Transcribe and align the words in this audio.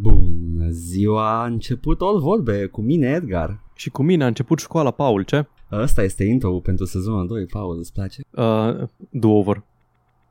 Bună 0.00 0.68
ziua, 0.70 1.40
a 1.42 1.46
început 1.46 2.00
all 2.00 2.20
vorbe 2.20 2.66
cu 2.66 2.80
mine 2.80 3.08
Edgar. 3.08 3.60
Și 3.74 3.90
cu 3.90 4.02
mine 4.02 4.24
a 4.24 4.26
început 4.26 4.58
școala, 4.58 4.90
Paul, 4.90 5.22
ce? 5.22 5.46
Ăsta 5.72 6.02
este 6.02 6.24
intro 6.24 6.50
pentru 6.50 6.84
sezonul 6.84 7.26
2, 7.26 7.46
Paul, 7.46 7.78
îți 7.78 7.92
place? 7.92 8.20
Uh, 8.30 8.88
do-over. 9.10 9.62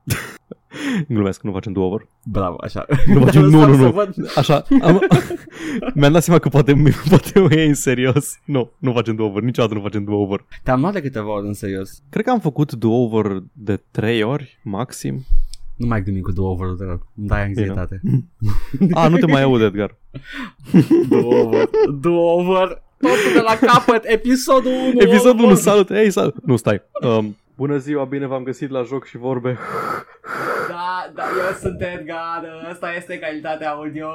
Glumesc, 1.07 1.41
nu 1.41 1.51
facem 1.51 1.73
do-over. 1.73 2.07
Bravo, 2.25 2.55
așa. 2.63 2.85
Nu 3.07 3.19
facem, 3.25 3.41
Dar 3.41 3.51
nu, 3.51 3.65
nu, 3.65 3.73
să 3.75 3.81
nu. 3.81 3.91
văd. 3.91 4.15
Așa, 4.35 4.63
am, 4.81 4.99
mi-am 5.95 6.11
dat 6.11 6.23
seama 6.23 6.39
că 6.39 6.49
poate, 6.49 6.73
poate 7.09 7.39
mă 7.39 7.53
iei 7.53 7.67
în 7.67 7.73
serios. 7.73 8.39
Nu, 8.45 8.71
nu 8.77 8.91
facem 8.93 9.15
do-over, 9.15 9.41
niciodată 9.43 9.73
nu 9.73 9.81
facem 9.81 10.03
do-over. 10.03 10.45
Te-am 10.63 10.79
luat 10.81 10.93
de 10.93 11.01
câteva 11.01 11.33
ori 11.33 11.47
în 11.47 11.53
serios. 11.53 12.01
Cred 12.09 12.23
că 12.23 12.29
am 12.31 12.39
făcut 12.39 12.73
do-over 12.73 13.43
de 13.53 13.81
trei 13.91 14.23
ori, 14.23 14.59
maxim. 14.63 15.25
Nu 15.79 15.87
mai 15.87 16.03
gândi 16.03 16.21
cu 16.21 16.31
două 16.31 16.49
over 16.49 16.67
te 16.77 16.83
rog. 16.83 17.01
Îmi 17.17 17.27
dai 17.27 17.43
anxietate. 17.43 18.01
A, 18.93 19.07
nu 19.07 19.17
te 19.17 19.25
mai 19.25 19.41
aud, 19.41 19.61
Edgar. 19.61 19.95
două 21.09 21.33
over. 21.33 21.69
Două 21.99 22.39
over. 22.39 22.81
Totul 22.97 23.33
de 23.33 23.39
la 23.39 23.55
capăt, 23.55 24.03
episodul 24.05 24.71
1. 24.71 24.93
Episodul 25.07 25.45
1, 25.45 25.55
salut, 25.55 25.89
ei, 25.89 26.11
salut. 26.11 26.45
Nu, 26.45 26.55
stai. 26.55 26.81
Um, 27.01 27.37
bună 27.55 27.77
ziua, 27.77 28.03
bine 28.03 28.25
v-am 28.25 28.43
găsit 28.43 28.69
la 28.69 28.83
joc 28.83 29.05
și 29.05 29.17
vorbe. 29.17 29.57
Da, 30.67 31.11
da, 31.15 31.23
eu 31.23 31.55
sunt 31.61 31.81
Edgar, 31.81 32.43
asta 32.71 32.93
este 32.97 33.19
calitatea 33.19 33.71
audio. 33.71 34.09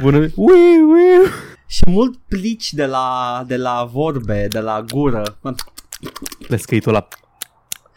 Bună, 0.00 0.18
ui, 0.18 0.80
ui. 0.90 1.30
Și 1.66 1.82
mult 1.86 2.16
plici 2.28 2.72
de 2.72 2.86
la, 2.86 3.42
de 3.46 3.56
la 3.56 3.88
vorbe, 3.92 4.46
de 4.50 4.60
la 4.60 4.84
gură. 4.92 5.22
Plescăitul 6.46 6.94
ăla. 6.94 7.08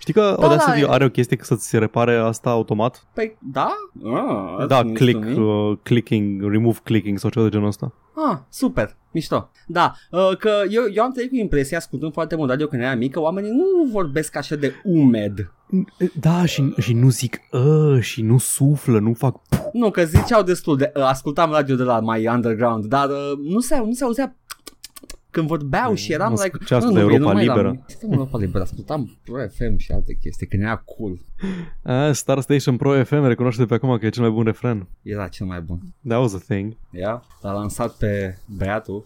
Știi 0.01 0.13
că 0.13 0.35
Da, 0.39 0.47
Audacity 0.47 0.81
da, 0.81 0.91
are 0.91 1.05
o 1.05 1.09
chestie 1.09 1.37
că 1.37 1.43
să-ți 1.43 1.67
se 1.67 1.77
repare 1.77 2.15
asta 2.15 2.49
automat? 2.49 3.07
Păi, 3.13 3.37
da? 3.51 3.71
Ah, 4.03 4.67
Da, 4.67 4.81
nu 4.81 4.93
click, 4.93 5.23
știu, 5.23 5.39
nu? 5.39 5.69
uh, 5.71 5.77
clicking, 5.83 6.51
remove 6.51 6.77
clicking 6.83 7.19
sau 7.19 7.29
ceva 7.29 7.45
de 7.45 7.51
genul 7.51 7.67
ăsta. 7.67 7.93
Ah, 8.29 8.37
super, 8.49 8.97
mișto. 9.11 9.49
Da, 9.67 9.93
uh, 10.11 10.37
că 10.37 10.51
eu, 10.69 10.83
eu 10.93 11.03
am 11.03 11.11
trăit 11.11 11.29
cu 11.29 11.35
impresia, 11.35 11.77
ascultând 11.77 12.13
foarte 12.13 12.35
mult 12.35 12.49
radio 12.49 12.67
când 12.67 12.81
eram 12.81 12.97
mic, 12.97 13.11
că 13.11 13.19
oamenii 13.19 13.51
nu 13.51 13.89
vorbesc 13.91 14.35
așa 14.35 14.55
de 14.55 14.73
umed. 14.83 15.51
Da, 16.19 16.45
și, 16.45 16.73
și 16.79 16.93
nu 16.93 17.09
zic 17.09 17.39
ă, 17.53 17.99
și 17.99 18.21
nu 18.21 18.37
suflă, 18.37 18.99
nu 18.99 19.13
fac... 19.13 19.35
Nu, 19.73 19.91
că 19.91 20.03
ziceau 20.03 20.43
destul 20.43 20.77
de... 20.77 20.91
Uh, 20.95 21.03
ascultam 21.03 21.51
radio 21.51 21.75
de 21.75 21.83
la 21.83 21.99
mai 21.99 22.27
underground, 22.27 22.85
dar 22.85 23.09
uh, 23.09 23.37
nu, 23.43 23.59
se, 23.59 23.77
nu 23.77 23.91
se 23.93 24.03
auzea 24.03 24.35
când 25.31 25.47
vorbeau 25.47 25.93
și 25.93 26.11
eram 26.13 26.33
Nu 26.33 26.41
like... 26.43 26.57
ce 26.65 26.75
ascultă 26.75 26.99
nu, 26.99 27.05
nu, 27.07 27.11
Europa 27.13 27.23
eu 27.23 27.27
nu 27.27 27.33
mai 27.33 27.43
Liberă. 27.45 27.67
eram- 27.67 27.83
Ascultam 27.87 28.11
Europa 28.17 28.37
Liberă, 28.37 28.63
ascultam 28.63 29.19
Pro 29.23 29.35
FM 29.47 29.77
și 29.77 29.91
alte 29.91 30.13
chestii, 30.21 30.47
când 30.47 30.61
era 30.63 30.75
cool. 30.97 31.17
A, 31.83 32.11
Star 32.11 32.39
Station 32.39 32.75
Pro 32.77 33.03
FM 33.03 33.25
recunoaște 33.25 33.61
de 33.61 33.67
pe 33.67 33.73
acum 33.73 33.97
că 33.97 34.05
e 34.05 34.09
cel 34.09 34.21
mai 34.23 34.31
bun 34.31 34.43
refren. 34.43 34.87
Era 35.01 35.27
cel 35.27 35.45
mai 35.45 35.61
bun. 35.61 35.79
That 36.07 36.19
was 36.19 36.33
a 36.33 36.39
thing. 36.47 36.77
Ia? 36.91 37.23
L-a 37.41 37.51
lansat 37.53 37.91
pe 37.91 38.37
băiatul. 38.45 39.05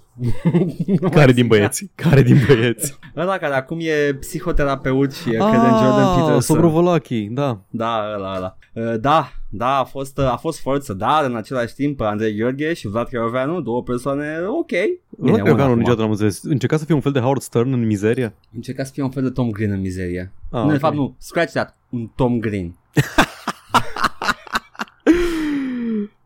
Care 1.11 1.31
din 1.31 1.47
băieți? 1.47 1.91
Care 1.95 2.21
din 2.21 2.37
băieți? 2.47 2.97
Ăla 3.17 3.37
care 3.37 3.53
acum 3.55 3.77
e 3.81 4.13
psihoterapeut 4.19 5.13
și 5.13 5.29
e 5.29 5.37
crede 5.37 5.55
în 5.67 5.77
Jordan 5.77 6.03
Ah, 6.05 6.13
Peterson. 6.15 6.41
Sobrovolachi, 6.41 7.27
da. 7.31 7.59
Da, 7.69 8.01
ăla, 8.15 8.35
ăla. 8.35 8.57
Uh, 8.73 8.99
Da, 8.99 9.31
da, 9.57 9.77
a 9.77 9.83
fost, 9.83 10.19
a 10.19 10.37
fost 10.41 10.59
forță, 10.59 10.93
dar 10.93 11.25
în 11.25 11.35
același 11.35 11.73
timp 11.73 12.01
Andrei 12.01 12.35
Gheorghe 12.35 12.73
și 12.73 12.87
Vlad 12.87 13.07
Caraveanu, 13.07 13.61
două 13.61 13.83
persoane 13.83 14.37
ok. 14.47 14.69
Vlad 15.09 15.33
una 15.33 15.43
Creveanu 15.43 15.61
acum. 15.63 15.77
niciodată 15.77 16.01
n-am 16.01 16.11
înțeles. 16.11 16.43
Încerca 16.43 16.77
să 16.77 16.85
fie 16.85 16.95
un 16.95 17.01
fel 17.01 17.11
de 17.11 17.19
Howard 17.19 17.41
Stern 17.41 17.71
în 17.73 17.85
mizerie? 17.85 18.33
Încerca 18.55 18.83
să 18.83 18.91
fie 18.93 19.03
un 19.03 19.09
fel 19.09 19.23
de 19.23 19.29
Tom 19.29 19.49
Green 19.49 19.71
în 19.71 19.79
mizerie. 19.81 20.31
Ah, 20.51 20.61
nu, 20.61 20.67
de 20.67 20.73
ok. 20.73 20.79
fapt 20.79 20.95
nu, 20.95 21.15
scratch 21.17 21.51
that, 21.51 21.77
un 21.89 22.07
Tom 22.15 22.39
Green. 22.39 22.75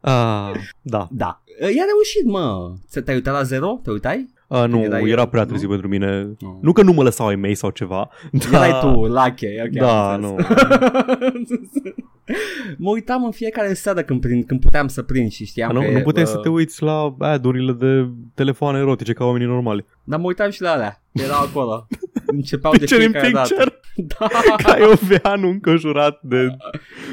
Ah, 0.01 0.51
da. 0.81 1.07
Da. 1.11 1.41
Uh, 1.61 1.73
I-a 1.75 1.83
reușit, 1.87 2.23
mă. 2.25 2.73
Ți- 2.89 3.01
Te-ai 3.01 3.15
uitat 3.15 3.33
la 3.33 3.43
zero? 3.43 3.79
Te 3.83 3.91
uitai? 3.91 4.29
Ah, 4.51 4.67
nu, 4.69 4.79
Erai- 4.83 5.09
era 5.09 5.25
prea 5.25 5.45
târziu 5.45 5.67
nu? 5.67 5.71
pentru 5.73 5.89
mine. 5.91 6.27
Nu. 6.39 6.59
Nu 6.61 6.71
că 6.71 6.81
nu 6.83 6.91
mă 6.91 7.03
lăsau 7.03 7.27
ai 7.27 7.35
mei 7.35 7.55
sau 7.55 7.69
ceva. 7.69 8.09
Erai 8.51 8.79
tu, 8.81 8.87
lucky, 8.87 9.45
ok. 9.65 9.69
Da, 9.71 10.13
am 10.13 10.21
nu. 10.21 10.35
înțeles. 11.33 11.69
mă 12.77 12.89
uitam 12.89 13.23
în 13.23 13.31
fiecare 13.31 13.73
seară 13.73 14.01
când, 14.01 14.19
prind, 14.21 14.45
când 14.45 14.59
puteam 14.59 14.87
să 14.87 15.01
prind 15.01 15.31
și 15.31 15.45
știam 15.45 15.71
Nu, 15.71 15.79
că... 15.81 15.91
nu 15.91 15.99
puteai 16.01 16.23
uh, 16.25 16.29
să 16.29 16.37
te 16.37 16.49
uiți 16.49 16.83
la 16.83 17.15
ad-urile 17.19 17.71
de 17.71 18.07
telefoane 18.33 18.77
erotice 18.77 19.13
ca 19.13 19.25
oamenii 19.25 19.47
normali. 19.47 19.85
Dar 20.03 20.19
mă 20.19 20.25
uitam 20.25 20.49
și 20.49 20.61
la 20.61 20.71
alea. 20.71 21.01
Erau 21.11 21.41
acolo. 21.41 21.87
Începeau 22.25 22.73
de 22.73 22.77
Picture 22.79 23.03
in 23.03 23.09
fiecare 23.11 23.31
dată. 23.33 23.47
picture? 23.47 23.79
Da. 24.19 24.27
Caioveanu 24.63 25.47
înconjurat 25.47 26.19
de 26.21 26.57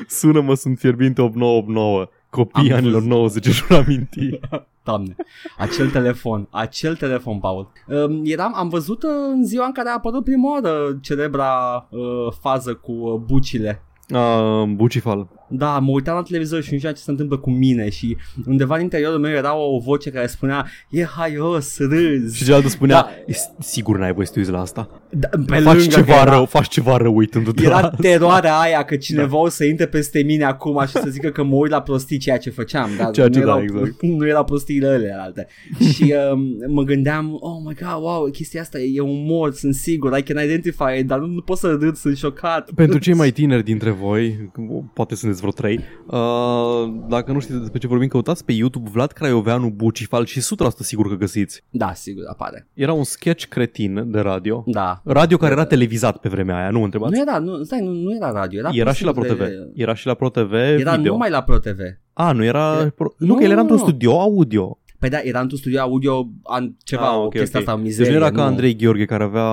Sună-mă, 0.08 0.54
sunt 0.54 0.78
fierbinte 0.78 1.20
8989 1.22 2.08
Copii 2.30 2.70
Am 2.70 2.76
anilor 2.76 3.00
văzut. 3.02 3.08
90 3.16 3.46
își 3.46 3.64
vor 3.64 3.78
aminti 3.78 4.38
Doamne, 4.86 5.16
acel 5.58 5.90
telefon, 5.90 6.48
acel 6.50 6.96
telefon, 6.96 7.38
Paul. 7.38 7.72
Um, 7.86 8.20
eram, 8.24 8.52
am 8.56 8.68
văzut 8.68 9.02
uh, 9.02 9.10
în 9.32 9.44
ziua 9.44 9.66
în 9.66 9.72
care 9.72 9.88
a 9.88 9.92
apărut 9.92 10.24
prima 10.24 10.50
oară 10.50 10.98
celebra 11.00 11.86
uh, 11.90 12.32
fază 12.40 12.74
cu 12.74 12.92
uh, 12.92 13.20
bucile. 13.20 13.82
uh, 14.14 14.68
Bucifal 14.74 15.28
Da, 15.48 15.78
mă 15.78 15.90
uitam 15.90 16.14
la 16.14 16.22
televizor 16.22 16.62
și 16.62 16.72
nu 16.72 16.78
știam 16.78 16.92
ce 16.94 17.00
se 17.00 17.10
întâmplă 17.10 17.36
cu 17.38 17.50
mine 17.50 17.88
și 17.88 18.16
undeva 18.46 18.76
în 18.76 18.82
interiorul 18.82 19.18
meu 19.18 19.32
era 19.32 19.56
o 19.56 19.78
voce 19.78 20.10
care 20.10 20.26
spunea 20.26 20.66
e 20.90 21.04
haios, 21.04 21.78
râzi. 21.78 22.36
Și 22.36 22.44
celălalt 22.44 22.68
spunea 22.70 23.00
Da. 23.00 23.10
"E 23.26 23.32
Sigur 23.58 23.98
n-ai 23.98 24.12
voie 24.12 24.26
să 24.26 24.32
te 24.32 24.38
uiți 24.38 24.50
la 24.50 24.60
asta 24.60 25.00
Da, 25.10 25.28
pe 25.46 25.54
Faci 25.56 25.62
lângă 25.76 25.82
ceva 25.94 26.04
că 26.14 26.20
era- 26.20 26.30
rău, 26.30 26.44
faci 26.44 26.68
ceva 26.68 26.96
rău 26.96 27.16
uitându-te 27.16 27.62
la 27.62 27.68
Era 27.68 27.76
asta. 27.76 27.96
teroarea 28.00 28.58
aia 28.58 28.82
că 28.84 28.96
cineva 28.96 29.26
da. 29.28 29.36
o 29.36 29.48
să 29.48 29.64
intre 29.64 29.86
peste 29.86 30.22
mine 30.22 30.44
acum 30.44 30.80
și 30.86 30.92
să 30.92 31.06
zică 31.08 31.28
că 31.28 31.42
mă 31.42 31.54
uit 31.54 31.70
la 31.70 31.82
prostii 31.82 32.18
ceea 32.18 32.38
ce 32.38 32.50
făceam. 32.50 32.90
Dar 32.98 33.10
Ceea 33.10 33.28
ce 33.28 33.38
nu 33.38 33.44
da, 33.44 33.50
erau, 33.50 33.62
exact. 33.62 34.02
Nu 34.18 34.26
erau 34.28 34.44
prostiile 34.44 34.86
alea 34.86 35.22
alte. 35.22 35.46
și 35.92 36.14
um, 36.32 36.46
mă 36.72 36.82
gândeam, 36.82 37.30
oh 37.40 37.56
my 37.64 37.74
god, 37.74 38.02
wow, 38.02 38.24
chestia 38.30 38.60
asta 38.60 38.78
e 38.78 39.00
umor, 39.00 39.52
sunt 39.52 39.74
sigur, 39.74 40.18
I 40.18 40.22
can 40.22 40.44
identify 40.44 40.98
it, 40.98 41.06
dar 41.06 41.18
nu, 41.18 41.26
nu 41.26 41.40
pot 41.40 41.58
să 41.58 41.76
râd, 41.80 41.96
sunt 41.96 42.16
șocat. 42.16 42.70
Pentru 42.74 42.98
cei 42.98 43.14
mai 43.14 43.30
tineri 43.30 43.62
dintre 43.64 43.90
voi, 43.90 44.50
poate 44.94 45.14
sunteți 45.36 45.40
vreo 45.40 45.52
trei, 45.70 45.84
uh, 46.06 47.04
dacă 47.08 47.32
nu 47.32 47.40
știți 47.40 47.58
despre 47.58 47.78
ce 47.78 47.86
vorbim, 47.86 48.08
căutați 48.08 48.44
pe 48.44 48.52
YouTube 48.52 48.90
Vlad 48.92 49.12
Craioveanu 49.12 49.68
Bucifal 49.70 50.24
și 50.24 50.40
100% 50.40 50.42
sigur 50.80 51.08
că 51.08 51.14
găsiți. 51.14 51.62
Da, 51.70 51.92
sigur, 51.94 52.24
apare. 52.28 52.68
Era 52.74 52.92
un 52.92 53.04
sketch 53.04 53.44
cretin 53.44 54.10
de 54.10 54.20
radio. 54.20 54.64
Da. 54.66 55.00
Radio 55.04 55.36
care 55.36 55.52
era 55.52 55.64
televizat 55.64 56.16
pe 56.16 56.28
vremea 56.28 56.56
aia, 56.56 56.70
nu 56.70 56.78
mă 56.78 56.84
întrebați? 56.84 57.12
Nu 57.12 57.20
era, 57.20 57.38
nu, 57.38 57.62
stai, 57.62 57.80
nu, 57.80 57.90
nu 57.92 58.14
era 58.14 58.30
radio, 58.30 58.58
era, 58.58 58.70
Era 58.72 58.92
și 58.92 59.04
la 59.04 59.12
posibil 59.12 59.36
ProTV. 59.36 59.52
de- 59.54 59.82
Era 59.82 59.94
și 59.94 60.06
la 60.06 60.14
ProTV 60.14 60.52
Era 60.52 60.94
video. 60.96 61.12
numai 61.12 61.30
la 61.30 61.42
ProTV. 61.42 61.78
A, 62.12 62.32
nu 62.32 62.44
era... 62.44 62.74
Era- 62.80 62.88
Pro... 62.96 63.14
Nu, 63.18 63.34
că 63.34 63.42
el 63.42 63.50
era 63.50 63.54
Nu, 63.54 63.60
într-un 63.60 63.78
nu. 63.80 63.86
studio 63.86 64.20
audio. 64.20 64.78
Păi 64.98 65.08
da, 65.08 65.18
era 65.22 65.40
într-un 65.40 65.58
studio 65.58 65.80
audio, 65.80 66.28
an, 66.42 66.72
ceva, 66.84 67.08
Ah, 67.10 67.16
o 67.16 67.22
ok, 67.22 67.32
chestie 67.32 67.58
ok. 67.58 67.66
asta, 67.66 67.72
o 67.72 67.76
Deci 67.82 67.86
mizerie. 67.86 68.10
nu 68.12 68.16
era 68.18 68.30
ca 68.30 68.44
Andrei 68.44 68.76
Gheorghe 68.76 69.04
care 69.04 69.24
avea, 69.24 69.50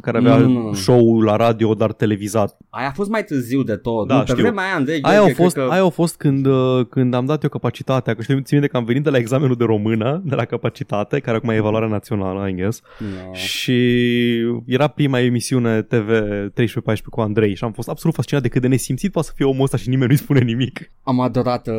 care 0.00 0.18
avea 0.18 0.36
Nu, 0.36 0.48
nu, 0.48 0.62
nu. 0.62 0.72
show 0.74 1.20
la 1.20 1.36
radio, 1.36 1.74
dar 1.74 1.92
televizat. 1.92 2.56
Aia 2.70 2.88
a 2.88 2.92
fost 2.92 3.10
mai 3.10 3.24
târziu 3.24 3.62
de 3.62 3.76
tot. 3.76 4.08
Da, 4.08 4.14
nu, 4.14 4.20
pe 4.22 4.30
știu. 4.30 4.42
vremea 4.42 4.64
aia, 4.64 4.74
Andrei 4.74 5.02
Aia 5.02 5.16
au 5.18 5.24
Gheorghe, 5.24 5.42
fost, 5.42 5.54
cred 5.54 5.66
că... 5.66 5.72
aia 5.72 5.80
au 5.82 5.90
fost 5.90 6.16
când, 6.16 6.46
uh, 6.46 6.86
când 6.90 7.14
am 7.14 7.24
dat 7.26 7.42
eu 7.42 7.48
capacitatea, 7.48 8.14
că 8.14 8.22
știu, 8.22 8.34
țin 8.40 8.46
minte 8.58 8.66
că 8.72 8.76
am 8.76 8.84
venit 8.84 9.02
de 9.02 9.10
la 9.10 9.16
examenul 9.18 9.56
de 9.56 9.64
română, 9.64 10.22
de 10.24 10.34
la 10.34 10.44
capacitate, 10.44 11.18
care 11.20 11.36
acum 11.36 11.48
e 11.48 11.54
evaluarea 11.54 11.88
națională, 11.88 12.48
I 12.48 12.54
guess, 12.54 12.82
No. 12.98 13.32
și 13.34 13.76
era 14.66 14.86
prima 14.86 15.20
emisiune 15.20 15.82
TV 15.82 16.08
13-14 16.50 17.08
cu 17.10 17.20
Andrei 17.20 17.54
și 17.54 17.64
am 17.64 17.72
fost 17.72 17.88
absolut 17.88 18.14
fascinat 18.16 18.42
de 18.42 18.48
cât 18.48 18.60
de 18.62 18.68
nesimțit 18.68 19.12
poate 19.12 19.28
să 19.28 19.34
fie 19.36 19.44
omul 19.46 19.62
ăsta 19.64 19.76
și 19.76 19.88
nimeni 19.88 20.08
nu-i 20.08 20.18
spune 20.18 20.40
nimic. 20.40 20.90
Am 21.02 21.20
adorat 21.20 21.66
uh, 21.66 21.74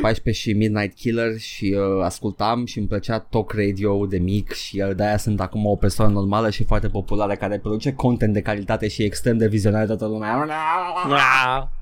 14 0.00 0.42
și 0.42 0.56
Midnight 0.56 0.94
Killer 0.96 1.38
și 1.38 1.76
uh, 1.78 2.04
ascultam 2.44 2.64
și 2.64 2.78
îmi 2.78 2.86
plăcea 2.86 3.18
talk 3.18 3.52
radio 3.52 4.06
de 4.06 4.18
mic 4.18 4.52
și 4.52 4.82
uh, 4.88 4.94
de-aia 4.96 5.16
sunt 5.16 5.40
acum 5.40 5.66
o 5.66 5.76
persoană 5.76 6.12
normală 6.12 6.50
și 6.50 6.64
foarte 6.64 6.88
populară 6.88 7.34
care 7.34 7.58
produce 7.58 7.92
content 7.92 8.32
de 8.32 8.40
calitate 8.40 8.88
și 8.88 9.02
extrem 9.02 9.36
de 9.36 9.48
vizionar 9.48 9.86
toată 9.86 10.06
lumea. 10.06 10.48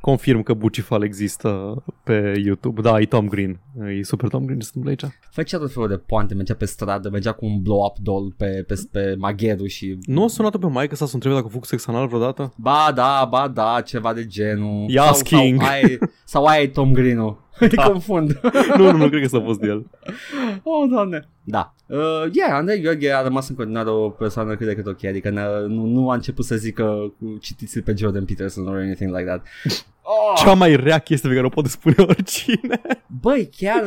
Confirm 0.00 0.42
că 0.42 0.54
Bucifal 0.54 1.02
există 1.02 1.82
pe 2.02 2.40
YouTube. 2.44 2.80
Da, 2.80 3.00
e 3.00 3.06
Tom 3.06 3.28
Green. 3.28 3.60
E 3.98 4.02
super 4.02 4.28
Tom 4.28 4.44
Green 4.44 4.58
ce 4.58 4.64
se 4.64 4.72
întâmplă 4.74 5.06
aici. 5.06 5.18
Făcea 5.30 5.58
tot 5.58 5.72
felul 5.72 5.88
de 5.88 5.96
poante, 5.96 6.34
mergea 6.34 6.54
pe 6.54 6.64
stradă, 6.64 7.10
mergea 7.10 7.32
cu 7.32 7.44
un 7.44 7.62
blow-up 7.62 7.98
doll 7.98 8.34
pe, 8.36 8.64
pe, 8.66 8.74
pe 8.92 9.14
magheru 9.18 9.66
și... 9.66 9.98
Nu 10.02 10.24
a 10.24 10.28
sunat 10.28 10.56
pe 10.56 10.66
maică 10.66 10.94
sa 10.94 11.06
să 11.06 11.14
întrebe 11.14 11.34
dacă 11.34 11.46
a 11.48 11.52
făcut 11.52 11.68
sex 11.68 11.86
anal 11.86 12.06
vreodată? 12.06 12.52
Ba 12.56 12.92
da, 12.94 13.26
ba 13.30 13.48
da, 13.48 13.80
ceva 13.84 14.12
de 14.12 14.26
genul. 14.26 14.84
Yas 14.88 15.16
sau, 15.16 15.40
King. 15.40 15.60
Sau 15.60 15.70
aia, 15.70 15.80
e- 15.80 15.98
sau 16.24 16.44
aia 16.44 16.62
e 16.62 16.66
Tom 16.66 16.92
Green-ul. 16.92 17.41
Te 17.68 17.76
confund. 17.76 18.40
nu, 18.76 18.90
nu, 18.90 18.96
nu 18.96 19.08
cred 19.08 19.22
că 19.22 19.28
s-a 19.28 19.40
fost 19.40 19.60
de 19.60 19.66
el. 19.66 19.86
Oh, 20.62 20.88
doamne. 20.90 21.28
Da. 21.44 21.74
Uh, 21.86 21.98
yeah, 22.32 22.50
Andrei 22.52 22.80
Gheorghe 22.80 23.12
a 23.12 23.22
rămas 23.22 23.48
în 23.48 23.54
continuare 23.54 23.88
o 23.90 24.08
persoană 24.08 24.56
cât 24.56 24.66
de 24.66 24.74
cât 24.74 24.86
ok, 24.86 25.04
adică 25.04 25.30
ne- 25.30 25.66
nu, 25.68 25.84
nu 25.86 26.10
a 26.10 26.14
început 26.14 26.44
să 26.44 26.56
zică 26.56 27.12
cu 27.18 27.36
citiți 27.40 27.80
pe 27.80 27.94
Jordan 27.96 28.24
Peterson 28.24 28.66
or 28.66 28.76
anything 28.76 29.10
like 29.16 29.24
that. 29.26 29.46
Oh, 30.02 30.38
Cea 30.44 30.52
mai 30.54 30.76
rea 30.76 30.98
chestie 30.98 31.28
pe 31.28 31.34
care 31.34 31.46
o 31.46 31.50
poate 31.50 31.68
spune 31.68 31.94
oricine. 31.98 32.80
băi, 33.20 33.50
chiar, 33.56 33.82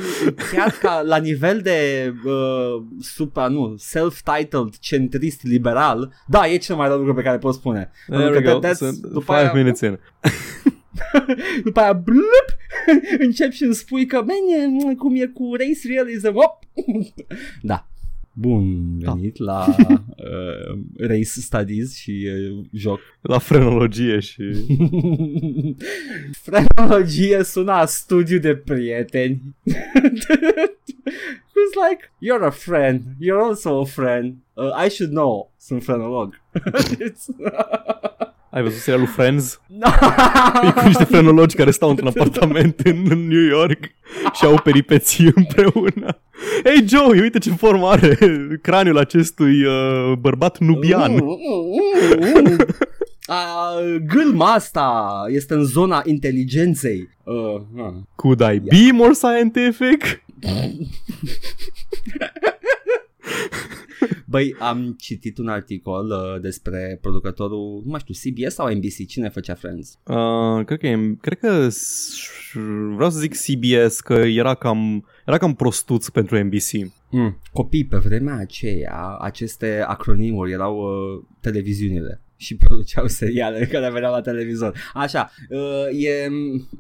chiar 0.51 0.71
ca 0.81 1.01
la 1.06 1.18
nivel 1.18 1.60
de 1.62 2.13
uh, 2.25 2.83
supra, 3.01 3.48
nu, 3.48 3.75
self-titled 3.78 4.78
centrist 4.80 5.44
liberal, 5.44 6.13
da, 6.28 6.48
e 6.48 6.57
cel 6.57 6.75
mai 6.75 6.88
rău 6.88 6.98
lucru 6.98 7.13
pe 7.13 7.21
care 7.21 7.38
pot 7.38 7.54
spune. 7.54 7.92
There 8.07 8.24
Pentru 8.24 8.39
we 8.39 8.45
că 8.45 8.60
go. 8.60 8.68
that's- 8.68 8.78
Sunt 8.78 8.95
după 9.00 9.33
five 9.33 9.48
aia- 9.50 9.54
minutes 9.54 9.80
in. 9.81 10.00
După 11.63 11.80
aia, 11.80 11.94
blup, 11.94 12.47
începi 13.25 13.56
și 13.56 13.63
îmi 13.63 13.74
spui 13.74 14.06
că, 14.06 14.15
man, 14.15 14.95
cum 14.95 15.15
e 15.15 15.25
cu 15.25 15.56
race 15.57 15.88
realism, 15.88 16.36
op. 16.36 16.59
da. 17.62 17.88
Bun 18.38 18.97
venit 19.00 19.38
da. 19.38 19.45
la 19.45 19.75
uh, 19.77 20.80
race 20.97 21.24
studies 21.24 21.95
și 21.95 22.27
uh, 22.51 22.65
joc. 22.71 23.00
La 23.21 23.38
frenologie 23.38 24.19
și... 24.19 24.44
frenologie 26.31 27.44
sună 27.44 27.71
a 27.71 27.86
studiu 27.86 28.39
de 28.39 28.56
prieteni. 28.56 29.42
It's 31.56 31.75
like, 31.89 32.12
you're 32.21 32.45
a 32.45 32.50
friend, 32.50 33.01
you're 33.21 33.42
also 33.42 33.80
a 33.80 33.86
friend. 33.86 34.36
Uh, 34.53 34.86
I 34.86 34.89
should 34.89 35.12
know, 35.12 35.53
sunt 35.57 35.83
frenolog. 35.83 36.42
Ai 38.56 38.62
văzut 38.62 38.80
serialul 38.80 39.07
Friends? 39.07 39.62
e 40.68 40.72
cu 40.72 40.86
niște 40.86 41.04
frenologi 41.04 41.56
care 41.56 41.72
stau 41.72 41.90
într-un 41.90 42.07
apartament 42.07 42.80
în 42.84 43.28
New 43.28 43.44
York 43.44 43.80
și 44.34 44.46
au 44.46 44.62
peripeții 44.63 45.31
împreună. 45.36 46.19
Hei 46.63 46.88
Joe, 46.88 47.22
uite 47.22 47.40
ce 47.40 47.52
formă 47.52 47.88
are 47.88 48.18
craniul 48.62 48.98
acestui 48.98 49.63
uh, 49.63 50.13
bărbat 50.19 50.60
nubian. 50.60 51.19
Uh, 51.19 51.38
gâlma 54.06 54.54
asta 54.54 55.12
este 55.28 55.54
în 55.54 55.63
zona 55.63 56.02
inteligenței. 56.06 57.10
Uh, 57.24 57.62
uh. 57.75 57.94
Could 58.16 58.40
I 58.40 58.44
yeah. 58.44 58.62
be 58.62 58.92
more 58.92 59.13
scientific? 59.13 60.24
Băi, 64.36 64.56
am 64.60 64.96
citit 65.00 65.38
un 65.38 65.48
articol 65.48 66.10
uh, 66.10 66.42
despre 66.42 66.98
producătorul, 67.02 67.82
nu 67.86 67.92
mai 67.92 68.00
știu, 68.00 68.14
CBS 68.14 68.54
sau 68.54 68.74
NBC, 68.74 69.08
cine 69.08 69.30
făcea 69.30 69.54
Friends? 69.54 70.00
Uh, 70.04 70.66
cred 70.66 70.80
că, 70.80 70.88
cred 71.22 71.40
că 71.40 71.68
vreau 72.96 73.10
să 73.10 73.20
zic 73.20 73.34
CBS, 73.36 74.00
că 74.00 74.14
era 74.14 74.56
cam, 74.56 75.06
era 75.26 75.38
cam 75.38 75.54
prostuț 75.54 76.08
pentru 76.08 76.44
NBC. 76.44 76.92
Mm, 77.10 77.38
copii 77.54 77.86
pe 77.86 77.98
vremea 77.98 78.38
aceea, 78.38 79.18
aceste 79.20 79.84
acronimuri 79.88 80.52
erau 80.52 80.78
uh, 80.78 81.24
televiziunile 81.40 82.25
și 82.38 82.56
produceau 82.56 83.08
seriale 83.08 83.70
care 83.72 83.92
veneau 83.92 84.12
la 84.12 84.22
televizor. 84.22 84.74
Așa, 84.94 85.32
uh, 85.50 86.04
e... 86.04 86.30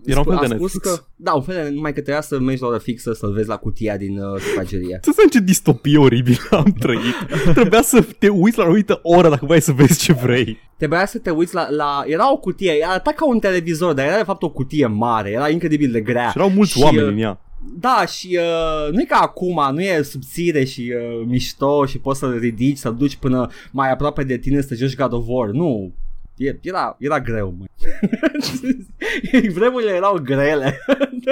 Era 0.05 0.19
un 0.19 0.25
fel 0.25 0.37
de 0.41 0.47
Netflix. 0.47 0.73
Că, 0.73 1.03
da, 1.15 1.33
un 1.33 1.41
fel 1.41 1.63
de, 1.63 1.69
numai 1.69 1.93
că 1.93 2.01
trebuia 2.01 2.21
să 2.21 2.39
mergi 2.39 2.61
la 2.61 2.67
o 2.67 2.77
fixă 2.77 3.13
să-l 3.13 3.33
vezi 3.33 3.47
la 3.47 3.57
cutia 3.57 3.97
din 3.97 4.19
uh, 4.19 4.41
supragerie. 4.41 4.99
Ce 5.03 5.11
să 5.11 5.21
ce 5.31 5.39
distopie 5.39 5.97
oribil 5.97 6.37
am 6.49 6.75
trăit. 6.79 7.15
Trebuia 7.53 7.81
să 7.81 8.05
te 8.19 8.27
uiți 8.29 8.57
la 8.57 8.63
o 8.63 8.67
anumită 8.67 8.99
oră 9.03 9.29
dacă 9.29 9.45
vrei 9.45 9.61
să 9.61 9.71
vezi 9.71 9.99
ce 9.99 10.13
vrei. 10.13 10.57
Trebuia 10.77 11.05
să 11.05 11.17
te 11.17 11.29
uiți 11.29 11.53
la, 11.53 11.69
la... 11.69 12.03
Era 12.05 12.31
o 12.31 12.37
cutie, 12.37 12.85
arăta 12.87 13.11
ca 13.11 13.27
un 13.27 13.39
televizor, 13.39 13.93
dar 13.93 14.05
era 14.05 14.17
de 14.17 14.23
fapt 14.23 14.43
o 14.43 14.49
cutie 14.49 14.85
mare, 14.85 15.29
era 15.31 15.49
incredibil 15.49 15.91
de 15.91 16.01
grea. 16.01 16.29
Și 16.29 16.37
erau 16.37 16.49
mulți 16.49 16.71
și, 16.71 16.81
oameni 16.81 17.07
uh, 17.07 17.11
în 17.11 17.17
ea. 17.17 17.39
Da, 17.73 18.05
și 18.05 18.39
uh, 18.39 18.91
nu 18.91 19.01
e 19.01 19.05
ca 19.05 19.17
acum, 19.17 19.67
nu 19.71 19.81
e 19.81 20.01
subțire 20.01 20.63
și 20.63 20.93
uh, 20.95 21.25
mișto 21.25 21.85
și 21.85 21.99
poți 21.99 22.19
să-l 22.19 22.37
ridici, 22.39 22.77
să-l 22.77 22.95
duci 22.95 23.15
până 23.15 23.49
mai 23.71 23.91
aproape 23.91 24.23
de 24.23 24.37
tine 24.37 24.61
să 24.61 24.75
joci 24.75 24.95
God 24.95 25.13
of 25.13 25.23
War. 25.27 25.49
Nu, 25.49 25.93
era, 26.61 26.95
era 26.99 27.19
greu, 27.19 27.55
mă. 27.57 27.65
Vremurile 29.53 29.91
erau 29.91 30.19
grele. 30.23 30.79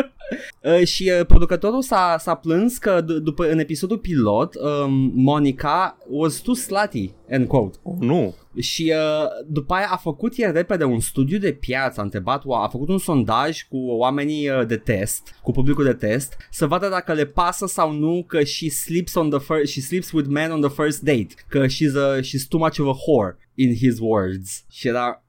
uh, 0.80 0.88
și 0.88 1.12
uh, 1.20 1.26
producătorul 1.26 1.82
s-a, 1.82 2.16
s-a 2.20 2.36
plâns 2.36 2.78
că 2.78 3.02
d- 3.02 3.24
după 3.24 3.50
în 3.50 3.60
episodul 3.60 3.98
pilot 3.98 4.56
um, 4.56 5.12
Monica 5.16 5.98
was 6.10 6.36
too 6.36 6.54
slutty, 6.54 7.12
end 7.34 7.48
quote. 7.48 7.78
Oh, 7.84 7.96
nu. 8.00 8.36
Și 8.60 8.94
uh, 8.96 9.28
după 9.48 9.74
aia 9.74 9.88
a 9.92 9.96
făcut 9.96 10.34
el 10.36 10.52
repede 10.52 10.84
un 10.84 11.00
studiu 11.00 11.38
de 11.38 11.52
piață, 11.52 12.00
a 12.00 12.04
întrebat, 12.04 12.44
a 12.50 12.68
făcut 12.68 12.90
un 12.90 12.98
sondaj 12.98 13.62
cu 13.62 13.78
oamenii 13.78 14.50
uh, 14.50 14.66
de 14.68 14.78
test, 14.78 15.40
cu 15.42 15.52
publicul 15.52 15.84
de 15.84 15.94
test, 15.94 16.48
să 16.50 16.68
vadă 16.68 16.90
dacă 16.90 17.14
le 17.14 17.26
pasă 17.26 17.68
sau 17.68 17.92
nu 17.92 18.24
că 18.28 18.44
she 18.44 18.70
sleeps 18.70 19.14
on 19.16 19.30
the 19.30 19.40
first, 19.40 19.72
she 19.72 19.82
sleeps 19.82 20.12
with 20.12 20.30
men 20.30 20.52
on 20.52 20.62
the 20.62 20.70
first 20.70 21.02
date, 21.02 21.28
că 21.48 21.66
she's 21.66 21.96
a, 21.96 22.20
she's 22.20 22.48
too 22.50 22.60
much 22.60 22.80
of 22.80 22.88
a 22.88 22.98
whore 23.08 23.38
in 23.56 23.76
his 23.76 24.00
words. 24.00 24.66
Și 24.70 24.88
era... 24.88 25.24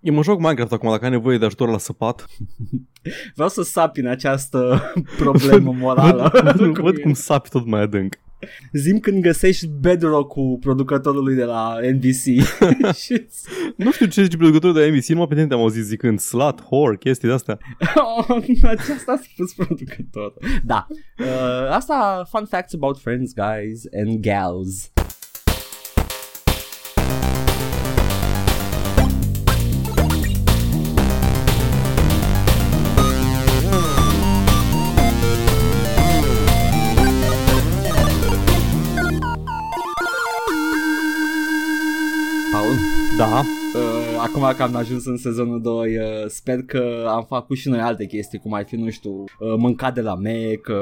Eu 0.00 0.14
mă 0.14 0.22
joc 0.22 0.38
Minecraft 0.38 0.72
acum, 0.72 0.90
dacă 0.90 1.04
ai 1.04 1.10
nevoie 1.10 1.38
de 1.38 1.44
ajutor 1.44 1.68
la 1.68 1.78
săpat. 1.78 2.26
Vreau 3.34 3.48
să 3.48 3.62
sapi 3.62 4.00
în 4.00 4.06
această 4.06 4.82
problemă 5.22 5.72
morală. 5.72 6.30
văd, 6.32 6.56
văd, 6.56 6.78
văd 6.86 6.98
cum 6.98 7.12
sapi 7.12 7.48
tot 7.48 7.66
mai 7.66 7.80
adânc. 7.80 8.18
Zim 8.72 8.98
când 8.98 9.22
găsești 9.22 9.66
bedrock 9.66 10.28
cu 10.28 10.58
producătorului 10.60 11.34
de 11.34 11.44
la 11.44 11.76
NBC. 11.92 12.24
nu 13.76 13.92
știu 13.92 14.06
ce 14.06 14.22
zice 14.22 14.36
producătorul 14.36 14.74
de 14.74 14.80
la 14.80 14.92
NBC, 14.92 15.06
numai 15.06 15.26
pe 15.26 15.34
tine 15.34 15.54
am 15.54 15.60
auzit 15.60 15.84
zicând 15.84 16.18
slut, 16.18 16.64
whore, 16.70 16.96
chestii 16.96 17.28
de-astea. 17.28 17.58
oh, 17.94 18.26
aceasta 18.62 19.12
a 19.12 19.20
spus 19.22 19.54
producătorul. 19.54 20.38
Da. 20.64 20.86
Uh, 21.18 21.70
asta, 21.70 22.26
fun 22.30 22.44
facts 22.44 22.74
about 22.74 22.98
friends, 22.98 23.32
guys 23.34 23.82
and 23.92 24.20
gals. 24.20 24.92
Da. 43.30 43.38
Uh, 43.38 44.24
acum 44.26 44.54
că 44.56 44.62
am 44.62 44.76
ajuns 44.76 45.06
în 45.06 45.16
sezonul 45.16 45.60
2, 45.60 45.96
uh, 45.96 46.04
sper 46.26 46.62
că 46.62 47.04
am 47.08 47.24
făcut 47.28 47.56
și 47.56 47.68
noi 47.68 47.78
alte 47.78 48.06
chestii, 48.06 48.38
cum 48.38 48.52
ar 48.52 48.64
fi, 48.66 48.76
nu 48.76 48.90
știu, 48.90 49.10
uh, 49.10 49.54
mâncat 49.58 49.94
de 49.94 50.00
la 50.00 50.14
Mac, 50.14 50.68
uh, 50.68 50.76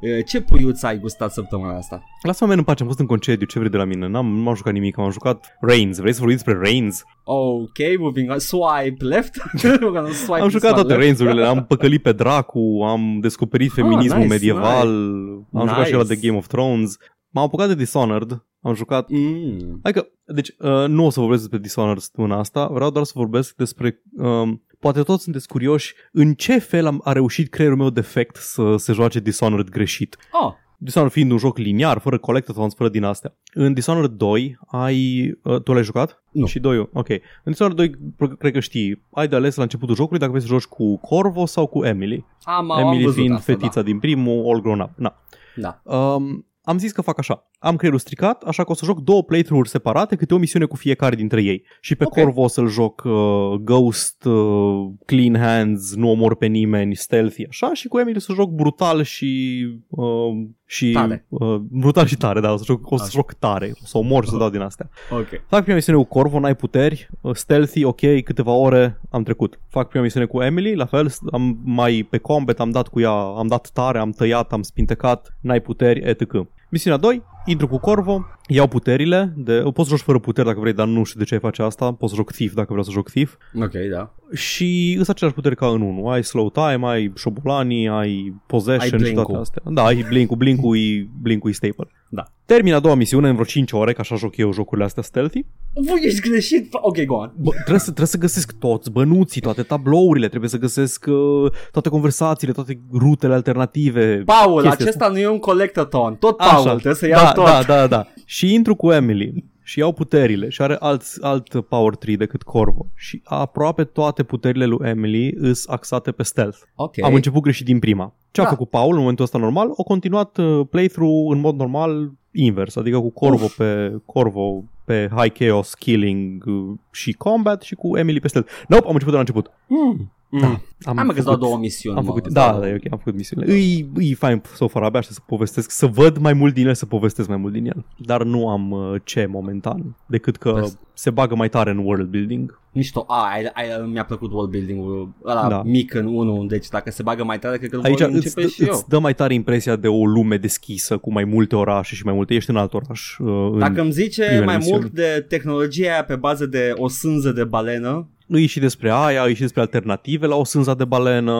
uh, 0.00 0.24
ce 0.26 0.40
puiuț 0.40 0.82
ai 0.82 0.98
gustat 0.98 1.32
săptămâna 1.32 1.76
asta? 1.76 2.02
Lasă-mă 2.22 2.52
în 2.52 2.62
pace, 2.62 2.82
am 2.82 2.88
fost 2.88 3.00
în 3.00 3.06
concediu, 3.06 3.46
ce 3.46 3.58
vrei 3.58 3.70
de 3.70 3.76
la 3.76 3.84
mine? 3.84 4.06
N-am, 4.06 4.26
nu 4.26 4.48
am 4.48 4.54
jucat 4.54 4.72
nimic, 4.72 4.98
am 4.98 5.10
jucat 5.10 5.56
Reigns. 5.60 5.98
Vrei 5.98 6.12
să 6.12 6.18
vorbim 6.18 6.36
despre 6.36 6.58
Reigns? 6.62 7.04
Ok, 7.24 7.98
moving 7.98 8.30
on. 8.30 8.38
Swipe 8.38 9.04
left. 9.04 9.34
swipe 10.24 10.40
am 10.40 10.48
jucat 10.48 10.74
toate 10.74 10.94
Reigns-urile, 10.94 11.44
am 11.44 11.64
păcălit 11.64 12.02
pe 12.02 12.12
dracu, 12.12 12.84
am 12.88 13.18
descoperit 13.20 13.68
ah, 13.68 13.74
feminismul 13.74 14.22
oh, 14.22 14.22
nice, 14.22 14.32
medieval, 14.32 14.88
nice. 14.88 15.48
am 15.52 15.62
nice. 15.62 15.68
jucat 15.68 15.86
și 15.86 15.92
la 15.92 16.02
The 16.02 16.16
Game 16.16 16.36
of 16.36 16.46
Thrones. 16.46 16.96
M-am 17.36 17.44
apucat 17.44 17.68
de 17.68 17.74
Dishonored, 17.74 18.44
am 18.60 18.74
jucat... 18.74 19.08
Mm. 19.10 19.80
Adică, 19.82 20.08
deci, 20.24 20.48
uh, 20.58 20.84
nu 20.86 21.04
o 21.04 21.10
să 21.10 21.20
vorbesc 21.20 21.40
despre 21.40 21.58
Dishonored 21.58 21.98
săptămâna 21.98 22.38
asta, 22.38 22.66
vreau 22.66 22.90
doar 22.90 23.04
să 23.04 23.12
vorbesc 23.14 23.54
despre... 23.56 24.02
Um, 24.16 24.62
poate 24.80 25.02
toți 25.02 25.22
sunteți 25.22 25.48
curioși 25.48 25.94
în 26.12 26.34
ce 26.34 26.58
fel 26.58 26.86
am, 26.86 27.00
a 27.04 27.12
reușit 27.12 27.50
creierul 27.50 27.78
meu 27.78 27.90
defect 27.90 28.36
să 28.36 28.76
se 28.76 28.92
joace 28.92 29.20
Dishonored 29.20 29.68
greșit. 29.68 30.16
Oh. 30.42 30.52
Dishonored 30.76 31.12
fiind 31.12 31.30
un 31.30 31.38
joc 31.38 31.58
liniar, 31.58 31.98
fără 31.98 32.18
collectathons, 32.18 32.74
fără 32.74 32.88
din 32.88 33.04
astea. 33.04 33.34
În 33.54 33.72
Dishonored 33.72 34.10
2 34.10 34.58
ai... 34.66 35.30
Uh, 35.42 35.60
tu 35.62 35.72
l-ai 35.72 35.82
jucat? 35.82 36.22
Nu. 36.30 36.46
Și 36.46 36.58
2 36.58 36.78
Ok. 36.78 37.08
În 37.08 37.18
Dishonored 37.44 37.76
2 37.76 38.36
cred 38.38 38.52
că 38.52 38.60
știi, 38.60 39.02
ai 39.10 39.28
de 39.28 39.36
ales 39.36 39.56
la 39.56 39.62
începutul 39.62 39.94
jocului 39.94 40.18
dacă 40.18 40.30
vrei 40.30 40.42
să 40.42 40.48
joci 40.48 40.64
cu 40.64 40.98
Corvo 40.98 41.46
sau 41.46 41.66
cu 41.66 41.84
Emily. 41.84 42.24
Am, 42.42 42.70
Emily 42.78 43.04
am 43.04 43.12
fiind 43.12 43.34
asta, 43.34 43.52
fetița 43.52 43.80
da. 43.80 43.86
din 43.86 43.98
primul, 43.98 44.44
all 44.46 44.60
grown 44.60 44.80
up. 44.80 44.90
Na. 44.96 45.14
Da. 45.56 45.80
Um, 45.84 46.46
am 46.68 46.78
zis 46.78 46.92
că 46.92 47.00
fac 47.00 47.18
așa. 47.18 47.48
Am 47.58 47.76
creierul 47.76 48.00
stricat, 48.00 48.42
așa 48.42 48.64
că 48.64 48.70
o 48.70 48.74
să 48.74 48.84
joc 48.84 49.00
două 49.00 49.22
playthrough-uri 49.22 49.68
separate, 49.68 50.16
câte 50.16 50.34
o 50.34 50.38
misiune 50.38 50.64
cu 50.64 50.76
fiecare 50.76 51.16
dintre 51.16 51.42
ei. 51.42 51.62
Și 51.80 51.94
pe 51.94 52.04
okay. 52.04 52.22
Corvo 52.22 52.42
o 52.42 52.48
să-l 52.48 52.68
joc 52.68 53.02
uh, 53.04 53.12
Ghost, 53.60 54.24
uh, 54.24 54.90
Clean 55.04 55.36
Hands, 55.36 55.94
nu 55.94 56.10
omor 56.10 56.36
pe 56.36 56.46
nimeni, 56.46 56.96
Stealthy, 56.96 57.46
așa, 57.48 57.74
și 57.74 57.88
cu 57.88 57.98
Emily 57.98 58.16
o 58.16 58.20
să 58.20 58.32
joc 58.32 58.50
brutal 58.50 59.02
și... 59.02 59.62
Uh, 59.88 60.46
și 60.64 60.90
tare. 60.90 61.26
Uh, 61.28 61.56
brutal 61.56 62.06
și 62.06 62.16
tare, 62.16 62.40
da, 62.40 62.52
o 62.52 62.56
să 62.56 62.64
joc, 62.64 62.90
o 62.90 62.96
să 62.96 63.10
joc 63.10 63.32
tare, 63.32 63.72
o 63.82 63.86
să 63.86 63.98
omor 63.98 64.24
și 64.24 64.30
să 64.30 64.36
dau 64.36 64.50
din 64.50 64.60
astea. 64.60 64.90
Ok. 65.10 65.42
Fac 65.48 65.60
prima 65.60 65.76
misiune 65.76 65.98
cu 65.98 66.04
Corvo, 66.04 66.38
n-ai 66.38 66.56
puteri, 66.56 67.08
uh, 67.20 67.34
Stealthy, 67.34 67.84
ok, 67.84 68.22
câteva 68.24 68.52
ore 68.52 69.00
am 69.10 69.22
trecut. 69.22 69.60
Fac 69.68 69.88
prima 69.88 70.04
misiune 70.04 70.26
cu 70.26 70.42
Emily, 70.42 70.74
la 70.74 70.86
fel, 70.86 71.12
am 71.32 71.58
mai 71.64 72.06
pe 72.10 72.18
combat, 72.18 72.60
am 72.60 72.70
dat 72.70 72.88
cu 72.88 73.00
ea, 73.00 73.10
am 73.12 73.46
dat 73.46 73.70
tare, 73.72 73.98
am 73.98 74.10
tăiat, 74.10 74.52
am 74.52 74.62
spintecat, 74.62 75.36
n-ai 75.40 75.60
puteri, 75.60 76.00
etc. 76.00 76.46
Misiunea 76.70 76.98
2, 76.98 77.22
intru 77.46 77.68
cu 77.68 77.78
Corvo, 77.78 78.26
iau 78.48 78.66
puterile, 78.66 79.32
de, 79.36 79.60
poți 79.74 79.88
să 79.88 79.94
joci 79.94 80.04
fără 80.04 80.18
puteri 80.18 80.46
dacă 80.46 80.60
vrei, 80.60 80.72
dar 80.72 80.86
nu 80.86 81.04
știu 81.04 81.18
de 81.18 81.24
ce 81.24 81.34
ai 81.34 81.40
face 81.40 81.62
asta, 81.62 81.92
poți 81.92 82.10
să 82.10 82.16
joc 82.16 82.32
Thief 82.32 82.54
dacă 82.54 82.66
vreau 82.68 82.82
să 82.82 82.90
joc 82.90 83.10
Thief. 83.10 83.34
Ok, 83.54 83.72
da. 83.92 84.14
Și 84.32 84.96
îți 84.98 85.10
același 85.10 85.34
puteri 85.34 85.56
ca 85.56 85.66
în 85.66 85.80
1, 85.80 86.08
ai 86.08 86.24
slow 86.24 86.50
time, 86.50 86.80
ai 86.86 87.12
șobolanii, 87.16 87.88
ai 87.88 88.34
possession 88.46 89.02
ai 89.02 89.08
și 89.08 89.14
toate 89.14 89.36
astea. 89.36 89.62
Da, 89.64 89.84
ai 89.84 90.04
blink-ul, 90.08 90.36
blink-ul 90.36 90.76
e, 90.76 91.08
blink-ul 91.22 91.50
e 91.50 91.52
staple. 91.52 91.88
Da. 92.08 92.22
Termin 92.44 92.74
a 92.74 92.80
doua 92.80 92.94
misiune 92.94 93.28
în 93.28 93.32
vreo 93.32 93.46
5 93.46 93.72
ore, 93.72 93.92
că 93.92 94.00
așa 94.00 94.14
joc 94.14 94.36
eu 94.36 94.52
jocurile 94.52 94.86
astea 94.86 95.02
stealthy. 95.02 95.44
Voi 95.72 96.00
ești 96.02 96.28
greșit. 96.28 96.68
Ok, 96.70 97.04
go 97.04 97.14
on. 97.14 97.32
Bă, 97.36 97.50
trebuie, 97.50 97.78
să, 97.78 97.84
trebuie 97.84 98.06
să 98.06 98.18
găsesc 98.18 98.52
toți 98.58 98.90
bănuții, 98.90 99.40
toate 99.40 99.62
tablourile, 99.62 100.28
trebuie 100.28 100.50
să 100.50 100.58
găsesc 100.58 101.04
uh, 101.08 101.52
toate 101.72 101.88
conversațiile, 101.88 102.52
toate 102.52 102.80
rutele 102.92 103.34
alternative. 103.34 104.22
Paul, 104.24 104.66
acesta 104.66 105.04
asta. 105.04 105.08
nu 105.08 105.18
e 105.18 105.28
un 105.28 105.38
collectathon. 105.38 106.14
Tot 106.14 106.36
Paul, 106.36 106.66
așa. 106.66 106.70
trebuie 106.70 106.94
să 106.94 107.06
iau 107.06 107.24
da, 107.24 107.32
tot. 107.32 107.35
Da, 107.44 107.62
da, 107.66 107.86
da. 107.86 108.06
Și 108.24 108.54
intru 108.54 108.74
cu 108.74 108.92
Emily 108.92 109.44
și 109.62 109.78
iau 109.78 109.92
puterile 109.92 110.48
și 110.48 110.62
are 110.62 110.76
alt, 110.78 111.02
alt 111.20 111.60
power 111.68 111.94
tree 111.94 112.16
decât 112.16 112.42
Corvo 112.42 112.86
și 112.94 113.20
aproape 113.24 113.84
toate 113.84 114.22
puterile 114.22 114.64
lui 114.64 114.88
Emily 114.88 115.34
îs 115.36 115.66
axate 115.68 116.12
pe 116.12 116.22
stealth. 116.22 116.58
Okay. 116.74 117.08
Am 117.08 117.14
început 117.14 117.42
greșit 117.42 117.64
din 117.64 117.78
prima. 117.78 118.14
Ce 118.30 118.40
da. 118.40 118.46
a 118.46 118.50
făcut 118.50 118.70
Paul 118.70 118.92
în 118.92 118.98
momentul 118.98 119.24
ăsta 119.24 119.38
normal? 119.38 119.68
O 119.74 119.82
continuat 119.82 120.36
uh, 120.36 120.66
playthrough 120.70 121.34
în 121.34 121.40
mod 121.40 121.56
normal 121.56 122.12
invers, 122.30 122.76
adică 122.76 122.98
cu 122.98 123.10
Corvo 123.10 123.44
Uf. 123.44 123.56
pe 123.56 124.00
Corvo 124.04 124.64
pe 124.84 125.10
High 125.16 125.32
Chaos, 125.32 125.74
Killing 125.74 126.44
uh, 126.46 126.78
și 126.90 127.12
Combat 127.12 127.62
și 127.62 127.74
cu 127.74 127.96
Emily 127.96 128.20
pe 128.20 128.28
stealth. 128.28 128.50
Nope, 128.68 128.86
am 128.86 128.92
început 128.92 129.12
de 129.12 129.18
la 129.18 129.18
început. 129.18 129.50
Mm. 129.66 130.12
Mm. 130.28 130.40
Da, 130.40 130.60
am, 130.84 130.98
am 130.98 131.12
făcut, 131.14 131.38
două 131.38 131.58
misiuni. 131.58 131.96
Am 131.96 132.04
făcut, 132.04 132.28
da, 132.28 132.58
da, 132.60 132.68
e 132.68 132.74
ok, 132.74 132.92
am 132.92 132.98
făcut 132.98 133.14
misiunile. 133.14 133.52
Îi, 133.52 133.90
îi 133.94 134.14
fain 134.14 134.42
so 134.54 134.68
far, 134.68 134.82
abia 134.82 135.00
să 135.00 135.20
povestesc, 135.26 135.70
să 135.70 135.86
văd 135.86 136.18
mai 136.18 136.32
mult 136.32 136.54
din 136.54 136.66
el, 136.66 136.74
să 136.74 136.86
povestesc 136.86 137.28
mai 137.28 137.36
mult 137.36 137.52
din 137.52 137.66
el. 137.66 137.84
Dar 137.96 138.22
nu 138.22 138.48
am 138.48 138.70
uh, 138.70 139.00
ce 139.04 139.26
momentan, 139.26 139.96
decât 140.06 140.36
că 140.36 140.52
Pest. 140.52 140.78
se 140.94 141.10
bagă 141.10 141.34
mai 141.34 141.48
tare 141.48 141.70
în 141.70 141.78
world 141.78 142.08
building. 142.08 142.60
Mișto, 142.72 143.04
a, 143.08 143.28
ai, 143.32 143.50
ai, 143.54 143.88
mi-a 143.92 144.04
plăcut 144.04 144.32
world 144.32 144.50
building-ul 144.50 145.12
ăla 145.24 145.48
da. 145.48 145.62
mic 145.64 145.94
în 145.94 146.06
unul, 146.06 146.48
deci 146.48 146.68
dacă 146.68 146.90
se 146.90 147.02
bagă 147.02 147.24
mai 147.24 147.38
tare, 147.38 147.58
cred 147.58 147.70
că 147.70 147.80
Aici 147.82 148.00
îți, 148.00 148.34
dă, 148.34 148.46
și 148.46 148.68
îți 148.68 148.88
dă 148.88 148.98
mai 148.98 149.14
tare 149.14 149.34
impresia 149.34 149.76
de 149.76 149.88
o 149.88 150.06
lume 150.06 150.36
deschisă 150.36 150.96
cu 150.96 151.12
mai 151.12 151.24
multe 151.24 151.56
orașe 151.56 151.94
și 151.94 152.04
mai 152.04 152.14
multe, 152.14 152.34
ești 152.34 152.50
în 152.50 152.56
alt 152.56 152.74
oraș. 152.74 153.18
Uh, 153.18 153.58
dacă 153.58 153.80
îmi 153.80 153.92
zice 153.92 154.42
mai 154.44 154.56
misiuni. 154.56 154.78
mult 154.78 154.92
de 154.92 155.24
tehnologia 155.28 156.02
pe 156.06 156.16
bază 156.16 156.46
de 156.46 156.72
o 156.76 156.88
sânză 156.88 157.32
de 157.32 157.44
balenă, 157.44 158.08
îi 158.28 158.46
și 158.46 158.60
despre 158.60 158.90
aia, 158.92 159.22
îi 159.22 159.34
și 159.34 159.40
despre 159.40 159.60
alternative 159.60 160.26
la 160.26 160.36
o 160.36 160.44
sânza 160.44 160.74
de 160.74 160.84
balenă. 160.84 161.32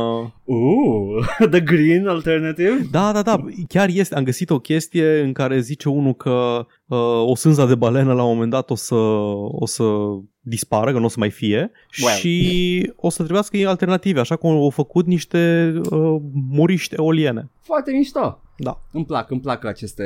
Uh, 0.45 1.49
the 1.51 1.61
green 1.61 2.07
alternative? 2.09 2.89
Da, 2.91 3.13
da, 3.13 3.23
da, 3.23 3.45
chiar 3.69 3.89
este. 3.93 4.15
Am 4.15 4.25
găsit 4.25 4.51
o 4.51 4.59
chestie 4.59 5.21
în 5.21 5.33
care 5.33 5.61
zice 5.61 5.89
unul 5.89 6.15
că 6.15 6.67
uh, 6.87 6.99
o 7.27 7.35
sânza 7.35 7.67
de 7.67 7.75
balenă 7.75 8.13
la 8.13 8.23
un 8.23 8.33
moment 8.33 8.51
dat 8.51 8.71
o 8.71 8.75
să, 8.75 8.95
o 8.95 9.67
să 9.67 9.85
dispară, 10.41 10.93
că 10.93 10.99
nu 10.99 11.05
o 11.05 11.09
să 11.09 11.17
mai 11.19 11.31
fie 11.31 11.71
well. 12.03 12.17
și 12.17 12.93
o 12.97 13.11
să 13.11 13.23
trebuiască 13.23 13.69
alternative, 13.69 14.21
așa 14.21 14.37
cum 14.37 14.51
au 14.51 14.71
făcut 14.71 15.07
niște 15.07 15.73
uh, 15.91 16.17
muriști 16.51 16.95
eoliene. 16.95 17.51
Foarte 17.61 17.93
mișto. 17.93 18.41
Da. 18.57 18.83
Îmi 18.93 19.05
plac, 19.05 19.31
îmi 19.31 19.41
plac 19.41 19.65
aceste 19.65 20.05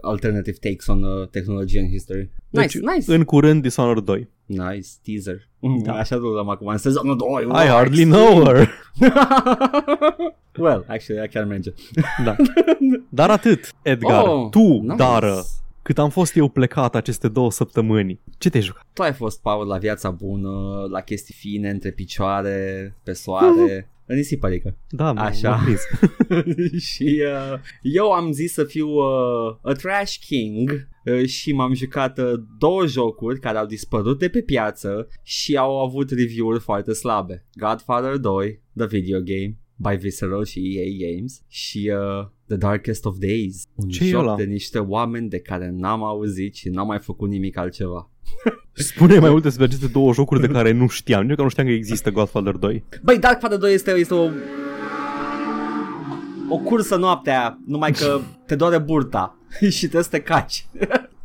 alternative 0.00 0.56
takes 0.60 0.86
on 0.86 1.02
uh, 1.02 1.28
technology 1.28 1.78
and 1.78 1.88
history. 1.88 2.30
Deci, 2.50 2.74
nice, 2.74 2.94
nice. 2.94 3.14
În 3.14 3.24
curând 3.24 3.62
Dishonored 3.62 4.04
2. 4.04 4.28
Nice, 4.46 4.88
teaser. 5.02 5.48
Da. 5.82 5.92
Așa 5.92 6.16
l-am 6.16 6.48
acum, 6.48 6.66
în 6.66 6.76
sezonul 6.78 7.16
2. 7.16 7.64
I 7.64 7.68
hardly 7.68 8.04
know 8.04 8.44
her. 8.44 8.68
well, 10.58 10.84
actually, 10.88 11.28
chiar 11.28 11.44
merge. 11.44 11.72
da. 12.24 12.36
Dar 13.08 13.30
atât, 13.30 13.72
Edgar. 13.82 14.26
Oh, 14.26 14.48
tu, 14.50 14.80
nice. 14.80 14.94
Dară, 14.96 15.44
cât 15.82 15.98
am 15.98 16.10
fost 16.10 16.36
eu 16.36 16.48
plecat 16.48 16.94
aceste 16.94 17.28
două 17.28 17.50
săptămâni. 17.50 18.20
Ce 18.38 18.50
te-ai 18.50 18.62
jucat? 18.62 18.86
Tu 18.92 19.02
ai 19.02 19.12
fost, 19.12 19.40
Paul, 19.40 19.66
la 19.66 19.78
viața 19.78 20.10
bună, 20.10 20.86
la 20.90 21.00
chestii 21.00 21.34
fine, 21.34 21.70
între 21.70 21.90
picioare, 21.90 22.94
pe 23.02 23.12
soare. 23.12 23.90
În 24.10 24.16
nisip, 24.16 24.44
adică. 24.44 24.76
Da, 24.88 25.08
Așa. 25.08 25.60
și 26.90 27.22
uh, 27.24 27.58
eu 27.82 28.10
am 28.10 28.32
zis 28.32 28.52
să 28.52 28.64
fiu 28.64 28.88
uh, 28.88 29.56
a 29.62 29.72
trash 29.72 30.16
king 30.26 30.88
uh, 31.04 31.26
și 31.26 31.52
m-am 31.52 31.74
jucat 31.74 32.18
uh, 32.18 32.32
două 32.58 32.86
jocuri 32.86 33.40
care 33.40 33.58
au 33.58 33.66
dispărut 33.66 34.18
de 34.18 34.28
pe 34.28 34.42
piață 34.42 35.08
și 35.22 35.56
au 35.56 35.84
avut 35.84 36.10
review-uri 36.10 36.60
foarte 36.60 36.92
slabe. 36.92 37.46
Godfather 37.52 38.16
2, 38.16 38.62
the 38.76 38.86
video 38.86 39.18
game, 39.18 39.58
by 39.76 39.96
Visceral 39.96 40.44
și 40.44 40.76
EA 40.76 41.10
Games 41.10 41.42
și 41.48 41.92
uh, 41.94 42.26
The 42.48 42.56
Darkest 42.56 43.04
of 43.04 43.16
Days, 43.18 43.64
un 43.74 43.88
Ce 43.88 44.04
joc 44.04 44.36
de 44.36 44.44
niște 44.44 44.78
oameni 44.78 45.28
de 45.28 45.38
care 45.38 45.70
n-am 45.76 46.02
auzit 46.02 46.54
și 46.54 46.68
n-am 46.68 46.86
mai 46.86 46.98
făcut 46.98 47.28
nimic 47.28 47.56
altceva. 47.56 48.10
Spune 48.72 49.18
mai 49.18 49.30
multe 49.30 49.46
despre 49.46 49.64
aceste 49.64 49.86
două 49.86 50.12
jocuri 50.12 50.40
de 50.40 50.46
care 50.46 50.72
nu 50.72 50.86
știam. 50.86 51.26
Nici 51.26 51.36
că 51.36 51.42
nu 51.42 51.48
știam 51.48 51.66
că 51.66 51.72
există 51.72 52.10
Godfather 52.10 52.54
2. 52.54 52.84
Băi, 53.02 53.18
Darkfather 53.18 53.58
2 53.58 53.74
este, 53.74 53.90
este 53.90 54.14
o 54.14 54.30
o 56.48 56.58
cursă 56.58 56.96
noaptea, 56.96 57.58
numai 57.66 57.92
că 57.92 58.20
te 58.46 58.54
doare 58.54 58.78
burta 58.78 59.36
și 59.76 59.80
trebuie 59.80 60.02
să 60.02 60.10
te 60.10 60.20
caci. 60.20 60.66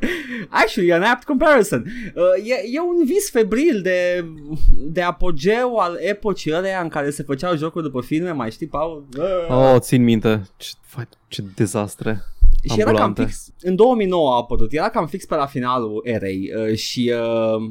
Actually, 0.49 0.91
an 0.91 1.01
apt 1.01 1.23
comparison. 1.23 1.85
Uh, 2.15 2.47
e, 2.49 2.53
e 2.71 2.79
un 2.79 3.05
vis 3.05 3.29
febril 3.29 3.81
de, 3.81 4.25
de 4.73 5.01
apogeu 5.01 5.75
al 5.75 5.97
epocii 5.99 6.53
ăleia 6.53 6.81
în 6.81 6.87
care 6.87 7.09
se 7.09 7.23
făceau 7.23 7.55
jocuri 7.55 7.83
după 7.83 8.01
filme, 8.01 8.31
mai 8.31 8.51
știi, 8.51 8.67
Paul? 8.67 9.07
Uh. 9.17 9.55
Oh, 9.55 9.75
țin 9.79 10.03
minte. 10.03 10.41
Ce, 10.57 10.71
ce 11.27 11.43
dezastre. 11.55 12.23
Și 12.69 12.79
era 12.79 12.91
cam 12.91 13.13
fix, 13.13 13.53
în 13.61 13.75
2009 13.75 14.31
a 14.33 14.35
apărut, 14.35 14.73
era 14.73 14.89
cam 14.89 15.07
fix 15.07 15.25
pe 15.25 15.35
la 15.35 15.45
finalul 15.45 16.01
erei 16.03 16.51
uh, 16.55 16.75
și, 16.75 17.13
uh, 17.15 17.63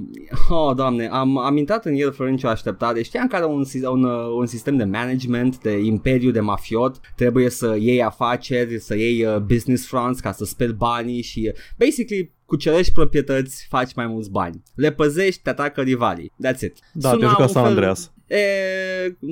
oh 0.49 0.76
doamne, 0.76 1.06
am, 1.06 1.38
am 1.38 1.56
intrat 1.56 1.84
în 1.84 1.94
el 1.94 2.12
fără 2.12 2.30
nicio 2.30 2.49
așteptare. 2.49 3.02
Știam 3.02 3.26
că 3.26 3.37
are 3.37 3.44
un, 3.44 3.64
un, 3.90 4.04
uh, 4.04 4.26
un 4.38 4.46
sistem 4.46 4.76
de 4.76 4.84
management, 4.84 5.58
de 5.58 5.78
imperiu, 5.78 6.30
de 6.30 6.40
mafiot, 6.40 7.00
trebuie 7.16 7.50
să 7.50 7.76
iei 7.78 8.02
afaceri, 8.02 8.80
să 8.80 8.96
iei 8.96 9.25
uh, 9.25 9.37
business 9.37 9.87
fronts 9.87 10.20
ca 10.20 10.32
să 10.32 10.44
speli 10.44 10.72
banii 10.72 11.22
și, 11.22 11.50
uh, 11.52 11.61
basically, 11.78 12.32
cucerești 12.44 12.92
proprietăți, 12.92 13.66
faci 13.68 13.94
mai 13.94 14.06
mulți 14.06 14.30
bani. 14.30 14.62
Le 14.75 14.92
păzești, 14.92 15.42
te 15.42 15.50
atacă 15.50 15.80
rivalii. 15.80 16.32
That's 16.46 16.61
it. 16.61 16.78
Da, 16.92 17.16
te 17.16 17.26
jucat 17.26 17.50
San 17.50 17.64
Andreas. 17.64 18.12
E... 18.26 18.37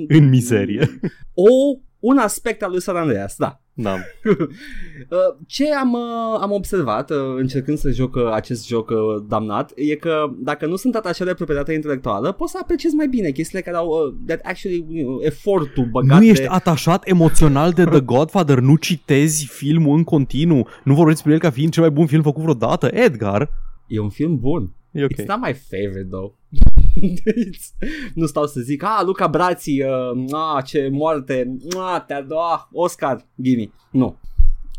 În 0.07 0.29
mizerie. 0.29 0.89
O, 1.33 1.79
un 1.99 2.17
aspect 2.17 2.63
al 2.63 2.71
lui 2.71 2.81
San 2.81 2.95
Andreas, 2.95 3.35
da. 3.37 3.60
Da. 3.73 3.95
Uh, 5.09 5.17
ce 5.47 5.73
am, 5.73 5.93
uh, 5.93 6.39
am 6.41 6.51
observat 6.51 7.09
uh, 7.09 7.17
încercând 7.37 7.77
să 7.77 7.89
joc 7.89 8.17
acest 8.31 8.67
joc 8.67 8.91
damnat 9.27 9.71
e 9.75 9.95
că 9.95 10.25
dacă 10.37 10.65
nu 10.65 10.75
sunt 10.75 10.95
atașat 10.95 11.27
de 11.27 11.33
proprietate 11.33 11.73
intelectuală 11.73 12.31
poți 12.31 12.51
să 12.51 12.57
apreciezi 12.61 12.95
mai 12.95 13.07
bine 13.07 13.29
chestiile 13.29 13.63
care 13.63 13.77
au 13.77 14.15
that 14.25 14.39
actually 14.43 14.85
you 14.89 15.07
know, 15.07 15.19
efortul 15.21 15.87
băgat 15.91 16.19
Nu 16.19 16.25
ești 16.25 16.41
de... 16.41 16.47
atașat 16.49 17.07
emoțional 17.07 17.71
de 17.71 17.83
The 17.83 17.99
Godfather, 17.99 18.59
nu 18.59 18.75
citezi 18.75 19.45
filmul 19.45 19.97
în 19.97 20.03
continuu, 20.03 20.67
nu 20.83 20.93
vorbești 20.93 21.21
despre 21.21 21.33
el 21.33 21.39
ca 21.39 21.49
fiind 21.49 21.71
cel 21.71 21.81
mai 21.81 21.91
bun 21.91 22.05
film 22.05 22.21
făcut 22.21 22.41
vreodată, 22.41 22.89
Edgar. 22.91 23.49
E 23.87 23.99
un 23.99 24.09
film 24.09 24.39
bun. 24.39 24.73
E 24.91 25.03
okay. 25.03 25.23
It's 25.23 25.27
not 25.27 25.39
my 25.39 25.53
favorite 25.53 26.09
though. 26.09 26.33
nu 28.13 28.25
stau 28.25 28.47
să 28.47 28.59
zic, 28.59 28.83
a, 28.83 29.01
Luca 29.03 29.27
Brații, 29.27 29.83
uh, 29.83 30.55
a, 30.55 30.61
ce 30.61 30.89
moarte, 30.91 31.57
a, 31.77 31.99
te-a 31.99 32.21
doua, 32.21 32.69
Oscar, 32.71 33.25
gimme. 33.35 33.71
Nu. 33.91 34.17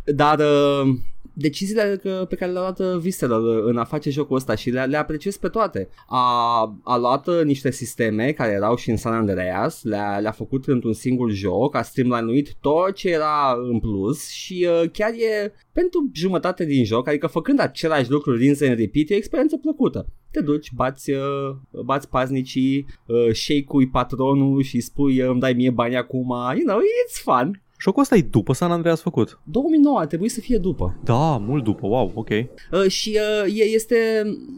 Dar 0.04 0.38
uh, 0.38 0.94
deciziile 1.32 2.00
pe 2.28 2.34
care 2.34 2.50
le-a 2.50 2.60
luat 2.60 2.78
uh, 2.78 3.00
Visceral 3.00 3.44
uh, 3.44 3.62
în 3.64 3.76
a 3.76 3.84
face 3.84 4.10
jocul 4.10 4.36
ăsta 4.36 4.54
și 4.54 4.70
le, 4.70 4.84
le 4.84 4.96
apreciez 4.96 5.36
pe 5.36 5.48
toate. 5.48 5.88
A, 6.06 6.78
a 6.84 6.96
luat 6.96 7.26
uh, 7.26 7.40
niște 7.44 7.70
sisteme 7.70 8.32
care 8.32 8.52
erau 8.52 8.76
și 8.76 8.90
în 8.90 8.96
San 8.96 9.12
Andreas, 9.12 9.82
le-a, 9.82 10.18
le-a 10.18 10.30
făcut 10.30 10.66
într-un 10.66 10.92
singur 10.92 11.30
joc, 11.30 11.74
a 11.74 11.82
streamlined 11.82 12.48
tot 12.60 12.94
ce 12.94 13.10
era 13.10 13.58
în 13.70 13.80
plus 13.80 14.28
și 14.28 14.66
uh, 14.68 14.90
chiar 14.92 15.10
e 15.10 15.52
pentru 15.72 16.10
jumătate 16.12 16.64
din 16.64 16.84
joc, 16.84 17.08
adică 17.08 17.26
făcând 17.26 17.60
același 17.60 18.10
lucru 18.10 18.36
rinse 18.36 18.68
în 18.68 18.74
repeat, 18.76 19.08
e 19.08 19.14
o 19.14 19.16
experiență 19.16 19.56
plăcută. 19.56 20.06
Te 20.30 20.40
duci, 20.40 20.72
bați, 20.74 21.10
uh, 21.10 21.56
bați 21.84 22.08
paznicii, 22.08 22.86
uh, 23.06 23.32
shake-ui 23.32 23.88
patronul 23.88 24.62
și 24.62 24.80
spui 24.80 25.18
îmi 25.18 25.40
dai 25.40 25.52
mie 25.52 25.70
bani 25.70 25.96
acum, 25.96 26.28
you 26.28 26.64
know, 26.64 26.78
it's 26.78 27.22
fun. 27.22 27.62
Jocul 27.82 28.02
ăsta 28.02 28.16
e 28.16 28.26
după 28.30 28.52
San 28.52 28.70
Andreas 28.70 29.00
făcut? 29.00 29.40
2009, 29.44 29.98
a 29.98 30.06
trebuit 30.06 30.30
să 30.30 30.40
fie 30.40 30.58
după. 30.58 30.98
Da, 31.04 31.36
mult 31.36 31.64
după, 31.64 31.86
wow, 31.86 32.12
ok. 32.14 32.28
Uh, 32.28 32.86
și 32.88 33.18
uh, 33.44 33.58
e, 33.58 33.64
este, 33.64 33.96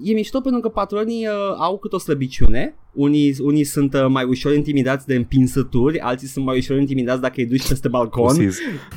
e 0.02 0.12
mișto 0.12 0.40
pentru 0.40 0.60
că 0.60 0.68
patronii 0.68 1.26
uh, 1.26 1.56
au 1.58 1.78
cât 1.78 1.92
o 1.92 1.98
slăbiciune. 1.98 2.74
Unii, 2.92 3.36
unii 3.42 3.64
sunt 3.64 3.94
uh, 3.94 4.06
mai 4.08 4.24
ușor 4.24 4.54
intimidați 4.54 5.06
de 5.06 5.14
împinsături, 5.14 5.98
alții 5.98 6.28
sunt 6.28 6.44
mai 6.44 6.56
ușor 6.56 6.78
intimidați 6.78 7.20
dacă 7.20 7.34
îi 7.36 7.46
duci 7.46 7.68
peste 7.68 7.88
balcon. 7.88 8.40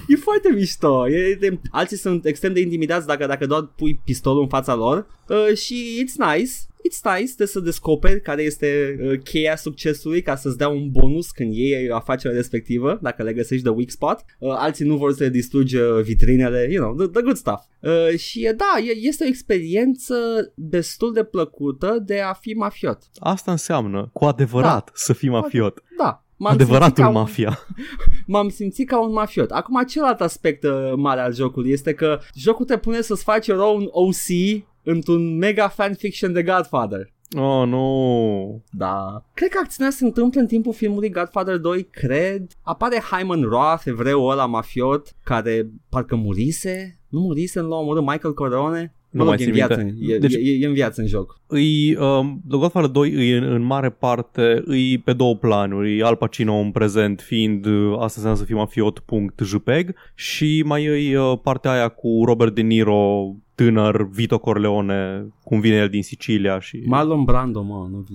E 0.08 0.16
foarte 0.16 0.52
mișto. 0.54 1.10
E 1.10 1.38
de, 1.40 1.60
alții 1.72 1.98
sunt 1.98 2.26
extrem 2.26 2.54
de 2.54 2.60
intimidați 2.60 3.08
dacă, 3.08 3.26
dacă 3.26 3.46
doar 3.46 3.72
pui 3.76 4.00
pistolul 4.04 4.42
în 4.42 4.48
fața 4.48 4.76
lor. 4.76 5.08
Uh, 5.30 5.58
și 5.58 6.04
it's 6.04 6.36
nice 6.36 6.52
it's 6.90 7.20
nice 7.20 7.34
de 7.38 7.46
să 7.46 7.60
descoperi 7.60 8.22
care 8.22 8.42
este 8.42 9.00
uh, 9.02 9.20
cheia 9.24 9.56
succesului 9.56 10.22
ca 10.22 10.36
să-ți 10.36 10.58
dea 10.58 10.68
un 10.70 10.92
bonus 10.92 11.32
când 11.32 11.54
iei 11.54 11.90
afacerea 11.90 12.36
respectivă, 12.36 13.00
dacă 13.02 13.24
le 13.24 13.34
găsești 13.34 13.64
de 13.64 13.70
weak 13.70 13.90
spot. 13.90 14.26
Uh, 14.40 14.54
alții 14.58 14.86
nu 14.86 14.98
vor 14.98 15.14
să 15.14 15.24
le 15.24 15.30
distrugi 15.30 15.76
uh, 15.76 16.02
vitrinele, 16.02 16.68
you 16.72 16.84
know, 16.84 16.96
the, 16.96 17.08
the 17.08 17.22
good 17.22 17.36
stuff. 17.36 17.64
Uh, 17.80 18.18
și 18.18 18.48
uh, 18.50 18.56
da, 18.56 18.92
este 19.02 19.24
o 19.24 19.28
experiență 19.28 20.16
destul 20.56 21.14
de 21.14 21.24
plăcută 21.24 22.04
de 22.06 22.20
a 22.20 22.34
fi 22.34 22.54
mafiot. 22.54 23.00
Asta 23.20 23.52
înseamnă 23.52 24.10
cu 24.14 24.26
adevărat 24.26 24.86
da. 24.86 24.92
să 24.94 25.14
fii 25.14 25.30
mafiot. 25.30 25.84
Da, 25.98 26.22
M-am 26.40 26.54
Adevăratul 26.54 27.06
un, 27.06 27.12
mafia. 27.12 27.60
M-am 28.28 28.50
simțit 28.50 28.88
ca 28.88 29.02
un 29.02 29.12
mafiot. 29.12 29.52
Acum, 29.52 29.84
celălalt 29.84 30.22
aspect 30.22 30.64
uh, 30.64 30.94
mare 30.96 31.22
al 31.22 31.34
jocului 31.34 31.72
este 31.72 31.94
că 31.94 32.20
jocul 32.36 32.66
te 32.66 32.78
pune 32.78 33.02
să-ți 33.02 33.24
faci 33.24 33.48
your 33.48 33.62
own 33.62 33.88
OC 33.92 34.64
într-un 34.90 35.38
mega 35.38 35.68
fanfiction 35.68 36.34
de 36.34 36.44
Godfather. 36.44 37.14
Oh, 37.36 37.68
nu. 37.68 37.68
No. 37.68 38.62
Da. 38.72 39.26
Cred 39.34 39.50
că 39.50 39.60
acțiunea 39.64 39.92
se 39.92 40.06
întâmplă 40.06 40.42
în 40.42 40.48
timpul 40.48 40.74
filmului 40.74 41.10
Godfather 41.10 41.58
2, 41.58 41.84
cred. 41.84 42.48
Apare 42.62 43.00
Hyman 43.12 43.42
Roth, 43.42 43.84
evreul 43.86 44.32
ăla 44.32 44.46
mafiot, 44.46 45.16
care 45.24 45.70
parcă 45.90 46.16
murise. 46.16 47.00
Nu 47.08 47.20
murise 47.20 47.60
în 47.60 47.68
la 47.68 47.76
omorât 47.76 48.06
Michael 48.06 48.34
Corone. 48.34 48.92
Nu 49.10 49.24
mă 49.24 49.30
mai 49.30 49.38
țin 49.38 49.52
viață, 49.52 49.86
e, 50.00 50.18
deci, 50.18 50.34
e, 50.34 50.52
e, 50.60 50.68
în 50.68 50.74
viață 50.74 51.02
în 51.02 51.08
joc. 51.08 51.42
Îi, 51.48 51.96
um, 51.96 52.42
The 52.50 52.58
Godfather 52.58 52.90
2 52.90 53.12
îi, 53.12 53.32
în, 53.38 53.44
în 53.44 53.62
mare 53.62 53.90
parte 53.90 54.62
îi 54.66 54.98
pe 54.98 55.14
două 55.14 55.36
planuri. 55.36 56.02
Al 56.02 56.16
Pacino 56.16 56.56
în 56.56 56.72
prezent 56.72 57.22
fiind 57.22 57.66
uh, 57.66 57.92
asta 57.92 58.14
înseamnă 58.16 58.36
să 58.36 58.44
fii 58.44 58.56
mafiot.jpg 58.56 59.96
și 60.16 60.64
mai 60.66 60.84
e 60.84 61.20
uh, 61.20 61.40
partea 61.44 61.72
aia 61.72 61.88
cu 61.88 62.24
Robert 62.26 62.56
De 62.56 62.62
Niro 62.62 63.36
tânăr 63.58 64.10
Vito 64.10 64.40
Corleone, 64.40 65.28
cum 65.44 65.60
vine 65.60 65.76
el 65.76 65.90
din 65.90 66.04
Sicilia 66.04 66.60
și... 66.60 66.84
Marlon 66.86 67.24
Brando, 67.24 67.62
mă, 67.62 67.88
nu... 67.92 68.06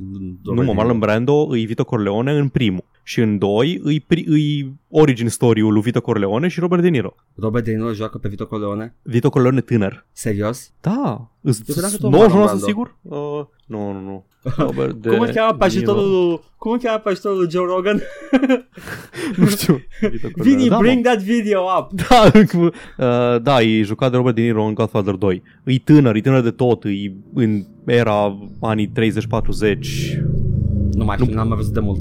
Nu, 0.54 0.62
mă, 0.62 0.72
Marlon 0.72 0.98
Brando 0.98 1.46
îi 1.48 1.64
Vito 1.64 1.84
Corleone 1.84 2.32
în 2.32 2.48
primul. 2.48 2.84
Și 3.02 3.20
în 3.20 3.38
doi 3.38 3.80
îi, 3.82 4.00
pri, 4.00 4.24
îi 4.28 4.78
origin 4.88 5.28
story-ul 5.28 5.72
lui 5.72 5.82
Vito 5.82 6.00
Corleone 6.00 6.48
și 6.48 6.60
Robert 6.60 6.82
De 6.82 6.88
Niro. 6.88 7.14
Robert 7.34 7.64
De 7.64 7.72
Niro 7.72 7.92
joacă 7.92 8.18
pe 8.18 8.28
Vito 8.28 8.46
Corleone? 8.46 8.94
Vito 9.02 9.30
Corleone 9.30 9.60
tânăr. 9.60 10.06
Serios? 10.12 10.72
Da. 10.80 11.30
Îți 11.40 11.62
99% 11.62 11.64
sigur? 12.64 12.96
Uh, 13.02 13.18
nu, 13.66 13.92
nu, 13.92 14.00
nu. 14.00 14.24
Robert 14.64 14.94
De 14.94 15.08
Cum 15.08 15.20
îl 15.20 15.28
cheamă 15.28 15.56
pe 15.56 15.64
ajutorul 15.64 16.42
Cum 16.56 16.72
îl 16.72 16.78
cheamă 16.78 16.98
pe 16.98 17.08
ajutorul 17.08 17.38
lui 17.38 17.50
Joe 17.50 17.66
Rogan? 17.66 18.00
nu 19.36 19.46
știu. 19.46 19.80
Vini, 20.44 20.68
da, 20.68 20.78
bring 20.78 21.04
that 21.04 21.22
video 21.22 21.60
up. 21.78 21.90
Da, 22.08 22.30
uh, 22.58 23.42
da, 23.42 23.60
e 23.60 23.82
jucat 23.82 24.10
de 24.10 24.16
Robert 24.16 24.34
De 24.34 24.42
Niro 24.42 24.64
în 24.64 24.74
Godfather 24.74 25.14
2. 25.14 25.42
E 25.64 25.78
tânăr, 25.78 26.14
e 26.14 26.20
tânăr 26.20 26.42
de 26.42 26.50
tot, 26.50 26.84
e 26.84 27.12
în 27.34 27.64
era 27.86 28.38
anii 28.60 28.92
30-40. 28.92 28.92
Nu 30.92 31.04
mai 31.04 31.16
știu, 31.20 31.34
n-am 31.34 31.48
mai 31.48 31.56
văzut 31.56 31.72
de 31.72 31.80
mult. 31.80 32.00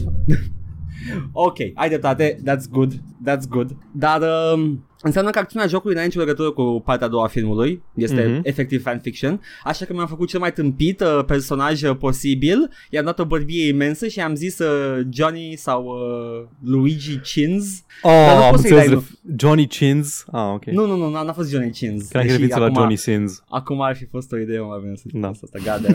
Ok, 1.34 1.74
ai 1.78 1.90
dreptate, 1.90 2.44
that's 2.44 2.68
good, 2.68 3.00
that's 3.22 3.46
good. 3.46 3.78
Dar 3.98 4.24
um, 4.24 4.84
Înseamnă 5.02 5.30
că 5.32 5.40
acțiunea 5.40 5.68
jocului 5.68 5.96
n-are 5.96 6.08
nicio 6.08 6.20
legătură 6.20 6.52
cu 6.52 6.82
partea 6.86 7.08
a 7.08 7.10
doua 7.10 7.24
a 7.24 7.28
filmului, 7.28 7.82
este 7.96 8.24
mm-hmm. 8.24 8.40
efectiv 8.44 8.82
fanfiction, 8.82 9.42
așa 9.64 9.86
că 9.86 9.94
mi-am 9.94 10.08
făcut 10.08 10.28
cel 10.28 10.40
mai 10.40 10.54
tâmpit 10.54 11.02
uh, 11.02 11.24
personaj 11.26 11.82
uh, 11.82 11.96
posibil, 12.00 12.70
i-am 12.90 13.06
dat 13.06 13.20
o 13.20 13.26
bărbie 13.26 13.68
imensă 13.68 14.08
și 14.08 14.20
am 14.20 14.36
zis 14.36 14.60
uh, 14.60 15.06
Johnny 15.10 15.54
sau 15.58 15.86
uh, 15.86 16.48
Luigi 16.64 17.18
Chins. 17.18 17.84
Oh, 18.02 18.12
am 18.12 18.54
înțeles, 18.54 19.02
Johnny 19.38 19.68
Chins? 19.68 20.26
Ah, 20.32 20.52
ok. 20.54 20.66
Nu, 20.66 20.86
nu, 20.86 20.96
nu, 20.96 21.10
n-a 21.10 21.34
fost 21.34 21.50
Johnny 21.50 21.72
Chins. 21.72 22.08
Cred 22.08 22.50
că 22.50 22.60
la 22.60 22.70
Johnny 22.76 22.96
Sins. 22.96 23.44
Acum 23.50 23.82
ar 23.82 23.96
fi 23.96 24.06
fost 24.06 24.32
o 24.32 24.38
idee 24.38 24.60
mai 24.60 24.80
bine 24.82 24.96
să 24.96 25.04
da. 25.14 25.28
asta, 25.28 25.48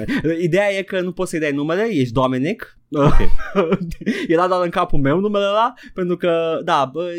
Ideea 0.43 0.73
e 0.79 0.83
că 0.83 1.01
nu 1.01 1.13
poți 1.13 1.31
să-i 1.31 1.41
dai 1.41 1.53
numele, 1.53 1.89
ești 1.91 2.13
Dominic, 2.13 2.79
Okay. 2.93 3.29
Era 4.29 4.47
doar 4.47 4.65
în 4.65 4.71
capul 4.71 4.99
meu 4.99 5.21
numele 5.21 5.45
ăla 5.45 5.75
Pentru 5.95 6.17
că, 6.17 6.61
da, 6.65 6.91
bă, 6.93 7.11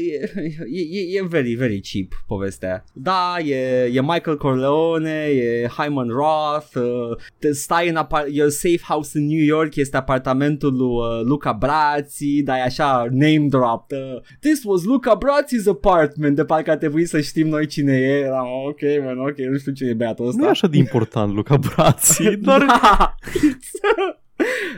e, 0.72 0.90
e, 0.92 1.18
e 1.18 1.26
very, 1.28 1.54
very 1.54 1.77
cheap 1.84 2.24
povestea. 2.28 2.84
Da, 2.94 3.36
e, 3.46 3.92
e 3.94 4.02
Michael 4.02 4.38
Corleone 4.38 5.26
E 5.26 5.68
Hyman 5.78 6.08
Roth 6.08 6.76
uh, 6.76 7.52
Stai 7.52 7.90
în 7.90 7.96
apar- 7.96 8.28
e 8.32 8.50
safe 8.50 8.82
house 8.88 9.18
în 9.18 9.26
New 9.26 9.44
York 9.44 9.76
Este 9.76 9.98
apartamentul 9.98 10.74
lui 10.74 10.88
uh, 10.88 11.26
Luca 11.26 11.54
Brazzi 11.54 12.42
Dar 12.44 12.58
e 12.58 12.62
așa 12.62 13.08
name 13.12 13.46
drop 13.50 13.92
uh, 13.92 14.22
This 14.40 14.64
was 14.64 14.84
Luca 14.84 15.18
Brazzi's 15.18 15.68
apartment 15.70 16.36
De 16.36 16.46
parcă 16.46 16.72
ar 16.72 16.78
trebui 16.78 17.06
să 17.06 17.22
știm 17.22 17.48
noi 17.48 17.66
cine 17.66 17.94
e. 17.98 18.18
Eram, 18.18 18.48
ok, 18.68 18.80
man, 19.04 19.20
ok, 19.20 19.38
nu 19.38 19.58
știu 19.58 19.72
cine 19.72 19.90
e 19.90 19.94
beatul 19.94 20.28
ăsta. 20.28 20.42
Nu 20.42 20.48
e 20.48 20.50
așa 20.50 20.68
de 20.68 20.78
important 20.78 21.34
Luca 21.34 21.58
Brazzi 21.58 22.36
Doar... 22.46 22.66
da. 22.66 23.16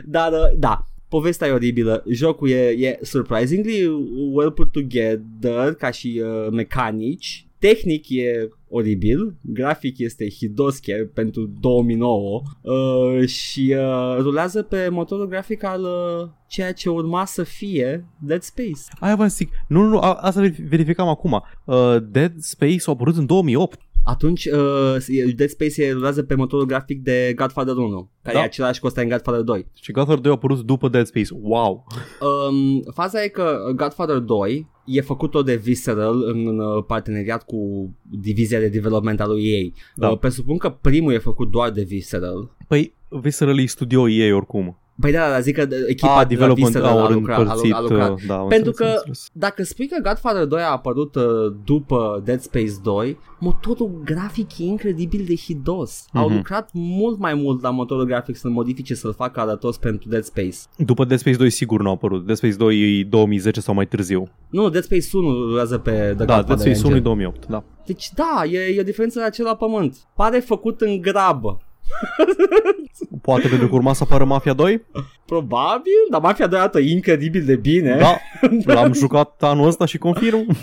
Dar, 0.04 0.32
uh, 0.40 0.58
da, 0.58 0.84
povestea 1.10 1.48
e 1.48 1.52
oribilă, 1.52 2.04
jocul 2.08 2.48
e, 2.48 2.68
e 2.68 2.98
surprisingly 3.02 3.86
well 4.32 4.50
put 4.50 4.72
together 4.72 5.74
ca 5.74 5.90
și 5.90 6.22
uh, 6.24 6.50
mecanici, 6.50 7.46
tehnic 7.58 8.08
e 8.08 8.48
oribil, 8.68 9.34
grafic 9.40 9.98
este 9.98 10.28
hidosche 10.28 11.10
pentru 11.14 11.50
2009 11.60 12.42
uh, 12.62 13.26
și 13.26 13.74
uh, 13.78 14.16
rulează 14.18 14.62
pe 14.62 14.88
motorul 14.88 15.26
grafic 15.26 15.62
al 15.62 15.82
uh, 15.82 16.28
ceea 16.48 16.72
ce 16.72 16.88
urma 16.88 17.24
să 17.24 17.42
fie 17.42 18.04
Dead 18.18 18.42
Space. 18.42 18.80
Aia 19.00 19.16
vă 19.16 19.26
zic, 19.26 19.50
nu, 19.68 19.82
nu, 19.82 19.88
nu, 19.88 19.98
asta 19.98 20.50
verificam 20.68 21.08
acum. 21.08 21.42
Uh, 21.64 21.96
Dead 22.10 22.32
Space 22.38 22.82
a 22.86 22.90
apărut 22.90 23.16
în 23.16 23.26
2008 23.26 23.80
atunci 24.04 24.44
uh, 24.44 25.34
Dead 25.34 25.48
Space 25.48 25.92
rulează 25.92 26.22
pe 26.22 26.34
motorul 26.34 26.66
grafic 26.66 27.02
de 27.02 27.32
Godfather 27.36 27.76
1, 27.76 28.10
care 28.22 28.36
da. 28.36 28.42
e 28.42 28.44
același 28.44 28.80
cu 28.80 28.86
ăsta 28.86 29.00
în 29.00 29.08
Godfather 29.08 29.42
2. 29.42 29.66
Și 29.80 29.92
Godfather 29.92 30.20
2 30.20 30.30
a 30.30 30.34
apărut 30.34 30.60
după 30.60 30.88
Dead 30.88 31.06
Space. 31.06 31.28
Wow! 31.40 31.86
Um, 32.20 32.82
faza 32.94 33.22
e 33.22 33.28
că 33.28 33.72
Godfather 33.76 34.16
2 34.16 34.68
e 34.84 35.00
făcut 35.00 35.30
tot 35.30 35.44
de 35.44 35.54
Visceral 35.54 36.22
în 36.24 36.58
uh, 36.58 36.84
parteneriat 36.86 37.44
cu 37.44 37.90
divizia 38.10 38.58
de 38.58 38.68
development 38.68 39.20
a 39.20 39.26
lui 39.26 39.44
ei. 39.44 39.74
Da. 39.94 40.08
Uh, 40.08 40.18
presupun 40.18 40.56
că 40.56 40.68
primul 40.68 41.12
e 41.12 41.18
făcut 41.18 41.50
doar 41.50 41.70
de 41.70 41.82
Visceral. 41.82 42.56
Păi 42.68 42.94
Visceral 43.08 43.58
e 43.58 43.66
studio 43.66 44.08
ei 44.08 44.32
oricum. 44.32 44.79
Păi 45.00 45.12
da, 45.12 45.30
da, 45.30 45.40
zic 45.40 45.54
că 45.54 45.66
echipa 45.88 46.18
ah, 46.18 46.26
de 46.26 46.34
la 46.34 46.52
Visceral 46.52 46.98
a, 46.98 47.04
a, 47.04 47.08
lucrat, 47.08 47.48
a, 47.48 47.54
a 47.72 47.80
lucrat. 47.80 48.10
Uh, 48.10 48.22
da, 48.26 48.34
Pentru 48.34 48.72
că 48.72 48.84
înțeles. 48.84 49.28
dacă 49.32 49.62
spui 49.62 49.86
că 49.86 49.96
Godfather 50.02 50.44
2 50.44 50.60
a 50.60 50.70
apărut 50.70 51.14
uh, 51.14 51.22
după 51.64 52.22
Dead 52.24 52.40
Space 52.40 52.72
2, 52.82 53.18
motorul 53.38 54.00
grafic 54.04 54.58
e 54.58 54.64
incredibil 54.64 55.24
de 55.26 55.34
hidos. 55.34 56.04
Mm-hmm. 56.06 56.18
Au 56.18 56.26
mhm. 56.26 56.36
lucrat 56.36 56.70
mult 56.72 57.18
mai 57.18 57.34
mult 57.34 57.62
la 57.62 57.70
motorul 57.70 58.04
grafic 58.04 58.36
să-l 58.36 58.50
modifice, 58.50 58.94
să-l 58.94 59.14
facă 59.14 59.40
arătos 59.40 59.76
pentru 59.76 60.08
Dead 60.08 60.22
Space. 60.22 60.56
După 60.76 61.04
Dead 61.04 61.20
Space 61.20 61.36
2 61.36 61.50
sigur 61.50 61.82
nu 61.82 61.88
a 61.88 61.92
apărut. 61.92 62.24
Dead 62.24 62.36
Space 62.36 62.56
2 62.56 63.00
e 63.00 63.04
2010 63.04 63.60
sau 63.60 63.74
mai 63.74 63.86
târziu. 63.86 64.28
Nu, 64.50 64.68
Dead 64.68 64.84
Space 64.84 65.06
1 65.12 65.28
luează 65.30 65.78
pe 65.78 66.14
The 66.16 66.24
Da, 66.24 66.42
Dead 66.42 66.58
Space 66.58 66.86
1 66.86 66.96
e 66.96 67.00
2008, 67.00 67.46
da. 67.46 67.64
Deci 67.86 68.10
da, 68.14 68.44
e, 68.44 68.58
e 68.58 68.80
o 68.80 68.84
diferență 68.84 69.18
de 69.18 69.24
acela 69.24 69.56
pământ. 69.56 69.96
Pare 70.14 70.38
făcut 70.38 70.80
în 70.80 71.00
grabă. 71.00 71.58
Poate 73.22 73.48
pentru 73.48 73.68
că 73.68 73.74
urma 73.74 73.92
să 73.92 74.02
apară 74.02 74.24
Mafia 74.24 74.52
2? 74.52 74.86
Probabil, 75.26 75.92
dar 76.10 76.20
Mafia 76.20 76.46
2 76.46 76.58
arată 76.58 76.78
incredibil 76.78 77.44
de 77.44 77.56
bine. 77.56 77.96
Da, 77.98 78.18
l-am 78.74 78.92
jucat 78.92 79.42
anul 79.42 79.66
ăsta 79.66 79.84
și 79.84 79.98
confirm. 79.98 80.56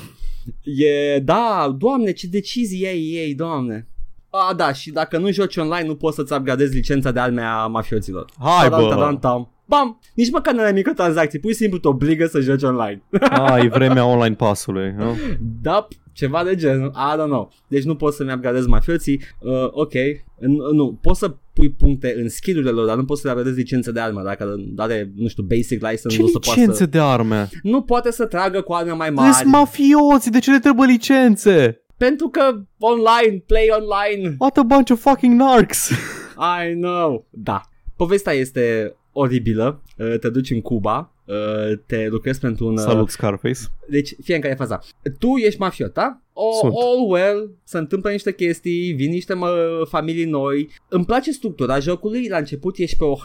E, 0.63 1.19
da, 1.19 1.75
doamne, 1.77 2.11
ce 2.11 2.27
decizii 2.27 2.83
ei, 2.83 3.11
ei, 3.13 3.35
doamne. 3.35 3.87
A, 4.29 4.53
da, 4.53 4.73
și 4.73 4.91
dacă 4.91 5.17
nu 5.17 5.31
joci 5.31 5.57
online, 5.57 5.87
nu 5.87 5.95
poți 5.95 6.15
să-ți 6.15 6.33
upgradezi 6.33 6.75
licența 6.75 7.11
de 7.11 7.19
arme 7.19 7.41
a 7.41 7.65
mafioților. 7.65 8.25
Hai, 8.39 8.69
bă! 8.69 9.17
Bam! 9.65 9.99
Nici 10.13 10.31
măcar 10.31 10.53
nu 10.53 10.61
ai 10.61 10.71
microtransacții, 10.71 11.39
pur 11.39 11.51
și 11.51 11.57
simplu 11.57 11.77
te 11.77 11.87
obligă 11.87 12.25
să 12.25 12.39
joci 12.39 12.63
online. 12.63 13.01
A, 13.29 13.57
e 13.57 13.67
vremea 13.77 14.05
online 14.05 14.35
pasului, 14.35 14.93
nu? 14.97 15.15
Da, 15.61 15.87
ceva 16.17 16.43
de 16.43 16.55
genul, 16.55 16.91
I 16.95 17.17
don't 17.19 17.25
know. 17.25 17.51
Deci 17.67 17.83
nu 17.83 17.95
poți 17.95 18.15
să-mi 18.17 18.33
upgradez 18.33 18.65
mafioții, 18.65 19.21
uh, 19.39 19.67
ok, 19.71 19.93
N- 20.39 20.71
nu, 20.73 20.99
poți 21.01 21.19
să 21.19 21.35
pui 21.53 21.69
puncte 21.69 22.15
în 22.17 22.29
skill-urile 22.29 22.71
lor, 22.71 22.85
dar 22.85 22.95
nu 22.95 23.05
poți 23.05 23.21
să 23.21 23.27
le 23.27 23.33
upgradezi 23.33 23.59
licențe 23.61 23.91
de 23.91 23.99
armă, 23.99 24.21
dacă 24.23 24.55
are, 24.75 25.11
nu 25.15 25.27
știu, 25.27 25.43
basic 25.43 25.81
license, 25.81 26.07
ce 26.07 26.21
nu 26.21 26.27
să 26.27 26.39
poată 26.39 26.71
să... 26.71 26.85
de 26.85 26.99
arme? 26.99 27.49
Nu 27.63 27.81
poate 27.81 28.11
să 28.11 28.25
tragă 28.25 28.61
cu 28.61 28.73
arme 28.73 28.91
mai 28.91 29.09
mari. 29.09 29.33
Sunt 29.33 29.51
mafioți, 29.51 30.31
de 30.31 30.39
ce 30.39 30.51
le 30.51 30.59
trebuie 30.59 30.87
licențe? 30.87 31.81
Pentru 31.97 32.27
că 32.27 32.41
online, 32.79 33.43
play 33.45 33.67
online. 33.79 34.35
What 34.39 34.57
a 34.57 34.63
bunch 34.63 34.91
of 34.91 35.01
fucking 35.01 35.39
narcs. 35.39 35.89
I 36.61 36.73
know. 36.73 37.27
Da. 37.29 37.61
Povestea 37.95 38.33
este 38.33 38.95
oribilă. 39.11 39.83
Uh, 39.97 40.19
te 40.19 40.29
duci 40.29 40.49
în 40.49 40.61
Cuba, 40.61 40.97
uh, 40.97 41.16
te 41.85 42.07
lucrezi 42.07 42.39
pentru 42.39 42.65
un... 42.65 42.73
Uh, 42.73 42.79
Salut 42.79 43.09
Scarface. 43.09 43.59
Deci, 43.89 44.15
fie 44.23 44.35
în 44.35 44.41
care 44.41 44.53
e 44.53 44.57
faza. 44.57 44.79
Tu 45.19 45.35
ești 45.35 45.59
mafiot, 45.59 45.93
da? 45.93 46.21
Oh, 46.33 46.71
all 46.83 47.09
well, 47.09 47.51
se 47.63 47.77
întâmplă 47.77 48.09
niște 48.09 48.33
chestii, 48.33 48.91
vin 48.91 49.09
niște 49.09 49.33
mă, 49.33 49.81
familii 49.89 50.25
noi. 50.25 50.69
Îmi 50.89 51.05
place 51.05 51.31
structura 51.31 51.79
jocului, 51.79 52.27
la 52.27 52.37
început 52.37 52.77
ești 52.77 52.97
pe 52.97 53.03
o 53.03 53.17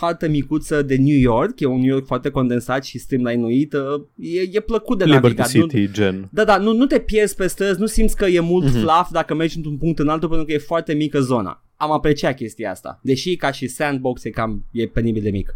hartă 0.00 0.28
micuță 0.28 0.82
de 0.82 0.96
New 0.96 1.18
York, 1.18 1.60
e 1.60 1.66
un 1.66 1.80
New 1.80 1.92
York 1.92 2.06
foarte 2.06 2.30
condensat 2.30 2.84
și 2.84 2.98
streamline-uit, 2.98 3.72
e, 4.16 4.40
e 4.52 4.60
plăcut 4.60 4.98
de 4.98 5.04
Liberty 5.04 5.26
navigat. 5.26 5.48
City, 5.48 5.80
nu, 5.80 5.92
gen. 5.92 6.28
Da, 6.32 6.44
da, 6.44 6.56
nu, 6.56 6.72
nu 6.72 6.86
te 6.86 6.98
pierzi 6.98 7.34
pe 7.34 7.46
străzi, 7.46 7.80
nu 7.80 7.86
simți 7.86 8.16
că 8.16 8.26
e 8.26 8.40
mult 8.40 8.66
mm-hmm. 8.66 8.80
fluff 8.80 9.10
dacă 9.10 9.34
mergi 9.34 9.56
într-un 9.56 9.76
punct 9.76 9.98
în 9.98 10.08
altul 10.08 10.28
pentru 10.28 10.46
că 10.46 10.52
e 10.52 10.58
foarte 10.58 10.94
mică 10.94 11.20
zona 11.20 11.65
am 11.76 11.90
apreciat 11.90 12.36
chestia 12.36 12.70
asta. 12.70 13.00
Deși 13.02 13.36
ca 13.36 13.50
și 13.50 13.68
sandbox 13.68 14.24
e 14.24 14.30
cam 14.30 14.64
e 14.70 14.86
penibil 14.86 15.22
de 15.22 15.30
mic. 15.30 15.54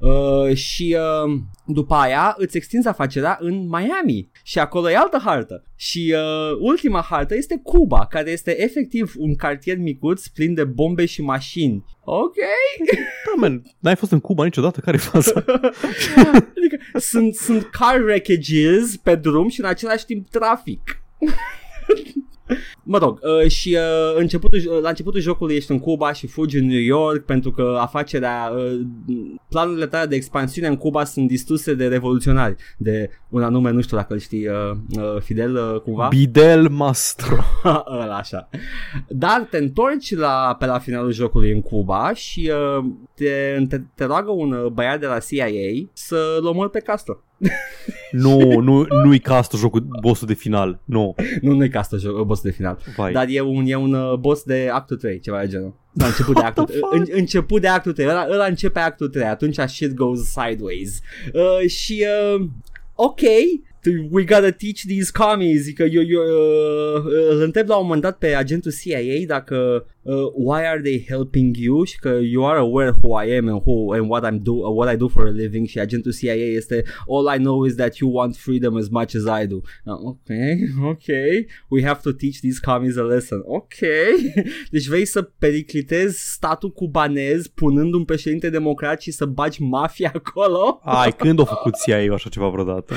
Uh, 0.00 0.54
și 0.54 0.96
uh, 0.98 1.40
după 1.66 1.94
aia 1.94 2.34
îți 2.38 2.56
extinzi 2.56 2.88
afacerea 2.88 3.38
în 3.40 3.68
Miami 3.68 4.30
și 4.42 4.58
acolo 4.58 4.90
e 4.90 4.96
altă 4.96 5.20
hartă. 5.24 5.64
Și 5.76 6.14
uh, 6.16 6.56
ultima 6.60 7.00
hartă 7.00 7.34
este 7.36 7.60
Cuba, 7.62 8.06
care 8.06 8.30
este 8.30 8.62
efectiv 8.62 9.14
un 9.16 9.36
cartier 9.36 9.76
micuț 9.76 10.26
plin 10.26 10.54
de 10.54 10.64
bombe 10.64 11.06
și 11.06 11.22
mașini. 11.22 11.84
Ok. 12.04 12.34
Da, 13.26 13.40
man, 13.40 13.62
n-ai 13.78 13.96
fost 13.96 14.12
în 14.12 14.20
Cuba 14.20 14.44
niciodată? 14.44 14.80
Care-i 14.80 15.00
faza? 15.00 15.32
adică 16.56 16.76
sunt, 16.98 17.34
sunt 17.34 17.64
car 17.64 18.00
wreckages 18.00 18.96
pe 19.02 19.14
drum 19.14 19.48
și 19.48 19.60
în 19.60 19.66
același 19.66 20.04
timp 20.04 20.28
trafic. 20.28 20.80
Mă 22.82 22.98
rog, 22.98 23.18
uh, 23.22 23.50
și 23.50 23.76
uh, 23.76 24.18
începutul, 24.20 24.58
uh, 24.58 24.80
la 24.82 24.88
începutul 24.88 25.20
jocului 25.20 25.54
ești 25.54 25.70
în 25.70 25.78
Cuba 25.78 26.12
și 26.12 26.26
fugi 26.26 26.58
în 26.58 26.66
New 26.66 26.80
York 26.80 27.24
pentru 27.24 27.50
că 27.50 27.76
afacerea, 27.80 28.52
uh, 28.56 28.80
planurile 29.48 29.86
tale 29.86 30.06
de 30.06 30.14
expansiune 30.14 30.68
în 30.68 30.76
Cuba 30.76 31.04
sunt 31.04 31.28
distruse 31.28 31.74
de 31.74 31.86
revoluționari, 31.86 32.56
de 32.78 33.10
un 33.28 33.42
anume, 33.42 33.70
nu 33.70 33.80
știu 33.80 33.96
dacă 33.96 34.12
îl 34.12 34.18
știi, 34.18 34.48
uh, 34.48 34.54
uh, 34.96 35.20
Fidel 35.20 35.54
uh, 35.54 35.80
cumva. 35.80 36.08
Bidel 36.08 36.68
Mastro. 36.68 37.36
Ăla 38.02 38.16
așa. 38.16 38.48
Dar 39.08 39.46
te 39.50 39.56
întorci 39.56 40.16
la, 40.16 40.56
pe 40.58 40.66
la 40.66 40.78
finalul 40.78 41.12
jocului 41.12 41.52
în 41.52 41.60
Cuba 41.60 42.12
și 42.14 42.52
uh, 42.78 42.84
te, 43.14 43.64
te, 43.68 43.80
te 43.94 44.04
roagă 44.04 44.30
un 44.30 44.52
uh, 44.52 44.66
băiat 44.66 45.00
de 45.00 45.06
la 45.06 45.18
CIA 45.18 45.88
să-l 45.92 46.46
omori 46.46 46.70
pe 46.70 46.80
Castro. 46.80 47.22
nu, 48.10 48.60
nu, 48.60 48.86
nu-i 49.04 49.18
Castro 49.18 49.58
jocul 49.58 49.86
bossul 50.00 50.26
de 50.26 50.34
final, 50.34 50.80
nu. 50.84 51.14
Nu, 51.40 51.52
nu-i 51.52 51.68
Castro 51.68 51.98
jocul 51.98 52.24
bossul 52.24 52.50
de 52.50 52.56
final. 52.56 52.78
Vai. 52.96 53.12
Dar 53.12 53.26
e 53.28 53.40
un, 53.40 53.64
e 53.66 53.74
un 53.74 53.92
uh, 53.92 54.18
boss 54.18 54.42
de 54.42 54.68
actul 54.72 54.96
3, 54.96 55.20
ceva 55.20 55.40
de 55.40 55.48
genul. 55.48 55.74
La 55.92 56.06
început 56.06 56.34
de 56.34 56.42
actul 56.42 56.64
3. 56.64 56.80
în, 56.90 57.04
început 57.10 57.60
de 57.60 57.68
actul 57.68 57.92
3. 57.92 58.08
Ăla, 58.08 58.26
ăla 58.30 58.44
începe 58.44 58.78
actul 58.78 59.08
3. 59.08 59.24
Atunci 59.24 59.58
shit 59.66 59.94
goes 59.94 60.20
sideways. 60.20 61.00
Uh, 61.32 61.68
și 61.68 62.04
uh, 62.34 62.46
ok, 62.94 63.20
we 64.10 64.24
gotta 64.24 64.50
teach 64.50 64.84
these 64.86 65.10
commies 65.12 65.72
că 65.74 65.82
eu, 65.82 66.02
eu 66.02 66.22
uh, 66.22 67.04
îl 67.30 67.42
întreb 67.42 67.68
la 67.68 67.76
un 67.76 67.82
moment 67.82 68.02
dat 68.02 68.18
pe 68.18 68.34
agentul 68.34 68.72
CIA 68.82 69.26
dacă 69.26 69.86
uh, 70.02 70.30
why 70.34 70.64
are 70.66 70.80
they 70.80 71.04
helping 71.08 71.56
you 71.56 71.84
și 71.84 71.98
că 71.98 72.18
you 72.22 72.46
are 72.46 72.58
aware 72.58 72.94
who 73.02 73.22
I 73.22 73.36
am 73.36 73.48
and 73.48 73.62
who 73.64 73.92
and 73.92 74.10
what 74.10 74.24
I'm 74.24 74.38
do 74.42 74.52
uh, 74.52 74.74
what 74.74 74.94
I 74.94 74.96
do 74.96 75.08
for 75.08 75.26
a 75.26 75.30
living 75.30 75.66
și 75.66 75.78
agentul 75.78 76.12
CIA 76.12 76.32
este 76.32 76.84
all 77.08 77.36
I 77.36 77.38
know 77.38 77.64
is 77.64 77.74
that 77.74 77.96
you 77.96 78.10
want 78.12 78.36
freedom 78.36 78.76
as 78.76 78.88
much 78.88 79.14
as 79.14 79.42
I 79.42 79.46
do. 79.46 79.60
Uh, 79.84 79.94
ok, 80.04 80.30
ok, 80.92 81.06
we 81.68 81.82
have 81.84 82.00
to 82.02 82.12
teach 82.12 82.40
these 82.40 82.60
commies 82.62 82.96
a 82.96 83.02
lesson. 83.02 83.42
Ok, 83.44 83.78
deci 84.70 84.86
vrei 84.86 85.04
să 85.04 85.22
periclitezi 85.22 86.32
statul 86.32 86.70
cubanez 86.70 87.46
punând 87.46 87.94
un 87.94 88.04
președinte 88.04 88.50
democrat 88.50 89.00
și 89.00 89.10
să 89.10 89.26
bagi 89.26 89.62
mafia 89.62 90.12
acolo? 90.24 90.80
Ai, 90.82 91.12
când 91.12 91.40
a 91.40 91.44
făcut 91.44 91.74
CIA 91.86 92.14
așa 92.14 92.28
ceva 92.28 92.48
vreodată? 92.48 92.94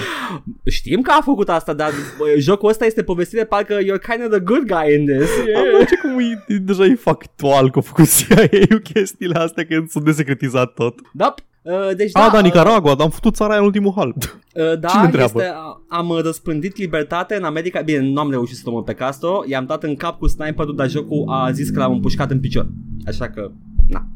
Știm 0.65 1.01
că 1.01 1.11
a 1.11 1.21
făcut 1.21 1.49
asta, 1.49 1.73
dar 1.73 1.91
jocul 2.37 2.69
ăsta 2.69 2.85
este 2.85 3.03
povestire 3.03 3.45
parcă 3.45 3.77
you're 3.79 4.09
kind 4.09 4.23
of 4.23 4.29
the 4.29 4.39
good 4.39 4.65
guy 4.65 4.93
in 4.93 5.05
this. 5.05 5.29
Yeah. 5.47 5.63
Am 5.75 5.85
cum 6.01 6.19
e, 6.19 6.43
e 6.47 6.57
deja 6.57 6.85
e 6.85 6.92
factual 6.95 7.71
că 7.71 7.79
a 7.79 7.81
făcut 7.81 8.15
CIA 8.15 8.47
chestiile 8.93 9.39
astea 9.39 9.65
când 9.65 9.89
sunt 9.89 10.05
desecretizat 10.05 10.73
tot. 10.73 10.99
Da, 11.13 11.33
Uh, 11.63 11.95
deci, 11.95 12.11
da, 12.11 12.29
da, 12.31 12.39
Nicaragua, 12.39 12.91
uh, 12.91 12.99
am 12.99 13.09
făcut 13.09 13.35
țara 13.35 13.51
aia 13.51 13.59
în 13.59 13.65
ultimul 13.65 13.93
hal. 13.95 14.15
Uh, 14.53 14.79
da, 14.79 15.11
este, 15.13 15.53
am 15.87 16.19
răspândit 16.23 16.77
libertate 16.77 17.35
în 17.35 17.43
America. 17.43 17.81
Bine, 17.81 17.99
nu 17.99 18.19
am 18.19 18.29
reușit 18.29 18.55
să 18.55 18.69
mă 18.69 18.83
pe 18.83 18.93
Castro, 18.93 19.43
i-am 19.47 19.65
dat 19.65 19.83
în 19.83 19.95
cap 19.95 20.17
cu 20.17 20.27
sniperul, 20.27 20.75
dar 20.75 20.89
jocul 20.89 21.25
a 21.27 21.51
zis 21.51 21.69
că 21.69 21.79
l-am 21.79 21.91
împușcat 21.91 22.31
în 22.31 22.39
picior. 22.39 22.67
Așa 23.07 23.29
că, 23.29 23.51
na. 23.87 24.07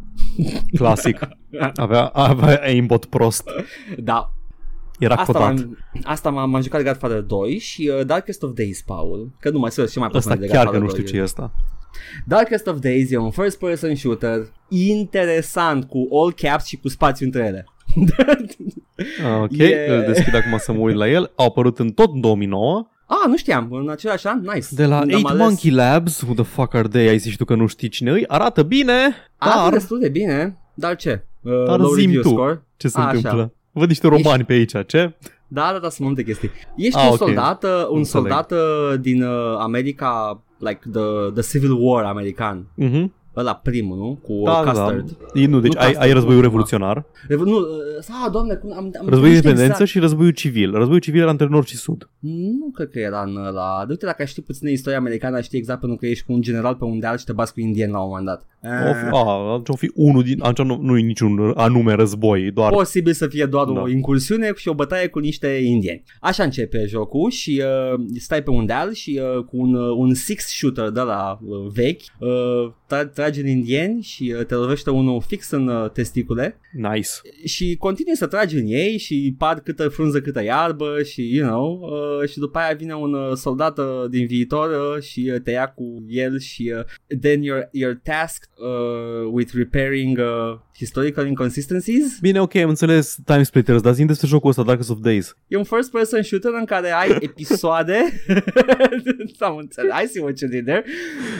Clasic. 0.77 1.19
Avea, 1.75 2.05
avea 2.05 2.59
aimbot 2.63 3.05
prost. 3.05 3.49
Da, 3.97 4.33
era 4.99 5.15
asta 5.15 5.33
cotat. 5.33 5.53
M-am, 5.53 5.77
asta 6.03 6.29
m-am, 6.29 6.49
m-am 6.49 6.61
jucat 6.61 6.83
Godfather 6.83 7.21
2 7.21 7.57
și 7.57 7.91
uh, 7.99 8.05
Darkest 8.05 8.43
of 8.43 8.51
Days, 8.53 8.81
Paul. 8.81 9.31
Că 9.39 9.49
nu 9.49 9.59
mai 9.59 9.71
sunt 9.71 9.89
și 9.89 9.97
mai 9.97 10.09
Asta 10.13 10.35
de 10.35 10.47
chiar 10.47 10.69
că 10.69 10.77
nu 10.77 10.89
știu 10.89 11.03
ce 11.03 11.17
e 11.17 11.21
asta. 11.21 11.51
Darkest 12.25 12.67
of 12.67 12.79
Days 12.79 13.11
e 13.11 13.17
un 13.17 13.31
first 13.31 13.59
person 13.59 13.95
shooter 13.95 14.51
interesant 14.67 15.83
cu 15.83 16.07
all 16.11 16.33
caps 16.33 16.65
și 16.65 16.77
cu 16.77 16.87
spațiu 16.87 17.25
între 17.25 17.45
ele. 17.45 17.65
Ah, 19.23 19.41
ok, 19.41 19.57
e... 19.57 19.85
îl 19.89 20.03
deschid 20.13 20.35
acum 20.35 20.57
să 20.57 20.71
mă 20.71 20.79
uit 20.79 20.95
la 20.95 21.09
el. 21.09 21.31
Au 21.35 21.45
apărut 21.45 21.79
în 21.79 21.89
tot 21.89 22.13
2009. 22.13 22.87
Ah, 23.05 23.27
nu 23.27 23.37
știam, 23.37 23.67
în 23.71 23.89
același 23.89 24.27
an, 24.27 24.39
nice. 24.53 24.67
De 24.71 24.85
la 24.85 25.01
8 25.13 25.25
ales... 25.25 25.41
Monkey 25.41 25.71
Labs, 25.71 26.21
who 26.21 26.33
the 26.33 26.43
fuck 26.43 26.73
are 26.73 26.87
they? 26.87 27.07
Ai 27.07 27.17
zis 27.17 27.31
și 27.31 27.37
tu 27.37 27.45
că 27.45 27.55
nu 27.55 27.67
știi 27.67 27.89
cine 27.89 28.11
îi. 28.11 28.27
Arată 28.27 28.63
bine, 28.63 28.93
Arată 29.37 29.59
dar... 29.61 29.71
destul 29.71 29.99
de 29.99 30.09
bine, 30.09 30.57
dar 30.73 30.95
ce? 30.95 31.25
Uh, 31.41 31.65
dar 31.65 31.79
zim 31.97 32.13
tu 32.21 32.29
score? 32.29 32.63
ce 32.77 32.87
se 32.87 32.99
A, 32.99 33.05
întâmplă. 33.05 33.29
Așa. 33.29 33.51
Văd 33.77 33.87
niște 33.87 34.07
romani 34.07 34.25
Ești... 34.25 34.43
pe 34.43 34.53
aici, 34.53 34.87
ce? 34.87 35.13
Da, 35.47 35.69
da, 35.71 35.79
da, 35.79 35.89
sunt 35.89 36.07
multe 36.07 36.23
chestii. 36.23 36.51
Ești 36.75 36.97
ah, 36.97 37.03
un 37.03 37.13
okay. 37.13 37.27
soldat, 37.27 37.63
uh, 37.63 37.87
un 37.89 37.97
Înțeleg. 37.97 38.05
soldat 38.05 38.51
uh, 38.51 38.99
din 38.99 39.23
uh, 39.23 39.57
America, 39.59 40.41
like 40.57 40.79
the, 40.91 41.31
the 41.33 41.41
Civil 41.41 41.71
War 41.79 42.03
american. 42.03 42.67
Mm-hmm 42.81 43.16
ăla 43.37 43.55
primul, 43.55 43.97
nu? 43.97 44.19
Cu 44.21 44.41
da, 44.45 44.51
Custard. 44.51 45.09
Da. 45.33 45.47
Nu, 45.47 45.59
deci 45.59 45.73
nu 45.73 45.79
ai, 45.79 45.93
ai 45.93 46.11
războiul 46.11 46.41
revoluționar. 46.41 47.05
Revo- 47.29 47.43
nu, 47.43 47.57
ah, 48.23 48.31
doamne, 48.31 48.53
cum 48.53 48.71
am, 48.71 48.77
am 48.77 49.07
Războiul 49.09 49.21
de 49.21 49.35
independență 49.35 49.71
exact. 49.71 49.89
și 49.89 49.99
războiul 49.99 50.31
civil. 50.31 50.71
Războiul 50.71 50.99
civil 50.99 51.21
era 51.21 51.29
între 51.29 51.47
nord 51.49 51.65
și 51.65 51.75
sud. 51.75 52.09
Nu 52.19 52.71
cred 52.73 52.89
că 52.89 52.99
era 52.99 53.21
în 53.21 53.37
ăla. 53.45 53.85
Uite 53.89 54.05
dacă 54.05 54.25
știi 54.25 54.43
puțin 54.43 54.67
istoria 54.67 54.97
americană, 54.97 55.41
știi 55.41 55.57
exact 55.57 55.79
pentru 55.79 55.97
că 55.97 56.05
ești 56.05 56.25
cu 56.25 56.33
un 56.33 56.41
general 56.41 56.75
pe 56.75 56.83
un 56.83 56.99
deal 56.99 57.17
și 57.17 57.25
te 57.25 57.33
bați 57.33 57.53
cu 57.53 57.59
indieni 57.59 57.91
la 57.91 57.99
un 57.99 58.07
moment 58.07 58.25
dat. 58.25 58.45
O 58.63 58.93
fi, 58.93 59.05
a, 59.11 59.51
atunci 59.51 59.69
o 59.69 59.75
fi 59.75 59.91
unul 59.93 60.23
din, 60.23 60.39
atunci 60.41 60.67
nu, 60.67 60.79
nu 60.81 60.97
e 60.97 61.01
niciun 61.01 61.53
anume 61.55 61.93
război, 61.93 62.51
doar... 62.51 62.71
Posibil 62.71 63.13
să 63.13 63.27
fie 63.27 63.45
doar 63.45 63.65
da. 63.65 63.81
o 63.81 63.89
incursiune 63.89 64.51
și 64.55 64.67
o 64.67 64.73
bătaie 64.73 65.07
cu 65.07 65.19
niște 65.19 65.47
indieni. 65.47 66.03
Așa 66.19 66.43
începe 66.43 66.85
jocul 66.87 67.29
și 67.29 67.63
uh, 67.93 67.99
stai 68.15 68.43
pe 68.43 68.49
un 68.49 68.65
deal 68.65 68.93
și 68.93 69.21
uh, 69.21 69.43
cu 69.43 69.57
un, 69.57 69.73
uh, 69.73 69.95
un 69.97 70.13
six 70.13 70.45
shooter 70.57 70.89
de 70.89 71.01
la 71.01 71.39
uh, 71.41 71.71
vechi 71.73 72.01
uh, 72.19 72.71
tra- 72.87 73.13
trage 73.13 73.41
în 73.41 73.47
indieni 73.47 74.01
și 74.01 74.33
uh, 74.37 74.45
te 74.45 74.53
lovește 74.53 74.89
unul 74.89 75.21
fix 75.27 75.49
în 75.49 75.67
uh, 75.67 75.91
testicule. 75.91 76.59
Nice. 76.71 77.09
Și 77.45 77.75
continui 77.79 78.15
să 78.15 78.27
tragi 78.27 78.57
în 78.57 78.65
ei 78.67 78.97
și 78.97 79.35
par 79.37 79.59
câtă 79.59 79.87
frunză 79.87 80.21
câtă 80.21 80.43
iarbă 80.43 81.03
și, 81.03 81.35
you 81.35 81.47
know, 81.47 81.79
uh, 81.81 82.29
și 82.29 82.37
după 82.37 82.57
aia 82.57 82.75
vine 82.75 82.95
un 82.95 83.13
uh, 83.13 83.35
soldat 83.35 83.77
uh, 83.77 83.85
din 84.09 84.25
viitor 84.25 84.69
uh, 84.69 85.03
și 85.03 85.31
uh, 85.33 85.41
te 85.41 85.51
ia 85.51 85.67
cu 85.67 86.03
el 86.07 86.39
și 86.39 86.73
uh, 86.77 87.17
then 87.21 87.41
your, 87.41 87.69
your 87.71 87.99
task 88.03 88.49
uh, 88.57 89.29
with 89.31 89.51
repairing 89.53 90.17
uh, 90.17 90.59
historical 90.77 91.27
inconsistencies. 91.27 92.19
Bine, 92.21 92.41
ok, 92.41 92.55
am 92.55 92.69
înțeles 92.69 93.17
Time 93.25 93.43
Splitters, 93.43 93.81
dar 93.81 93.93
zi 93.93 94.05
despre 94.05 94.27
jocul 94.27 94.49
ăsta, 94.49 94.63
Darkest 94.63 94.89
of 94.89 94.97
Days. 95.01 95.37
E 95.47 95.57
un 95.57 95.63
first 95.63 95.91
person 95.91 96.23
shooter 96.23 96.51
în 96.59 96.65
care 96.65 96.91
ai 96.91 97.17
episoade 97.29 97.97
am 99.39 99.57
înțeles, 99.57 99.91
I 100.03 100.07
see 100.07 100.21
what 100.21 100.39
you 100.39 100.49
did 100.49 100.65
there. 100.65 100.83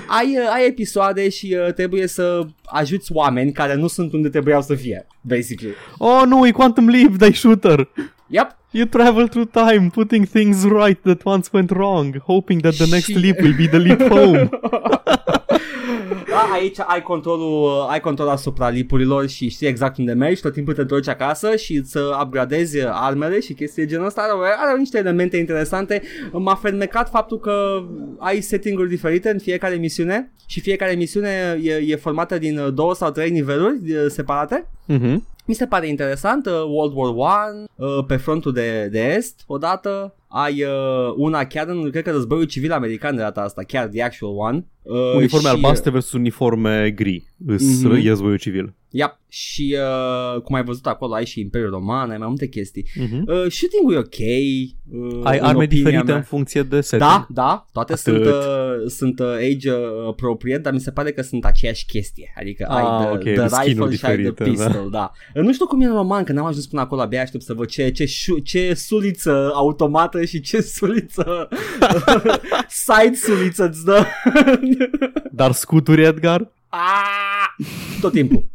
Ai, 0.08 0.38
uh, 0.38 0.50
ai 0.54 0.68
episoade 0.68 1.30
și 1.30 1.37
uh, 1.46 1.74
trebuie 1.74 2.08
să 2.08 2.42
ajuți 2.66 3.12
oameni 3.12 3.52
care 3.52 3.76
nu 3.76 3.88
sunt 3.88 4.14
unde 4.14 4.30
trebuiau 4.30 4.62
să 4.62 4.76
fie, 4.76 5.08
basically. 5.22 5.74
Oh, 5.98 6.24
nu, 6.26 6.48
e 6.48 6.52
Quantum 6.52 6.90
Leap, 6.90 7.16
dai 7.16 7.34
shooter. 7.34 7.88
Yep. 8.28 8.56
You 8.72 8.86
travel 8.86 9.28
through 9.28 9.50
time, 9.52 9.90
putting 9.90 10.26
things 10.26 10.64
right 10.64 11.02
that 11.02 11.22
once 11.24 11.50
went 11.54 11.70
wrong, 11.70 12.22
hoping 12.26 12.62
that 12.62 12.76
the 12.76 12.86
next 12.90 13.16
leap 13.16 13.40
will 13.40 13.56
be 13.56 13.68
the 13.68 13.78
leap 13.78 14.02
home. 14.02 14.50
Da, 16.38 16.54
aici 16.54 16.78
ai 16.86 17.02
controlul, 17.02 17.86
ai 17.90 18.00
control 18.00 18.28
asupra 18.28 18.70
lipurilor 18.70 19.28
și 19.28 19.50
știi 19.50 19.68
exact 19.68 19.98
unde 19.98 20.14
mergi, 20.14 20.42
tot 20.42 20.54
timpul 20.54 20.74
te 20.74 20.82
întorci 20.82 21.08
acasă 21.08 21.56
și 21.56 21.84
să 21.86 22.20
upgradezi 22.24 22.78
armele 22.86 23.40
și 23.40 23.54
chestii 23.54 23.84
de 23.84 23.90
genul 23.90 24.06
ăsta. 24.06 24.22
Are, 24.22 24.56
are 24.58 24.78
niște 24.78 24.98
elemente 24.98 25.38
interesante. 25.38 26.02
M-a 26.32 26.56
fermecat 26.56 27.10
faptul 27.10 27.40
că 27.40 27.84
ai 28.18 28.42
setting-uri 28.42 28.90
diferite 28.90 29.30
în 29.30 29.40
fiecare 29.40 29.76
misiune 29.76 30.32
și 30.46 30.60
fiecare 30.60 30.94
misiune 30.94 31.60
e, 31.62 31.74
e 31.74 31.96
formată 31.96 32.38
din 32.38 32.74
două 32.74 32.96
sau 32.96 33.12
trei 33.12 33.30
niveluri 33.30 33.80
separate. 34.08 34.68
Mm-hmm. 34.94 35.36
Mi 35.48 35.54
se 35.54 35.66
pare 35.66 35.88
interesant, 35.88 36.46
uh, 36.46 36.54
World 36.54 36.94
War 36.96 37.14
One, 37.16 37.64
uh, 37.76 38.06
pe 38.08 38.16
frontul 38.16 38.54
de, 38.54 38.88
de 38.92 39.14
est, 39.18 39.44
odată, 39.46 40.16
ai 40.28 40.64
uh, 40.64 41.14
una 41.16 41.46
chiar 41.46 41.68
în, 41.68 41.90
cred 41.90 42.04
că 42.04 42.12
războiul 42.12 42.46
civil 42.46 42.72
american 42.72 43.16
de 43.16 43.22
data 43.22 43.42
asta, 43.42 43.64
chiar 43.64 43.88
the 43.88 44.04
actual 44.04 44.34
one. 44.38 44.66
Uh, 44.82 45.16
uniforme 45.16 45.48
și, 45.48 45.54
albastre 45.54 45.90
versus 45.90 46.12
uniforme 46.12 46.92
gri, 46.92 47.34
mm-hmm. 47.52 48.04
e 48.04 48.08
războiul 48.08 48.38
civil. 48.38 48.76
Yep. 48.90 49.20
Și 49.30 49.76
uh, 49.78 50.42
cum 50.42 50.56
ai 50.56 50.64
văzut 50.64 50.86
acolo 50.86 51.14
ai 51.14 51.26
și 51.26 51.40
Imperiul 51.40 51.70
Roman, 51.70 52.10
ai 52.10 52.18
mai 52.18 52.28
multe 52.28 52.48
chestii. 52.48 52.84
Uh-huh. 52.84 53.22
Uh, 53.26 53.52
shooting-ul 53.52 53.94
e 53.94 53.98
ok. 53.98 54.20
Uh, 54.92 55.22
ai 55.24 55.38
arme 55.38 55.66
diferite 55.66 56.04
mea. 56.04 56.16
în 56.16 56.22
funcție 56.22 56.64
de 56.64 56.82
setting. 56.82 57.10
Da, 57.10 57.28
da, 57.30 57.66
toate 57.72 57.94
Atât. 57.94 58.04
sunt, 58.04 58.26
uh, 58.26 58.34
sunt 58.88 59.20
uh, 59.20 59.28
age 59.28 59.72
uh, 59.72 60.08
appropriate, 60.08 60.62
dar 60.62 60.74
mi 60.74 60.80
se 60.80 60.92
pare 60.92 61.12
că 61.12 61.22
sunt 61.22 61.46
aceeași 61.46 61.86
chestie. 61.86 62.34
Adică 62.38 62.66
ah, 62.70 62.76
ai 62.76 62.84
the, 62.84 63.12
okay, 63.12 63.34
the 63.34 63.64
rifle 63.64 63.96
și 63.96 64.06
ai 64.06 64.18
the 64.18 64.32
da. 64.32 64.44
pistol, 64.44 64.90
da. 64.90 65.12
da. 65.34 65.42
Nu 65.42 65.54
știu 65.54 65.66
cum 65.66 65.82
e 65.82 65.86
în 65.86 65.94
roman, 65.94 66.24
că 66.24 66.32
n-am 66.32 66.46
ajuns 66.46 66.68
până 66.68 66.82
acolo, 66.82 67.02
abia 67.02 67.22
aștept 67.22 67.44
să 67.44 67.54
văd 67.54 67.68
ce, 67.68 67.92
ce, 67.92 68.06
ce 68.44 68.74
suliță 68.74 69.52
automată 69.54 70.17
și 70.26 70.42
ce 70.42 70.62
suliță 70.62 71.48
side 72.86 73.16
suliță 73.16 73.68
îți 73.68 73.86
dă. 73.86 74.06
dar 75.32 75.52
scuturi, 75.52 76.04
Edgar? 76.06 76.52
Ah, 76.68 77.66
tot 78.02 78.12
timpul. 78.12 78.50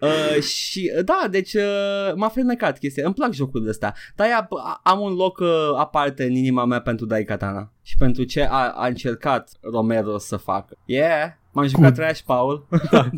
Uh, 0.00 0.42
și 0.42 0.92
uh, 0.96 1.04
da, 1.04 1.26
deci 1.30 1.54
uh, 1.54 2.14
m-a 2.14 2.28
fermecat 2.28 2.78
chestia. 2.78 3.04
Îmi 3.04 3.14
plac 3.14 3.32
jocurile 3.32 3.70
astea. 3.70 3.94
Dar 4.16 4.48
am 4.82 5.00
un 5.00 5.12
loc 5.14 5.38
uh, 5.38 5.48
aparte 5.76 6.24
în 6.24 6.34
inima 6.34 6.64
mea 6.64 6.80
pentru 6.80 7.06
Daikatana 7.06 7.72
și 7.82 7.94
pentru 7.98 8.24
ce 8.24 8.42
a, 8.42 8.68
a 8.68 8.86
încercat 8.86 9.50
Romero 9.60 10.18
să 10.18 10.36
facă. 10.36 10.76
Yeah, 10.84 11.30
M-am 11.58 11.66
jucat 11.66 11.94
trash, 11.94 12.20
Paul. 12.20 12.66
da. 12.90 13.10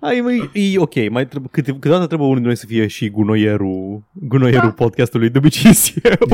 Ai, 0.00 0.20
măi, 0.20 0.50
e 0.52 0.78
ok. 0.78 1.10
Mai 1.10 1.26
trebuie, 1.26 1.50
câte, 1.52 1.72
câteodată 1.72 2.06
trebuie 2.06 2.26
unul 2.26 2.38
din 2.38 2.46
noi 2.46 2.56
să 2.56 2.66
fie 2.66 2.86
și 2.86 3.10
gunoierul, 3.10 4.02
gunoierul 4.12 4.68
da. 4.68 4.84
podcastului. 4.84 5.30
De 5.30 5.38
obicei 5.38 5.72
eu. 6.02 6.28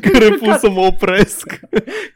Care 0.12 0.28
pun 0.28 0.56
să 0.58 0.70
mă 0.70 0.80
opresc. 0.80 1.46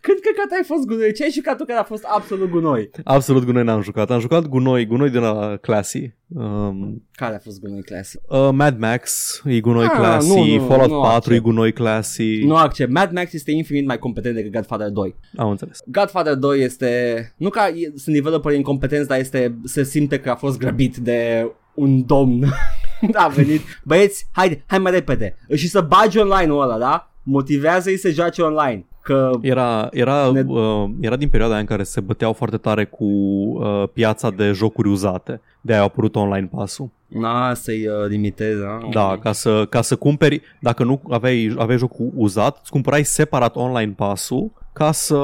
Când 0.00 0.18
căcat 0.22 0.50
ai 0.56 0.64
fost 0.64 0.86
gunoi? 0.86 1.12
Ce 1.12 1.24
ai 1.24 1.30
jucat 1.30 1.56
tu 1.56 1.64
care 1.64 1.78
a 1.78 1.82
fost 1.82 2.04
absolut 2.04 2.50
gunoi? 2.50 2.90
Absolut 3.04 3.44
gunoi 3.44 3.64
n-am 3.64 3.82
jucat. 3.82 4.10
Am 4.10 4.20
jucat 4.20 4.46
gunoi, 4.46 4.86
gunoi 4.86 5.10
de 5.10 5.18
la 5.18 5.56
Classy. 5.60 6.14
Um, 6.28 7.02
care 7.12 7.34
a 7.34 7.38
fost 7.38 7.60
gunoi 7.60 7.82
classy? 7.82 8.18
Uh, 8.28 8.48
Mad 8.52 8.78
Max 8.78 9.40
e 9.44 9.60
gunoi 9.60 9.84
ah, 9.84 9.92
classy, 9.96 10.28
nu, 10.28 10.44
nu, 10.44 10.66
Fallout 10.66 10.90
nu 10.90 11.00
4 11.00 11.14
accept. 11.14 11.36
e 11.36 11.38
gunoi 11.38 11.72
classy. 11.72 12.44
Nu 12.44 12.56
accept. 12.56 12.90
Mad 12.90 13.12
Max 13.12 13.32
este 13.32 13.50
infinit 13.50 13.86
mai 13.86 13.98
competent 13.98 14.34
decât 14.34 14.52
Godfather 14.52 14.88
2. 14.88 15.16
Am 15.36 15.50
înțeles. 15.50 15.82
Godfather 15.86 16.34
2 16.34 16.62
este, 16.62 16.95
nu 17.36 17.48
ca 17.48 17.72
sunt 17.94 18.14
developeri 18.14 18.56
incompetenți, 18.56 19.08
dar 19.08 19.18
este, 19.18 19.58
se 19.64 19.82
simte 19.82 20.20
că 20.20 20.30
a 20.30 20.34
fost 20.34 20.58
grăbit 20.58 20.96
de 20.96 21.50
un 21.74 22.06
domn. 22.06 22.44
a 23.12 23.28
venit, 23.28 23.60
băieți, 23.84 24.26
haide, 24.30 24.64
hai 24.66 24.78
mai 24.78 24.92
repede. 24.92 25.36
Și 25.54 25.68
să 25.68 25.80
bagi 25.80 26.18
online-ul 26.18 26.62
ăla, 26.62 26.78
da? 26.78 27.10
Motivează-i 27.22 27.96
să 27.96 28.10
joace 28.10 28.42
online. 28.42 28.84
Că 29.00 29.30
era, 29.40 29.88
era, 29.92 30.30
ne... 30.30 30.44
uh, 30.46 30.90
era 31.00 31.16
din 31.16 31.28
perioada 31.28 31.58
în 31.58 31.64
care 31.64 31.82
se 31.82 32.00
băteau 32.00 32.32
foarte 32.32 32.56
tare 32.56 32.84
cu 32.84 33.04
uh, 33.04 33.88
piața 33.92 34.30
de 34.30 34.50
jocuri 34.50 34.88
uzate. 34.88 35.40
De 35.60 35.72
aia 35.72 35.80
a 35.80 35.84
apărut 35.84 36.16
online 36.16 36.48
pasul. 36.56 36.90
Na, 37.06 37.54
să-i 37.54 37.86
uh, 37.86 38.08
limitezi, 38.08 38.60
da? 38.60 38.78
Da, 38.92 39.18
ca 39.18 39.32
să, 39.32 39.66
ca 39.70 39.82
să 39.82 39.96
cumperi, 39.96 40.42
dacă 40.60 40.84
nu 40.84 41.00
aveai, 41.10 41.54
aveai 41.58 41.78
jocul 41.78 42.12
uzat, 42.14 42.58
îți 42.60 42.70
cumpărai 42.70 43.04
separat 43.04 43.56
online 43.56 43.92
pasul 43.96 44.50
ca 44.76 44.92
să, 44.92 45.18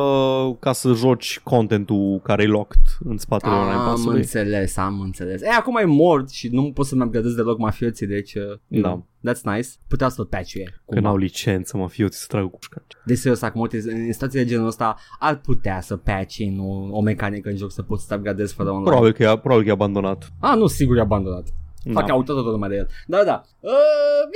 ca 0.59 0.73
să 0.73 0.93
joci 0.93 1.41
contentul 1.43 2.21
care 2.23 2.43
e 2.43 2.47
locked 2.47 2.81
în 3.05 3.19
spatele 3.19 3.55
online 3.55 3.83
pass 3.85 4.07
Am 4.07 4.13
înțeles, 4.13 4.77
am 4.77 5.01
înțeles. 5.01 5.43
E, 5.43 5.49
acum 5.49 5.77
e 5.77 5.85
mort 5.85 6.31
și 6.31 6.49
nu 6.49 6.73
pot 6.73 6.87
să-mi 6.87 7.03
upgradez 7.03 7.35
deloc 7.35 7.59
mafioții, 7.59 8.07
deci... 8.07 8.35
Uh, 8.35 8.81
da. 8.83 9.03
That's 9.29 9.41
nice. 9.43 9.69
Putea 9.89 10.09
să-l 10.09 10.25
patch 10.25 10.53
Că 10.87 11.01
n-au 11.01 11.17
licență 11.17 11.77
mafioții 11.77 12.21
să 12.21 12.27
tragă 12.29 12.47
cu 12.47 12.59
șcarci. 12.61 12.97
Deci 13.05 13.19
serios, 13.19 13.43
acum 13.43 13.69
în 13.71 14.13
situații 14.13 14.39
de 14.39 14.45
genul 14.45 14.67
ăsta 14.67 14.97
ar 15.19 15.41
putea 15.41 15.81
să 15.81 15.97
patch 15.97 16.39
nu 16.39 16.89
o 16.93 17.01
mecanică 17.01 17.49
în 17.49 17.57
joc 17.57 17.71
să 17.73 17.83
poți 17.83 18.03
să 18.03 18.09
te 18.09 18.15
upgradezi 18.15 18.55
fără 18.55 18.69
online. 18.69 18.91
Probabil 18.91 19.13
că 19.13 19.23
e, 19.23 19.39
probabil 19.39 19.63
că 19.63 19.69
e 19.69 19.73
abandonat. 19.73 20.33
Ah, 20.41 20.57
nu, 20.57 20.67
sigur 20.67 20.97
e 20.97 21.01
abandonat. 21.01 21.47
Da. 21.85 21.93
Fac 21.93 22.11
auto 22.11 22.33
tot 22.33 22.45
lumea 22.45 22.69
de 22.69 22.77
el. 22.77 22.89
Da, 23.07 23.25
da. 23.25 23.43
Uh, 23.61 23.71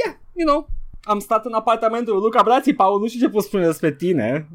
yeah, 0.05 0.17
you 0.33 0.47
know, 0.47 0.69
am 1.07 1.19
stat 1.19 1.45
în 1.45 1.53
apartamentul 1.53 2.13
lui 2.13 2.23
Luca 2.23 2.43
Brații, 2.43 2.75
Paul, 2.75 3.01
nu 3.01 3.09
știu 3.09 3.21
ce 3.21 3.33
pot 3.33 3.43
spune 3.43 3.67
despre 3.67 3.93
tine. 3.93 4.49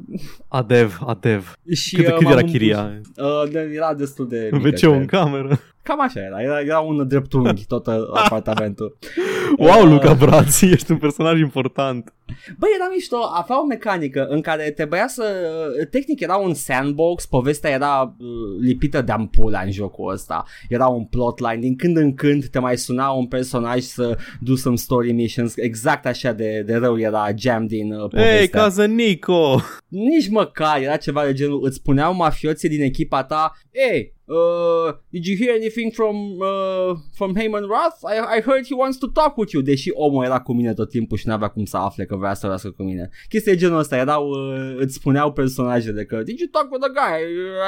Adev, 0.47 0.99
adev. 1.05 1.53
Și, 1.71 1.95
cât, 1.95 2.07
uh, 2.07 2.13
cât 2.13 2.27
era 2.29 2.41
chiria? 2.41 3.01
Uh, 3.17 3.73
era 3.75 3.93
destul 3.93 4.27
de 4.27 4.49
mică. 4.51 4.87
wc 4.87 4.95
în 4.95 5.05
cameră. 5.05 5.59
Cam 5.84 6.02
așa 6.02 6.20
era, 6.20 6.41
era, 6.41 6.60
era 6.60 6.80
un 6.80 7.08
dreptunghi 7.08 7.65
tot 7.65 7.88
apartamentul. 8.24 8.98
Wow, 9.58 9.84
uh, 9.84 9.89
Luca 9.89 10.13
Brații, 10.13 10.72
ești 10.72 10.91
un 10.91 10.98
personaj 10.98 11.39
important. 11.39 12.13
Băi, 12.58 12.70
era 12.76 12.89
mișto, 12.94 13.17
avea 13.34 13.62
o 13.62 13.65
mecanică 13.65 14.26
în 14.30 14.41
care 14.41 14.72
trebuia 14.72 15.08
să... 15.08 15.24
Tehnic 15.89 16.20
era 16.20 16.36
un 16.36 16.54
sandbox, 16.54 17.26
povestea 17.26 17.70
era 17.70 18.15
uh, 18.20 18.28
lipită 18.62 19.02
de 19.02 19.12
ampula 19.12 19.60
în 19.60 19.72
jocul 19.72 20.12
ăsta. 20.12 20.46
Era 20.70 20.88
un 20.88 21.06
plotline, 21.06 21.60
din 21.60 21.76
când 21.76 21.98
în 21.98 22.13
când 22.13 22.46
te 22.46 22.60
mai 22.60 22.78
suna 22.78 23.10
un 23.10 23.28
personaj 23.28 23.80
să 23.80 24.17
do 24.39 24.56
some 24.56 24.76
story 24.76 25.12
missions, 25.12 25.54
exact 25.56 26.06
așa 26.06 26.32
de, 26.32 26.63
de 26.65 26.76
rău 26.76 27.00
era 27.00 27.28
jam 27.38 27.67
din 27.67 27.94
uh, 27.94 28.10
povestea. 28.10 28.36
Hey, 28.36 28.48
cază 28.48 28.86
Nico! 28.86 29.62
Nici 29.88 30.30
măcar, 30.30 30.82
era 30.82 30.98
ceva 30.98 31.26
de 31.26 31.34
genul, 31.34 31.60
îți 31.63 31.76
spuneau 31.76 32.13
mafioții 32.13 32.70
din 32.70 32.82
echipa 32.82 33.24
ta, 33.24 33.52
ei, 33.91 34.13
Uh, 34.32 34.94
did 35.10 35.26
you 35.26 35.36
hear 35.36 35.54
anything 35.54 35.91
from 35.91 36.15
uh, 36.39 36.96
from 37.13 37.36
Heyman 37.36 37.65
Roth? 37.67 38.00
I, 38.06 38.38
I 38.38 38.41
heard 38.41 38.65
he 38.65 38.74
wants 38.74 38.98
to 38.98 39.08
talk 39.08 39.38
with 39.38 39.52
you. 39.54 39.62
Deși 39.62 39.89
omul 39.94 40.24
era 40.24 40.41
cu 40.41 40.54
mine 40.54 40.74
tot 40.74 40.89
timpul 40.89 41.17
și 41.17 41.28
n-avea 41.28 41.48
cum 41.48 41.65
să 41.65 41.78
afle 41.78 42.06
că 42.06 42.15
vrea 42.15 42.34
să 42.34 42.39
vorbească 42.41 42.70
cu 42.70 42.84
mine. 42.84 43.10
Chestia 43.30 43.54
genul 43.54 43.80
ăsta 43.80 43.96
erau, 43.98 44.30
uh, 44.30 44.76
îți 44.78 44.94
spuneau 44.94 45.32
personajele 45.32 46.06
că 46.06 46.22
Did 46.24 46.39
you 46.39 46.50
talk 46.52 46.72
with 46.72 46.86
a 46.86 46.88
guy? 46.88 47.22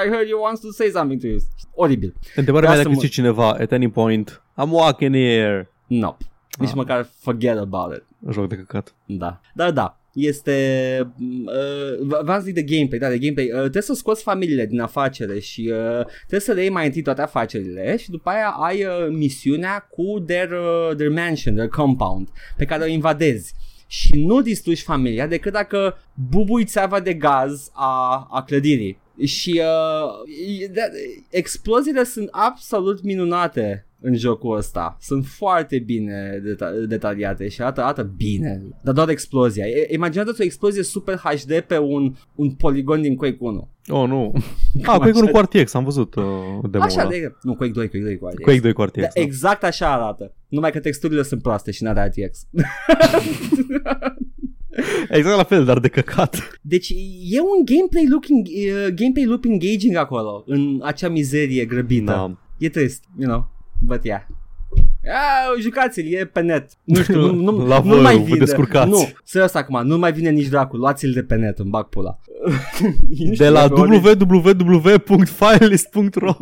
I 0.06 0.10
heard 0.10 0.28
he 0.28 0.34
wants 0.34 0.62
to 0.62 0.71
say 0.71 0.89
something 0.89 1.21
to 1.21 1.28
you. 1.28 1.38
Oribil. 1.76 2.13
Întrebarea 2.36 2.69
mea 2.69 2.78
dacă 2.78 2.89
mă... 2.89 3.06
cineva 3.06 3.49
at 3.49 3.71
any 3.71 3.89
point 3.89 4.43
I'm 4.62 4.69
walking 4.69 5.15
here. 5.15 5.71
No. 5.88 6.15
Nici 6.58 6.69
ah. 6.69 6.76
măcar 6.76 7.10
forget 7.19 7.58
about 7.58 7.95
it. 7.95 8.04
Joc 8.32 8.47
de 8.47 8.56
căcat. 8.56 8.95
Da. 9.06 9.41
Dar 9.54 9.71
da, 9.71 10.02
este 10.13 11.13
uh, 11.45 12.21
v-am 12.23 12.41
zis 12.41 12.54
de 12.54 12.63
gameplay, 12.63 12.99
da, 12.99 13.10
de 13.10 13.17
gameplay. 13.17 13.49
Uh, 13.52 13.60
trebuie 13.60 13.82
să 13.82 13.93
scoți 13.93 14.23
familiile 14.23 14.65
din 14.65 14.80
afacere 14.80 15.39
și 15.39 15.71
uh, 15.71 16.06
trebuie 16.17 16.39
să 16.39 16.52
le 16.52 16.62
iei 16.62 16.69
mai 16.69 16.86
întâi 16.86 17.02
toate 17.02 17.21
afacerile 17.21 17.97
și 17.97 18.10
după 18.10 18.30
aia 18.30 18.47
ai 18.47 18.84
uh, 18.84 19.08
misiunea 19.10 19.80
cu 19.80 20.23
their, 20.28 20.52
uh, 20.52 20.95
their 20.95 21.12
mansion, 21.12 21.54
their 21.54 21.69
compound 21.69 22.30
pe 22.58 22.65
care 22.65 22.84
o 22.84 22.88
invadezi. 22.88 23.54
Și 23.88 24.26
nu 24.26 24.41
distrugi 24.41 24.82
familia 24.82 25.28
decât 25.28 25.52
dacă 25.52 25.97
bubui 26.30 26.65
țeava 26.65 26.99
de 26.99 27.13
gaz 27.13 27.69
a, 27.73 28.28
a 28.32 28.43
clădirii 28.43 29.02
și 29.17 29.62
uh, 29.63 30.78
exploziile 31.30 32.04
sunt 32.04 32.28
absolut 32.32 33.04
minunate 33.04 33.86
în 34.04 34.15
jocul 34.15 34.58
ăsta. 34.58 34.97
Sunt 35.02 35.26
foarte 35.26 35.80
bine 35.80 36.41
deta- 36.43 36.88
detaliate 36.88 37.47
și 37.47 37.62
arată, 37.62 37.82
arată 37.82 38.12
bine, 38.17 38.62
dar 38.82 38.93
doar 38.93 39.10
explozia. 39.10 39.65
Imaginează 39.88 40.36
o 40.39 40.43
explozie 40.43 40.84
super 40.84 41.15
HD 41.15 41.60
pe 41.60 41.78
un, 41.78 42.15
un 42.36 42.52
poligon 42.52 43.02
din 43.02 43.15
Quake 43.15 43.38
1. 43.39 43.69
Oh, 43.88 44.08
nu. 44.08 44.34
Ah, 44.84 44.97
Quake 44.97 45.17
1 45.17 45.28
cu 45.28 45.39
RTX, 45.39 45.73
am 45.73 45.84
văzut 45.84 46.15
uh, 46.15 46.23
demo 46.69 46.84
Așa, 46.84 47.08
de, 47.08 47.36
nu, 47.41 47.56
Quake 47.56 47.73
2, 47.73 47.89
Quake 47.89 48.06
2 48.06 48.17
cu 48.17 48.28
RTX. 48.28 48.43
Quake 48.43 48.60
2 48.60 48.73
cu 48.73 48.84
RTX. 48.84 49.02
Da, 49.02 49.08
da. 49.13 49.21
Exact 49.21 49.63
așa 49.63 49.93
arată. 49.93 50.34
Numai 50.47 50.71
că 50.71 50.80
texturile 50.80 51.23
sunt 51.23 51.41
proaste 51.41 51.71
și 51.71 51.84
n-are 51.84 52.13
RTX. 52.15 52.47
Exact 55.17 55.38
la 55.38 55.43
fel, 55.43 55.65
dar 55.65 55.79
de 55.79 55.88
căcat. 55.88 56.59
Deci 56.62 56.89
e 57.29 57.39
un 57.39 57.65
gameplay 57.65 58.05
look, 58.09 58.23
uh, 58.23 58.93
gameplay 58.95 59.25
loop 59.25 59.45
engaging 59.45 59.95
acolo, 59.95 60.43
în 60.47 60.79
acea 60.83 61.09
mizerie 61.09 61.65
grăbită. 61.65 62.12
Da. 62.12 62.38
E 62.57 62.69
trist, 62.69 63.03
you 63.17 63.29
know 63.29 63.51
but 63.86 64.05
yeah. 64.05 64.21
Ah, 65.05 65.62
jucați-l, 65.62 66.13
e 66.13 66.25
pe 66.25 66.41
net. 66.41 66.69
Nu 66.83 67.01
știu, 67.01 67.31
nu, 67.36 67.51
nu, 67.51 67.67
La 67.67 67.81
nu 67.81 68.01
mai 68.01 68.17
vine. 68.17 68.38
descurcați. 68.38 68.89
Nu, 68.89 69.09
serios 69.23 69.53
acum, 69.53 69.88
nu 69.88 69.97
mai 69.97 70.13
vine 70.13 70.29
nici 70.29 70.47
dracu, 70.47 70.77
luați-l 70.77 71.12
de 71.12 71.23
pe 71.23 71.36
net, 71.36 71.59
îmi 71.59 71.69
bag 71.69 71.89
pula. 71.89 72.19
de 73.38 73.49
la 73.49 73.67
www.filelist.ro 73.71 76.36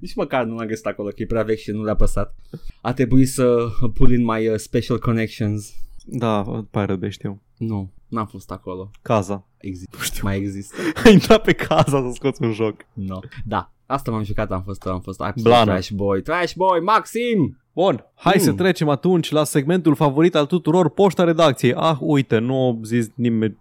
Nici 0.00 0.14
măcar 0.14 0.44
nu 0.44 0.56
l-am 0.56 0.66
găsit 0.66 0.86
acolo, 0.86 1.08
că 1.08 1.22
e 1.22 1.26
prea 1.26 1.42
vechi 1.42 1.58
și 1.58 1.70
nu 1.70 1.84
le-a 1.84 1.94
păsat. 1.94 2.34
A 2.80 2.92
trebuit 2.92 3.28
să 3.28 3.66
pull 3.94 4.12
in 4.12 4.24
my 4.24 4.48
uh, 4.48 4.54
special 4.56 4.98
connections. 4.98 5.74
Da, 6.10 6.42
pare 6.70 6.96
de 6.96 7.08
știu. 7.08 7.42
Nu, 7.56 7.90
n-am 8.08 8.26
fost 8.26 8.50
acolo. 8.50 8.90
Caza. 9.02 9.46
Există. 9.56 9.96
Nu 9.96 10.02
știu. 10.02 10.20
Mai 10.22 10.36
există. 10.36 10.76
Ai 11.04 11.12
intrat 11.12 11.42
pe 11.42 11.52
Caza 11.52 12.00
să 12.00 12.10
scoți 12.12 12.42
un 12.42 12.52
joc. 12.52 12.74
Nu. 12.92 13.04
No. 13.06 13.18
Da, 13.44 13.72
Asta 13.90 14.10
m-am 14.10 14.22
jucat, 14.22 14.52
am 14.52 14.62
fost, 14.62 14.86
am 14.86 15.00
fost 15.00 15.20
absolut 15.20 15.62
Trash 15.62 15.90
Boy. 15.90 16.22
Trash 16.22 16.54
Boy, 16.54 16.80
Maxim! 16.80 17.58
Bun, 17.72 18.04
hai 18.14 18.34
mm. 18.36 18.42
să 18.42 18.52
trecem 18.52 18.88
atunci 18.88 19.30
la 19.30 19.44
segmentul 19.44 19.94
favorit 19.94 20.34
al 20.34 20.46
tuturor, 20.46 20.90
poșta 20.90 21.24
redacției. 21.24 21.72
Ah, 21.74 21.96
uite, 22.00 22.38
nu 22.38 22.68
a 22.68 22.78
zis 22.82 23.10
nimeni 23.14 23.58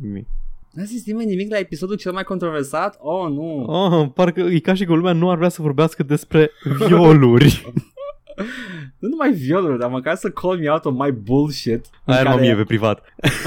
nimic. 0.00 0.26
N-a 0.72 0.84
zis 0.84 1.06
nimeni 1.06 1.30
nimic 1.30 1.50
la 1.50 1.58
episodul 1.58 1.96
cel 1.96 2.12
mai 2.12 2.22
controversat? 2.22 2.96
Oh, 3.00 3.30
nu. 3.30 3.64
Oh, 3.66 4.08
parcă 4.14 4.40
e 4.40 4.58
ca 4.58 4.74
și 4.74 4.84
că 4.84 4.94
lumea 4.94 5.12
nu 5.12 5.30
ar 5.30 5.36
vrea 5.36 5.48
să 5.48 5.62
vorbească 5.62 6.02
despre 6.02 6.50
violuri. 6.86 7.72
nu 8.98 9.08
numai 9.08 9.32
violuri, 9.32 9.78
dar 9.78 9.90
măcar 9.90 10.14
să 10.14 10.30
call 10.30 10.58
me 10.58 10.70
out 10.70 10.84
on 10.84 10.94
my 10.94 11.10
bullshit. 11.10 11.86
Aia 12.04 12.22
care... 12.22 12.40
mie 12.40 12.54
pe 12.54 12.64
privat. 12.64 13.02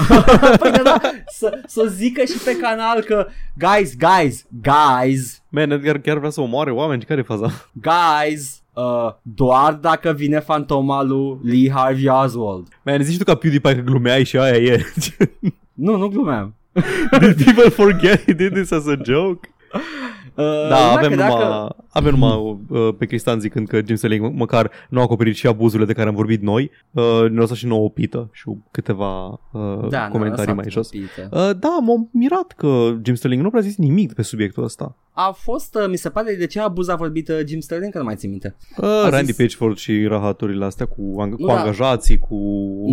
păi 0.60 0.70
da, 0.70 0.82
da, 0.82 1.00
să, 1.26 1.62
să 1.66 1.84
zică 1.88 2.24
și 2.24 2.38
pe 2.44 2.56
canal 2.56 3.00
că 3.00 3.26
guys, 3.54 3.96
guys, 3.96 4.46
guys. 4.62 5.42
Man, 5.48 5.70
Edgar 5.70 5.98
chiar 5.98 6.18
vrea 6.18 6.30
să 6.30 6.40
omoare 6.40 6.70
oameni, 6.70 7.04
care 7.04 7.20
e 7.20 7.22
faza? 7.22 7.50
Guys, 7.72 8.62
uh, 8.72 9.12
doar 9.22 9.72
dacă 9.72 10.12
vine 10.12 10.40
fantoma 10.40 11.02
lui 11.02 11.38
Lee 11.42 11.70
Harvey 11.70 12.08
Oswald. 12.08 12.66
Man, 12.82 13.02
zici 13.02 13.18
tu 13.18 13.24
ca 13.24 13.34
PewDiePie 13.34 13.74
că 13.74 13.80
glumeai 13.80 14.24
și 14.24 14.38
aia 14.38 14.56
e. 14.56 14.84
nu, 15.74 15.96
nu 15.96 16.08
glumeam. 16.08 16.54
did 17.20 17.44
people 17.44 17.70
forget 17.70 18.24
he 18.24 18.32
did 18.32 18.52
this 18.52 18.70
as 18.70 18.86
a 18.86 18.98
joke? 19.04 19.48
Uh, 20.34 20.68
da, 20.68 20.90
avem 20.90 21.10
numai, 21.10 21.28
dacă... 21.28 21.76
avem 21.88 22.10
numai 22.10 22.58
uh, 22.68 22.94
pe 22.98 23.06
Cristian 23.06 23.40
zicând 23.40 23.68
că 23.68 23.80
Jim 23.86 23.96
Sterling 23.96 24.34
măcar 24.34 24.70
nu 24.88 24.98
a 24.98 25.02
acoperit 25.02 25.34
și 25.34 25.46
abuzurile 25.46 25.86
de 25.86 25.92
care 25.92 26.08
am 26.08 26.14
vorbit 26.14 26.42
noi. 26.42 26.70
Uh, 26.90 27.02
ne 27.30 27.38
lăsat 27.38 27.56
și 27.56 27.66
nouă 27.66 27.84
o 27.84 27.88
pită 27.88 28.28
și 28.32 28.44
câteva 28.70 29.26
uh, 29.28 29.88
da, 29.88 30.08
comentarii 30.08 30.54
mai 30.54 30.64
jos. 30.68 30.90
Uh, 30.92 31.50
da, 31.58 31.78
m-am 31.82 32.08
mirat 32.12 32.52
că 32.56 32.94
Jim 33.02 33.14
Sterling 33.14 33.42
nu 33.42 33.50
a 33.54 33.60
zis 33.60 33.76
nimic 33.76 34.12
pe 34.12 34.22
subiectul 34.22 34.64
ăsta. 34.64 34.96
A 35.12 35.30
fost, 35.30 35.74
uh, 35.74 35.88
mi 35.88 35.96
se 35.96 36.08
pare, 36.08 36.34
de 36.34 36.46
ce 36.46 36.60
abuz 36.60 36.88
a 36.88 36.94
vorbit 36.94 37.28
uh, 37.28 37.38
Jim 37.46 37.60
Sterling, 37.60 37.92
că 37.92 37.98
nu 37.98 38.04
mai 38.04 38.16
țin 38.16 38.30
minte. 38.30 38.56
Uh, 38.76 39.06
Randy 39.08 39.26
zis... 39.26 39.36
Pageford 39.36 39.76
și 39.76 40.06
rahaturile 40.06 40.64
astea 40.64 40.86
cu, 40.86 41.02
ang- 41.22 41.30
nu, 41.30 41.36
cu 41.36 41.46
da. 41.46 41.58
angajații, 41.58 42.18
cu 42.18 42.36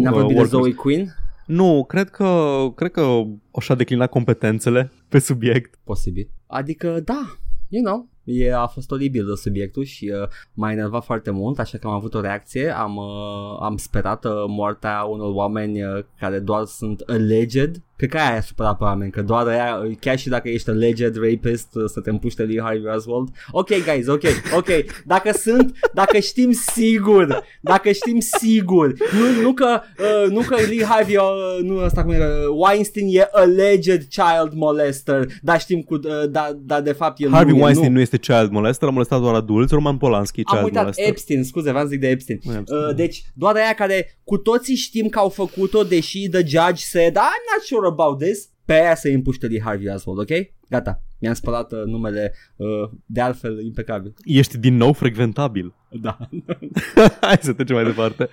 N-a 0.02 0.12
vorbit 0.12 0.38
uh, 0.38 0.44
de 0.44 0.48
Zoe 0.48 0.74
Quinn? 0.74 1.16
Nu, 1.46 1.86
cred 1.88 2.10
că, 2.10 2.58
cred 2.76 2.92
că 2.92 3.22
așa 3.52 3.76
declina 3.76 4.08
competențele 4.08 4.92
pe 5.10 5.20
subiect. 5.20 5.80
Posibil. 5.84 6.30
Adică, 6.48 7.00
da, 7.00 7.38
you 7.70 7.84
know, 7.84 8.10
E, 8.28 8.54
a 8.54 8.68
fost 8.68 8.92
oribil 8.92 9.26
de 9.26 9.36
subiectul 9.36 9.84
și 9.84 10.12
uh, 10.22 10.28
m-a 10.54 10.72
enervat 10.72 11.04
foarte 11.04 11.30
mult, 11.32 11.60
așa 11.60 11.78
că 11.78 11.88
am 11.88 11.94
avut 11.94 12.14
o 12.14 12.22
reacție, 12.22 12.70
am, 12.70 12.96
uh, 12.96 13.58
am 13.60 13.78
sperat 13.78 14.26
uh, 14.26 14.32
moartea 14.48 15.04
unor 15.04 15.34
oameni 15.34 15.84
uh, 15.84 16.04
care 16.20 16.40
doar 16.40 16.66
sunt 16.66 17.00
alleged 17.00 17.82
Cred 17.98 18.10
că 18.10 18.18
aia 18.18 18.36
e 18.36 18.42
supărat 18.42 18.78
pe 18.78 18.84
oameni, 18.84 19.12
că 19.12 19.22
doar 19.22 19.48
aia, 19.48 19.82
chiar 20.00 20.18
și 20.18 20.30
dacă 20.30 20.50
ești 20.50 20.70
alleged 20.70 21.16
rapist, 21.16 21.68
să 21.86 22.00
te 22.00 22.10
împuște 22.10 22.44
lui 22.44 22.60
Harvey 22.62 22.96
Oswald. 22.96 23.28
Ok, 23.52 23.68
guys, 23.68 24.08
ok, 24.08 24.22
ok. 24.56 24.68
Dacă 25.06 25.32
sunt, 25.38 25.78
dacă 25.94 26.20
știm 26.20 26.52
sigur, 26.52 27.44
dacă 27.62 27.92
știm 27.92 28.20
sigur, 28.20 28.94
nu, 29.12 29.42
nu 29.42 29.54
că, 29.54 29.82
uh, 30.00 30.32
nu 30.32 30.40
că 30.40 30.56
Lee 30.56 30.84
Harvey, 30.84 31.16
uh, 31.16 31.24
nu 31.62 31.80
asta 31.80 32.04
cum 32.04 32.12
e, 32.12 32.18
uh, 32.18 32.68
Weinstein 32.68 33.18
e 33.18 33.28
alleged 33.32 34.02
child 34.02 34.54
molester, 34.54 35.26
dar 35.42 35.60
știm 35.60 35.82
cu, 35.82 35.94
uh, 35.94 36.30
dar 36.30 36.52
da, 36.58 36.82
de 36.82 36.92
fapt 36.92 37.22
el 37.22 37.30
Harvey 37.32 37.54
nu 37.54 37.62
Weinstein 37.62 37.92
nu. 37.92 37.96
nu 37.96 38.02
este 38.02 38.18
child 38.18 38.52
molester, 38.52 38.88
a 38.88 38.92
molestat 38.92 39.22
doar 39.22 39.36
adulți, 39.36 39.74
Roman 39.74 39.98
Polanski 39.98 40.44
child 40.44 40.58
Am 40.58 40.64
uitat 40.64 40.82
molester. 40.82 41.08
Epstein, 41.08 41.44
scuze, 41.44 41.72
v-am 41.72 41.88
zis 41.88 42.00
de 42.00 42.08
Epstein. 42.08 42.40
Uh, 42.46 42.96
deci, 42.96 43.24
doar 43.34 43.56
aia 43.56 43.74
care 43.74 44.20
cu 44.24 44.38
toții 44.38 44.76
știm 44.76 45.08
că 45.08 45.20
au 45.20 45.30
făcut-o, 45.30 45.84
deși 45.84 46.30
the 46.30 46.40
judge 46.40 46.84
said, 46.84 47.12
I'm 47.12 47.44
not 47.54 47.64
sure 47.66 47.87
about 47.88 48.20
this, 48.20 48.50
pe 48.66 48.74
aia 48.74 48.96
să 48.96 49.08
împuște 49.08 49.48
de 49.48 49.62
Harvey 49.62 49.94
Oswald, 49.94 50.20
ok? 50.20 50.30
Gata, 50.70 51.04
mi-am 51.20 51.34
spălat 51.34 51.72
uh, 51.72 51.84
numele 51.86 52.34
uh, 52.56 52.90
de 53.06 53.22
altfel 53.22 53.64
impecabil. 53.64 54.14
Ești 54.24 54.58
din 54.58 54.78
nou 54.78 54.94
frecventabil. 54.94 55.74
Da. 55.90 56.18
Hai 57.22 57.38
să 57.42 57.54
trecem 57.54 57.76
mai 57.76 57.86
departe. 57.86 58.30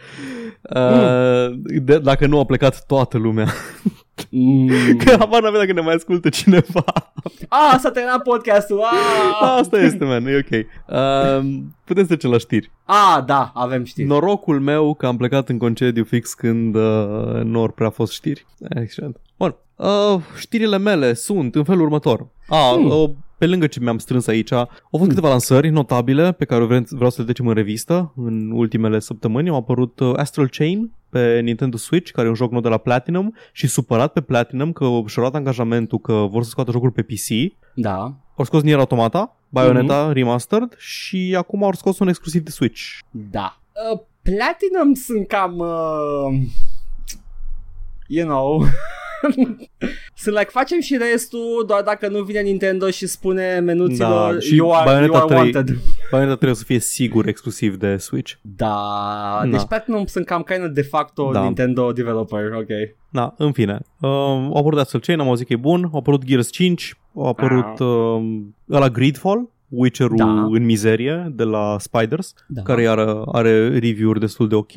Uh, 0.75 1.59
de, 1.83 1.99
dacă 1.99 2.27
nu 2.27 2.39
a 2.39 2.45
plecat 2.45 2.87
toată 2.87 3.19
lumea. 3.19 3.47
Mm. 4.31 4.97
Că 5.05 5.17
habar 5.19 5.43
n-avea 5.43 5.61
dacă 5.61 5.73
ne 5.73 5.81
mai 5.81 5.95
ascultă 5.95 6.29
cineva. 6.29 6.85
Ah, 7.49 7.77
s-a 7.79 7.91
terminat 7.91 8.23
podcastul. 8.23 8.81
Ah, 8.81 9.57
Asta 9.59 9.79
este, 9.81 10.05
man, 10.05 10.27
e 10.27 10.37
ok. 10.37 10.67
Uh, 10.89 11.61
putem 11.85 12.03
să 12.03 12.09
trecem 12.09 12.31
la 12.31 12.39
știri. 12.39 12.71
ah 12.85 13.23
da, 13.27 13.51
avem 13.55 13.85
știri. 13.85 14.07
Norocul 14.09 14.61
meu 14.61 14.95
că 14.95 15.07
am 15.07 15.17
plecat 15.17 15.49
în 15.49 15.59
concediu 15.59 16.05
fix 16.05 16.35
când 16.35 16.75
uh, 16.75 17.41
nu 17.43 17.61
au 17.61 17.69
prea 17.69 17.91
fost 17.91 18.13
știri. 18.13 18.47
Excelent. 18.69 19.21
Bun. 19.37 19.57
Uh, 19.77 20.21
știrile 20.39 20.79
mele 20.79 21.13
sunt 21.15 21.55
în 21.55 21.65
felul 21.65 21.83
următor. 21.83 22.27
Ah, 22.49 22.73
Hmm. 22.75 22.91
uh, 22.91 23.11
pe 23.39 23.47
lângă 23.47 23.67
ce 23.67 23.81
mi-am 23.81 23.99
strâns 23.99 24.27
aici, 24.27 24.53
au 24.53 24.69
fost 24.91 25.09
câteva 25.09 25.29
lansări 25.29 25.69
notabile 25.69 26.33
pe 26.33 26.45
care 26.45 26.65
vreau, 26.65 26.83
vreau 26.91 27.11
să 27.11 27.17
le 27.19 27.25
trecem 27.25 27.47
în 27.47 27.55
revistă 27.55 28.13
în 28.17 28.51
ultimele 28.51 28.99
săptămâni. 28.99 29.49
Au 29.49 29.57
apărut 29.57 30.01
uh, 30.01 30.13
Astral 30.17 30.49
Chain 30.49 30.93
pe 31.09 31.41
Nintendo 31.41 31.77
Switch, 31.77 32.11
care 32.11 32.27
e 32.27 32.31
un 32.31 32.35
joc 32.37 32.51
nou 32.51 32.61
de 32.61 32.69
la 32.69 32.77
Platinum 32.77 33.35
și 33.53 33.67
supărat 33.67 34.13
pe 34.13 34.21
Platinum 34.21 34.73
că 34.73 34.85
și-au 34.85 35.03
luat 35.25 35.35
angajamentul 35.35 35.99
că 35.99 36.13
vor 36.31 36.43
să 36.43 36.49
scoată 36.49 36.71
jocul 36.71 36.91
pe 36.91 37.03
PC. 37.03 37.53
Da, 37.75 38.15
Au 38.37 38.45
scos 38.45 38.63
Nier 38.63 38.79
Automata, 38.79 39.37
Bayonetta 39.49 40.13
Remastered 40.13 40.75
și 40.79 41.35
acum 41.39 41.65
au 41.65 41.73
scos 41.73 41.99
un 41.99 42.09
exclusiv 42.09 42.43
de 42.43 42.51
Switch. 42.51 42.81
da. 43.11 43.59
Uh, 43.93 44.01
Platinum 44.23 44.95
sunt 44.95 45.27
cam... 45.29 45.59
Uh, 45.59 46.41
you 48.07 48.27
know... 48.27 48.65
sunt 50.15 50.37
like, 50.37 50.51
facem 50.51 50.81
și 50.81 50.97
restul 50.97 51.65
doar 51.67 51.83
dacă 51.83 52.09
nu 52.09 52.23
vine 52.23 52.41
Nintendo 52.41 52.91
și 52.91 53.07
spune 53.07 53.59
menuților 53.59 54.33
Da, 54.33 54.39
și 54.41 54.55
you 54.55 54.73
are, 54.75 54.91
you 54.91 54.95
Bayonetta 54.95 55.19
are 55.19 55.27
3. 55.27 55.39
wanted. 55.39 55.77
Bayonetta 56.11 56.37
trebuie 56.37 56.57
să 56.59 56.65
fie 56.65 56.79
sigur 56.79 57.27
exclusiv 57.27 57.77
de 57.77 57.97
Switch. 57.97 58.33
Da, 58.41 58.75
Na. 59.45 59.47
deci 59.51 59.65
Platinum 59.69 60.07
sunt 60.07 60.27
cam 60.27 60.43
kind 60.43 60.65
of 60.65 60.71
de 60.71 60.83
facto 60.83 61.31
Da. 61.33 61.43
Nintendo 61.43 61.93
developer, 61.93 62.53
ok. 62.53 62.69
Da, 63.11 63.35
în 63.39 63.53
fine. 63.53 63.79
Uh, 64.01 64.11
au 64.11 64.57
apărut 64.57 64.79
Astral 64.79 65.01
Chain, 65.01 65.21
am 65.21 65.29
auzit 65.29 65.47
că 65.47 65.53
e 65.53 65.57
bun. 65.57 65.89
Au 65.93 65.99
apărut 65.99 66.25
Gears 66.25 66.51
5, 66.51 66.95
au 67.15 67.27
apărut 67.27 67.79
uh, 67.79 68.41
ăla 68.71 68.89
Greedfall, 68.89 69.49
Witcher-ul 69.75 70.17
Da. 70.17 70.43
în 70.51 70.65
mizerie 70.65 71.33
de 71.35 71.45
la 71.45 71.77
Spiders, 71.79 72.35
Da. 72.49 72.63
care 72.63 72.89
are, 72.89 73.15
are 73.33 73.69
review-uri 73.79 74.21
destul 74.21 74.49
de 74.49 74.55
ok. 74.55 74.73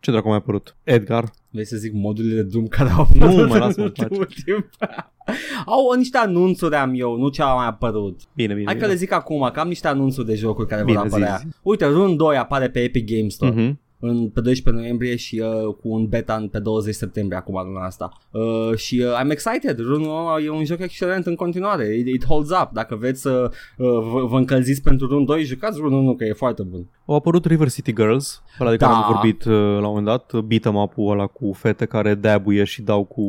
Ce 0.00 0.10
dracu 0.10 0.26
a 0.26 0.28
mai 0.28 0.36
apărut? 0.38 0.76
Edgar. 0.82 1.30
Vrei 1.50 1.66
să 1.66 1.76
zic 1.76 1.92
modurile 1.92 2.34
de 2.34 2.42
Doom 2.42 2.66
care 2.66 2.90
au 2.90 3.08
Nu, 3.14 3.26
apărut 3.26 3.48
mă, 3.48 3.54
în 3.54 3.60
lasă-mă, 3.60 3.84
ultimul 3.84 4.28
timp? 4.44 4.68
Au 5.66 5.92
niște 5.96 6.18
anunțuri 6.18 6.74
am 6.74 6.92
eu, 6.94 7.16
nu 7.16 7.28
ce 7.28 7.42
au 7.42 7.56
mai 7.56 7.66
apărut. 7.66 8.20
Bine, 8.34 8.52
bine. 8.54 8.64
Hai 8.64 8.74
că 8.74 8.80
bine. 8.80 8.92
le 8.92 8.98
zic 8.98 9.12
acum, 9.12 9.50
că 9.52 9.60
am 9.60 9.68
niște 9.68 9.88
anunțuri 9.88 10.26
de 10.26 10.34
jocuri 10.34 10.68
care 10.68 10.82
Bine, 10.84 10.98
vor 10.98 11.08
zi, 11.08 11.14
apărea. 11.14 11.36
zi. 11.36 11.46
Uite, 11.62 11.86
Rune 11.86 12.14
2 12.14 12.36
apare 12.36 12.68
pe 12.70 12.80
Epic 12.82 13.10
Games 13.16 13.34
Store. 13.34 13.52
Mhm. 13.52 13.80
În, 14.06 14.28
pe 14.28 14.40
12 14.40 14.82
noiembrie 14.82 15.16
și 15.16 15.42
uh, 15.44 15.74
cu 15.80 15.88
un 15.88 16.06
beta 16.06 16.34
în- 16.34 16.48
pe 16.48 16.58
20 16.58 16.94
septembrie 16.94 17.38
acum 17.38 17.54
luna 17.66 17.84
asta. 17.86 18.12
Uh, 18.30 18.76
și 18.76 19.04
uh, 19.06 19.20
I'm 19.24 19.30
excited. 19.30 19.78
Rune 19.78 20.06
e 20.44 20.50
un 20.50 20.64
joc 20.64 20.78
excelent 20.80 21.26
în 21.26 21.34
continuare. 21.34 21.96
It, 21.98 22.06
it 22.06 22.24
holds 22.26 22.50
up. 22.50 22.68
Dacă 22.72 22.94
vreți 22.94 23.20
să 23.20 23.50
uh, 23.76 23.86
vă, 24.12 24.24
vă 24.26 24.36
încălziți 24.36 24.82
pentru 24.82 25.06
Rune 25.06 25.24
2, 25.24 25.44
jucați 25.44 25.78
Rune 25.78 25.96
1 25.96 26.14
că 26.14 26.24
e 26.24 26.32
foarte 26.32 26.62
bun. 26.62 26.86
Au 27.06 27.14
apărut 27.14 27.44
River 27.44 27.70
City 27.70 27.92
Girls, 27.94 28.42
ăla 28.60 28.70
de 28.70 28.76
care 28.76 28.92
Da. 28.92 28.98
am 28.98 29.12
vorbit 29.12 29.44
uh, 29.44 29.52
la 29.52 29.76
un 29.76 29.82
moment 29.82 30.04
dat, 30.06 30.40
beat 30.40 30.64
em 30.64 30.74
up-ul 30.74 31.10
ăla 31.12 31.26
cu 31.26 31.52
fete 31.52 31.84
care 31.84 32.14
dabuie 32.14 32.64
și 32.64 32.82
dau 32.82 33.04
cu 33.04 33.22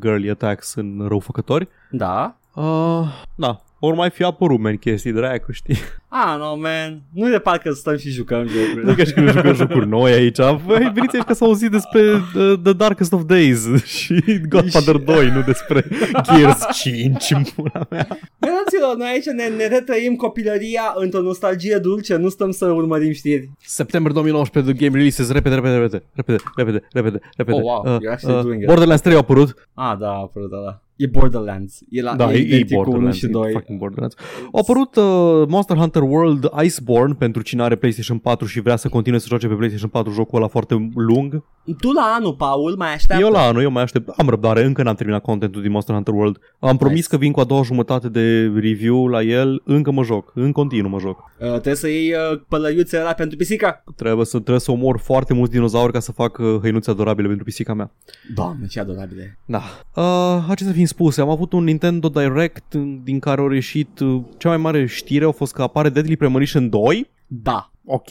girly 0.00 0.30
attacks 0.30 0.74
în 0.74 1.04
răufăcători. 1.08 1.68
Da? 1.90 2.36
Uh, 2.54 3.02
da, 3.34 3.60
ori 3.80 3.96
mai 3.96 4.10
fi 4.10 4.22
apărut, 4.22 4.60
man, 4.60 4.76
chestii 4.76 5.12
dracu, 5.12 5.52
știi? 5.52 5.76
Ah, 6.08 6.34
no, 6.38 6.56
man. 6.56 7.02
Nu 7.12 7.28
e 7.28 7.30
de 7.30 7.38
parcă 7.38 7.70
stăm 7.70 7.96
și 7.96 8.10
jucăm 8.10 8.46
jocuri. 8.46 8.84
Nu 8.84 8.94
ca 8.94 9.04
și 9.04 9.12
când 9.12 9.30
jucăm 9.30 9.54
jocuri 9.54 9.86
noi 9.88 10.12
aici. 10.12 10.38
Băi, 10.66 10.90
veniți 10.94 11.16
aici 11.16 11.24
ca 11.26 11.32
să 11.32 11.44
auziți 11.44 11.70
despre 11.70 12.00
uh, 12.12 12.52
The 12.62 12.72
Darkest 12.72 13.12
of 13.12 13.22
Days 13.24 13.66
și 13.96 14.40
Godfather 14.48 14.96
2, 15.14 15.30
nu 15.30 15.42
despre 15.42 15.84
Gears 16.22 16.66
5 16.82 17.30
în 17.30 17.42
pula 17.54 17.86
mea. 17.90 18.06
Vedeți-vă, 18.38 18.94
noi 18.96 19.08
aici 19.08 19.24
ne, 19.24 19.48
ne 19.56 19.66
retrăim 19.66 20.14
copilăria 20.16 20.92
într-o 20.96 21.20
nostalgie 21.20 21.76
dulce, 21.76 22.16
nu 22.16 22.28
stăm 22.28 22.50
să 22.50 22.66
urmărim 22.66 23.12
știri. 23.12 23.50
September 23.58 24.12
2019, 24.12 24.72
The 24.72 24.84
Game 24.84 24.96
Releases, 24.96 25.30
repede, 25.32 25.54
repede, 25.54 25.76
repede, 25.76 26.02
repede, 26.14 26.38
repede, 26.56 26.82
repede, 26.92 27.20
repede. 27.36 27.56
Oh, 27.56 27.62
wow, 27.62 27.98
you're 27.98 28.12
actually 28.12 28.42
doing 28.42 28.60
it. 28.60 28.66
Borderlands 28.66 29.02
3 29.02 29.14
a 29.14 29.18
apărut. 29.18 29.68
Ah, 29.74 29.96
da, 29.98 30.06
a 30.08 30.18
apărut 30.20 30.52
ăla. 30.52 30.82
E 31.00 31.06
Borderlands. 31.06 31.80
E 31.90 32.02
la 32.02 32.14
Da, 32.16 32.32
e, 32.32 32.36
e, 32.36 32.38
e 32.38 32.44
identic 32.44 32.66
cu 32.68 32.74
1 32.74 32.82
Borderlands, 32.82 33.16
și 33.18 33.24
e 33.24 33.28
2. 33.28 33.52
fucking 33.52 33.78
Borderlands. 33.78 34.14
A 34.52 34.58
apărut 34.58 34.96
uh, 34.96 35.46
Monster 35.48 35.76
Hunter 35.76 36.02
World 36.02 36.50
Iceborne 36.62 37.14
pentru 37.14 37.42
cine 37.42 37.62
are 37.62 37.76
PlayStation 37.76 38.18
4 38.18 38.46
și 38.46 38.60
vrea 38.60 38.76
să 38.76 38.88
continue 38.88 39.18
să 39.18 39.26
joace 39.28 39.46
pe 39.46 39.54
PlayStation 39.54 39.88
4 39.90 40.12
jocul 40.12 40.38
ăla 40.38 40.46
foarte 40.48 40.90
lung. 40.94 41.42
Tu 41.80 41.90
la 41.92 42.14
anul, 42.18 42.34
Paul, 42.34 42.74
mai 42.78 42.94
așteaptă. 42.94 43.24
Eu 43.24 43.30
la 43.32 43.40
anul, 43.46 43.62
eu 43.62 43.70
mai 43.70 43.82
aștept, 43.82 44.08
am 44.08 44.28
răbdare, 44.28 44.64
încă 44.64 44.82
n-am 44.82 44.94
terminat 44.94 45.22
contentul 45.22 45.62
din 45.62 45.70
Monster 45.70 45.94
Hunter 45.94 46.14
World. 46.14 46.38
Am 46.58 46.76
promis 46.76 46.96
Nice. 46.96 47.08
că 47.08 47.16
vin 47.16 47.32
cu 47.32 47.40
a 47.40 47.44
doua 47.44 47.62
jumătate 47.62 48.08
de 48.08 48.52
review 48.54 49.06
la 49.06 49.22
el, 49.22 49.62
încă 49.64 49.90
mă 49.90 50.02
joc, 50.02 50.32
în 50.34 50.52
continuu 50.52 50.90
mă 50.90 50.98
joc. 50.98 51.18
Uh, 51.38 51.46
trebuie 51.50 51.74
să 51.74 51.88
iei 51.88 52.12
uh, 52.12 52.40
pălăiuțe 52.48 52.98
ăla 53.00 53.12
pentru 53.12 53.36
pisica. 53.36 53.84
Trebuie 53.96 54.26
să, 54.26 54.36
trebuie 54.38 54.60
să 54.60 54.70
omor 54.70 54.98
foarte 54.98 55.34
mulți 55.34 55.52
dinozauri 55.52 55.92
ca 55.92 56.00
să 56.00 56.12
fac 56.12 56.38
uh, 56.38 56.58
hăinuțe 56.60 56.90
adorabile 56.90 57.26
pentru 57.26 57.44
pisica 57.44 57.74
mea. 57.74 57.90
Doamne, 58.34 58.66
ce 58.66 58.80
adorabile. 58.80 59.38
Da. 59.44 59.62
Uh, 59.94 60.44
acestea 60.48 60.72
fiind 60.72 60.88
spuse, 60.90 61.20
am 61.20 61.28
avut 61.28 61.52
un 61.52 61.64
Nintendo 61.64 62.08
Direct 62.08 62.74
din 63.04 63.18
care 63.18 63.40
au 63.40 63.50
ieșit 63.50 63.98
uh, 64.00 64.20
cea 64.38 64.48
mai 64.48 64.56
mare 64.58 64.86
știre 64.86 65.24
a 65.24 65.30
fost 65.30 65.52
că 65.52 65.62
apare 65.62 65.88
Deadly 65.88 66.16
Premonition 66.16 66.68
2 66.68 67.10
Da, 67.26 67.70
Ok. 67.84 68.08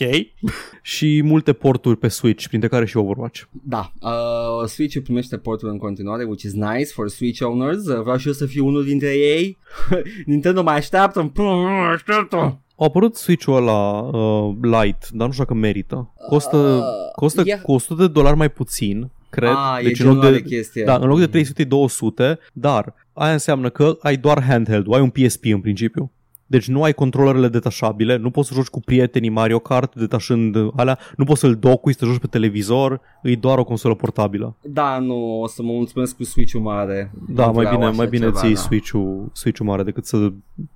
și 0.82 1.22
multe 1.24 1.52
porturi 1.52 1.96
pe 1.96 2.08
Switch, 2.08 2.46
printre 2.46 2.68
care 2.68 2.86
și 2.86 2.96
Overwatch. 2.96 3.42
da. 3.50 3.92
Uh, 4.00 4.66
Switch-ul 4.66 5.02
primește 5.02 5.36
portul 5.36 5.68
în 5.68 5.78
continuare, 5.78 6.24
which 6.24 6.42
is 6.42 6.52
nice 6.52 6.84
for 6.92 7.08
Switch 7.08 7.40
owners. 7.42 7.86
Uh, 7.86 8.00
vreau 8.02 8.16
și 8.16 8.26
eu 8.26 8.32
să 8.32 8.46
fiu 8.46 8.66
unul 8.66 8.84
dintre 8.84 9.08
ei. 9.16 9.58
Nintendo 10.26 10.62
mai 10.62 10.76
așteaptă. 10.76 11.32
Mai 11.34 11.92
așteaptă. 11.94 12.36
A 12.36 12.84
apărut 12.84 13.16
Switch-ul 13.16 13.56
ăla 13.56 13.98
uh, 14.00 14.54
light, 14.60 15.08
dar 15.10 15.26
nu 15.26 15.32
știu 15.32 15.44
dacă 15.44 15.58
merită. 15.58 16.12
Costă, 16.28 16.56
Uh, 16.56 16.82
costă 17.16 17.42
yeah. 17.44 17.60
cu 17.60 17.72
100 17.72 18.02
de 18.02 18.08
dolari 18.08 18.36
mai 18.36 18.50
puțin, 18.50 19.10
cred. 19.30 19.50
Ah, 19.50 19.78
deci 19.82 19.98
e 19.98 20.02
în 20.02 20.08
loc 20.08 20.18
genul 20.20 20.32
de, 20.32 20.40
de 20.40 20.48
chestie. 20.48 20.84
da, 20.84 20.94
în 20.94 21.08
loc 21.08 21.18
de 21.18 21.26
300 21.26 21.64
200, 21.64 22.38
dar 22.52 22.94
aia 23.12 23.32
înseamnă 23.32 23.70
că 23.70 23.96
ai 24.00 24.16
doar 24.16 24.42
handheld, 24.42 24.94
ai 24.94 25.00
un 25.00 25.10
PSP 25.10 25.44
în 25.44 25.60
principiu. 25.60 26.12
Deci 26.50 26.68
nu 26.68 26.82
ai 26.82 26.92
controlerele 26.92 27.48
detașabile, 27.48 28.16
nu 28.16 28.30
poți 28.30 28.48
să 28.48 28.54
joci 28.54 28.66
cu 28.66 28.80
prietenii 28.80 29.28
Mario 29.28 29.58
Kart 29.58 29.94
detașând 29.94 30.56
alea, 30.76 30.98
nu 31.16 31.24
poți 31.24 31.40
să-l 31.40 31.54
docui, 31.56 31.92
să 31.92 31.98
te 31.98 32.06
joci 32.06 32.18
pe 32.20 32.26
televizor, 32.26 33.00
e 33.22 33.34
doar 33.34 33.58
o 33.58 33.64
consolă 33.64 33.94
portabilă. 33.94 34.56
Da, 34.62 34.98
nu, 34.98 35.40
o 35.40 35.46
să 35.46 35.62
mă 35.62 35.72
mulțumesc 35.72 36.16
cu 36.16 36.24
Switch-ul 36.24 36.60
mare. 36.60 37.12
Da, 37.28 37.46
Nu 37.46 37.52
mai 37.52 37.64
vreau 37.64 37.74
bine, 37.74 37.86
așa 37.86 37.96
mai 37.96 38.06
bine 38.06 38.24
ceva, 38.24 38.38
ții 38.38 38.54
da. 38.54 38.60
Switch-ul, 38.60 39.30
Switch-ul 39.32 39.66
mare 39.66 39.82
decât 39.82 40.06
să, 40.06 40.16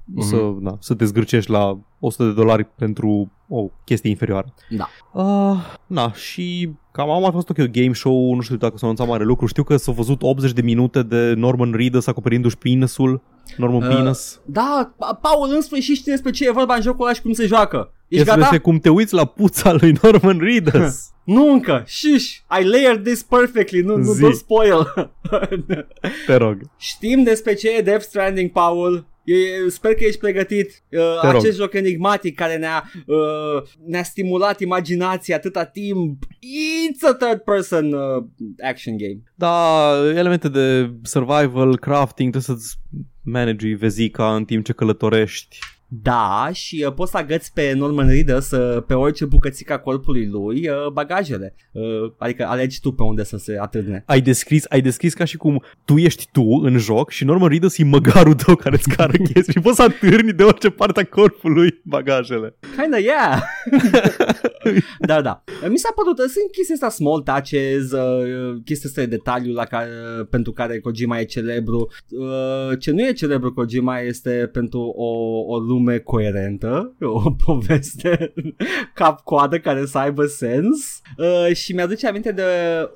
Mhm. 0.04 0.20
să, 0.26 0.36
da, 0.60 0.76
să 0.80 0.94
te 0.94 1.04
zgârcești 1.04 1.50
la 1.50 1.78
100 2.00 2.24
de 2.24 2.32
dolari 2.32 2.64
pentru 2.64 3.30
o 3.48 3.66
chestie 3.84 4.10
inferioară. 4.10 4.54
Da. 4.70 4.88
Uh, 5.12 5.56
na, 5.86 6.12
și 6.12 6.70
cam 6.92 7.10
am 7.10 7.20
mai 7.22 7.30
fost 7.32 7.48
ok 7.50 7.56
game 7.56 7.92
show, 7.92 8.34
nu 8.34 8.40
știu 8.40 8.56
dacă 8.56 8.76
s-a 8.76 8.84
anunțat 8.86 9.08
mare 9.08 9.24
lucru, 9.24 9.46
știu 9.46 9.62
că 9.62 9.76
s-au 9.76 9.94
văzut 9.94 10.22
80 10.22 10.52
de 10.52 10.62
minute 10.62 11.02
de 11.02 11.32
Norman 11.36 11.72
Reedus 11.72 12.06
acoperindu-și 12.06 12.58
penisul, 12.58 13.20
Norman 13.56 13.82
Uh, 13.90 13.96
Penis. 13.96 14.40
Da, 14.44 14.94
Pa- 14.96 15.18
Paul, 15.20 15.50
în 15.54 15.60
sfârșit 15.60 15.96
știi 15.96 16.10
despre 16.12 16.30
ce 16.30 16.46
e 16.46 16.50
vorba 16.50 16.74
în 16.74 16.82
jocul 16.82 17.04
ăla 17.04 17.14
și 17.14 17.22
cum 17.22 17.32
se 17.32 17.46
joacă. 17.46 17.92
Ești 18.08 18.08
Este 18.08 18.24
gata? 18.24 18.38
despre 18.40 18.58
cum 18.58 18.78
te 18.78 18.88
uiți 18.88 19.14
la 19.14 19.24
puța 19.24 19.72
lui 19.72 19.96
Norman 20.02 20.38
Reedus. 20.38 20.96
Nu 21.24 21.52
încă, 21.52 21.84
shish, 21.86 22.32
I 22.60 22.64
layered 22.64 23.04
this 23.04 23.22
perfectly, 23.22 23.80
nu, 23.80 23.96
nu 23.96 24.12
Zi. 24.12 24.20
dă 24.20 24.30
spoil. 24.30 24.92
te 26.26 26.34
rog. 26.36 26.58
Știm 26.78 27.22
despre 27.22 27.54
ce 27.54 27.70
e 27.76 27.80
Death 27.82 28.02
Stranding, 28.04 28.50
Paul. 28.50 29.06
E, 29.24 29.68
sper 29.68 29.94
că 29.94 30.04
ești 30.04 30.20
pregătit. 30.20 30.82
Uh, 30.90 31.18
acest 31.22 31.58
rog. 31.58 31.70
joc 31.70 31.72
enigmatic 31.72 32.34
care 32.34 32.56
ne-a, 32.56 32.90
uh, 33.06 33.62
ne-a 33.86 34.02
stimulat 34.02 34.60
imaginația 34.60 35.36
atâta 35.36 35.64
timp. 35.64 36.24
It's 36.24 37.08
a 37.08 37.14
third 37.14 37.40
person 37.40 37.92
uh, 37.92 38.24
action 38.62 38.96
game. 38.96 39.22
Da, 39.34 39.90
elemente 40.14 40.48
de 40.48 40.90
survival, 41.02 41.78
crafting, 41.78 42.32
trebuie 42.32 42.56
să-ți 42.56 42.76
manage 43.22 43.74
vezica 43.74 44.34
în 44.34 44.44
timp 44.44 44.64
ce 44.64 44.72
călătorești. 44.72 45.58
Da, 45.88 46.50
și 46.52 46.84
uh, 46.86 46.92
poți 46.92 47.10
să 47.10 47.16
agăți 47.16 47.52
pe 47.52 47.72
Norman 47.72 48.08
Reedus 48.08 48.50
uh, 48.50 48.82
pe 48.86 48.94
orice 48.94 49.24
bucățică 49.24 49.72
a 49.72 49.78
corpului 49.78 50.26
lui 50.26 50.68
uh, 50.68 50.90
bagajele. 50.92 51.54
Uh, 51.72 52.12
adică 52.18 52.46
alegi 52.46 52.80
tu 52.80 52.92
pe 52.92 53.02
unde 53.02 53.24
să 53.24 53.36
se 53.36 53.56
atârne. 53.60 54.02
Ai 54.06 54.20
descris, 54.20 54.64
ai 54.68 54.80
descris 54.80 55.14
ca 55.14 55.24
și 55.24 55.36
cum 55.36 55.62
tu 55.84 55.98
ești 55.98 56.28
tu 56.32 56.60
în 56.62 56.78
joc 56.78 57.10
și 57.10 57.24
Norman 57.24 57.48
Reedus 57.48 57.78
e 57.78 57.84
măgarul 57.84 58.34
tău 58.34 58.54
care 58.54 58.74
îți 58.74 58.96
cară 58.96 59.12
chestii 59.32 59.52
și 59.52 59.60
poți 59.60 59.76
să 59.76 59.82
atârni 59.82 60.32
de 60.32 60.42
orice 60.42 60.70
parte 60.70 61.00
a 61.00 61.04
corpului 61.04 61.80
bagajele. 61.84 62.54
Kinda, 62.80 62.98
yeah! 62.98 63.42
da, 65.10 65.20
da. 65.20 65.44
Mi 65.68 65.78
s-a 65.78 65.92
părut, 65.94 66.18
uh, 66.18 66.24
sunt 66.24 66.50
chestii 66.52 66.74
astea 66.74 66.88
small 66.88 67.20
touches, 67.22 67.92
uh, 67.92 68.56
chestii 68.64 68.88
astea 68.88 69.06
de 69.06 69.16
detaliu 69.16 69.52
la 69.52 69.64
care, 69.64 69.90
uh, 70.18 70.26
pentru 70.30 70.52
care 70.52 70.80
Kojima 70.80 71.20
e 71.20 71.24
celebru. 71.24 71.90
Uh, 72.08 72.78
ce 72.78 72.90
nu 72.90 73.00
e 73.06 73.12
celebru 73.12 73.52
Kojima 73.52 73.98
este 73.98 74.50
pentru 74.52 74.80
o, 74.80 75.10
o 75.54 75.58
lume 75.58 75.98
coerentă, 75.98 76.96
o 77.24 77.30
poveste 77.30 78.32
cap-coadă 78.94 79.58
care 79.58 79.86
să 79.86 79.98
aibă 79.98 80.24
sens 80.24 81.00
uh, 81.18 81.54
și 81.54 81.74
mi-aduce 81.74 82.06
aminte 82.06 82.32
de 82.32 82.42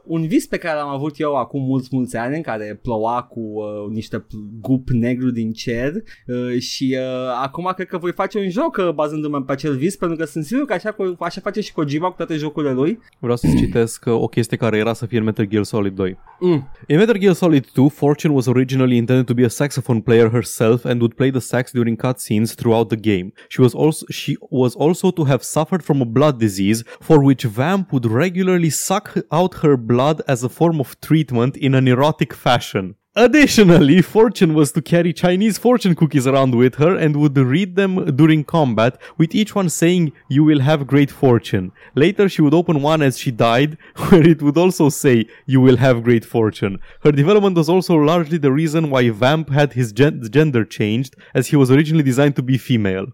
un 0.05 0.27
vis 0.27 0.47
pe 0.47 0.57
care 0.57 0.79
l-am 0.79 0.89
avut 0.89 1.21
eu 1.21 1.35
acum 1.35 1.63
mulți, 1.63 1.89
mulți 1.93 2.17
ani 2.17 2.37
în 2.37 2.43
care 2.43 2.79
ploua 2.83 3.23
cu 3.23 3.41
uh, 3.41 3.91
niște 3.91 4.27
gup 4.61 4.89
negru 4.89 5.31
din 5.31 5.53
cer 5.53 5.93
uh, 6.27 6.59
și 6.61 6.97
uh, 6.99 7.39
acum 7.43 7.73
cred 7.75 7.87
că 7.87 7.99
voi 7.99 8.13
face 8.13 8.39
un 8.39 8.51
joc 8.51 8.77
uh, 8.77 8.91
bazându-mă 8.95 9.43
pe 9.43 9.53
acel 9.53 9.77
vis 9.77 9.97
pentru 9.97 10.17
că 10.17 10.25
sunt 10.25 10.45
sigur 10.45 10.65
că 10.65 10.73
așa, 10.73 10.97
așa 11.19 11.41
face 11.41 11.58
și 11.61 11.73
Kojima 11.73 12.09
cu 12.09 12.17
toate 12.17 12.37
jocurile 12.37 12.73
lui. 12.73 12.99
Vreau 13.19 13.37
să 13.37 13.47
citesc 13.57 14.05
uh, 14.07 14.13
o 14.13 14.27
chestie 14.27 14.57
care 14.57 14.77
era 14.77 14.93
să 14.93 15.07
fie 15.07 15.19
în 15.19 15.25
Metal 15.25 15.47
Gear 15.47 15.65
Solid 15.65 15.95
2. 15.95 16.19
Mm. 16.41 16.69
In 16.87 16.97
Metal 16.97 17.19
Gear 17.19 17.33
Solid 17.33 17.67
2, 17.73 17.89
Fortune 17.89 18.35
was 18.35 18.47
originally 18.47 18.97
intended 18.97 19.27
to 19.27 19.35
be 19.35 19.45
a 19.45 19.49
saxophone 19.49 20.01
player 20.01 20.31
herself 20.31 20.85
and 20.85 21.01
would 21.01 21.15
play 21.15 21.31
the 21.31 21.41
sax 21.41 21.71
during 21.71 22.01
cutscenes 22.07 22.55
through 22.55 22.69
throughout 22.69 22.91
the 22.91 22.97
game. 22.97 23.33
She 23.49 23.63
was 23.63 23.75
also 23.75 24.07
she 24.11 24.37
was 24.51 24.75
also 24.77 25.11
to 25.11 25.25
have 25.25 25.43
suffered 25.43 25.83
from 25.83 26.03
a 26.03 26.05
blood 26.05 26.39
disease 26.39 26.85
for 27.01 27.23
which 27.23 27.45
Vamp 27.45 27.93
would 27.93 28.07
regularly 28.07 28.71
suck 28.71 29.17
out 29.33 29.63
her 29.63 29.77
blood 29.77 30.21
as 30.29 30.43
a 30.45 30.49
form 30.49 30.81
of 30.81 31.01
treatment 31.01 31.57
in 31.57 31.75
an 31.75 31.89
erotic 31.89 32.35
fashion. 32.35 32.95
Additionally, 33.17 34.01
Fortune 34.03 34.55
was 34.55 34.71
to 34.73 34.83
carry 34.83 35.13
Chinese 35.13 35.59
fortune 35.59 35.95
cookies 35.95 36.27
around 36.27 36.55
with 36.55 36.77
her 36.77 36.95
and 36.95 37.17
would 37.17 37.37
read 37.37 37.75
them 37.75 38.15
during 38.15 38.45
combat, 38.45 39.01
with 39.17 39.35
each 39.35 39.55
one 39.55 39.69
saying, 39.69 40.13
You 40.29 40.45
will 40.45 40.61
have 40.61 40.87
great 40.87 41.11
fortune. 41.11 41.73
Later, 41.95 42.29
she 42.29 42.43
would 42.43 42.55
open 42.55 42.81
one 42.83 43.03
as 43.03 43.19
she 43.19 43.31
died, 43.31 43.77
where 44.09 44.25
it 44.25 44.43
would 44.43 44.59
also 44.59 44.89
say, 44.89 45.27
You 45.47 45.61
will 45.61 45.79
have 45.79 46.05
great 46.05 46.25
fortune. 46.25 46.79
Her 47.03 47.11
development 47.11 47.57
was 47.57 47.69
also 47.69 47.95
largely 47.97 48.39
the 48.39 48.53
reason 48.53 48.91
why 48.91 49.09
Vamp 49.11 49.51
had 49.51 49.73
his 49.73 49.91
gen- 49.91 50.23
gender 50.31 50.65
changed, 50.65 51.17
as 51.35 51.49
he 51.49 51.57
was 51.57 51.71
originally 51.71 52.05
designed 52.05 52.37
to 52.37 52.43
be 52.43 52.59
female. 52.59 53.07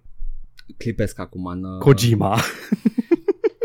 Clipesc 0.78 1.18
acum 1.18 1.46
în... 1.46 1.78
Kojima. 1.78 2.38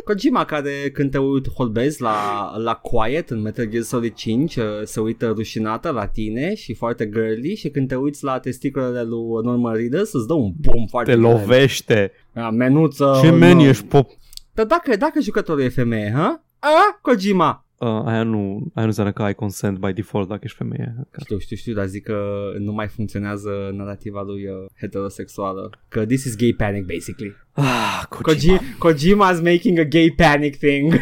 Kojima 0.10 0.46
care 0.46 0.90
când 0.94 1.12
te 1.12 1.18
uit 1.18 1.50
holbezi 1.50 2.02
la, 2.02 2.52
la 2.58 2.74
Quiet 2.74 3.30
în 3.30 3.42
Metal 3.42 3.66
Gear 3.66 3.84
Solid 3.84 4.14
5 4.14 4.56
uh, 4.56 4.64
se 4.84 5.00
uită 5.00 5.28
rușinată 5.28 5.90
la 5.90 6.08
tine 6.08 6.56
și 6.56 6.74
foarte 6.74 7.10
girly 7.10 7.56
și 7.56 7.70
când 7.70 7.88
te 7.88 7.96
uiți 7.96 8.24
la 8.24 8.40
testiculele 8.40 9.04
lui 9.04 9.44
Norman 9.44 9.76
Reedus 9.76 10.14
îți 10.14 10.28
dă 10.28 10.34
un 10.34 10.52
bum 10.60 10.86
foarte 10.90 11.12
Te 11.12 11.18
lovește. 11.18 12.12
A, 12.34 12.50
menuță. 12.50 13.20
Ce 13.22 13.30
men 13.30 13.60
ești 13.60 13.86
pop. 13.86 14.10
Dar 14.54 14.66
dacă, 14.66 14.96
dacă 14.96 15.20
jucătorul 15.20 15.64
e 15.64 15.70
femeie, 15.70 16.12
ha? 16.16 16.44
A, 16.60 17.00
Kojima, 17.02 17.64
Uh, 17.80 18.02
aia 18.06 18.24
nu, 18.24 18.40
aia 18.48 18.72
nu 18.74 18.84
înseamnă 18.84 19.14
că 19.14 19.22
ai 19.22 19.34
consent 19.34 19.78
by 19.78 19.94
default 19.94 20.28
dacă 20.28 20.42
ești 20.44 20.58
femeie. 20.58 20.96
Știu, 21.22 21.38
știu, 21.38 21.56
știu, 21.56 21.74
dar 21.74 21.86
zic 21.86 22.04
că 22.04 22.24
nu 22.58 22.72
mai 22.72 22.88
funcționează 22.88 23.50
narrativa 23.74 24.22
lui 24.22 24.48
uh, 24.48 24.66
heterosexuală. 24.80 25.70
Că 25.88 26.06
this 26.06 26.24
is 26.24 26.36
gay 26.36 26.54
panic, 26.58 26.86
basically. 26.86 27.36
Ah, 27.62 28.06
Kojima. 28.10 28.60
Kojima. 28.78 29.32
is 29.32 29.40
making 29.42 29.80
a 29.80 29.84
gay 29.84 30.12
panic 30.12 30.58
thing. 30.58 30.94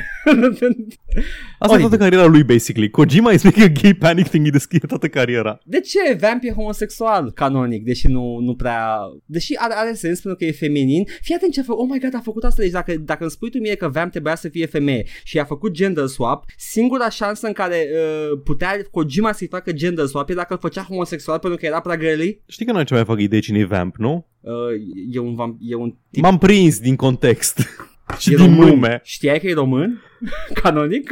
Asta 1.59 1.77
e 1.77 1.79
toată 1.79 1.97
cariera 1.97 2.25
lui, 2.25 2.43
basically. 2.43 2.89
Kojima 2.89 3.31
is 3.31 3.43
making 3.43 3.65
a 3.65 3.81
gay 3.81 3.93
panic 3.93 4.27
thing, 4.27 4.45
îi 4.45 4.51
deschide 4.51 4.87
toată 4.87 5.07
cariera. 5.07 5.59
De 5.63 5.79
ce? 5.79 6.17
Vamp 6.19 6.43
e 6.43 6.51
homosexual, 6.51 7.31
canonic, 7.31 7.83
deși 7.83 8.07
nu, 8.07 8.39
nu 8.39 8.55
prea... 8.55 8.97
Deși 9.25 9.53
are, 9.55 9.73
are 9.75 9.93
sens 9.93 10.21
pentru 10.21 10.39
că 10.39 10.45
e 10.45 10.51
feminin. 10.51 11.07
Fii 11.21 11.35
atent 11.35 11.53
ce 11.53 11.59
a 11.59 11.63
făcut. 11.63 11.81
Oh 11.81 11.87
my 11.91 11.99
god, 11.99 12.15
a 12.15 12.19
făcut 12.23 12.43
asta. 12.43 12.61
Deci 12.61 12.71
dacă, 12.71 12.93
dacă 12.97 13.21
îmi 13.21 13.31
spui 13.31 13.49
tu 13.49 13.57
mie 13.57 13.75
că 13.75 13.87
Vamp 13.87 14.11
trebuia 14.11 14.35
să 14.35 14.49
fie 14.49 14.65
femeie 14.65 15.05
și 15.23 15.39
a 15.39 15.43
făcut 15.43 15.71
gender 15.71 16.05
swap, 16.05 16.45
singura 16.57 17.09
șansă 17.09 17.47
în 17.47 17.53
care 17.53 17.87
uh, 17.91 18.39
putea 18.43 18.81
Kojima 18.91 19.31
să-i 19.31 19.47
facă 19.47 19.71
gender 19.71 20.05
swap 20.05 20.29
e 20.29 20.33
dacă 20.33 20.53
îl 20.53 20.59
făcea 20.59 20.81
homosexual 20.81 21.39
pentru 21.39 21.59
că 21.59 21.65
era 21.65 21.79
prea 21.79 21.97
girly. 21.97 22.41
Știi 22.47 22.65
că 22.65 22.71
n-ai 22.71 22.83
ce 22.83 22.93
mai 22.93 23.05
fac 23.05 23.19
idei 23.19 23.41
cine 23.41 23.59
e 23.59 23.65
Vamp, 23.65 23.95
nu? 23.95 24.25
Uh, 24.47 24.81
e 25.11 25.19
un, 25.19 25.35
vamp, 25.35 25.57
e 25.61 25.75
un 25.75 25.95
tip... 26.11 26.23
M-am 26.23 26.37
prins 26.37 26.79
din 26.79 26.95
context. 26.95 27.59
și 28.19 28.33
e 28.33 28.35
din 28.35 28.45
român. 28.45 28.67
nume. 28.67 29.01
Știai 29.03 29.39
că 29.39 29.47
e 29.47 29.53
român? 29.53 30.01
Canonic? 30.61 31.09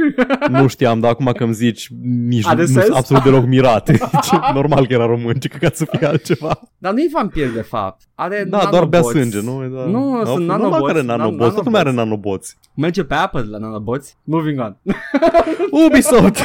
nu 0.49 0.67
știam, 0.67 0.99
dar 0.99 1.11
acum 1.11 1.31
că 1.37 1.43
îmi 1.43 1.53
zici, 1.53 1.87
nici 2.03 2.47
nu 2.47 2.65
sunt 2.65 2.89
absolut 2.93 3.23
deloc 3.23 3.45
mirat. 3.45 3.89
Normal 4.53 4.87
că 4.87 4.93
era 4.93 5.05
român, 5.05 5.33
ce 5.33 5.47
ca 5.47 5.69
să 5.73 5.85
fie 5.85 6.07
altceva. 6.07 6.59
Dar 6.77 6.93
nu 6.93 6.99
e 6.99 7.09
vampir, 7.13 7.49
de 7.49 7.61
fapt. 7.61 8.01
Are 8.15 8.45
da, 8.49 8.57
nanobots. 8.57 8.71
doar 8.71 8.85
bea 8.85 9.01
sânge, 9.01 9.41
nu? 9.41 9.59
Da. 9.59 9.85
Nu, 9.85 10.17
no, 10.17 10.25
sunt 10.25 10.45
nanoboți. 10.45 10.79
Nu 10.79 10.85
are 10.85 11.01
nanobots, 11.01 11.53
toată 11.53 11.61
lumea 11.63 11.79
are 11.79 11.91
nanoboți. 11.91 12.57
Merge 12.75 13.03
pe 13.03 13.13
apă 13.13 13.45
la 13.49 13.57
nanoboți. 13.57 14.17
Moving 14.23 14.59
on. 14.59 14.77
Ubisoft! 15.85 16.37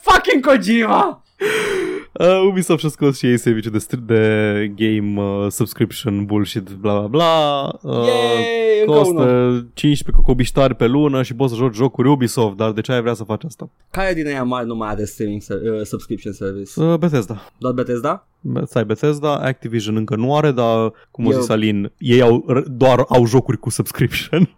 Fucking 0.00 0.46
Kojima! 0.46 1.22
Uh, 2.12 2.46
Ubisoft 2.48 2.80
și-a 2.80 2.88
scos 2.88 3.18
și 3.18 3.26
ei 3.26 3.38
serviciu 3.38 3.70
de, 3.70 3.84
de 4.06 4.72
game 4.76 5.22
uh, 5.22 5.50
subscription 5.50 6.24
bullshit, 6.24 6.70
bla 6.70 6.98
bla 6.98 7.06
bla. 7.06 7.78
Uh, 7.82 8.06
Yay, 8.06 8.84
costă 8.86 9.66
15 9.74 10.10
cocobiștari 10.10 10.74
pe 10.74 10.86
lună 10.86 11.22
și 11.22 11.34
poți 11.34 11.52
să 11.52 11.58
joci 11.58 11.74
jocuri 11.74 12.08
Ubisoft, 12.08 12.56
dar 12.56 12.72
de 12.72 12.80
ce 12.80 12.92
ai 12.92 13.00
vrea 13.00 13.14
să 13.14 13.24
faci 13.24 13.44
asta? 13.44 13.70
Care 13.90 14.14
din 14.14 14.26
aia 14.26 14.42
mari 14.42 14.66
nu 14.66 14.74
mai 14.74 14.88
are 14.88 15.04
streaming 15.04 15.42
uh, 15.48 15.82
subscription 15.82 16.32
service? 16.32 16.82
Uh, 16.82 16.98
Bethesda. 16.98 17.52
Doar 17.58 17.72
Bethesda? 17.72 18.26
Stai 18.64 18.84
Bethesda, 18.84 19.36
Activision 19.36 19.96
încă 19.96 20.16
nu 20.16 20.36
are, 20.36 20.50
dar 20.50 20.92
cum 21.10 21.26
o 21.26 21.32
zis 21.32 21.48
Alin, 21.48 21.92
ei 21.98 22.20
au, 22.20 22.64
doar 22.66 23.04
au 23.08 23.26
jocuri 23.26 23.58
cu 23.58 23.70
subscription. 23.70 24.56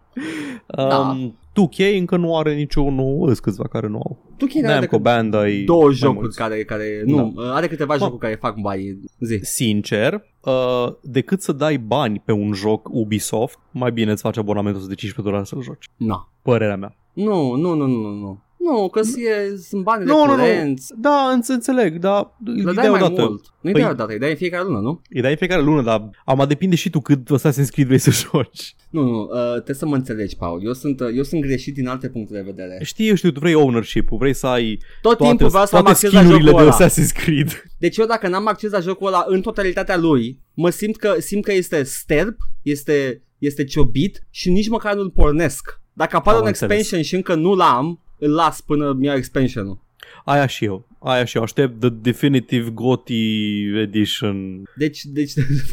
Da. 0.66 0.98
Um, 0.98 1.36
2K 1.52 1.98
încă 1.98 2.16
nu 2.16 2.36
are 2.36 2.54
niciunul, 2.54 3.28
îs 3.28 3.38
câțiva 3.38 3.64
care 3.68 3.86
nu 3.86 3.96
au. 3.96 4.18
2K 4.46 4.60
Namco, 4.62 4.98
Bandai, 4.98 5.62
două 5.66 5.92
jocuri 5.92 6.34
care, 6.34 6.64
care 6.64 7.02
nu, 7.04 7.32
da. 7.36 7.54
are 7.54 7.66
câteva 7.66 7.96
jocuri 7.96 8.18
care 8.20 8.34
fac 8.34 8.56
bani 8.60 8.98
zi. 9.18 9.38
Sincer, 9.42 10.24
uh, 10.40 10.92
decât 11.02 11.42
să 11.42 11.52
dai 11.52 11.76
bani 11.78 12.22
pe 12.24 12.32
un 12.32 12.52
joc 12.52 12.88
Ubisoft, 12.90 13.58
mai 13.70 13.92
bine 13.92 14.10
îți 14.10 14.22
faci 14.22 14.36
abonamentul 14.36 14.88
de 14.88 14.94
15 14.94 15.22
dolari 15.22 15.48
să-l 15.48 15.62
joci. 15.62 15.88
Nu. 15.96 16.06
No. 16.06 16.16
Părerea 16.42 16.76
mea. 16.76 16.96
Nu, 17.12 17.54
nu, 17.54 17.74
nu, 17.74 17.86
nu, 17.86 18.08
nu. 18.08 18.42
Nu, 18.62 18.88
că 18.88 19.00
e, 19.00 19.56
sunt 19.56 19.82
bani 19.82 20.04
nu, 20.04 20.26
de 20.26 20.32
curenți. 20.32 20.92
Nu, 20.92 20.96
nu. 20.96 21.02
Da, 21.02 21.32
înțeleg, 21.48 21.98
dar 21.98 22.32
îi 22.44 22.74
dai 22.74 22.88
mai 22.88 23.00
dată. 23.00 23.20
mult. 23.20 23.44
Nu-i 23.60 23.72
păi, 23.72 23.82
dai 23.82 23.90
odată, 23.90 24.12
îi 24.12 24.18
dai 24.18 24.30
în 24.30 24.36
fiecare 24.36 24.64
lună, 24.64 24.78
nu? 24.78 25.00
Îi 25.10 25.20
dai 25.20 25.30
în 25.30 25.36
fiecare 25.36 25.62
lună, 25.62 25.82
dar 25.82 26.10
am 26.24 26.44
depinde 26.48 26.76
și 26.76 26.90
tu 26.90 27.00
cât 27.00 27.28
Assassin's 27.38 27.70
Creed 27.70 27.86
vrei 27.86 27.98
să 27.98 28.10
joci. 28.30 28.74
Nu, 28.90 29.02
nu, 29.02 29.20
uh, 29.20 29.52
trebuie 29.52 29.76
să 29.76 29.86
mă 29.86 29.94
înțelegi, 29.94 30.36
Paul. 30.36 30.64
Eu 30.64 30.72
sunt, 30.72 31.00
uh, 31.00 31.08
eu 31.14 31.22
sunt 31.22 31.40
greșit 31.40 31.74
din 31.74 31.88
alte 31.88 32.08
puncte 32.08 32.34
de 32.34 32.40
vedere. 32.40 32.78
Știu, 32.82 33.14
știu, 33.14 33.30
tu 33.30 33.40
vrei 33.40 33.54
ownership 33.54 34.08
vrei 34.08 34.34
să 34.34 34.46
ai 34.46 34.78
Tot 35.02 35.16
toate, 35.16 35.24
timpul 35.32 35.48
vreau 35.48 35.66
să 35.66 35.76
am 35.76 35.86
acces 35.86 36.12
la 36.12 36.22
jocul 36.22 36.48
ăla. 36.48 36.76
de 36.76 36.84
Assassin's 36.84 37.12
Creed. 37.24 37.62
Deci 37.78 37.96
eu 37.96 38.06
dacă 38.06 38.28
n-am 38.28 38.46
acces 38.48 38.70
la 38.70 38.80
jocul 38.80 39.06
ăla 39.06 39.24
în 39.28 39.40
totalitatea 39.40 39.96
lui, 39.96 40.40
mă 40.54 40.70
simt 40.70 40.96
că, 40.96 41.14
simt 41.18 41.44
că 41.44 41.52
este 41.52 41.82
sterb, 41.82 42.36
este, 42.62 43.22
este 43.38 43.64
ciobit 43.64 44.26
și 44.30 44.50
nici 44.50 44.68
măcar 44.68 44.94
nu-l 44.94 45.10
pornesc. 45.10 45.80
Dacă 45.92 46.16
apare 46.16 46.38
un 46.38 46.46
înțeles. 46.46 46.70
expansion 46.70 47.02
și 47.02 47.14
încă 47.14 47.34
nu 47.34 47.54
l-am, 47.54 48.00
îl 48.22 48.34
las 48.34 48.60
până 48.60 48.92
mi-au 48.92 49.16
expansion-ul. 49.16 49.78
Aia 50.24 50.46
și 50.46 50.64
eu. 50.64 50.84
Aia 51.04 51.24
și 51.24 51.36
eu 51.36 51.42
aștept 51.42 51.80
The 51.80 51.88
Definitive 51.88 52.70
GOTY 52.70 53.62
Edition. 53.80 54.62
Deci, 54.76 55.04
deci 55.04 55.32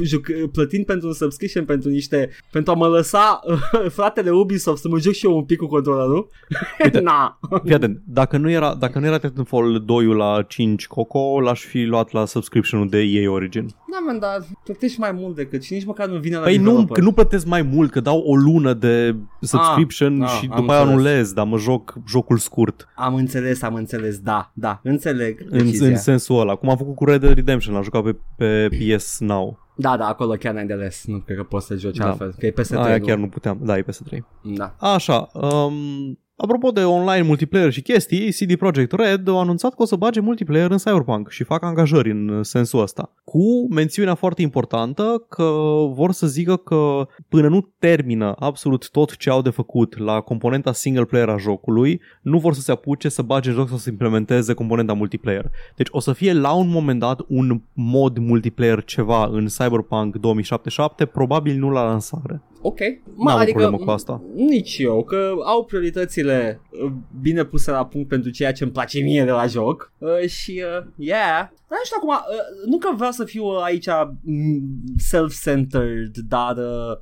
plătind 0.52 0.86
pentru 0.86 1.08
un 1.08 1.14
subscription 1.14 1.66
pentru 1.66 1.90
niște 1.90 2.30
pentru 2.52 2.72
a 2.72 2.76
mă 2.76 2.88
lăsa 2.88 3.40
fratele 3.98 4.30
Ubisoft 4.30 4.82
să 4.82 4.88
mă 4.88 5.00
joc 5.00 5.14
și 5.14 5.26
eu 5.26 5.36
un 5.36 5.44
pic 5.44 5.58
cu 5.58 5.68
controlerul. 5.68 6.30
Uite, 6.84 7.00
Na. 7.00 7.40
Fii 7.64 8.02
dacă 8.06 8.38
nu 8.38 8.50
era 8.50 8.76
dacă 8.76 9.00
nu 9.00 9.06
era 9.06 9.18
Titanfall 9.18 9.84
2 9.86 10.06
la 10.06 10.42
5 10.48 10.88
Coco, 10.88 11.40
l-aș 11.40 11.62
fi 11.62 11.84
luat 11.84 12.12
la 12.12 12.26
subscription-ul 12.26 12.90
de 12.90 13.00
EA 13.02 13.32
Origin. 13.32 13.66
Da, 13.92 14.00
man, 14.06 14.20
dar 14.20 14.46
plătești 14.64 15.00
mai 15.00 15.12
mult 15.12 15.36
decât 15.36 15.64
și 15.64 15.74
nici 15.74 15.86
măcar 15.86 16.08
nu 16.08 16.20
vine 16.20 16.36
la 16.36 16.42
Păi 16.42 16.58
nu, 16.58 16.86
că 16.86 17.02
nu 17.02 17.12
plătesc 17.12 17.46
mai 17.46 17.62
mult, 17.62 17.92
că 17.92 18.00
dau 18.00 18.20
o 18.20 18.36
lună 18.36 18.74
de 18.74 19.16
subscription 19.42 20.22
ah, 20.22 20.30
și 20.30 20.48
ah, 20.52 20.60
după 20.60 20.72
aia 20.72 20.82
anulez, 20.82 21.34
dar 21.34 21.46
mă 21.46 21.58
joc 21.58 21.98
jocul 22.08 22.38
scurt. 22.38 22.88
Am 22.96 23.16
înțeles, 23.16 23.62
am 23.62 23.74
înțeles, 23.74 24.18
da, 24.18 24.52
da, 24.54 24.80
înțeleg 24.84 25.19
înțeleg 25.20 25.82
în, 25.82 25.88
în 25.88 25.98
sensul 25.98 26.40
ăla. 26.40 26.56
Cum 26.56 26.70
am 26.70 26.78
făcut 26.78 26.96
cu 26.96 27.06
Red 27.06 27.20
Dead 27.20 27.36
Redemption, 27.36 27.74
l-am 27.74 27.84
jucat 27.84 28.04
pe, 28.04 28.16
pe 28.36 28.70
PS 28.96 29.20
Now. 29.20 29.60
Da, 29.76 29.98
da, 29.98 30.08
acolo 30.08 30.34
chiar 30.34 30.54
n-ai 30.54 30.66
de 30.66 30.74
ales. 30.74 31.04
Nu 31.06 31.18
cred 31.18 31.38
că 31.38 31.44
poți 31.44 31.66
să 31.66 31.76
joci 31.76 31.98
da. 31.98 32.08
altfel, 32.08 32.36
că 32.40 32.46
e 32.46 32.52
PS3. 32.52 32.76
Aia 32.76 32.98
nu? 32.98 33.06
chiar 33.06 33.18
nu 33.18 33.28
puteam. 33.28 33.60
Da, 33.62 33.78
e 33.78 33.84
PS3. 33.84 34.18
Da. 34.44 34.76
Așa, 34.80 35.30
um, 35.34 36.20
Apropo 36.42 36.72
de 36.72 36.84
online 36.84 37.22
multiplayer 37.22 37.72
și 37.72 37.82
chestii, 37.82 38.32
CD 38.32 38.56
Projekt 38.56 38.92
Red 38.92 39.28
a 39.28 39.32
anunțat 39.32 39.76
că 39.76 39.82
o 39.82 39.86
să 39.86 39.96
bage 39.96 40.20
multiplayer 40.20 40.72
în 40.72 40.78
Cyberpunk 40.78 41.30
și 41.30 41.44
fac 41.44 41.64
angajări 41.64 42.12
în 42.12 42.44
sensul 42.44 42.82
ăsta. 42.82 43.12
Cu 43.24 43.74
mențiunea 43.74 44.16
foarte 44.16 44.42
importantă 44.42 45.26
că 45.30 45.52
vor 45.92 46.12
să 46.12 46.28
zică 46.28 46.56
că 46.56 47.08
până 47.28 47.48
nu 47.48 47.70
termină 47.80 48.36
absolut 48.40 48.90
tot 48.90 49.18
ce 49.18 49.30
au 49.30 49.42
de 49.42 49.50
făcut 49.50 49.98
la 49.98 50.20
componenta 50.20 50.72
single 50.72 51.06
player 51.06 51.30
a 51.30 51.38
jocului, 51.38 52.02
nu 52.22 52.38
vor 52.38 52.54
să 52.54 52.62
se 52.62 52.72
apuce 52.72 53.10
să 53.10 53.22
bage 53.22 53.50
în 53.50 53.56
joc 53.56 53.68
sau 53.68 53.78
să 53.78 53.90
implementeze 53.90 54.54
componenta 54.54 54.94
multiplayer. 54.94 55.52
Deci 55.76 55.88
o 55.92 56.00
să 56.00 56.14
fie 56.14 56.34
la 56.34 56.52
un 56.52 56.70
moment 56.70 57.00
dat 57.00 57.22
un 57.28 57.62
mod 57.74 58.18
multiplayer 58.18 58.84
ceva 58.84 59.26
în 59.32 59.46
Cyberpunk 59.46 60.16
2077, 60.16 61.06
probabil 61.06 61.58
nu 61.58 61.70
la 61.70 61.84
lansare. 61.84 62.42
Ok. 62.62 62.80
Mă, 63.16 63.32
adică, 63.32 63.70
cu 63.70 63.90
asta. 63.90 64.22
Nici 64.36 64.78
eu, 64.78 65.04
că 65.04 65.34
au 65.44 65.66
prioritățile 65.66 66.62
uh, 66.70 66.92
bine 67.22 67.44
puse 67.44 67.72
la 67.72 67.86
punct 67.86 68.08
pentru 68.08 68.30
ceea 68.30 68.52
ce 68.52 68.64
îmi 68.64 68.72
place 68.72 69.00
mie 69.00 69.24
de 69.24 69.32
la 69.32 69.46
joc 69.46 69.92
uh, 69.98 70.28
și, 70.28 70.64
uh, 70.80 70.86
yeah, 70.96 71.38
dar 71.40 71.78
nu 71.78 71.84
știu 71.84 71.98
acum, 71.98 72.10
uh, 72.10 72.70
nu 72.70 72.78
că 72.78 72.90
vreau 72.96 73.12
să 73.12 73.24
fiu 73.24 73.44
uh, 73.44 73.62
aici 73.64 73.88
mm, 74.22 74.84
self-centered, 74.98 76.18
dar 76.18 76.58
uh, 76.58 76.98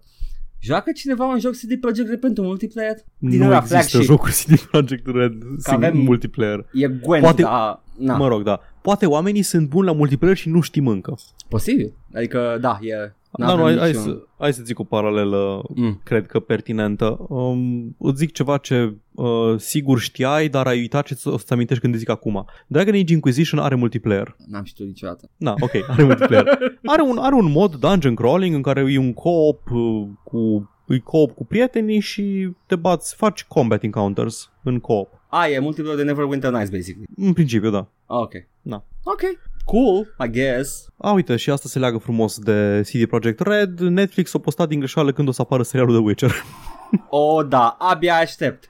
Joacă 0.59 0.91
cineva 0.91 1.25
un 1.25 1.39
joc 1.39 1.51
CD 1.51 1.79
Projekt 1.79 2.09
Red 2.09 2.19
pentru 2.19 2.43
multiplayer? 2.43 2.95
Din 3.17 3.43
nu 3.43 3.55
există 3.55 3.67
flagship. 3.67 4.01
jocuri 4.01 4.45
CD 4.45 4.59
Projekt 4.59 5.05
Red 5.05 5.33
avem, 5.63 5.97
multiplayer. 5.97 6.65
E 6.73 6.87
Gwent, 6.87 7.23
Poate, 7.23 7.41
da, 7.41 7.83
na. 7.97 8.17
Mă 8.17 8.27
rog, 8.27 8.43
da. 8.43 8.59
Poate 8.81 9.05
oamenii 9.05 9.41
sunt 9.41 9.69
buni 9.69 9.85
la 9.85 9.93
multiplayer 9.93 10.37
și 10.37 10.49
nu 10.49 10.61
știm 10.61 10.87
încă. 10.87 11.17
Posibil. 11.49 11.93
Adică, 12.13 12.57
da, 12.61 12.79
e 12.81 13.13
da, 13.37 13.55
nu, 13.55 13.63
hai, 13.63 13.77
hai, 13.77 13.93
să, 13.93 14.17
hai 14.37 14.53
să 14.53 14.61
zic 14.63 14.79
o 14.79 14.83
paralelă, 14.83 15.63
mm. 15.75 16.01
cred 16.03 16.25
că 16.25 16.39
pertinentă. 16.39 17.25
Um, 17.29 17.95
îți 17.99 18.17
zic 18.17 18.31
ceva 18.31 18.57
ce 18.57 18.93
uh, 19.11 19.55
sigur 19.57 19.99
știai, 19.99 20.49
dar 20.49 20.67
ai 20.67 20.79
uitat 20.79 21.05
ce 21.05 21.13
o 21.23 21.37
să-ți 21.37 21.53
amintești 21.53 21.81
când 21.81 21.95
zic 21.95 22.09
acum. 22.09 22.45
Dragon 22.67 22.93
Age 22.93 23.13
Inquisition 23.13 23.59
are 23.59 23.75
multiplayer. 23.75 24.35
N-am 24.47 24.63
știut 24.63 24.87
niciodată. 24.87 25.29
Na, 25.37 25.53
ok, 25.59 25.71
are 25.87 26.03
multiplayer. 26.03 26.45
are, 26.93 27.01
un, 27.01 27.17
are 27.17 27.35
un 27.35 27.51
mod 27.51 27.75
dungeon 27.75 28.15
crawling 28.15 28.55
în 28.55 28.61
care 28.61 28.91
e 28.91 28.97
un 28.97 29.13
co-op 29.13 29.61
uh, 29.71 30.07
cu 30.23 30.69
îi 30.85 30.99
co-op 30.99 31.31
cu 31.31 31.45
prietenii 31.45 31.99
și 31.99 32.49
te 32.65 32.75
bați, 32.75 33.15
faci 33.15 33.43
combat 33.43 33.83
encounters 33.83 34.51
în 34.63 34.79
co-op. 34.79 35.07
Ah, 35.29 35.51
e 35.51 35.59
multiplayer 35.59 35.97
de 35.97 36.03
Neverwinter 36.03 36.51
Nights, 36.51 36.69
basically. 36.69 37.07
În 37.15 37.33
principiu, 37.33 37.69
da. 37.69 37.87
Ah, 38.05 38.17
ok. 38.17 38.33
Da. 38.61 38.83
Ok 39.03 39.21
cool, 39.67 40.07
I 40.25 40.29
guess. 40.29 40.87
A, 40.97 41.11
uite, 41.11 41.35
și 41.35 41.49
asta 41.49 41.67
se 41.69 41.79
leagă 41.79 41.97
frumos 41.97 42.39
de 42.39 42.81
CD 42.81 43.05
Projekt 43.05 43.39
Red. 43.39 43.79
Netflix 43.79 44.33
a 44.33 44.39
postat 44.39 44.67
din 44.67 44.79
greșeală 44.79 45.11
când 45.11 45.27
o 45.27 45.31
să 45.31 45.41
apară 45.41 45.63
serialul 45.63 45.93
de 45.93 45.99
Witcher. 45.99 46.31
O, 47.09 47.17
oh, 47.17 47.45
da, 47.47 47.75
abia 47.79 48.15
aștept. 48.15 48.67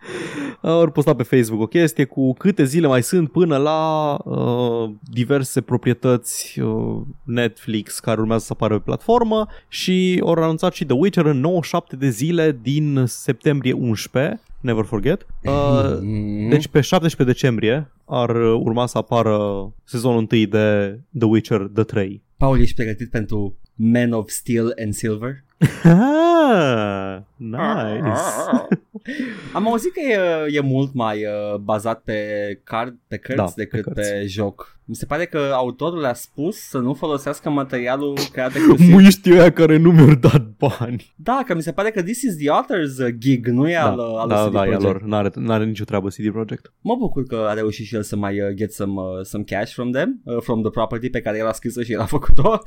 Au 0.62 0.90
postat 0.90 1.16
pe 1.16 1.24
Facebook 1.24 1.62
o 1.62 1.68
chestie 1.68 2.06
cu 2.06 2.34
câte 2.34 2.64
zile 2.64 2.88
mai 2.88 3.04
sunt 3.04 3.32
până 3.32 3.58
la 3.58 4.14
uh, 4.24 4.90
diverse 5.12 5.62
proprietăți 5.62 6.60
uh, 6.60 7.02
Netflix 7.24 8.00
care 8.00 8.20
urmează 8.20 8.44
să 8.46 8.52
apară 8.54 8.74
pe 8.74 8.84
platformă 8.86 9.48
și 9.68 10.22
au 10.24 10.32
anunțat 10.32 10.74
și 10.74 10.86
The 10.86 10.96
Witcher 10.96 11.26
în 11.26 11.40
97 11.40 11.96
de 11.96 12.10
zile 12.10 12.60
din 12.62 13.04
septembrie 13.08 13.74
11 13.74 14.42
never 14.60 14.84
forget. 14.84 15.26
Uh, 15.44 15.98
deci 16.50 16.68
pe 16.68 16.82
17 16.82 17.24
decembrie 17.24 17.92
ar 18.06 18.36
urma 18.36 18.86
să 18.86 18.98
apară 18.98 19.38
sezonul 19.84 20.28
1 20.32 20.46
de 20.46 21.00
The 21.18 21.28
Witcher 21.28 21.62
The 21.74 21.84
3. 21.84 22.24
Paul, 22.38 22.62
ești 22.62 22.76
pregătit 22.76 23.10
pentru 23.10 23.58
Man 23.76 24.12
of 24.12 24.30
Steel 24.30 24.74
and 24.84 24.94
Silver? 24.94 25.44
Ah, 25.84 27.18
nice. 27.36 28.22
Am 29.54 29.68
auzit 29.68 29.94
că 29.94 30.00
e, 30.00 30.56
e 30.56 30.60
mult 30.60 30.94
mai 30.94 31.26
uh, 31.26 31.56
bazat 31.56 32.02
pe 32.02 32.60
card, 32.64 32.96
pe 33.08 33.18
cărți 33.18 33.56
da, 33.56 33.64
decât 33.64 33.84
pe, 33.84 33.92
pe 33.92 34.26
joc. 34.26 34.77
Mi 34.90 34.96
se 34.96 35.06
pare 35.06 35.26
că 35.26 35.52
autorul 35.54 36.06
a 36.06 36.14
spus 36.14 36.58
să 36.58 36.78
nu 36.78 36.94
folosească 36.94 37.50
materialul 37.50 38.18
creat 38.32 38.56
exclusiv. 38.56 38.92
Muiștii 38.92 39.32
ăia 39.32 39.52
care 39.52 39.78
nu 39.78 39.92
mi-au 39.92 40.16
dat 40.16 40.48
bani. 40.58 41.14
Da, 41.16 41.44
că 41.46 41.56
mi 41.56 41.62
se 41.62 41.72
pare 41.72 41.92
că 41.92 42.04
this 42.04 42.22
is 42.22 42.36
the 42.36 42.50
author's 42.50 43.06
uh, 43.08 43.14
gig, 43.18 43.48
nu 43.48 43.70
e 43.70 43.74
da, 43.74 43.92
al, 43.92 44.00
al 44.00 44.28
da, 44.28 44.46
CD 44.46 44.54
da, 44.54 44.62
Projekt. 44.62 44.82
lor. 44.82 45.02
N-are, 45.02 45.32
n-are 45.36 45.66
nicio 45.66 45.84
treabă 45.84 46.08
CD 46.08 46.32
Projekt. 46.32 46.74
Mă 46.82 46.96
bucur 46.96 47.24
că 47.24 47.46
a 47.50 47.54
reușit 47.54 47.86
și 47.86 47.96
el 47.96 48.04
să 48.04 48.16
mai 48.16 48.42
uh, 48.42 48.50
get 48.56 48.74
some, 48.74 48.92
uh, 49.02 49.24
some 49.24 49.44
cash 49.44 49.74
from 49.74 49.92
them, 49.92 50.22
uh, 50.24 50.38
from 50.40 50.62
the 50.62 50.70
property 50.70 51.10
pe 51.10 51.22
care 51.22 51.38
el 51.38 51.48
a 51.48 51.52
scris-o 51.52 51.82
și 51.82 51.92
el 51.92 52.00
a 52.00 52.06
făcut-o. 52.06 52.58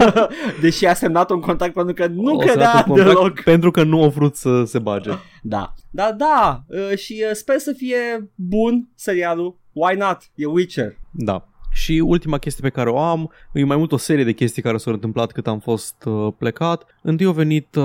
Deși 0.62 0.86
a 0.86 0.94
semnat 0.94 1.30
un 1.30 1.40
contract 1.40 1.74
pentru 1.74 1.94
că 1.94 2.06
nu 2.06 2.34
o 2.34 2.36
credea 2.36 2.84
deloc. 2.94 3.40
Pentru 3.40 3.70
că 3.70 3.82
nu 3.82 4.02
a 4.02 4.08
vrut 4.08 4.36
să 4.36 4.64
se 4.64 4.78
bage. 4.78 5.10
Da, 5.42 5.74
da, 5.90 6.12
da, 6.12 6.64
uh, 6.68 6.98
și 6.98 7.24
uh, 7.28 7.34
sper 7.34 7.58
să 7.58 7.72
fie 7.72 8.30
bun 8.34 8.88
serialul. 8.94 9.58
Why 9.72 9.96
not? 9.96 10.18
E 10.34 10.46
Witcher. 10.46 10.96
Da. 11.10 11.44
Și 11.72 12.02
ultima 12.04 12.38
chestie 12.38 12.68
pe 12.68 12.74
care 12.74 12.90
o 12.90 12.98
am, 12.98 13.30
e 13.52 13.64
mai 13.64 13.76
mult 13.76 13.92
o 13.92 13.96
serie 13.96 14.24
de 14.24 14.32
chestii 14.32 14.62
care 14.62 14.76
s-au 14.76 14.92
întâmplat 14.92 15.32
cât 15.32 15.46
am 15.46 15.58
fost 15.58 16.04
uh, 16.04 16.32
plecat. 16.38 16.86
Întâi 17.02 17.26
a 17.26 17.30
venit, 17.30 17.74
uh, 17.74 17.84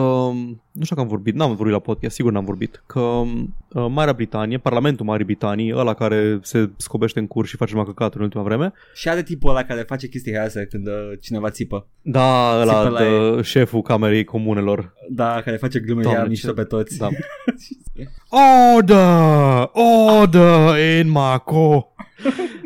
nu 0.72 0.84
știu 0.84 0.96
că 0.96 1.02
am 1.02 1.08
vorbit, 1.08 1.36
n-am 1.36 1.56
vorbit 1.56 1.74
la 1.74 1.80
podcast, 1.80 2.16
sigur 2.16 2.32
n-am 2.32 2.46
vorbit, 2.46 2.84
că 2.86 3.00
uh, 3.00 3.86
Marea 3.90 4.14
Britanie, 4.14 4.58
Parlamentul 4.58 5.06
Marii 5.06 5.26
Britanii, 5.26 5.74
ăla 5.76 5.94
care 5.94 6.40
se 6.42 6.70
scobește 6.78 7.20
în 7.20 7.28
curs 7.28 7.50
și 7.50 7.56
face 7.56 7.72
numai 7.72 7.88
căcaturi 7.88 8.18
în 8.18 8.24
ultima 8.24 8.44
vreme. 8.44 8.74
Și 8.94 9.10
are 9.10 9.24
tipul 9.24 9.50
ăla 9.50 9.64
care 9.64 9.82
face 9.82 10.08
chestii 10.08 10.38
astea 10.38 10.66
când 10.66 10.88
uh, 10.88 10.94
cineva 11.22 11.50
țipă. 11.50 11.88
Da, 12.02 12.60
ăla 12.62 12.98
de, 12.98 13.04
e... 13.04 13.42
șeful 13.42 13.82
Camerei 13.82 14.24
Comunelor. 14.24 14.94
Da, 15.10 15.42
care 15.42 15.58
face 15.58 15.80
glume 15.80 16.02
Doamne, 16.02 16.20
iar 16.20 16.28
niște 16.30 16.52
pe 16.52 16.64
toți. 16.64 16.98
Da. 16.98 17.10
order! 18.76 19.70
Order 20.22 21.00
in 21.00 21.10
Mako! 21.10 21.96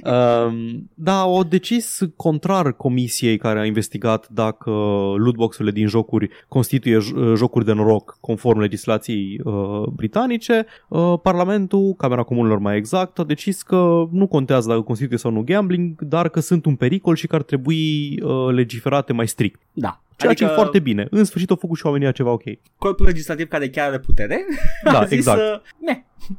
Um, 0.03 0.89
da, 0.93 1.19
au 1.19 1.43
decis 1.43 1.99
contrar 2.15 2.73
comisiei 2.73 3.37
care 3.37 3.59
a 3.59 3.65
investigat 3.65 4.27
dacă 4.29 4.69
lootboxurile 5.15 5.73
din 5.73 5.87
jocuri 5.87 6.29
constituie 6.47 6.99
jocuri 7.35 7.65
de 7.65 7.73
noroc 7.73 8.17
conform 8.21 8.59
legislației 8.59 9.41
uh, 9.43 9.83
britanice. 9.95 10.65
Uh, 10.87 11.13
Parlamentul, 11.23 11.93
Camera 11.97 12.23
Comunelor 12.23 12.59
mai 12.59 12.77
exact, 12.77 13.19
a 13.19 13.23
decis 13.23 13.61
că 13.61 14.07
nu 14.11 14.27
contează 14.27 14.67
dacă 14.67 14.81
constituie 14.81 15.17
sau 15.17 15.31
nu 15.31 15.41
gambling, 15.41 16.01
dar 16.01 16.29
că 16.29 16.39
sunt 16.39 16.65
un 16.65 16.75
pericol 16.75 17.15
și 17.15 17.27
că 17.27 17.35
ar 17.35 17.43
trebui 17.43 18.19
uh, 18.21 18.53
legiferate 18.53 19.13
mai 19.13 19.27
strict. 19.27 19.59
Da. 19.73 20.01
Ceea 20.19 20.31
adică... 20.31 20.45
ce 20.45 20.51
e 20.51 20.55
foarte 20.55 20.79
bine. 20.79 21.07
În 21.09 21.23
sfârșit 21.23 21.49
au 21.49 21.55
făcut 21.55 21.77
și 21.77 21.85
oamenii 21.85 22.13
ceva 22.13 22.31
ok. 22.31 22.43
Corpul 22.77 23.05
legislativ 23.05 23.47
care 23.47 23.69
chiar 23.69 23.87
are 23.87 23.99
putere 23.99 24.45
da, 24.91 25.03
zis, 25.03 25.11
exact. 25.11 25.39
Uh, 25.39 25.95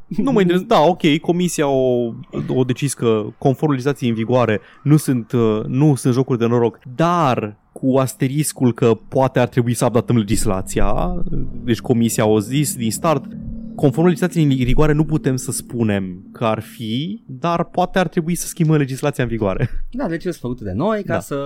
nu 0.06 0.32
mă 0.32 0.40
interesează. 0.40 0.74
Da, 0.74 0.80
ok, 0.80 1.18
comisia 1.20 1.66
o, 1.66 2.12
o 2.48 2.64
decis 2.64 2.94
că 2.94 3.26
conform 3.38 3.70
legislației 3.70 4.10
în 4.10 4.14
vigoare 4.16 4.60
nu 4.82 4.96
sunt, 4.96 5.32
uh, 5.32 5.62
nu 5.66 5.94
sunt 5.94 6.14
jocuri 6.14 6.38
de 6.38 6.46
noroc, 6.46 6.78
dar 6.94 7.56
cu 7.72 7.96
asteriscul 7.96 8.74
că 8.74 8.98
poate 9.08 9.38
ar 9.38 9.48
trebui 9.48 9.74
să 9.74 9.84
adaptăm 9.84 10.16
legislația, 10.16 11.14
deci 11.64 11.80
comisia 11.80 12.26
o 12.26 12.40
zis 12.40 12.74
din 12.74 12.90
start, 12.90 13.24
conform 13.74 14.06
legislației 14.06 14.44
în 14.44 14.50
vigoare 14.50 14.92
nu 14.92 15.04
putem 15.04 15.36
să 15.36 15.52
spunem 15.52 16.28
că 16.32 16.44
ar 16.44 16.60
fi, 16.60 17.22
dar 17.26 17.64
poate 17.64 17.98
ar 17.98 18.08
trebui 18.08 18.34
să 18.34 18.46
schimbăm 18.46 18.76
legislația 18.76 19.24
în 19.24 19.30
vigoare. 19.30 19.70
Da, 19.90 20.08
deci 20.08 20.22
sunt 20.22 20.34
făcute 20.34 20.64
de 20.64 20.72
noi 20.72 21.02
ca 21.02 21.12
da. 21.12 21.20
să 21.20 21.44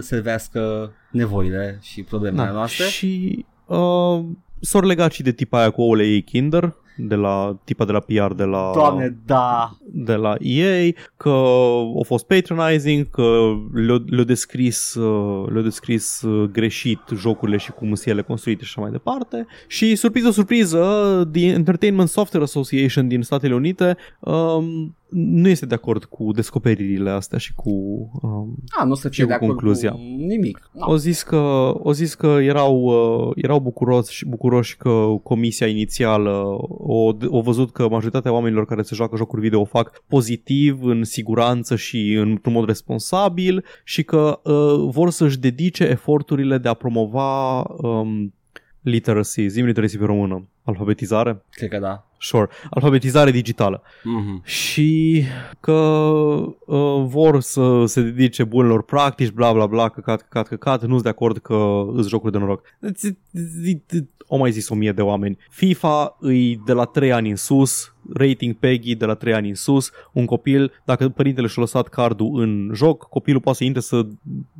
servească 0.00 0.92
nevoile 1.10 1.78
și 1.82 2.02
problemele 2.02 2.46
da. 2.46 2.52
noastre. 2.52 2.84
Și 2.84 3.44
uh, 3.66 4.24
s-au 4.60 4.80
legat 4.80 5.12
și 5.12 5.22
de 5.22 5.32
tipa 5.32 5.58
aia 5.58 5.70
cu 5.70 5.80
ouăle 5.80 6.04
ei 6.04 6.22
Kinder, 6.22 6.74
de 6.98 7.14
la 7.14 7.58
tipa 7.64 7.84
de 7.84 7.92
la 7.92 8.00
PR 8.00 8.34
de 8.34 8.44
la 8.44 8.70
Doamne, 8.74 9.18
da. 9.26 9.76
de 9.84 10.14
la 10.14 10.34
EA 10.40 10.92
că 11.16 11.28
au 11.28 12.04
fost 12.06 12.26
patronizing, 12.26 13.10
că 13.10 13.54
le-au, 13.72 14.02
le 14.06 14.24
descris, 14.24 14.94
uh, 14.94 15.48
le 15.52 15.62
descris 15.62 16.22
uh, 16.22 16.48
greșit 16.50 17.00
jocurile 17.14 17.56
și 17.56 17.70
cum 17.70 17.94
sunt 17.94 18.06
ele 18.06 18.22
construite 18.22 18.64
și 18.64 18.72
așa 18.76 18.80
mai 18.80 18.90
departe. 18.90 19.46
Și 19.66 19.96
surpriză, 19.96 20.30
surpriză, 20.30 20.78
The 21.32 21.46
Entertainment 21.46 22.08
Software 22.08 22.44
Association 22.44 23.08
din 23.08 23.22
Statele 23.22 23.54
Unite 23.54 23.96
um, 24.20 24.96
nu 25.10 25.48
este 25.48 25.66
de 25.66 25.74
acord 25.74 26.04
cu 26.04 26.32
descoperirile 26.32 27.10
astea 27.10 27.38
și 27.38 27.54
cu 27.54 27.70
um, 28.22 28.56
A, 28.68 28.84
nu 28.84 28.94
să 28.94 29.08
fie 29.08 29.24
de 29.24 29.32
acord 29.32 29.50
concluzia. 29.50 29.90
cu 29.90 29.98
nimic. 30.16 30.70
No. 30.72 30.90
O 30.92 30.96
zis 30.96 31.22
că, 31.22 31.36
o 31.82 31.92
zis 31.92 32.14
că 32.14 32.26
erau, 32.26 32.82
uh, 32.82 33.32
erau 33.34 33.60
bucuroși, 33.60 34.26
bucuroși 34.26 34.76
că 34.76 35.06
comisia 35.22 35.66
inițială 35.66 36.56
o, 36.68 37.16
o 37.26 37.40
văzut 37.40 37.72
că 37.72 37.88
majoritatea 37.88 38.32
oamenilor 38.32 38.66
care 38.66 38.82
se 38.82 38.94
joacă 38.94 39.16
jocuri 39.16 39.40
video 39.40 39.60
o 39.60 39.64
fac 39.64 40.02
pozitiv, 40.06 40.82
în 40.82 41.04
siguranță 41.04 41.76
și 41.76 42.12
într-un 42.12 42.52
mod 42.52 42.66
responsabil 42.66 43.64
și 43.84 44.02
că 44.02 44.40
uh, 44.44 44.90
vor 44.90 45.10
să-și 45.10 45.38
dedice 45.38 45.84
eforturile 45.84 46.58
de 46.58 46.68
a 46.68 46.74
promova 46.74 47.60
um, 47.60 48.34
literacy, 48.80 49.48
zim 49.48 49.64
literacy 49.64 49.98
pe 49.98 50.04
română, 50.04 50.48
alfabetizare. 50.62 51.44
Cred 51.50 51.68
că 51.68 51.78
da. 51.78 52.07
Sure, 52.18 52.48
alfabetizare 52.70 53.30
digitală. 53.30 53.82
Mm-hmm. 53.82 54.44
Și 54.44 55.22
că 55.60 55.72
uh, 55.72 57.04
vor 57.06 57.40
să 57.40 57.84
se 57.86 58.00
dedice 58.00 58.44
bunelor 58.44 58.82
practici, 58.82 59.30
bla 59.30 59.52
bla 59.52 59.66
bla, 59.66 59.88
căcat, 59.88 60.20
căcat, 60.20 60.48
căcat, 60.48 60.82
nu 60.82 60.88
sunt 60.88 61.02
de 61.02 61.08
acord 61.08 61.38
că 61.38 61.84
îți 61.94 62.08
jocuri 62.08 62.32
de 62.32 62.38
noroc. 62.38 62.62
O 64.26 64.36
mai 64.36 64.50
zis 64.50 64.68
o 64.68 64.74
mie 64.74 64.92
de 64.92 65.02
oameni. 65.02 65.38
FIFA 65.50 66.16
îi 66.20 66.60
de 66.66 66.72
la 66.72 66.84
3 66.84 67.12
ani 67.12 67.30
în 67.30 67.36
sus, 67.36 67.94
rating 68.14 68.54
PEGI 68.54 68.94
de 68.94 69.04
la 69.04 69.14
3 69.14 69.34
ani 69.34 69.48
în 69.48 69.54
sus, 69.54 69.90
un 70.12 70.24
copil, 70.24 70.72
dacă 70.84 71.08
părintele 71.08 71.46
și-a 71.46 71.62
lăsat 71.62 71.88
cardul 71.88 72.40
în 72.40 72.70
joc, 72.74 73.08
copilul 73.08 73.40
poate 73.40 73.58
să 73.58 73.64
intre 73.64 73.80
să, 73.80 74.06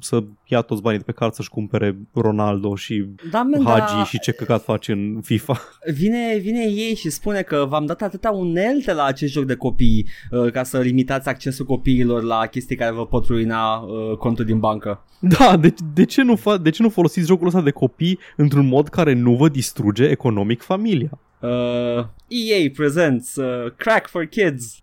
să 0.01 0.25
ia 0.47 0.61
toți 0.61 0.83
banii 0.83 0.99
de 0.99 1.05
pe 1.05 1.13
card 1.13 1.33
să-și 1.33 1.49
cumpere 1.49 1.99
Ronaldo 2.13 2.75
și 2.75 3.07
da, 3.31 3.43
man, 3.43 3.65
Hagi 3.65 3.95
da. 3.95 4.05
și 4.05 4.19
ce 4.19 4.33
căcat 4.33 4.63
face 4.63 4.93
în 4.93 5.21
FIFA. 5.23 5.61
Vine, 5.93 6.39
vine 6.41 6.63
ei 6.63 6.95
și 6.95 7.11
spune 7.11 7.43
că 7.43 7.67
v-am 7.69 7.87
dat 7.87 8.03
atâtea 8.03 8.31
unelte 8.31 8.93
la 8.93 9.05
acest 9.05 9.33
joc 9.33 9.45
de 9.45 9.55
copii 9.55 10.07
uh, 10.31 10.53
ca 10.53 10.63
să 10.63 10.79
limitați 10.79 11.29
accesul 11.29 11.65
copiilor 11.65 12.23
la 12.23 12.47
chestii 12.47 12.77
care 12.77 12.93
vă 12.93 13.07
pot 13.07 13.27
ruina 13.27 13.77
uh, 13.77 14.17
contul 14.17 14.45
din 14.45 14.59
bancă. 14.59 15.03
Da, 15.21 15.57
de, 15.57 15.75
de, 15.95 16.05
ce 16.05 16.23
nu 16.23 16.37
fa- 16.37 16.63
de 16.63 16.71
ce 16.71 16.83
nu 16.83 16.89
folosiți 16.89 17.27
jocul 17.27 17.47
ăsta 17.47 17.61
de 17.61 17.71
copii 17.71 18.19
într-un 18.37 18.67
mod 18.67 18.89
care 18.89 19.13
nu 19.13 19.35
vă 19.35 19.49
distruge 19.49 20.05
economic 20.05 20.63
familia? 20.63 21.19
Uh, 21.41 22.05
EA 22.29 22.71
presents 22.77 23.37
uh, 23.37 23.73
Crack 23.77 24.09
for 24.09 24.25
Kids. 24.25 24.83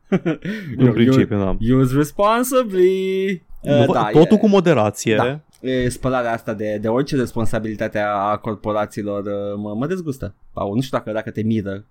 În 0.77 0.91
principiu, 0.93 1.37
da. 1.37 1.57
Use 1.75 1.95
responsibly. 1.95 3.43
Uh, 3.61 3.91
da, 3.91 4.09
totul 4.11 4.37
e, 4.37 4.39
cu 4.39 4.47
moderație. 4.47 5.15
Da. 5.15 5.39
E, 5.69 5.89
spălarea 5.89 6.33
asta 6.33 6.53
de, 6.53 6.77
de 6.81 6.87
orice 6.87 7.15
responsabilitate 7.15 7.99
a 7.99 8.37
corporațiilor 8.37 9.25
uh, 9.25 9.57
mă, 9.57 9.73
mă 9.73 9.87
dezgustă. 9.87 10.33
Pau, 10.53 10.73
nu 10.73 10.81
știu 10.81 10.97
dacă, 10.97 11.11
dacă 11.11 11.31
te 11.31 11.43
miră. 11.43 11.85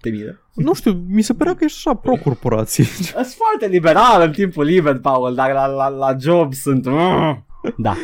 Te 0.00 0.10
miră. 0.10 0.40
Nu 0.54 0.74
știu, 0.74 1.04
mi 1.08 1.22
se 1.22 1.34
părea 1.34 1.54
că 1.54 1.64
ești 1.64 1.82
așa 1.84 1.96
pro-corporație. 1.96 2.84
Sunt 3.14 3.26
foarte 3.26 3.66
liberal 3.66 4.22
în 4.22 4.32
timpul 4.32 4.64
liber, 4.64 4.98
Paul, 4.98 5.34
dar 5.34 5.52
la, 5.52 5.66
la, 5.66 5.88
la 5.88 6.16
job 6.20 6.52
sunt... 6.52 6.86
Uh, 6.86 7.36
da. 7.76 7.96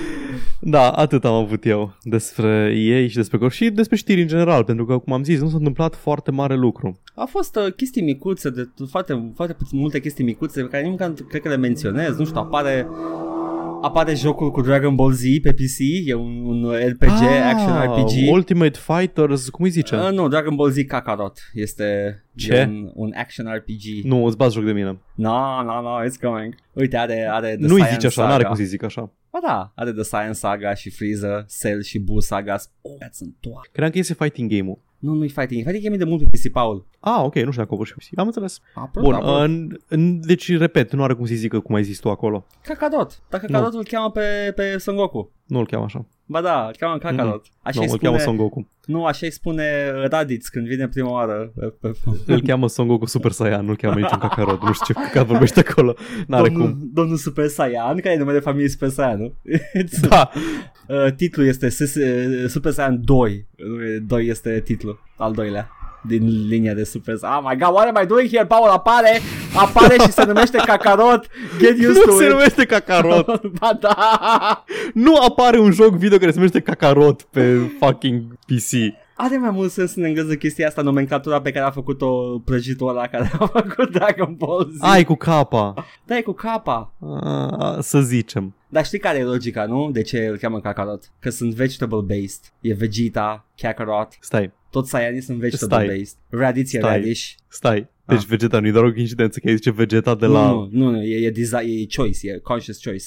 Da, 0.60 0.90
atât 0.90 1.24
am 1.24 1.34
avut 1.34 1.66
eu 1.66 1.94
despre 2.02 2.72
ei 2.76 3.08
și 3.08 3.16
despre 3.16 3.38
cor 3.38 3.52
și 3.52 3.70
despre 3.70 3.96
știri 3.96 4.20
în 4.20 4.26
general, 4.26 4.64
pentru 4.64 4.84
că, 4.84 4.98
cum 4.98 5.12
am 5.12 5.22
zis, 5.22 5.40
nu 5.40 5.48
s-a 5.48 5.56
întâmplat 5.56 5.94
foarte 5.94 6.30
mare 6.30 6.56
lucru. 6.56 7.00
A 7.14 7.24
fost 7.24 7.56
uh, 7.56 7.72
chestii 7.72 8.02
micuțe, 8.02 8.50
de 8.50 8.68
foarte, 8.90 9.32
foarte 9.34 9.56
multe 9.70 10.00
chestii 10.00 10.24
micuțe 10.24 10.62
pe 10.62 10.68
care 10.68 10.88
nici 10.88 11.20
cred 11.28 11.42
că 11.42 11.48
le 11.48 11.56
menționez, 11.56 12.16
nu 12.16 12.24
știu, 12.24 12.40
apare 12.40 12.86
apare 13.82 14.14
jocul 14.14 14.50
cu 14.50 14.60
Dragon 14.60 14.94
Ball 14.94 15.12
Z 15.12 15.22
pe 15.42 15.52
PC, 15.52 15.78
e 16.06 16.14
un, 16.14 16.44
un 16.44 16.72
RPG, 16.88 17.08
ah, 17.08 17.52
action 17.52 17.82
RPG. 17.82 18.32
Ultimate 18.32 18.78
Fighters, 18.78 19.48
cum 19.48 19.64
îi 19.64 19.70
zice? 19.70 19.96
Uh, 19.96 20.10
nu, 20.12 20.28
Dragon 20.28 20.54
Ball 20.54 20.70
Z 20.70 20.76
Kakarot, 20.86 21.50
este 21.52 22.18
ce? 22.36 22.64
Un, 22.68 22.90
un 22.94 23.12
action 23.16 23.54
RPG. 23.54 24.04
Nu, 24.04 24.24
îți 24.24 24.36
bați 24.36 24.54
joc 24.54 24.64
de 24.64 24.72
mine. 24.72 24.98
No, 25.14 25.62
no, 25.62 25.80
no, 25.80 26.04
it's 26.04 26.20
coming. 26.20 26.54
Uite, 26.72 26.96
are, 26.96 27.28
are 27.30 27.56
The 27.56 27.66
Nu-i 27.66 27.84
zice 27.92 28.06
așa, 28.06 28.26
n-are 28.26 28.44
cum 28.44 28.54
să 28.54 28.62
zic 28.62 28.82
așa. 28.82 29.12
Ba 29.30 29.38
da, 29.42 29.72
are 29.74 29.92
The 29.92 30.02
Science 30.02 30.32
Saga 30.32 30.74
și 30.74 30.90
Freezer, 30.90 31.46
Cell 31.60 31.82
și 31.82 31.98
Buu 31.98 32.20
Saga. 32.20 32.56
Oh, 32.80 33.06
sunt 33.10 33.34
toate. 33.40 33.68
Credeam 33.72 33.90
că 33.90 33.98
este 33.98 34.14
fighting 34.14 34.50
game-ul. 34.50 34.78
Nu, 34.98 35.12
nu-i 35.12 35.28
fighting. 35.28 35.62
Fighting 35.62 35.82
game 35.82 35.94
e 35.94 35.98
de 35.98 36.04
mult 36.04 36.22
pe 36.22 36.28
PC, 36.38 36.52
Paul. 36.52 36.86
Ah, 37.00 37.20
ok, 37.22 37.34
nu 37.34 37.50
știu 37.50 37.62
dacă 37.62 37.74
o 37.74 37.84
și 37.84 37.94
PC. 37.94 38.18
Am 38.18 38.26
înțeles. 38.26 38.60
Apple, 38.74 39.00
Bun, 39.02 39.14
Apple. 39.14 39.44
În, 39.44 39.78
în, 39.88 40.20
deci 40.26 40.58
repet, 40.58 40.92
nu 40.92 41.02
are 41.02 41.14
cum 41.14 41.26
să 41.26 41.34
zică 41.34 41.60
cum 41.60 41.74
ai 41.74 41.84
zis 41.84 41.98
tu 41.98 42.10
acolo. 42.10 42.46
Kakadot. 42.62 43.22
Dacă 43.30 43.46
Kakadot 43.46 43.72
îl 43.74 43.84
cheamă 43.84 44.10
pe, 44.10 44.52
pe 44.54 44.78
Son 44.78 44.96
Goku. 44.96 45.32
Nu 45.46 45.58
îl 45.58 45.66
cheamă 45.66 45.84
așa. 45.84 46.06
Ba 46.30 46.40
da, 46.40 46.66
îl 46.66 46.74
cheamă 46.78 46.98
Kakarot. 46.98 47.44
Mm. 47.44 47.60
Așa 47.62 47.80
nu, 47.84 47.92
îl 47.92 47.98
cheamă 47.98 48.18
Son 48.18 48.36
Goku. 48.36 48.68
Nu, 48.84 49.04
așa 49.04 49.26
îi 49.26 49.32
spune 49.32 49.90
Raditz 49.90 50.48
când 50.48 50.66
vine 50.66 50.88
prima 50.88 51.10
oară. 51.10 51.52
îl 52.26 52.40
cheamă 52.40 52.68
Son 52.68 52.86
Goku 52.86 53.06
Super 53.06 53.30
Saiyan, 53.30 53.64
nu-l 53.64 53.76
cheamă 53.76 53.94
niciun 53.94 54.18
Kakarot. 54.18 54.62
Nu 54.62 54.72
știu 54.72 54.94
ce 54.94 55.00
căcat 55.00 55.26
vorbește 55.32 55.64
acolo. 55.68 55.94
N-are 56.26 56.48
domnul, 56.48 56.66
cum. 56.66 56.90
Domnul 56.92 57.16
Super 57.16 57.46
Saiyan, 57.46 58.00
care 58.00 58.14
e 58.14 58.18
numele 58.18 58.38
familiei 58.38 58.68
Super 58.68 58.88
Saiyan, 58.88 59.20
nu? 59.20 59.32
da. 60.08 60.30
Uh, 60.88 61.12
titlul 61.16 61.46
este 61.46 61.68
Super 62.48 62.72
Saiyan 62.72 63.00
2. 63.04 63.46
2 64.06 64.26
este 64.26 64.60
titlul, 64.60 65.00
al 65.16 65.32
doilea 65.32 65.70
din 66.02 66.46
linia 66.48 66.74
de 66.74 66.84
Super 66.84 67.14
Oh 67.22 67.40
my 67.48 67.56
god, 67.56 67.72
what 67.74 67.86
am 67.96 68.02
I 68.02 68.06
doing 68.06 68.28
here? 68.30 68.46
Paul 68.46 68.68
apare, 68.68 69.20
apare 69.56 69.94
și 70.00 70.12
se 70.12 70.24
numește 70.24 70.56
Kakarot. 70.56 71.26
Get 71.58 71.78
used 71.78 71.94
nu 71.96 72.02
to 72.02 72.10
se 72.16 72.24
it. 72.24 72.30
numește 72.30 72.64
Kakarot. 72.64 73.26
ba 73.60 73.70
da. 73.80 74.64
Nu 74.94 75.16
apare 75.16 75.58
un 75.58 75.70
joc 75.72 75.94
video 75.94 76.18
care 76.18 76.30
se 76.30 76.36
numește 76.36 76.60
Kakarot 76.60 77.22
pe 77.22 77.56
fucking 77.80 78.22
PC. 78.46 78.94
Are 79.20 79.38
mai 79.38 79.50
mult 79.50 79.70
sens 79.70 79.94
în 79.94 80.04
engleză 80.04 80.34
chestia 80.34 80.66
asta, 80.66 80.82
nomenclatura 80.82 81.40
pe 81.40 81.50
care 81.50 81.64
a 81.66 81.70
făcut-o 81.70 82.38
prăjitul 82.44 82.88
ăla 82.88 83.06
care 83.06 83.30
a 83.38 83.46
făcut 83.60 83.90
Dragon 83.90 84.34
Ball 84.38 84.70
Z. 84.72 84.78
Ai 84.80 85.04
cu 85.04 85.14
capa. 85.14 85.74
Da, 86.04 86.16
e 86.16 86.22
cu 86.22 86.32
capa. 86.32 86.94
A, 87.58 87.78
să 87.80 88.00
zicem. 88.00 88.54
Dar 88.68 88.84
știi 88.84 88.98
care 88.98 89.18
e 89.18 89.22
logica, 89.22 89.64
nu? 89.64 89.90
De 89.90 90.02
ce 90.02 90.26
îl 90.26 90.36
cheamă 90.36 90.60
Kakarot? 90.60 91.12
Că 91.18 91.30
sunt 91.30 91.54
vegetable-based. 91.54 92.52
E 92.60 92.74
Vegeta, 92.74 93.46
Kakarot. 93.56 94.16
Stai, 94.20 94.52
toți 94.70 94.90
Saiyanii 94.90 95.20
sunt 95.20 95.38
vegetable-based. 95.38 96.16
Raditz 96.28 96.74
e 96.74 96.78
radish. 96.78 97.34
Stai, 97.48 97.88
deci 98.06 98.22
ah. 98.22 98.26
Vegeta 98.28 98.60
nu 98.60 98.66
e 98.66 98.70
doar 98.70 98.84
o 98.84 98.92
coincidență 98.92 99.40
că 99.40 99.50
zice 99.50 99.70
Vegeta 99.70 100.14
de 100.14 100.26
la... 100.26 100.50
Nu, 100.50 100.68
nu, 100.70 100.90
nu 100.90 101.02
e, 101.02 101.26
e, 101.26 101.30
design, 101.30 101.68
e 101.68 101.86
choice, 101.96 102.30
e 102.30 102.38
conscious 102.38 102.82
choice. 102.82 103.06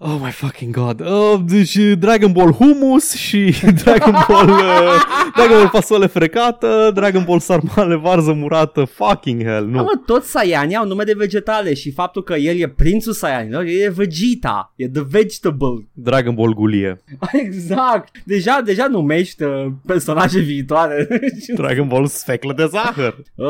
Oh 0.00 0.18
my 0.22 0.30
fucking 0.30 0.72
god. 0.74 1.00
Uh, 1.00 1.40
deci 1.46 1.76
Dragon 1.98 2.32
Ball 2.32 2.52
Humus 2.52 3.14
și 3.14 3.54
Dragon 3.84 4.14
Ball 4.28 4.48
uh, 4.48 5.18
Dragon 5.36 5.56
Ball 5.56 5.68
fasole 5.68 6.06
frecată, 6.06 6.90
Dragon 6.94 7.24
Ball 7.24 7.38
sarmale 7.38 7.94
varză 7.94 8.32
murată, 8.32 8.84
fucking 8.84 9.44
hell, 9.44 9.66
nu. 9.66 9.82
Mă, 9.82 10.00
toți 10.06 10.30
Saiyani 10.30 10.76
au 10.76 10.86
nume 10.86 11.04
de 11.04 11.14
vegetale 11.16 11.74
și 11.74 11.92
faptul 11.92 12.22
că 12.22 12.34
el 12.34 12.56
e 12.56 12.68
prințul 12.68 13.12
Saiyanilor, 13.12 13.62
el 13.62 13.80
e 13.80 13.88
Vegeta, 13.88 14.72
e 14.76 14.88
the 14.88 15.02
vegetable. 15.10 15.88
Dragon 15.92 16.34
Ball 16.34 16.54
Gulie. 16.54 17.02
Exact. 17.44 18.22
Deja, 18.24 18.60
deja 18.64 18.86
numești 18.86 19.42
uh, 19.42 19.66
personaje 19.86 20.38
viitoare. 20.38 21.08
Dragon 21.54 21.88
Ball 21.88 22.06
sfeclă 22.06 22.52
de 22.52 22.66
zahăr. 22.66 23.16
Uh, 23.34 23.46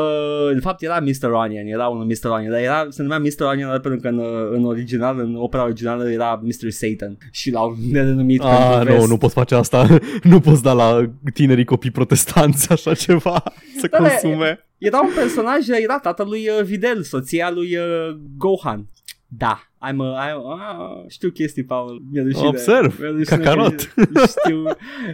de 0.53 0.59
fapt 0.59 0.81
era 0.81 0.99
Mr. 0.99 1.29
Onion, 1.29 1.65
era 1.65 1.87
unul 1.87 2.05
Mr. 2.05 2.29
Onion, 2.29 2.51
dar 2.51 2.61
era, 2.61 2.85
se 2.89 3.01
numea 3.01 3.19
Mr. 3.19 3.45
Onion 3.45 3.79
pentru 3.81 3.99
că 4.01 4.07
în, 4.07 4.21
în 4.51 4.65
original, 4.65 5.19
în 5.19 5.35
opera 5.35 5.63
originală 5.63 6.11
era 6.11 6.38
Mr. 6.43 6.69
Satan 6.69 7.17
și 7.31 7.51
l-au 7.51 7.77
denumit 7.91 8.41
Ah, 8.41 8.85
nu, 8.85 9.05
nu 9.05 9.17
poți 9.17 9.33
face 9.33 9.55
asta. 9.55 9.99
nu 10.23 10.39
poți 10.39 10.63
da 10.63 10.73
la 10.73 11.11
tinerii 11.33 11.65
copii 11.65 11.91
protestanți 11.91 12.71
așa 12.71 12.93
ceva 12.93 13.43
să 13.79 13.87
da, 13.87 13.97
consume. 13.97 14.59
Era 14.77 14.99
un 14.99 15.11
personaj, 15.15 15.67
era 15.67 15.99
tatălui 15.99 16.47
uh, 16.47 16.63
Videl, 16.63 17.03
soția 17.03 17.51
lui 17.51 17.75
uh, 17.75 18.19
Gohan. 18.37 18.89
Da, 19.31 19.59
I'm 19.81 20.01
a, 20.01 20.27
I'm, 20.27 20.41
ah, 20.45 21.03
știu 21.07 21.29
chestii, 21.29 21.63
Paul. 21.63 22.01
Mi-a 22.11 22.47
Observ, 22.47 22.99
cacarot. 23.25 23.93
Știu, 24.27 24.63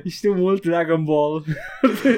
știu 0.05 0.34
mult 0.34 0.61
Dragon 0.61 1.03
Ball. 1.03 1.43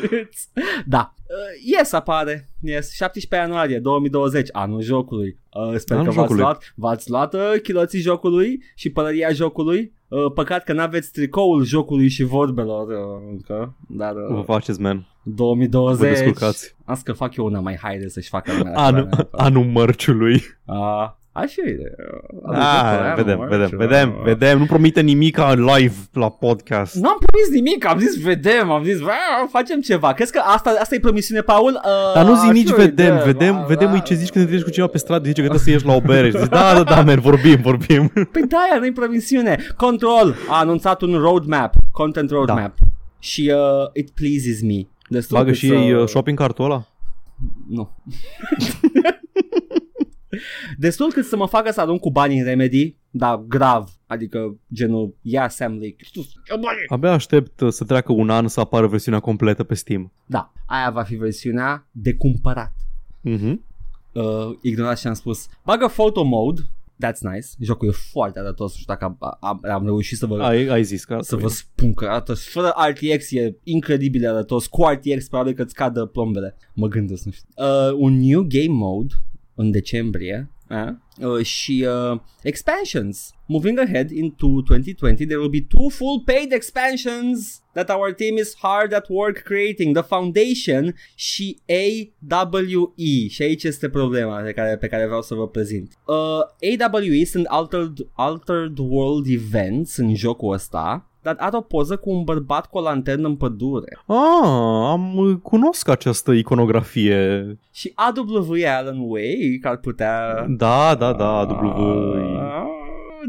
da. 0.85 1.13
Uh, 1.17 1.75
yes, 1.77 1.91
apare. 1.91 2.49
Yes, 2.61 2.93
17 2.93 3.49
ianuarie 3.49 3.79
2020, 3.79 4.49
anul 4.51 4.81
jocului. 4.81 5.37
Uh, 5.53 5.77
sper 5.77 5.97
anul 5.97 6.13
că 6.13 6.19
v-ați 6.19 6.33
luat, 6.33 6.73
v-ați 6.75 7.09
luat 7.09 7.33
uh, 7.33 7.53
chiloții 7.63 7.99
jocului 7.99 8.63
și 8.75 8.89
pălăria 8.89 9.29
jocului. 9.29 9.93
Uh, 10.07 10.31
păcat 10.33 10.63
că 10.63 10.73
n-aveți 10.73 11.11
tricoul 11.11 11.63
jocului 11.63 12.07
și 12.07 12.23
vorbelor 12.23 12.87
uh, 12.87 13.29
încă, 13.31 13.75
dar... 13.87 14.15
Uh, 14.15 14.35
Vă 14.35 14.41
faceți, 14.41 14.81
man. 14.81 15.07
2020. 15.23 15.99
Vă 15.99 16.13
descurcați. 16.13 16.75
Asta 16.85 17.11
că 17.11 17.17
fac 17.17 17.35
eu 17.35 17.45
una 17.45 17.59
mai 17.59 17.77
haide 17.81 18.09
să-și 18.09 18.29
facă 18.29 18.51
lumea. 18.57 18.73
Anul, 18.75 19.29
anul 19.31 19.65
mărciului. 19.65 20.41
Uh, 20.65 21.09
Așa 21.37 21.61
e. 21.65 21.77
Ah, 22.45 23.13
vedem, 23.15 23.47
vedem, 23.49 23.69
vedem, 23.77 24.21
vedem. 24.23 24.57
Nu 24.57 24.65
promite 24.65 25.01
nimic 25.01 25.39
live 25.55 25.95
la 26.13 26.29
podcast. 26.29 26.95
Nu 26.95 27.09
am 27.09 27.17
promis 27.25 27.61
nimic, 27.61 27.85
am 27.85 27.99
zis 27.99 28.21
vedem, 28.21 28.71
am 28.71 28.83
zis 28.83 28.97
facem 29.49 29.81
ceva. 29.81 30.13
Crezi 30.13 30.31
că 30.31 30.41
asta, 30.45 30.77
asta 30.79 30.95
e 30.95 30.99
promisiune, 30.99 31.41
Paul? 31.41 31.81
Uh, 31.85 32.13
Dar 32.13 32.25
nu 32.25 32.35
zi 32.35 32.49
nici 32.49 32.69
vedem, 32.69 32.85
vedem, 32.85 33.21
vedem, 33.25 33.53
da, 33.53 33.65
vedem 33.67 33.91
da, 33.91 33.99
ce 33.99 34.13
zici 34.13 34.29
când 34.29 34.45
te 34.45 34.51
treci 34.51 34.63
cu 34.63 34.69
cineva 34.69 34.91
pe 34.91 34.97
stradă, 34.97 35.27
zice 35.27 35.41
că 35.41 35.47
trebuie 35.47 35.59
să 35.59 35.69
ieși 35.69 35.85
la 35.85 35.93
o 35.93 36.01
bere. 36.01 36.29
Zici, 36.29 36.49
da, 36.49 36.73
da, 36.73 36.83
da, 36.83 37.03
mer, 37.03 37.19
vorbim, 37.19 37.61
vorbim. 37.61 38.07
Păi 38.33 38.41
da, 38.47 38.57
aia 38.57 38.79
nu-i 38.79 38.91
promisiune. 38.91 39.65
Control 39.75 40.35
a 40.49 40.59
anunțat 40.59 41.01
un 41.01 41.17
roadmap, 41.17 41.73
content 41.91 42.29
roadmap. 42.29 42.73
Da. 42.79 42.85
Și 43.19 43.53
uh, 43.53 43.89
it 43.93 44.09
pleases 44.09 44.61
me. 44.61 44.87
Destul 45.09 45.37
Bagă 45.37 45.51
și 45.51 45.71
ei 45.71 45.93
uh, 45.93 46.07
shopping 46.07 46.37
cartul 46.37 46.65
ăla? 46.65 46.83
Nu. 47.67 47.89
Destul 50.77 51.11
cât 51.11 51.25
să 51.25 51.35
mă 51.35 51.47
facă 51.47 51.71
să 51.71 51.81
arunc 51.81 51.99
cu 51.99 52.11
banii 52.11 52.39
în 52.39 52.45
Remedy, 52.45 52.95
dar 53.09 53.43
grav, 53.47 53.89
adică 54.07 54.57
genul 54.73 55.15
ia 55.21 55.49
Sam 55.49 55.73
Lake. 55.73 55.95
Abia 56.87 57.11
aștept 57.11 57.59
uh, 57.59 57.71
să 57.71 57.83
treacă 57.83 58.11
un 58.11 58.29
an 58.29 58.47
să 58.47 58.59
apară 58.59 58.87
versiunea 58.87 59.19
completă 59.19 59.63
pe 59.63 59.73
Steam. 59.73 60.11
Da, 60.25 60.53
aia 60.65 60.89
va 60.89 61.03
fi 61.03 61.15
versiunea 61.15 61.87
de 61.91 62.13
cumpărat. 62.13 62.73
Mhm. 63.21 63.65
Uh, 64.11 64.23
ignorați 64.61 65.01
ce 65.01 65.07
am 65.07 65.13
spus. 65.13 65.47
Bagă 65.63 65.87
photo 65.87 66.23
mode 66.23 66.61
That's 67.05 67.21
nice. 67.21 67.47
Jocul 67.59 67.87
e 67.87 67.91
foarte 67.91 68.39
arătos. 68.39 68.71
Nu 68.71 68.79
știu 68.79 68.93
dacă 68.93 69.05
am, 69.05 69.37
am, 69.39 69.61
am 69.71 69.83
reușit 69.83 70.17
să 70.17 70.25
vă... 70.25 70.43
Ai, 70.43 70.67
ai 70.67 70.83
zis 70.83 71.05
că 71.05 71.17
Să 71.21 71.35
vă 71.35 71.47
spun 71.47 71.93
că 71.93 72.05
arată 72.05 72.33
fără 72.33 72.73
RTX 72.89 73.31
e 73.31 73.57
incredibil 73.63 74.21
de 74.21 74.27
arătos. 74.27 74.67
Cu 74.67 74.83
RTX 74.83 75.27
probabil 75.27 75.53
că 75.53 75.61
îți 75.61 75.73
cadă 75.73 76.05
plombele. 76.05 76.57
Mă 76.73 76.87
gândesc, 76.87 77.23
nu 77.23 77.31
știu. 77.31 77.47
Uh, 77.55 77.93
un 77.97 78.17
new 78.19 78.41
game 78.41 78.77
mode 78.77 79.13
în 79.57 79.71
decembrie 79.71 80.51
uh, 80.69 81.27
uh, 81.27 81.45
și 81.45 81.87
uh, 81.87 82.19
expansions. 82.41 83.31
Moving 83.45 83.79
ahead 83.79 84.11
into 84.11 84.47
2020, 84.47 85.27
there 85.27 85.39
will 85.39 85.49
be 85.49 85.65
two 85.67 85.89
full 85.89 86.23
paid 86.25 86.51
expansions 86.51 87.61
that 87.73 87.89
our 87.89 88.13
team 88.13 88.37
is 88.37 88.55
hard 88.61 88.93
at 88.93 89.05
work 89.09 89.37
creating. 89.37 89.97
The 89.97 90.03
Foundation 90.03 90.95
și 91.15 91.57
AWE. 91.67 93.27
Și 93.29 93.41
aici 93.41 93.63
este 93.63 93.89
problema 93.89 94.41
pe 94.41 94.51
care, 94.51 94.77
pe 94.77 94.87
care 94.87 95.05
vreau 95.05 95.21
să 95.21 95.33
vă 95.33 95.47
prezint. 95.47 95.93
Uh, 96.05 96.85
AWE 96.91 97.25
sunt 97.25 97.45
Altered, 97.45 97.97
Altered 98.13 98.77
World 98.77 99.25
Events 99.29 99.97
în 99.97 100.15
jocul 100.15 100.53
ăsta 100.53 101.06
dar 101.27 101.35
are 101.39 101.57
o 101.57 101.61
poză 101.61 101.97
cu 101.97 102.09
un 102.09 102.23
bărbat 102.23 102.65
cu 102.65 102.77
o 102.77 102.81
lanternă 102.81 103.27
în 103.27 103.35
pădure. 103.35 103.99
Ah, 104.05 104.87
am 104.91 105.39
cunosc 105.43 105.89
această 105.89 106.31
iconografie. 106.31 107.59
Și 107.71 107.93
AWE 107.95 108.67
Alan 108.67 108.97
Wake 108.99 109.59
ar 109.61 109.77
putea... 109.77 110.45
Da, 110.47 110.95
da, 110.95 111.13
da, 111.13 111.39
AWE. 111.39 112.23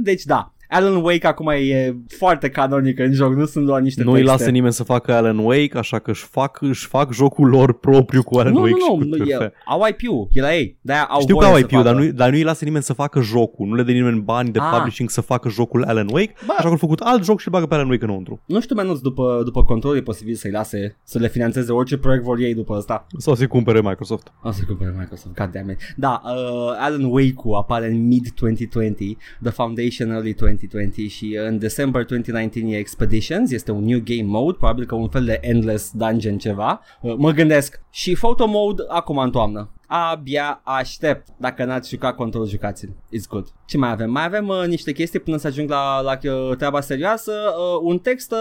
Deci 0.03 0.23
da, 0.23 0.53
Alan 0.69 0.95
Wake 1.03 1.27
acum 1.27 1.49
e 1.49 1.97
foarte 2.19 2.49
canonic 2.49 2.99
în 2.99 3.13
joc, 3.13 3.35
nu 3.35 3.45
sunt 3.45 3.67
doar 3.67 3.81
niște 3.81 4.03
Nu 4.03 4.13
îi 4.13 4.23
lasă 4.23 4.51
nimeni 4.51 4.73
să 4.73 4.85
facă 4.85 5.13
Alan 5.15 5.39
Wake, 5.39 5.79
așa 5.79 5.99
că 5.99 6.11
își 6.11 6.25
fac, 6.25 6.61
își 6.61 6.87
fac 6.87 7.13
jocul 7.13 7.49
lor 7.49 7.73
propriu 7.79 8.23
cu 8.23 8.39
Alan 8.39 8.53
nu, 8.53 8.61
Wake 8.61 8.75
nu, 8.89 8.97
nu, 8.97 9.17
nu, 9.17 9.25
e, 9.25 9.53
au 9.67 9.87
IP-ul, 9.89 10.29
e 10.33 10.41
la 10.41 10.55
ei. 10.55 10.77
De-aia 10.81 11.03
au 11.05 11.21
Știu 11.21 11.37
că 11.37 11.45
au 11.45 11.59
IP-ul, 11.59 11.83
dar 11.83 11.95
nu, 11.95 12.07
dar 12.11 12.31
nu 12.31 12.37
îi 12.37 12.43
lasă 12.43 12.65
nimeni 12.65 12.83
să 12.83 12.93
facă 12.93 13.21
jocul, 13.21 13.67
nu 13.67 13.75
le 13.75 13.83
dă 13.83 13.93
nimeni 13.93 14.21
bani 14.21 14.51
de 14.51 14.59
Ah. 14.59 14.71
publishing 14.77 15.11
să 15.11 15.21
facă 15.21 15.49
jocul 15.49 15.85
Alan 15.85 16.09
Wake, 16.13 16.33
Bă. 16.47 16.53
așa 16.53 16.63
că 16.63 16.69
au 16.69 16.77
făcut 16.77 17.01
alt 17.01 17.25
joc 17.25 17.41
și 17.41 17.47
îl 17.47 17.53
bagă 17.53 17.67
pe 17.67 17.75
Alan 17.75 17.91
Wake 17.91 18.05
înăuntru. 18.05 18.41
Nu 18.47 18.61
știu 18.61 18.75
menuț 18.75 18.99
după, 18.99 19.41
după 19.45 19.65
control 19.65 19.97
e 19.97 20.01
posibil 20.01 20.35
să-i 20.35 20.51
lase 20.51 20.97
să 21.05 21.19
le 21.19 21.29
finanțeze 21.29 21.73
orice 21.73 21.97
proiect 21.97 22.25
vor 22.25 22.39
ei 22.39 22.55
după 22.55 22.75
asta. 22.75 23.07
Sau 23.19 23.35
să-i 23.35 23.47
cumpere 23.47 23.81
Microsoft. 23.81 24.33
O 24.43 24.51
să 24.51 24.63
cumpere 24.67 24.95
Microsoft, 24.99 25.35
goddammit. 25.35 25.79
Da, 25.97 26.23
uh, 26.25 26.31
Alan 26.79 27.05
Wake-ul 27.05 27.55
apare 27.55 27.87
în 27.87 28.07
mid-2020, 28.07 29.17
The 29.43 29.51
Foundation 29.51 30.11
early 30.11 30.35
2020 30.67 31.11
și 31.11 31.39
în 31.47 31.59
December 31.59 32.05
2019 32.05 32.75
e 32.75 32.79
Expeditions, 32.79 33.51
este 33.51 33.71
un 33.71 33.85
new 33.85 34.01
game 34.05 34.23
mode, 34.23 34.57
probabil 34.57 34.87
că 34.87 34.95
un 34.95 35.09
fel 35.09 35.25
de 35.25 35.39
endless 35.41 35.91
dungeon 35.95 36.39
ceva. 36.39 36.81
Uh, 37.01 37.15
mă 37.17 37.31
gândesc. 37.31 37.81
Și 37.91 38.13
photo 38.13 38.47
mode 38.47 38.83
acum 38.89 39.19
în 39.19 39.31
toamnă. 39.31 39.71
Abia 39.91 40.61
aștept. 40.65 41.29
Dacă 41.39 41.65
n-ați 41.65 41.89
jucat 41.89 42.15
control, 42.15 42.49
jucați-l. 42.49 42.89
It's 42.89 43.29
good. 43.29 43.47
Ce 43.67 43.77
mai 43.77 43.91
avem? 43.91 44.11
Mai 44.11 44.25
avem 44.25 44.49
uh, 44.49 44.65
niște 44.67 44.93
chestii 44.93 45.21
până 45.21 45.37
să 45.37 45.47
ajung 45.47 45.71
la, 45.71 46.01
la 46.01 46.19
uh, 46.23 46.57
treaba 46.57 46.81
serioasă. 46.81 47.33
Uh, 47.33 47.81
un 47.83 47.99
text, 47.99 48.33
uh, 48.33 48.39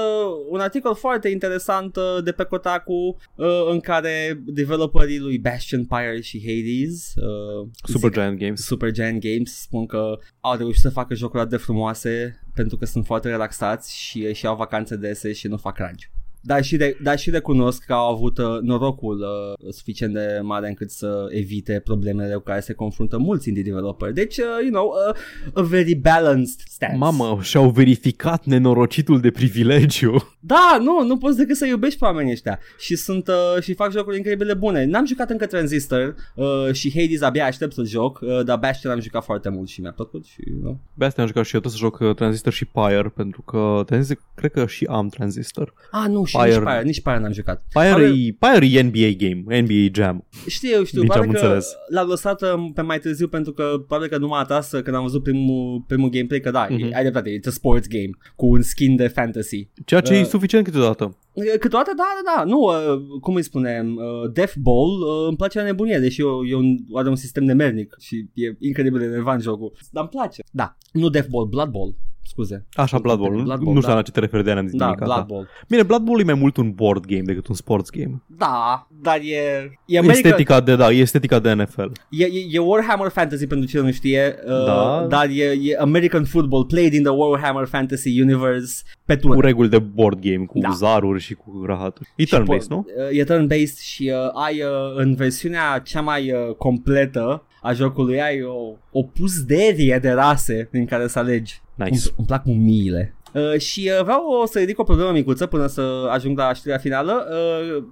un 0.50 0.60
articol 0.60 0.96
foarte 0.96 1.30
interesant 1.30 1.96
uh, 1.96 2.24
de 2.24 2.32
pe 2.32 2.44
Kotaku 2.44 2.94
uh, 3.36 3.68
în 3.70 3.80
care 3.80 4.42
developerii 4.46 5.20
lui 5.20 5.40
Bastion, 5.40 5.86
Pyre 5.86 6.22
și 6.22 6.44
Hades 6.46 7.14
uh, 7.16 7.68
Supergiant 7.84 8.40
Games. 8.40 8.62
Supergiant 8.62 9.22
Games 9.22 9.62
spun 9.62 9.86
că 9.86 10.18
au 10.40 10.58
reușit 10.58 10.82
să 10.82 10.90
facă 10.90 11.14
jocuri 11.14 11.40
atât 11.40 11.52
de 11.52 11.64
frumoase 11.64 12.42
pentru 12.54 12.78
că 12.78 12.86
sunt 12.86 13.06
foarte 13.06 13.30
relaxați 13.30 13.98
și, 13.98 14.34
și 14.34 14.46
au 14.46 14.56
vacanțe 14.56 14.96
dese 14.96 15.34
și 15.34 15.48
nu 15.48 15.58
fac 15.58 15.76
crunch. 15.76 16.04
Dar 16.42 16.64
și, 16.64 16.78
de, 16.78 16.98
dar 17.04 17.20
și 17.20 17.30
recunosc 17.30 17.84
că 17.86 17.94
au 17.94 18.14
avut 18.14 18.38
uh, 18.38 18.46
norocul 18.62 19.20
uh, 19.20 19.72
suficient 19.74 20.14
de 20.14 20.40
mare 20.44 20.68
încât 20.68 20.92
să 20.92 21.26
evite 21.30 21.82
problemele 21.84 22.34
cu 22.34 22.42
care 22.42 22.60
se 22.60 22.74
confruntă 22.74 23.18
mulți 23.18 23.48
indie 23.48 23.64
developeri. 23.64 24.14
Deci, 24.14 24.38
uh, 24.38 24.46
you 24.62 24.72
know, 24.72 24.94
uh, 25.10 25.54
a 25.54 25.62
very 25.62 25.96
balanced 25.96 26.60
stance. 26.66 26.98
Mamă, 26.98 27.40
și-au 27.42 27.70
verificat 27.70 28.46
nenorocitul 28.46 29.20
de 29.20 29.32
privilegiu. 29.32 30.36
Da, 30.40 30.78
nu, 30.82 31.04
nu 31.06 31.18
poți 31.18 31.38
decât 31.38 31.56
să 31.56 31.66
iubești 31.66 32.00
pe 32.00 32.06
oamenii 32.06 32.32
ăștia 32.32 32.60
și 32.78 32.96
sunt 32.96 33.28
uh, 33.28 33.62
și 33.62 33.74
fac 33.74 33.92
jocuri 33.92 34.16
incredibile 34.16 34.54
bune. 34.54 34.86
N-am 34.86 35.06
jucat 35.06 35.30
încă 35.30 35.46
Transistor 35.46 36.16
uh, 36.36 36.74
și 36.74 36.92
Hades 37.00 37.22
abia 37.22 37.46
aștept 37.46 37.74
să 37.74 37.84
joc, 37.84 38.20
uh, 38.22 38.44
dar 38.44 38.58
Bastion 38.58 38.92
am 38.92 39.00
jucat 39.00 39.24
foarte 39.24 39.50
mult 39.50 39.68
și 39.68 39.82
mi-a 39.82 39.92
plăcut 39.92 40.26
și, 40.26 40.42
you 40.48 40.60
know. 40.60 40.80
Pe 40.98 41.06
asta 41.06 41.22
am 41.22 41.28
jucat 41.28 41.46
și 41.46 41.56
eu 41.56 41.62
tot 41.62 41.72
să 41.72 41.78
joc 41.78 42.00
uh, 42.00 42.16
Transistor 42.16 42.54
și 42.54 42.66
Pyre, 42.66 43.12
pentru 43.16 43.42
că 43.42 43.84
Transistor, 43.86 44.26
cred 44.36 44.52
că 44.52 44.66
și 44.66 44.86
am 44.90 45.10
Transistor. 45.10 45.74
Ah, 45.92 46.10
nu, 46.10 46.26
și 46.28 46.38
Pyre. 46.38 46.50
nici 46.50 46.64
Pyre, 46.64 46.82
nici 46.84 47.02
Pyre 47.02 47.20
n-am 47.20 47.32
jucat. 47.32 47.64
Pyre, 47.74 47.94
Pyre- 47.94 48.14
e, 48.28 48.36
Pyre 48.40 48.66
e 48.80 48.82
NBA 48.82 49.10
game, 49.18 49.62
NBA 49.62 49.88
Jam. 49.94 50.28
Știu, 50.48 50.84
știu, 50.84 51.02
Nici 51.02 51.10
probabil 51.10 51.30
am 51.36 51.36
că 51.42 51.46
înțeles. 51.46 51.68
l-a 51.90 52.04
lăsat 52.04 52.42
uh, 52.42 52.66
pe 52.74 52.82
mai 52.82 53.00
târziu 53.00 53.28
pentru 53.28 53.52
că 53.54 53.64
probabil 53.88 54.08
că 54.10 54.18
nu 54.18 54.28
m-a 54.28 54.40
atras 54.40 54.72
uh, 54.72 54.82
când 54.82 54.96
am 54.96 55.04
văzut 55.04 55.24
primul, 55.24 55.84
primul 55.88 56.10
gameplay 56.10 56.40
că 56.40 56.52
da, 56.52 56.68
Mhm. 56.70 56.78
mm-hmm. 56.88 56.94
ai 56.96 57.02
dreptate, 57.02 57.40
it's 57.40 57.48
a 57.48 57.50
sports 57.52 57.88
game 57.88 58.10
cu 58.36 58.46
un 58.46 58.62
skin 58.62 58.96
de 58.96 59.08
fantasy. 59.08 59.68
Ceea 59.86 60.02
ce 60.02 60.14
Uh, 60.14 60.20
e 60.20 60.24
suficient 60.24 60.64
câteodată. 60.66 61.18
Uh, 61.34 61.44
Câteodată, 61.60 61.92
da, 61.98 62.04
da, 62.24 62.32
da, 62.36 62.44
nu, 62.44 62.60
uh, 62.60 63.02
cum 63.22 63.36
îi 63.36 63.44
spunem, 63.44 63.96
uh, 63.96 64.32
Death 64.34 64.54
Ball 64.56 64.90
uh, 65.02 65.28
îmi 65.28 65.38
place 65.38 65.58
la 65.60 65.64
nebunie, 65.66 66.00
deși 66.00 66.22
eu, 66.22 66.46
eu 66.48 66.60
un, 66.60 66.78
are 66.94 67.10
un 67.10 67.16
sistem 67.16 67.44
nemernic 67.44 67.96
și 68.00 68.16
e 68.34 68.56
incredibil 68.60 69.00
de 69.00 69.06
relevant 69.06 69.42
jocul, 69.42 69.72
dar 69.92 70.04
îmi 70.04 70.12
place. 70.22 70.44
Da, 70.52 70.78
nu 70.92 71.10
Death 71.10 71.28
Ball, 71.28 71.46
Blood 71.46 71.70
Ball, 71.70 71.96
scuze. 72.28 72.66
Așa, 72.74 72.98
Blood 73.00 73.18
Bowl. 73.18 73.32
Blood 73.44 73.58
nu 73.58 73.64
Bowl, 73.64 73.74
nu 73.76 73.80
știu 73.80 73.92
da. 73.92 73.98
la 73.98 74.02
ce 74.04 74.12
te 74.12 74.20
referi 74.20 74.44
de 74.44 74.50
aia 74.50 74.60
n-am 74.60 74.68
zis 74.70 74.78
Da, 74.80 74.86
nimic. 74.86 75.00
Blood 75.04 75.12
asta. 75.12 75.26
Ball. 75.30 75.48
Bine, 75.68 75.84
Blood 75.84 76.02
Bowl 76.02 76.20
e 76.20 76.24
mai 76.24 76.34
mult 76.34 76.58
un 76.58 76.72
board 76.72 77.06
game 77.06 77.22
decât 77.22 77.48
un 77.48 77.56
sports 77.56 77.90
game. 77.90 78.24
Da, 78.26 78.88
dar 79.02 79.18
e, 79.18 79.72
e 79.86 79.98
American, 79.98 80.10
Estetica 80.26 80.62
de, 80.62 80.76
da, 80.76 80.92
e 80.92 80.98
estetica 81.00 81.40
de 81.40 81.54
NFL. 81.54 81.82
E, 82.10 82.24
e, 82.26 82.30
e 82.52 82.60
Warhammer 82.60 83.10
Fantasy 83.12 83.48
pentru 83.48 83.68
cine 83.68 83.82
nu 83.82 83.92
știe, 83.92 84.36
uh, 84.46 84.66
Da. 84.66 85.06
dar 85.10 85.28
e, 85.30 85.44
e 85.62 85.76
American 85.80 86.24
Football 86.26 86.66
played 86.66 86.94
in 86.94 87.04
the 87.04 87.12
Warhammer 87.12 87.66
Fantasy 87.68 88.22
Universe 88.22 88.84
pe 89.06 89.16
Cu 89.18 89.28
turn. 89.28 89.40
reguli 89.40 89.70
de 89.70 89.80
board 89.80 90.20
game, 90.20 90.46
cu 90.46 90.60
Da. 90.60 90.70
zaruri 90.70 91.20
și 91.20 91.34
cu 91.34 91.64
rahaturi. 91.66 92.10
E 92.16 92.26
Și 92.26 92.36
turn-based, 92.36 92.66
po- 92.66 92.70
nu? 92.70 92.86
uh, 93.12 93.18
E 93.18 93.24
turn-based 93.24 93.78
și 93.82 94.12
uh, 94.14 94.44
ai 94.46 94.62
uh, 94.62 94.70
în 94.96 95.16
versiunea 95.16 95.80
cea 95.80 96.02
mai 96.02 96.32
uh, 96.32 96.56
completă 96.56 97.42
a 97.68 97.74
jocului 97.74 98.22
ai 98.22 98.42
o, 98.44 98.76
o 98.92 99.04
puzderie 99.04 100.00
de 100.02 100.10
rase 100.10 100.70
din 100.72 100.86
care 100.86 101.08
să 101.08 101.20
alegi. 101.20 101.62
Nice. 101.76 101.90
Îmi, 101.92 102.14
îmi 102.18 102.28
plac 102.28 102.46
miile. 102.46 103.16
Uh, 103.34 103.60
și 103.60 103.92
uh, 103.98 104.04
vreau 104.04 104.24
o 104.42 104.46
să 104.46 104.60
ridic 104.60 104.80
o 104.80 104.84
problemă 104.84 105.12
micuță 105.12 105.46
până 105.46 105.68
să 105.68 106.08
ajung 106.12 106.38
la 106.38 106.54
știrea 106.54 106.78
finală. 106.78 107.28
Uh, 107.32 107.84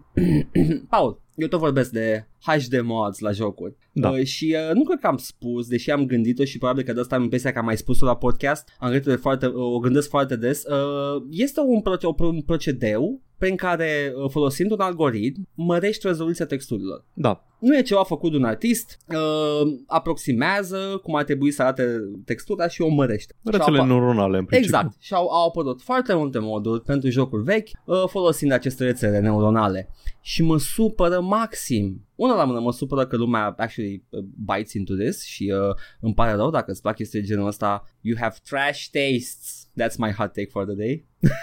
Paul, 0.89 1.21
eu 1.35 1.47
tot 1.47 1.59
vorbesc 1.59 1.91
de 1.91 2.27
HD 2.45 2.81
mods 2.81 3.19
la 3.19 3.31
jocuri. 3.31 3.75
Da. 3.91 4.09
Uh, 4.09 4.23
și 4.23 4.55
uh, 4.69 4.73
nu 4.75 4.83
cred 4.83 4.99
că 4.99 5.07
am 5.07 5.17
spus, 5.17 5.67
deși 5.67 5.91
am 5.91 6.05
gândit-o 6.05 6.43
și 6.43 6.57
probabil 6.57 6.83
că 6.83 6.93
de 6.93 6.99
asta 6.99 7.15
am 7.15 7.23
impresia 7.23 7.51
că 7.51 7.59
am 7.59 7.65
mai 7.65 7.77
spus-o 7.77 8.05
la 8.05 8.15
podcast, 8.15 8.69
am 8.79 8.89
gândit 8.89 9.07
de 9.07 9.15
foarte, 9.15 9.45
uh, 9.45 9.53
o 9.55 9.79
gândesc 9.79 10.09
foarte 10.09 10.35
des. 10.35 10.63
Uh, 10.63 11.23
este 11.29 11.59
un, 11.59 11.81
proce- 11.81 12.05
o- 12.05 12.15
un 12.25 12.41
procedeu 12.41 13.21
prin 13.37 13.55
care, 13.55 14.13
uh, 14.23 14.29
folosind 14.29 14.71
un 14.71 14.79
algoritm, 14.79 15.47
mărești 15.53 16.07
rezoluția 16.07 16.45
texturilor. 16.45 17.05
Da. 17.13 17.43
Nu 17.65 17.77
e 17.77 17.81
ceva 17.81 18.03
făcut 18.03 18.31
de 18.31 18.37
un 18.37 18.43
artist, 18.43 18.97
uh, 19.09 19.73
aproximează 19.87 20.99
cum 21.03 21.15
ar 21.15 21.23
trebui 21.23 21.51
să 21.51 21.61
arate 21.61 21.85
textura 22.25 22.67
și 22.67 22.81
o 22.81 22.87
mărește. 22.87 23.33
Rețele 23.43 23.73
Și 23.75 23.79
au- 23.79 23.85
neuronale, 23.87 24.37
în 24.37 24.45
principiu. 24.45 24.77
Exact. 24.77 25.01
Și 25.01 25.13
au, 25.13 25.27
au 25.27 25.47
apărut 25.47 25.81
foarte 25.81 26.13
multe 26.13 26.39
moduri 26.39 26.81
pentru 26.81 27.09
jocuri 27.09 27.43
vechi 27.43 27.67
uh, 27.85 28.03
folosind 28.07 28.51
aceste 28.51 28.83
rețele 28.83 29.19
neuronale. 29.19 29.89
Și 30.21 30.43
mă 30.43 30.57
supără 30.57 31.21
maxim. 31.21 32.05
Una 32.15 32.35
la 32.35 32.43
mână 32.43 32.59
mă 32.59 32.71
supără 32.71 33.05
că 33.07 33.15
lumea 33.15 33.53
actually 33.57 34.03
uh, 34.09 34.23
bites 34.55 34.73
into 34.73 34.93
this 34.95 35.23
și 35.23 35.53
uh, 35.69 35.75
îmi 35.99 36.13
pare 36.13 36.31
rău 36.33 36.49
dacă 36.49 36.71
îți 36.71 36.81
plac 36.81 36.95
chestii 36.95 37.19
de 37.19 37.25
genul 37.25 37.47
ăsta. 37.47 37.89
You 38.01 38.17
have 38.19 38.35
trash 38.49 38.85
tastes. 38.91 39.64
That's 39.77 39.97
my 39.97 40.11
hot 40.11 40.33
take 40.33 40.49
for 40.51 40.65
the 40.65 40.75
day. 40.75 41.03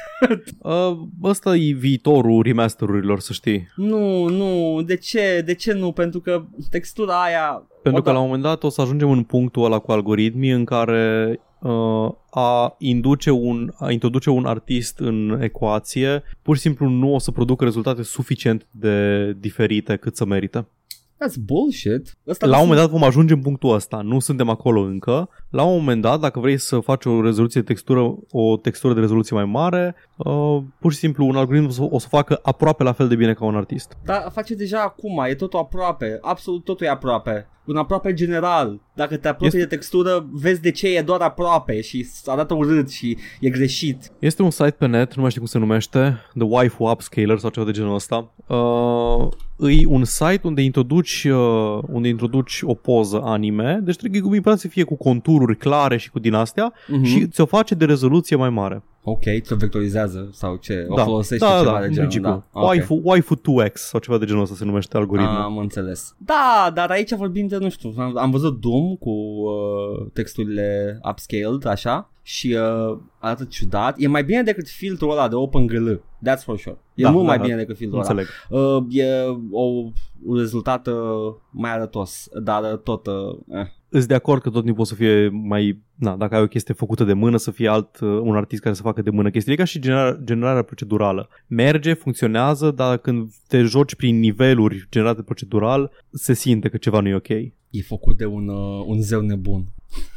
Uh, 0.59 0.99
ăsta 1.23 1.57
e 1.57 1.73
viitorul 1.73 2.43
remasterurilor, 2.43 3.21
să 3.21 3.33
știi. 3.33 3.69
Nu, 3.77 4.29
nu, 4.29 4.83
de 4.83 4.97
ce? 4.97 5.43
De 5.45 5.55
ce 5.55 5.73
nu? 5.73 5.93
Pentru 5.93 6.21
că 6.21 6.45
textura 6.71 7.23
aia... 7.23 7.67
Pentru 7.83 8.03
că 8.03 8.11
Oda- 8.11 8.13
la 8.13 8.19
un 8.21 8.25
moment 8.25 8.43
dat 8.43 8.63
o 8.63 8.69
să 8.69 8.81
ajungem 8.81 9.11
în 9.11 9.23
punctul 9.23 9.65
ăla 9.65 9.79
cu 9.79 9.93
algoritmii 9.93 10.51
în 10.51 10.65
care 10.65 11.41
uh, 11.61 12.13
a, 12.31 12.75
induce 12.79 13.31
un, 13.31 13.73
a 13.79 13.91
introduce 13.91 14.31
un 14.31 14.45
artist 14.45 14.99
în 14.99 15.39
ecuație 15.41 16.23
pur 16.43 16.57
și 16.57 16.63
simplu 16.63 16.89
nu 16.89 17.15
o 17.15 17.19
să 17.19 17.31
producă 17.31 17.65
rezultate 17.65 18.03
suficient 18.03 18.67
de 18.71 19.33
diferite 19.33 19.97
cât 19.97 20.17
să 20.17 20.25
merită. 20.25 20.69
That's 21.23 21.37
bullshit. 21.45 22.19
Asta 22.29 22.47
La 22.47 22.57
un 22.57 22.63
nu 22.63 22.69
moment 22.69 22.87
dat 22.87 22.99
vom 22.99 23.05
ajunge 23.09 23.35
în 23.35 23.41
punctul 23.41 23.75
ăsta, 23.75 24.01
nu 24.01 24.19
suntem 24.19 24.49
acolo 24.49 24.81
încă. 24.81 25.29
La 25.51 25.63
un 25.63 25.79
moment 25.79 26.03
dat, 26.03 26.21
dacă 26.21 26.41
vrei 26.41 26.59
să 26.59 26.79
faci 26.79 27.05
o 27.05 27.23
rezoluție 27.23 27.61
de 27.61 27.67
textură, 27.67 28.15
o 28.31 28.57
textură 28.57 28.95
de 28.95 29.01
rezoluție 29.01 29.37
mai 29.37 29.45
mare, 29.45 29.95
uh, 30.17 30.63
pur 30.81 30.93
și 30.93 30.99
simplu 30.99 31.27
un 31.27 31.37
algoritm 31.37 31.67
o 31.67 31.71
să, 31.71 31.83
o 31.91 31.99
să 31.99 32.09
facă 32.09 32.39
aproape 32.43 32.83
la 32.83 32.93
fel 32.93 33.09
de 33.09 33.15
bine 33.15 33.35
ca 33.35 33.45
un 33.45 33.57
artist. 33.57 33.97
Dar 34.05 34.31
face 34.33 34.55
deja 34.55 34.81
acum, 34.81 35.25
e 35.29 35.35
totul 35.35 35.59
aproape, 35.59 36.19
absolut 36.21 36.65
totul 36.65 36.87
e 36.87 36.91
aproape. 36.91 37.47
Un 37.65 37.77
aproape 37.77 38.13
general. 38.15 38.81
Dacă 38.95 39.17
te 39.17 39.29
apropii 39.29 39.47
este... 39.47 39.59
de 39.59 39.77
textură, 39.77 40.27
vezi 40.33 40.61
de 40.61 40.71
ce 40.71 40.97
e 40.97 41.03
doar 41.03 41.21
aproape 41.21 41.81
și 41.81 42.07
arată 42.25 42.55
urât 42.55 42.91
și 42.91 43.17
e 43.41 43.49
greșit. 43.49 44.13
Este 44.19 44.43
un 44.43 44.51
site 44.51 44.75
pe 44.79 44.87
net, 44.87 45.15
nu 45.15 45.21
mai 45.21 45.31
știu 45.31 45.43
cum 45.43 45.51
se 45.51 45.59
numește, 45.59 46.21
The 46.35 46.45
Waifu 46.45 46.85
Upscaler 46.85 47.39
sau 47.39 47.51
ceva 47.51 47.67
de 47.67 47.73
genul 47.73 47.95
ăsta. 47.95 48.33
Uh, 48.47 49.29
e 49.81 49.87
un 49.87 50.05
site 50.05 50.41
unde 50.43 50.63
introduci, 50.63 51.25
uh, 51.25 51.79
unde 51.87 52.09
introduci 52.09 52.61
o 52.63 52.75
poză 52.75 53.21
anime, 53.25 53.81
deci 53.83 53.97
trebuie 53.97 54.57
să 54.57 54.69
fie 54.69 54.85
cu 54.85 54.97
contururi 54.97 55.57
clare 55.57 55.97
și 55.97 56.11
cu 56.11 56.19
din 56.19 56.35
astea 56.35 56.73
uh-huh. 56.73 57.05
și 57.05 57.27
ți-o 57.27 57.47
face 57.47 57.75
de 57.75 57.85
rezoluție 57.85 58.37
mai 58.37 58.51
mare. 58.51 58.83
Ok, 59.05 59.23
ți-o 59.41 59.57
vectorizează 59.57 60.29
sau 60.33 60.57
ce? 60.57 60.87
Da. 60.95 61.03
O 61.03 61.05
folosește 61.05 61.45
da, 61.45 61.59
ceva 61.59 61.73
da, 61.73 61.87
de 61.87 61.89
genul, 61.89 62.21
da. 62.21 62.43
Okay. 62.53 62.67
Waifu, 62.69 63.01
waifu 63.03 63.37
2X 63.37 63.73
sau 63.75 64.01
ceva 64.01 64.19
de 64.19 64.25
genul 64.25 64.43
ăsta 64.43 64.55
se 64.55 64.65
numește 64.65 64.97
algoritmul. 64.97 65.37
Am 65.37 65.59
înțeles. 65.59 66.15
Da, 66.19 66.71
dar 66.75 66.91
aici 66.91 67.15
vorbim 67.15 67.47
de, 67.47 67.57
nu 67.57 67.69
știu, 67.69 67.95
am, 67.97 68.17
am 68.17 68.31
văzut 68.31 68.61
Doom 68.61 68.97
cu 68.97 69.11
uh, 69.11 70.07
texturile 70.13 71.01
upscaled, 71.11 71.67
așa, 71.67 72.11
și 72.23 72.57
uh, 72.59 72.99
arată 73.19 73.45
ciudat. 73.45 73.95
E 73.99 74.07
mai 74.09 74.25
bine 74.25 74.43
decât 74.43 74.69
filtrul 74.69 75.11
ăla 75.11 75.29
de 75.29 75.35
OpenGL. 75.35 75.93
That's 76.29 76.43
for 76.45 76.59
sure. 76.59 76.79
E 76.95 77.03
da, 77.03 77.11
mult 77.11 77.23
da, 77.23 77.29
mai 77.29 77.39
da, 77.39 77.45
bine 77.45 77.57
decât 77.57 77.77
filtrul 77.77 77.99
înțeleg. 77.99 78.27
ăla. 78.51 78.77
Uh, 78.77 78.85
e 78.91 79.07
o, 79.51 79.63
un 80.25 80.37
rezultat 80.37 80.87
uh, 80.87 80.95
mai 81.51 81.71
arătos, 81.71 82.29
dar 82.43 82.73
uh, 82.73 82.79
tot... 82.79 83.07
Uh, 83.07 83.39
eh. 83.49 83.67
Îți 83.95 84.09
de 84.09 84.15
acord 84.15 84.43
că 84.43 84.51
tot 84.51 84.65
timpul 84.65 84.83
o 84.83 84.85
să 84.85 84.95
fie 84.95 85.29
mai... 85.29 85.83
Na, 85.95 86.17
dacă 86.17 86.35
ai 86.35 86.43
o 86.43 86.47
chestie 86.47 86.75
făcută 86.75 87.05
de 87.05 87.13
mână, 87.13 87.37
să 87.37 87.51
fie 87.51 87.69
alt 87.69 87.99
uh, 88.01 88.09
un 88.09 88.37
artist 88.37 88.63
care 88.63 88.75
să 88.75 88.83
facă 88.83 89.03
de 89.03 89.11
mână 89.11 89.31
chestii. 89.31 89.53
E 89.53 89.57
ca 89.57 89.65
și 89.65 89.79
generarea, 89.81 90.21
generarea 90.25 90.63
procedurală. 90.63 91.29
Merge, 91.47 91.93
funcționează, 91.93 92.71
dar 92.71 92.97
când 92.97 93.31
te 93.47 93.63
joci 93.63 93.95
prin 93.95 94.19
niveluri 94.19 94.87
generate 94.91 95.23
procedural, 95.23 95.91
se 96.13 96.33
simte 96.33 96.69
că 96.69 96.77
ceva 96.77 97.01
nu 97.01 97.09
e 97.09 97.15
ok. 97.15 97.29
E 97.29 97.83
făcut 97.87 98.17
de 98.17 98.25
un, 98.25 98.49
uh, 98.49 98.85
un 98.87 99.01
zeu 99.01 99.21
nebun. 99.21 99.65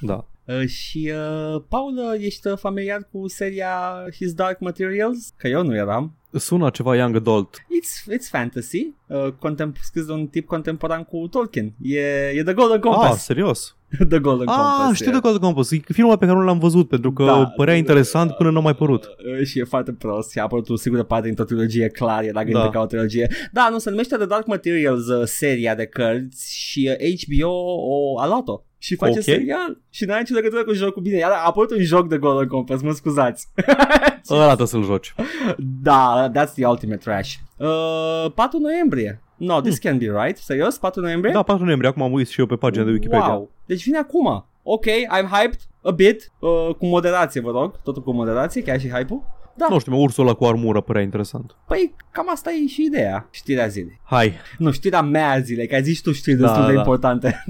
Da. 0.02 0.28
Uh, 0.46 0.66
și, 0.66 1.12
uh, 1.12 1.62
Paul, 1.70 2.18
ești 2.20 2.50
familiar 2.56 3.08
cu 3.12 3.28
seria 3.28 4.06
His 4.14 4.34
Dark 4.34 4.60
Materials? 4.60 5.34
Că 5.38 5.48
eu 5.48 5.64
nu 5.64 5.76
eram. 5.76 6.18
Sună 6.38 6.70
ceva 6.70 6.96
young 6.96 7.16
adult. 7.16 7.56
It's, 7.56 8.18
it's 8.18 8.30
fantasy, 8.30 8.94
uh, 9.08 9.28
contem- 9.40 9.76
scris 9.82 10.06
de 10.06 10.12
un 10.12 10.28
tip 10.28 10.48
contemporan 10.48 11.04
cu 11.04 11.28
Tolkien. 11.28 11.74
E, 11.82 12.00
e 12.36 12.44
The 12.44 12.54
Golden 12.54 12.80
Compass. 12.80 13.14
Ah, 13.14 13.20
serios? 13.20 13.76
The 14.10 14.20
Golden 14.20 14.48
ah, 14.48 14.56
Compass. 14.56 14.94
știu 14.94 15.10
yeah. 15.10 15.22
The 15.22 15.30
Golden 15.30 15.48
Compass. 15.48 15.72
E 15.72 15.80
filmul 15.94 16.18
pe 16.18 16.26
care 16.26 16.38
nu 16.38 16.44
l-am 16.44 16.60
văzut 16.60 16.88
pentru 16.88 17.14
că 17.14 17.26
da, 17.26 17.46
părea 17.56 17.76
interesant 17.76 18.32
până 18.32 18.52
nu 18.52 18.58
a 18.58 18.62
mai 18.62 18.76
părut. 18.76 19.04
Uh, 19.06 19.46
și 19.46 19.60
e 19.60 19.64
foarte 19.64 19.92
prost. 19.92 20.32
Și 20.32 20.40
a 20.40 20.44
apărut 20.44 20.70
o 20.70 20.76
sigură 20.76 21.04
parte 21.04 21.28
din 21.28 21.38
o 21.40 21.44
trilogie 21.44 21.88
clar, 21.88 22.24
era 22.24 22.44
gândită 22.44 22.60
da. 22.64 22.70
ca 22.70 22.80
o 22.80 22.86
trilogie. 22.86 23.28
Da, 23.52 23.68
nu, 23.72 23.78
se 23.78 23.90
numește 23.90 24.16
The 24.16 24.26
Dark 24.26 24.48
Materials 24.48 25.08
uh, 25.08 25.26
seria 25.26 25.76
de 25.76 25.86
cărți 25.86 26.58
și 26.58 26.92
uh, 27.02 27.14
HBO 27.26 27.52
o 27.78 28.20
a 28.20 28.28
luat-o 28.28 28.62
și 28.86 28.96
face 28.96 29.20
okay. 29.20 29.24
serial 29.24 29.82
și 29.90 30.06
n-ai 30.06 30.20
nicio 30.20 30.34
legătură 30.34 30.64
cu 30.64 30.74
jocul 30.74 31.02
bine. 31.02 31.18
Iar 31.18 31.32
a 31.32 31.46
apărut 31.46 31.72
un 31.72 31.84
joc 31.84 32.08
de 32.08 32.18
Golden 32.18 32.48
Compass, 32.48 32.82
mă 32.82 32.92
scuzați. 32.92 33.48
Ăla 34.30 34.66
să-l 34.66 34.84
joci. 34.84 35.16
Da, 35.58 36.32
that's 36.32 36.54
the 36.54 36.66
ultimate 36.66 36.98
trash. 37.04 37.34
Uh, 37.58 38.32
4 38.36 38.60
noiembrie. 38.60 39.22
No, 39.38 39.62
this 39.62 39.80
hmm. 39.80 39.90
can 39.90 39.98
be 39.98 40.24
right. 40.24 40.38
Serios? 40.38 40.78
4 40.78 41.02
noiembrie? 41.02 41.32
Da, 41.32 41.44
4 41.44 41.64
noiembrie. 41.64 41.90
Acum 41.90 42.02
am 42.02 42.12
uit 42.12 42.28
și 42.28 42.40
eu 42.40 42.46
pe 42.46 42.56
pagina 42.56 42.84
de 42.84 42.92
Wikipedia. 42.92 43.34
Wow. 43.34 43.52
Deci 43.66 43.84
vine 43.84 43.98
acum. 43.98 44.46
Ok, 44.64 44.86
I'm 44.86 45.30
hyped 45.32 45.60
a 45.82 45.92
bit. 45.92 46.32
Uh, 46.40 46.76
cu 46.78 46.86
moderație, 46.86 47.42
vă 47.42 47.52
rog. 47.52 47.82
Totul 47.82 48.04
cu 48.04 48.12
moderație, 48.12 48.64
chiar 48.64 48.80
și 48.80 48.90
hype-ul. 48.90 49.24
Da. 49.58 49.68
Nu 49.70 49.80
știu, 49.80 49.91
mă, 49.91 49.97
ursul 49.97 50.24
ăla 50.24 50.34
cu 50.34 50.45
armură 50.45 50.82
părea 50.82 51.01
interesant. 51.01 51.56
Păi, 51.68 51.93
cam 52.12 52.30
asta 52.30 52.51
e 52.51 52.68
și 52.68 52.84
ideea. 52.84 53.28
Știrea 53.32 53.68
zilei. 53.68 53.99
Hai. 54.03 54.34
Nu, 54.58 54.72
știrea 54.72 55.01
mea 55.01 55.39
zilei, 55.39 55.68
că 55.68 55.76
ai 55.76 55.84
zis 55.84 56.01
tu 56.01 56.12
știri 56.12 56.38
da, 56.38 56.45
destul 56.45 56.62
da, 56.62 56.68
de 56.68 56.74
da. 56.74 56.80
importante. 56.80 57.43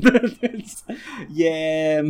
e 1.35 2.01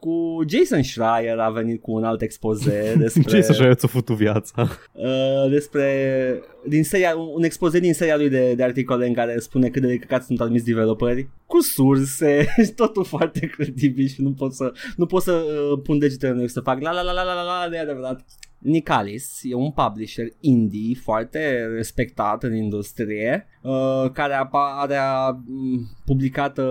cu 0.00 0.44
Jason 0.48 0.82
Schreier 0.82 1.38
a 1.38 1.50
venit 1.50 1.82
cu 1.82 1.92
un 1.92 2.04
alt 2.04 2.22
expoze 2.22 2.94
despre... 2.98 3.36
Jason 3.36 3.54
Schreier 3.54 3.74
ți-a 3.74 3.88
făcut 3.88 4.16
viața. 4.16 4.68
Uh, 4.92 5.50
despre... 5.50 6.42
Din 6.66 6.84
seria, 6.84 7.16
un 7.16 7.42
expoze 7.42 7.78
din 7.78 7.94
seria 7.94 8.16
lui 8.16 8.28
de, 8.28 8.54
de 8.54 8.62
articole 8.62 9.06
în 9.06 9.12
care 9.12 9.38
spune 9.38 9.68
cât 9.68 9.82
de 9.82 9.96
căcat 9.96 10.24
sunt 10.24 10.40
anumiți 10.40 10.64
developeri 10.64 11.28
cu 11.46 11.60
surse 11.60 12.54
și 12.64 12.70
totul 12.70 13.04
foarte 13.04 13.46
credibil 13.46 14.06
și 14.06 14.22
nu 14.22 14.32
pot 14.32 14.54
să, 14.54 14.72
nu 14.96 15.06
pot 15.06 15.22
să 15.22 15.32
uh, 15.32 15.80
pun 15.82 15.98
degetele 15.98 16.46
să 16.46 16.60
fac 16.60 16.80
la 16.80 16.92
la 16.92 17.02
la 17.02 17.12
la 17.12 17.22
la 17.22 17.32
la 17.32 17.62
la 17.62 17.68
de 17.70 17.78
adevărat. 17.78 18.24
Nicalis 18.64 19.40
e 19.42 19.54
un 19.54 19.70
publisher 19.70 20.26
indie 20.40 20.94
foarte 21.02 21.66
respectat 21.74 22.42
în 22.42 22.54
industrie 22.54 23.46
uh, 23.62 24.10
care 24.12 24.34
a, 24.34 24.48
are 24.52 24.96
a, 24.96 25.30
mm, 25.46 25.90
publicat, 26.04 26.58
uh, 26.58 26.64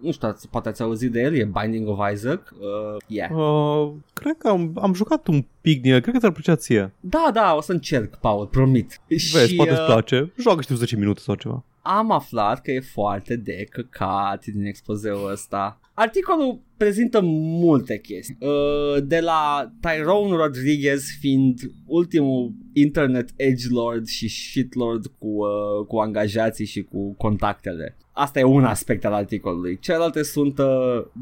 nu 0.00 0.12
știu, 0.12 0.34
poate 0.50 0.68
ați 0.68 0.82
auzit 0.82 1.12
de 1.12 1.20
el, 1.20 1.34
e 1.34 1.50
Binding 1.60 1.88
of 1.88 1.98
Isaac. 2.12 2.54
Uh, 2.58 2.96
yeah. 3.06 3.30
uh, 3.30 3.92
cred 4.12 4.36
că 4.38 4.48
am, 4.48 4.72
am 4.80 4.94
jucat 4.94 5.26
un 5.26 5.44
pic 5.60 5.82
din 5.82 5.92
el, 5.92 6.00
cred 6.00 6.14
că 6.14 6.20
ți-ar 6.20 6.32
plăcea 6.32 6.56
ție. 6.56 6.92
Da, 7.00 7.30
da, 7.32 7.54
o 7.54 7.60
să 7.60 7.72
încerc, 7.72 8.16
Paul, 8.16 8.46
promit. 8.46 9.00
Vezi, 9.08 9.48
și, 9.48 9.54
poate 9.54 9.70
îți 9.70 9.80
uh, 9.80 9.86
place, 9.86 10.32
joacă 10.36 10.62
știu 10.62 10.74
10 10.74 10.96
minute 10.96 11.20
sau 11.20 11.34
ceva. 11.34 11.64
Am 11.82 12.10
aflat 12.10 12.62
că 12.62 12.70
e 12.70 12.80
foarte 12.80 13.36
de 13.36 13.66
căcat 13.70 14.44
din 14.44 14.64
expozeul 14.64 15.30
ăsta. 15.30 15.80
Articolul 15.94 16.60
prezintă 16.84 17.20
multe 17.22 17.98
chestii. 17.98 18.36
Uh, 18.40 19.02
de 19.04 19.20
la 19.20 19.72
Tyrone 19.80 20.36
Rodriguez 20.36 21.04
fiind 21.18 21.60
ultimul 21.86 22.52
internet 22.72 23.30
edgelord 23.36 24.06
și 24.06 24.28
shitlord 24.28 25.06
cu, 25.06 25.26
uh, 25.26 25.86
cu 25.86 25.96
angajații 25.96 26.66
și 26.66 26.82
cu 26.82 27.14
contactele. 27.14 27.96
Asta 28.12 28.38
e 28.38 28.42
un 28.42 28.64
aspect 28.64 29.04
al 29.04 29.12
articolului. 29.12 29.78
Celelalte 29.78 30.22
sunt 30.22 30.58
uh, 30.58 30.66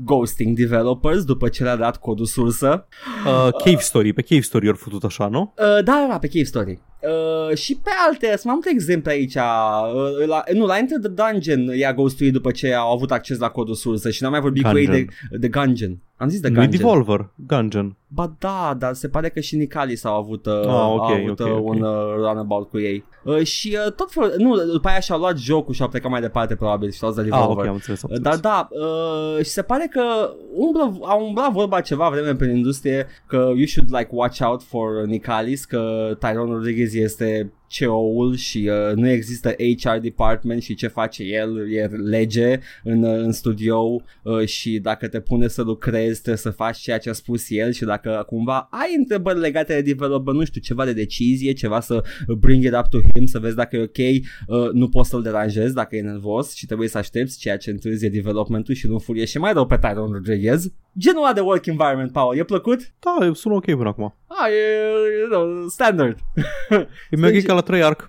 ghosting 0.04 0.56
developers 0.56 1.24
după 1.24 1.48
ce 1.48 1.62
le-a 1.62 1.76
dat 1.76 1.96
codul 1.96 2.26
sursă. 2.26 2.86
Uh, 3.26 3.48
Cave 3.64 3.80
Story, 3.80 4.12
pe 4.12 4.22
Cave 4.22 4.40
Story 4.40 4.68
au 4.68 4.74
făcut 4.74 5.04
așa, 5.04 5.28
nu? 5.28 5.54
Uh, 5.58 5.84
da, 5.84 6.06
da, 6.10 6.18
pe 6.20 6.26
Cave 6.26 6.44
Story. 6.44 6.78
Uh, 7.00 7.56
și 7.56 7.74
pe 7.82 7.90
alte, 8.06 8.26
sunt 8.26 8.44
mai 8.44 8.54
multe 8.54 8.70
exemple 8.70 9.12
aici. 9.12 9.34
Uh, 9.34 10.26
la, 10.26 10.42
nu, 10.52 10.66
la 10.66 10.78
Enter 10.78 10.98
the 10.98 11.08
Dungeon 11.08 11.76
i-a 11.76 11.92
ghostuit 11.92 12.32
după 12.32 12.50
ce 12.50 12.74
au 12.74 12.92
avut 12.92 13.10
acces 13.10 13.38
la 13.38 13.48
codul 13.48 13.74
sursă 13.74 14.10
și 14.10 14.22
n-am 14.22 14.30
mai 14.30 14.40
vorbit 14.40 14.62
Gungeon. 14.62 14.86
cu 14.86 14.92
ei 14.92 15.04
de, 15.30 15.36
de 15.38 15.47
Gungeon. 15.48 16.00
Am 16.18 16.28
zis 16.28 16.40
de 16.40 16.48
Gungeon. 16.48 16.70
Devolver, 16.70 17.30
Gungeon. 17.46 17.96
Ba 18.06 18.36
da, 18.38 18.76
dar 18.78 18.94
se 18.94 19.08
pare 19.08 19.28
că 19.28 19.40
și 19.40 19.56
Nicalis 19.56 20.04
au 20.04 20.14
avut, 20.14 20.46
uh, 20.46 20.52
ah, 20.52 20.60
okay, 20.64 20.74
au 20.76 20.94
avut 20.94 21.40
okay, 21.40 21.52
uh, 21.52 21.58
un 21.62 21.82
okay. 21.82 21.90
uh, 21.90 22.14
runabout 22.14 22.68
cu 22.68 22.78
ei. 22.78 23.04
Uh, 23.24 23.42
și 23.42 23.76
uh, 23.86 23.92
tot 23.92 24.12
fel, 24.12 24.34
nu, 24.38 24.56
după 24.56 24.88
aia 24.88 25.00
și-au 25.00 25.18
luat 25.18 25.38
jocul 25.38 25.74
și 25.74 25.82
au 25.82 25.88
plecat 25.88 26.10
mai 26.10 26.20
departe 26.20 26.54
probabil 26.54 26.90
și 26.90 27.04
au 27.04 27.12
de 27.12 27.22
Devolver. 27.22 27.48
Ah, 27.48 27.50
okay, 27.50 27.68
am 27.68 27.74
înțeles, 27.74 28.02
am 28.02 28.10
înțeles. 28.12 28.40
Dar 28.40 28.50
da, 28.50 28.68
uh, 28.70 29.44
și 29.44 29.50
se 29.50 29.62
pare 29.62 29.88
că 29.90 30.02
umblă, 30.54 30.98
au 31.00 31.26
umblat 31.26 31.52
vorba 31.52 31.80
ceva 31.80 32.08
vreme 32.08 32.34
prin 32.34 32.56
industrie 32.56 33.06
că 33.26 33.36
you 33.36 33.66
should 33.66 33.94
like 33.96 34.08
watch 34.10 34.40
out 34.40 34.62
for 34.62 35.04
Nicalis, 35.06 35.64
că 35.64 36.10
Tyrone 36.18 36.52
Rodriguez 36.52 36.94
este 36.94 37.52
CEO-ul 37.68 38.36
și 38.36 38.70
uh, 38.70 38.94
nu 38.94 39.08
există 39.08 39.54
HR 39.78 39.96
department 40.00 40.62
și 40.62 40.74
ce 40.74 40.86
face 40.86 41.22
el 41.22 41.72
e 41.72 41.86
lege 41.86 42.58
în, 42.84 43.02
uh, 43.02 43.18
în 43.18 43.32
studio 43.32 44.02
uh, 44.22 44.46
și 44.46 44.78
dacă 44.78 45.08
te 45.08 45.20
pune 45.20 45.48
să 45.48 45.62
lucrezi 45.62 46.07
trebuie 46.14 46.36
să 46.36 46.50
faci 46.50 46.78
ceea 46.78 46.98
ce 46.98 47.10
a 47.10 47.12
spus 47.12 47.50
el 47.50 47.72
și 47.72 47.84
dacă 47.84 48.24
cumva 48.26 48.68
ai 48.70 48.94
întrebări 48.96 49.38
legate 49.38 49.74
de 49.74 49.80
development, 49.80 50.38
nu 50.38 50.44
știu, 50.44 50.60
ceva 50.60 50.84
de 50.84 50.92
decizie, 50.92 51.52
ceva 51.52 51.80
să 51.80 52.04
bring 52.38 52.64
it 52.64 52.74
up 52.74 52.86
to 52.86 52.98
him, 53.14 53.26
să 53.26 53.38
vezi 53.38 53.56
dacă 53.56 53.76
e 53.76 53.82
ok, 53.82 53.98
uh, 53.98 54.72
nu 54.72 54.88
poți 54.88 55.08
să-l 55.08 55.22
deranjezi 55.22 55.74
dacă 55.74 55.96
e 55.96 56.00
nervos 56.00 56.54
și 56.54 56.66
trebuie 56.66 56.88
să 56.88 56.98
aștepți 56.98 57.38
ceea 57.38 57.56
ce 57.56 57.70
întârzie 57.70 58.08
developmentul 58.08 58.74
și 58.74 58.86
nu 58.86 58.98
furie 58.98 59.24
și 59.24 59.38
mai 59.38 59.52
rău 59.52 59.66
pe 59.66 59.78
Tyron 59.78 60.12
Rodriguez. 60.12 60.72
Genul 60.98 61.22
ăla 61.22 61.32
de 61.32 61.40
work 61.40 61.66
environment, 61.66 62.12
Paul, 62.12 62.36
e 62.36 62.44
plăcut? 62.44 62.92
Da, 62.98 63.30
sună 63.34 63.54
ok 63.54 63.64
până 63.64 63.88
acum. 63.88 64.14
Ah, 64.26 64.48
e, 64.50 64.54
e 64.54 65.68
standard. 65.68 66.18
E 67.10 67.16
merg 67.16 67.42
ca 67.42 67.54
la 67.54 67.60
Treyarch. 67.60 68.04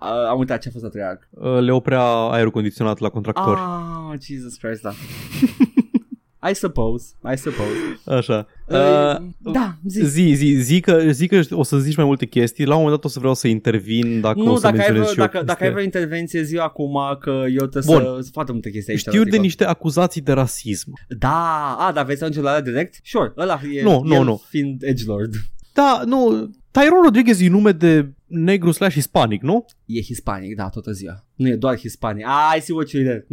Uh, 0.00 0.28
am 0.28 0.38
uitat 0.38 0.60
ce 0.60 0.68
a 0.68 0.70
fost 0.70 0.84
la 0.84 0.90
Treyarch. 0.90 1.22
Uh, 1.30 1.58
le 1.60 1.72
oprea 1.72 2.02
aerul 2.02 2.50
condiționat 2.50 2.98
la 2.98 3.08
contractori. 3.08 3.60
Ah, 3.60 4.18
Jesus 4.20 4.56
Christ, 4.56 4.82
da. 4.82 4.90
I 6.48 6.54
suppose, 6.54 7.14
I 7.32 7.36
suppose. 7.36 8.00
Așa. 8.04 8.46
Uh, 8.66 8.76
uh, 8.76 9.52
da, 9.52 9.76
zi. 9.86 10.04
Zi, 10.04 10.32
zi, 10.34 10.46
zi, 10.46 10.80
că, 10.80 11.10
zi 11.10 11.26
că 11.26 11.40
o 11.50 11.62
să 11.62 11.78
zici 11.78 11.96
mai 11.96 12.04
multe 12.04 12.26
chestii. 12.26 12.64
La 12.64 12.74
un 12.74 12.82
moment 12.82 12.96
dat 12.96 13.04
o 13.04 13.12
să 13.12 13.18
vreau 13.18 13.34
să 13.34 13.48
intervin 13.48 14.20
dacă 14.20 14.38
nu, 14.38 14.52
o 14.52 14.56
să 14.56 14.62
dacă 14.62 14.80
ai, 14.80 14.90
vreo, 14.90 15.04
și 15.04 15.16
dacă, 15.16 15.42
dacă 15.44 15.64
ai 15.64 15.70
vreo 15.70 15.82
intervenție, 15.82 16.42
zi 16.42 16.56
acum 16.56 16.98
că 17.20 17.30
eu 17.30 17.66
trebuie 17.66 17.96
Bun. 17.96 18.04
să, 18.04 18.22
să 18.22 18.28
foarte 18.32 18.52
multe 18.52 18.70
chestii 18.70 18.92
aici. 18.92 19.00
Știu 19.02 19.24
de 19.24 19.36
niște 19.36 19.64
acuzații 19.64 20.20
de 20.20 20.32
rasism. 20.32 20.92
Da, 21.08 21.76
a, 21.78 21.92
dar 21.92 22.04
vei 22.04 22.16
să 22.16 22.24
ajungi 22.24 22.48
la 22.48 22.60
direct? 22.60 23.00
Sure, 23.02 23.32
ăla 23.36 23.60
e, 23.72 23.82
nu, 23.82 24.02
nu, 24.04 24.22
nu. 24.22 24.42
fiind 24.48 24.82
edgelord. 24.82 25.34
Da, 25.72 26.02
nu, 26.06 26.50
Tyrone 26.70 27.00
Rodriguez 27.04 27.40
e 27.40 27.48
nume 27.48 27.72
de 27.72 28.12
negru 28.26 28.70
slash 28.70 28.94
hispanic, 28.94 29.42
nu? 29.42 29.64
E 29.92 30.00
hispanic, 30.00 30.56
da, 30.56 30.68
toată 30.68 30.92
ziua. 30.92 31.24
Nu 31.34 31.48
e 31.48 31.56
doar 31.56 31.78
hispanic. 31.78 32.26
Ah, 32.26 32.54
I 32.56 32.60
see 32.60 32.74
what 32.74 32.90
you 32.90 33.02
did. 33.02 33.24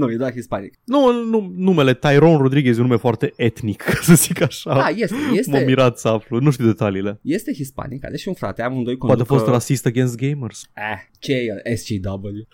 nu, 0.00 0.10
e 0.10 0.16
doar 0.16 0.32
hispanic. 0.32 0.78
Nu, 0.84 1.24
nu, 1.24 1.52
numele 1.56 1.94
Tyrone 1.94 2.36
Rodriguez 2.36 2.76
e 2.76 2.80
un 2.80 2.86
nume 2.86 2.98
foarte 2.98 3.32
etnic, 3.36 3.82
să 4.06 4.14
zic 4.14 4.40
așa. 4.40 4.74
Da, 4.74 4.88
este. 4.88 5.16
este 5.32 5.50
M-am 5.50 5.64
mirat 5.64 5.98
să 5.98 6.08
aflu, 6.08 6.40
nu 6.40 6.50
știu 6.50 6.66
detaliile. 6.66 7.18
Este 7.22 7.52
hispanic, 7.52 8.04
are 8.04 8.16
și 8.16 8.28
un 8.28 8.34
frate, 8.34 8.62
amândoi 8.62 8.96
conduc... 8.96 9.16
Poate 9.16 9.32
a 9.32 9.36
fost 9.36 9.50
racist 9.50 9.86
against 9.86 10.16
gamers. 10.16 10.70
Eh, 10.74 10.98
ce 11.18 11.32
e 11.64 11.74
SGW? 11.74 12.46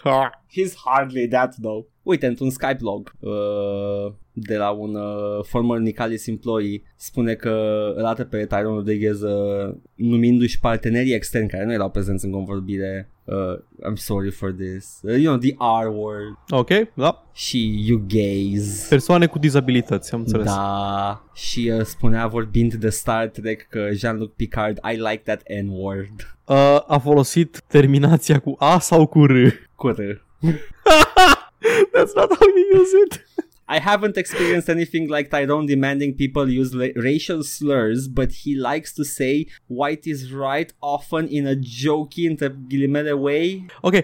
He's 0.53 0.75
hardly 0.85 1.29
that, 1.29 1.55
though. 1.61 1.87
Uite, 2.03 2.27
într-un 2.27 2.51
Skype 2.51 2.79
log 2.81 3.13
uh, 3.21 4.13
de 4.33 4.57
la 4.57 4.71
un 4.71 4.95
uh, 4.95 5.45
former 5.45 5.79
Nicalis 5.79 6.27
employee 6.27 6.83
spune 6.97 7.35
că 7.35 7.51
îl 7.97 8.05
arată 8.05 8.25
pe 8.25 8.47
Tyrone 8.47 8.75
Rodriguez 8.75 9.21
uh, 9.21 9.75
numindu-și 9.95 10.59
partenerii 10.59 11.15
externi 11.15 11.49
care 11.49 11.65
nu 11.65 11.73
erau 11.73 11.91
prezenți 11.91 12.25
în 12.25 12.31
convorbire 12.31 13.12
uh, 13.25 13.57
I'm 13.89 13.97
sorry 13.97 14.31
for 14.31 14.53
this. 14.53 15.01
Uh, 15.05 15.13
you 15.13 15.31
know, 15.31 15.37
the 15.37 15.55
R 15.85 15.89
word. 15.89 16.37
Ok, 16.51 16.69
da. 16.95 17.27
Și 17.33 17.83
you 17.87 18.03
gays. 18.07 18.87
Persoane 18.89 19.27
cu 19.27 19.39
dizabilități, 19.39 20.15
am 20.15 20.21
înțeles. 20.21 20.47
Da. 20.47 21.25
Și 21.35 21.73
uh, 21.79 21.85
spunea 21.85 22.27
vorbind 22.27 22.75
de 22.75 22.91
Star 22.91 23.27
Trek 23.27 23.67
că 23.69 23.89
Jean-Luc 23.93 24.35
Picard, 24.35 24.79
I 24.93 24.97
like 24.97 25.23
that 25.25 25.43
N-word. 25.63 26.37
Uh, 26.45 26.81
a 26.87 26.99
folosit 27.03 27.63
terminația 27.67 28.39
cu 28.39 28.55
A 28.59 28.79
sau 28.79 29.07
cu 29.07 29.25
R? 29.25 29.33
Cu 29.75 29.89
R. 29.89 29.95
That's 31.95 32.15
not 32.15 32.37
how 32.37 32.49
you 32.57 32.81
use 32.81 32.93
it. 33.07 33.27
I 33.77 33.81
haven't 33.81 34.17
experienced 34.17 34.69
anything 34.69 35.09
like 35.09 35.29
Tyrone 35.29 35.67
demanding 35.67 36.15
people 36.15 36.59
use 36.61 36.75
la- 36.75 36.95
racial 36.95 37.43
slurs, 37.43 38.07
but 38.07 38.31
he 38.43 38.55
likes 38.73 38.93
to 38.93 39.03
say 39.03 39.47
white 39.67 40.05
is 40.05 40.31
right 40.31 40.75
often 40.79 41.27
in 41.29 41.47
a 41.47 41.55
jokey, 41.83 42.27
între 42.27 42.57
ghilimele 42.69 43.13
way. 43.13 43.67
Ok, 43.81 43.93
uh, 43.93 44.01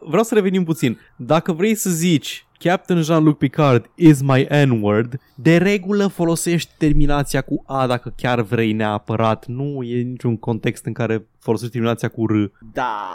vreau 0.00 0.22
să 0.22 0.34
revenim 0.34 0.64
puțin. 0.64 0.98
Dacă 1.16 1.52
vrei 1.52 1.74
să 1.74 1.90
zici 1.90 2.46
Captain 2.58 3.02
Jean-Luc 3.02 3.38
Picard 3.38 3.90
is 3.94 4.20
my 4.22 4.46
N-word, 4.66 5.20
de 5.34 5.56
regulă 5.56 6.06
folosești 6.06 6.70
terminația 6.78 7.40
cu 7.40 7.62
A 7.66 7.86
dacă 7.86 8.14
chiar 8.16 8.40
vrei 8.40 8.72
neapărat. 8.72 9.46
Nu 9.46 9.82
e 9.82 10.02
niciun 10.02 10.36
context 10.36 10.86
în 10.86 10.92
care 10.92 11.26
folosești 11.38 11.72
terminația 11.72 12.08
cu 12.08 12.26
R. 12.26 12.32
Da. 12.72 13.08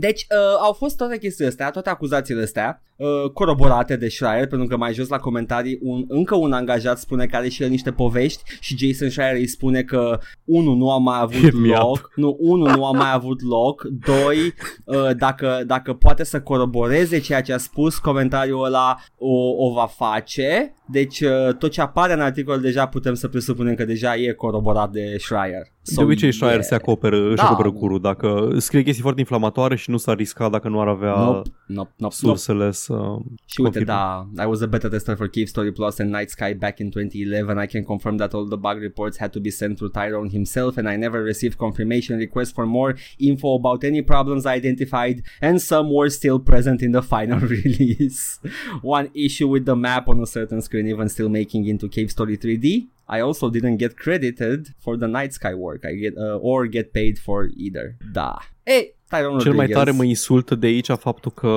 Deci 0.00 0.26
uh, 0.30 0.58
au 0.60 0.72
fost 0.72 0.96
toate 0.96 1.18
chestiile 1.18 1.50
astea, 1.50 1.70
toate 1.70 1.90
acuzațiile 1.90 2.42
astea 2.42 2.82
uh, 2.96 3.30
coroborate 3.32 3.96
de 3.96 4.08
Schreier, 4.08 4.46
pentru 4.46 4.68
că 4.68 4.76
mai 4.76 4.92
jos 4.92 5.08
la 5.08 5.18
comentarii 5.18 5.78
un, 5.82 6.04
încă 6.08 6.34
un 6.34 6.52
angajat 6.52 6.98
spune 6.98 7.26
că 7.26 7.36
are 7.36 7.48
și 7.48 7.62
el 7.62 7.68
niște 7.68 7.92
povești 7.92 8.42
și 8.60 8.76
Jason 8.76 9.10
Schreier 9.10 9.34
îi 9.34 9.46
spune 9.46 9.82
că 9.82 10.18
unul 10.44 10.76
nu 10.76 10.90
a 10.90 10.98
mai 10.98 11.20
avut 11.20 11.52
loc, 11.66 12.10
nu, 12.14 12.36
unul 12.40 12.70
nu 12.70 12.86
a 12.86 12.90
mai 12.90 13.12
avut 13.12 13.42
loc, 13.42 13.82
doi, 13.82 14.54
uh, 14.84 15.16
dacă, 15.16 15.62
dacă 15.66 15.92
poate 15.92 16.24
să 16.24 16.40
coroboreze 16.40 17.18
ceea 17.18 17.42
ce 17.42 17.52
a 17.52 17.58
spus, 17.58 17.98
comentariul 17.98 18.64
ăla 18.64 18.96
o, 19.18 19.66
o 19.66 19.72
va 19.72 19.86
face, 19.86 20.74
deci 20.92 21.20
uh, 21.20 21.54
tot 21.58 21.70
ce 21.70 21.80
apare 21.80 22.12
în 22.12 22.20
articol 22.20 22.60
deja 22.60 22.86
putem 22.86 23.14
să 23.14 23.28
presupunem 23.28 23.74
că 23.74 23.84
deja 23.84 24.16
e 24.16 24.32
coroborat 24.32 24.90
de 24.90 25.16
Schreier. 25.18 25.62
So, 25.82 25.94
de 25.94 26.02
obicei 26.02 26.32
Schreier 26.32 26.54
yeah. 26.54 26.66
se 26.66 26.74
acoperă, 26.74 27.26
își 27.26 27.34
da. 27.34 27.42
acoperă 27.42 27.70
curul 27.70 28.00
dacă 28.00 28.54
scrie 28.56 28.82
chestii 28.82 29.02
foarte 29.02 29.20
inflamatoare 29.20 29.76
și 29.76 29.90
nu 29.90 29.96
s-ar 29.96 30.16
risca 30.16 30.48
dacă 30.48 30.68
nu 30.68 30.80
ar 30.80 30.88
avea 30.88 31.14
nope, 31.14 31.50
nope, 31.66 31.90
nope, 31.96 32.14
sursele 32.14 32.58
nope. 32.58 32.70
să 32.70 33.16
Și 33.44 33.60
uite, 33.60 33.84
da, 33.84 34.28
I 34.42 34.44
was 34.46 34.60
a 34.60 34.66
beta 34.66 34.88
tester 34.88 35.16
for 35.16 35.28
Cave 35.28 35.46
Story 35.46 35.72
Plus 35.72 35.98
and 35.98 36.14
Night 36.14 36.30
Sky 36.30 36.54
back 36.54 36.78
in 36.78 36.90
2011. 36.90 37.62
I 37.62 37.66
can 37.66 37.82
confirm 37.82 38.16
that 38.16 38.32
all 38.32 38.46
the 38.48 38.56
bug 38.56 38.78
reports 38.80 39.18
had 39.18 39.30
to 39.30 39.40
be 39.40 39.50
sent 39.50 39.76
through 39.76 39.92
Tyrone 39.92 40.30
himself 40.30 40.76
and 40.76 40.88
I 40.88 40.96
never 40.96 41.22
received 41.22 41.56
confirmation 41.56 42.18
requests 42.18 42.52
for 42.52 42.66
more 42.66 42.94
info 43.18 43.54
about 43.54 43.84
any 43.84 44.02
problems 44.02 44.44
identified 44.46 45.22
and 45.40 45.60
some 45.60 45.86
were 45.92 46.10
still 46.10 46.38
present 46.38 46.82
in 46.82 46.92
the 46.92 47.02
final 47.02 47.40
release. 47.56 48.38
One 48.82 49.08
issue 49.14 49.48
with 49.48 49.64
the 49.64 49.76
map 49.76 50.08
on 50.08 50.20
a 50.20 50.26
certain 50.26 50.60
screen 50.60 50.79
even 50.86 51.08
still 51.08 51.28
making 51.28 51.66
into 51.66 51.88
Cave 51.88 52.08
Story 52.08 52.36
3D 52.36 52.88
I 53.12 53.20
also 53.20 53.50
didn't 53.50 53.76
get 53.76 53.96
credited 53.96 54.66
for 54.78 54.96
the 54.96 55.06
night 55.06 55.32
sky 55.32 55.54
work 55.54 55.84
I 55.84 55.94
get 55.94 56.14
uh, 56.16 56.38
or 56.40 56.66
get 56.66 56.92
paid 56.92 57.18
for 57.18 57.50
either. 57.56 57.96
Da. 58.12 58.38
Ei, 58.62 58.94
Tyron 59.08 59.38
Cel 59.38 59.52
mai 59.52 59.66
tare 59.66 59.90
mă 59.90 60.04
insultă 60.04 60.54
de 60.54 60.66
aici 60.66 60.86
faptul 60.86 61.30
că 61.30 61.52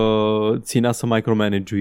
ținea 0.60 0.92
să 0.92 1.06
micromanage 1.06 1.76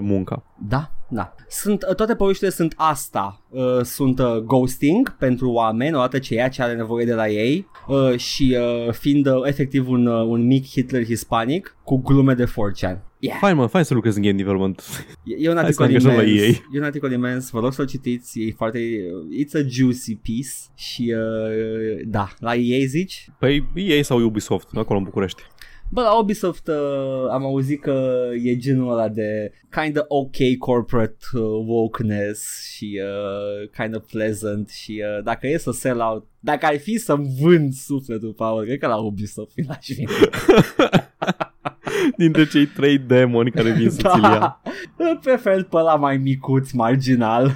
munca. 0.00 0.55
Da, 0.58 0.90
da. 1.08 1.34
Sunt, 1.48 1.82
uh, 1.88 1.94
toate 1.94 2.14
poveștile 2.14 2.50
sunt 2.50 2.74
asta. 2.76 3.42
Uh, 3.48 3.80
sunt 3.82 4.18
uh, 4.18 4.36
ghosting 4.36 5.16
pentru 5.16 5.50
oameni, 5.50 5.94
odată 5.94 6.18
ce 6.18 6.34
ea 6.34 6.48
ce 6.48 6.62
are 6.62 6.74
nevoie 6.74 7.04
de 7.04 7.14
la 7.14 7.28
ei 7.28 7.68
uh, 7.86 8.18
și 8.18 8.56
uh, 8.60 8.92
fiind 8.92 9.26
uh, 9.26 9.40
efectiv 9.44 9.88
un, 9.88 10.06
uh, 10.06 10.26
un 10.26 10.46
mic 10.46 10.66
Hitler 10.66 11.04
hispanic 11.04 11.76
cu 11.84 11.96
glume 11.96 12.34
de 12.34 12.44
4chan. 12.44 12.98
Yeah. 13.18 13.38
Fain, 13.40 13.56
mă, 13.56 13.66
fain 13.66 13.84
să 13.84 13.94
lucrezi 13.94 14.16
în 14.16 14.22
game 14.22 14.36
development. 14.36 14.82
E, 15.24 15.34
e 15.38 15.50
un 15.50 15.56
articol 15.56 15.88
imens, 15.88 16.04
la 16.04 16.22
ei. 16.22 16.62
e 16.72 16.78
un 16.78 16.84
articol 16.84 17.12
imens, 17.12 17.50
vă 17.50 17.60
rog 17.60 17.72
să-l 17.72 17.86
citiți, 17.86 18.40
e 18.40 18.52
foarte, 18.56 18.78
it's 19.42 19.64
a 19.64 19.68
juicy 19.68 20.14
piece 20.14 20.50
și 20.74 21.14
uh, 21.16 22.06
da, 22.06 22.28
la 22.38 22.54
EA 22.54 22.86
zici? 22.86 23.28
Păi 23.38 23.66
EA 23.74 24.02
sau 24.02 24.20
Ubisoft, 24.20 24.68
acolo 24.74 24.98
în 24.98 25.04
București. 25.04 25.42
Bă, 25.88 26.02
la 26.02 26.18
Ubisoft 26.18 26.66
uh, 26.66 27.30
am 27.30 27.44
auzit 27.44 27.80
că 27.80 28.28
e 28.42 28.56
genul 28.56 28.92
ăla 28.92 29.08
de 29.08 29.52
kind 29.70 29.98
of 29.98 30.04
ok 30.08 30.56
corporate 30.58 31.24
uh, 31.32 31.42
wokeness 31.66 32.70
și 32.72 33.00
uh, 33.02 33.68
kind 33.80 33.96
of 33.96 34.02
pleasant 34.10 34.68
și 34.68 35.02
uh, 35.16 35.24
dacă 35.24 35.46
e 35.46 35.58
să 35.58 35.70
sell 35.70 36.00
out, 36.00 36.26
dacă 36.40 36.66
ar 36.66 36.78
fi 36.78 36.98
să-mi 36.98 37.36
vând 37.40 37.72
sufletul, 37.72 38.32
Paul, 38.32 38.64
cred 38.64 38.78
că 38.78 38.86
la 38.86 38.96
Ubisoft 38.96 39.52
l-aș 39.68 39.86
vinde. 39.86 40.12
dintre 42.16 42.46
cei 42.46 42.66
trei 42.66 42.98
demoni 42.98 43.50
care 43.50 43.70
vin 43.70 43.90
să 43.90 43.96
ți-l 43.96 44.22
ia. 44.22 44.38
Da. 44.38 45.18
Prefer 45.22 45.62
pe 45.62 45.76
la 45.78 45.94
mai 45.96 46.16
micuț, 46.16 46.70
marginal. 46.70 47.52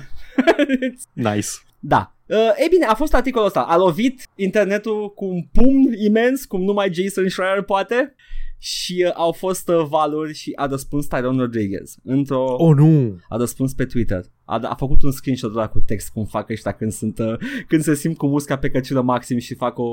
nice. 1.13 1.49
Da. 1.79 2.15
Uh, 2.31 2.37
ei 2.37 2.69
bine, 2.71 2.85
a 2.85 2.95
fost 2.95 3.15
articolul 3.15 3.47
ăsta. 3.47 3.61
A 3.61 3.77
lovit 3.77 4.29
internetul 4.35 5.13
cu 5.15 5.25
un 5.25 5.43
pumn 5.53 5.93
imens, 6.05 6.45
cum 6.45 6.63
numai 6.63 6.93
Jason 6.93 7.29
Schreier 7.29 7.63
poate 7.63 8.15
și 8.59 9.05
uh, 9.07 9.13
au 9.15 9.33
fost 9.33 9.69
uh, 9.69 9.87
valuri 9.89 10.35
și 10.35 10.53
a 10.57 10.67
răspuns 10.67 11.07
Tyrone 11.07 11.41
Rodriguez 11.41 11.95
într-o... 12.05 12.55
Oh, 12.59 12.77
nu! 12.77 13.19
A 13.29 13.37
răspuns 13.37 13.75
pe 13.75 13.85
Twitter. 13.85 14.25
A, 14.45 14.61
a 14.63 14.75
făcut 14.75 15.03
un 15.03 15.11
screenshot 15.11 15.55
ăla 15.55 15.69
cu 15.69 15.81
text 15.81 16.09
cum 16.09 16.25
fac 16.25 16.51
ăștia 16.51 16.73
când, 16.73 16.93
sunt, 16.93 17.19
uh, 17.19 17.35
când 17.69 17.83
se 17.83 17.95
simt 17.95 18.17
cu 18.17 18.27
musca 18.27 18.57
pe 18.57 18.71
căciulă 18.71 19.03
maxim 19.03 19.39
și 19.39 19.55
fac 19.55 19.79
o, 19.79 19.85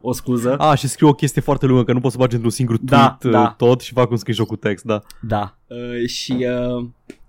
o 0.00 0.12
scuză. 0.12 0.56
A, 0.56 0.74
și 0.74 0.88
scriu 0.88 1.08
o 1.08 1.12
chestie 1.12 1.42
foarte 1.42 1.66
lungă, 1.66 1.84
că 1.84 1.92
nu 1.92 2.00
pot 2.00 2.10
să 2.10 2.18
bagi 2.18 2.34
într-un 2.34 2.52
singur 2.52 2.78
da, 2.78 3.16
tweet 3.20 3.36
da, 3.36 3.42
da. 3.42 3.54
tot 3.56 3.80
și 3.80 3.92
fac 3.92 4.10
un 4.10 4.16
screenshot 4.16 4.46
cu 4.46 4.56
text, 4.56 4.84
da. 4.84 5.02
Da. 5.20 5.58
Uh, 5.66 6.06
și... 6.08 6.46
Uh, 6.76 6.86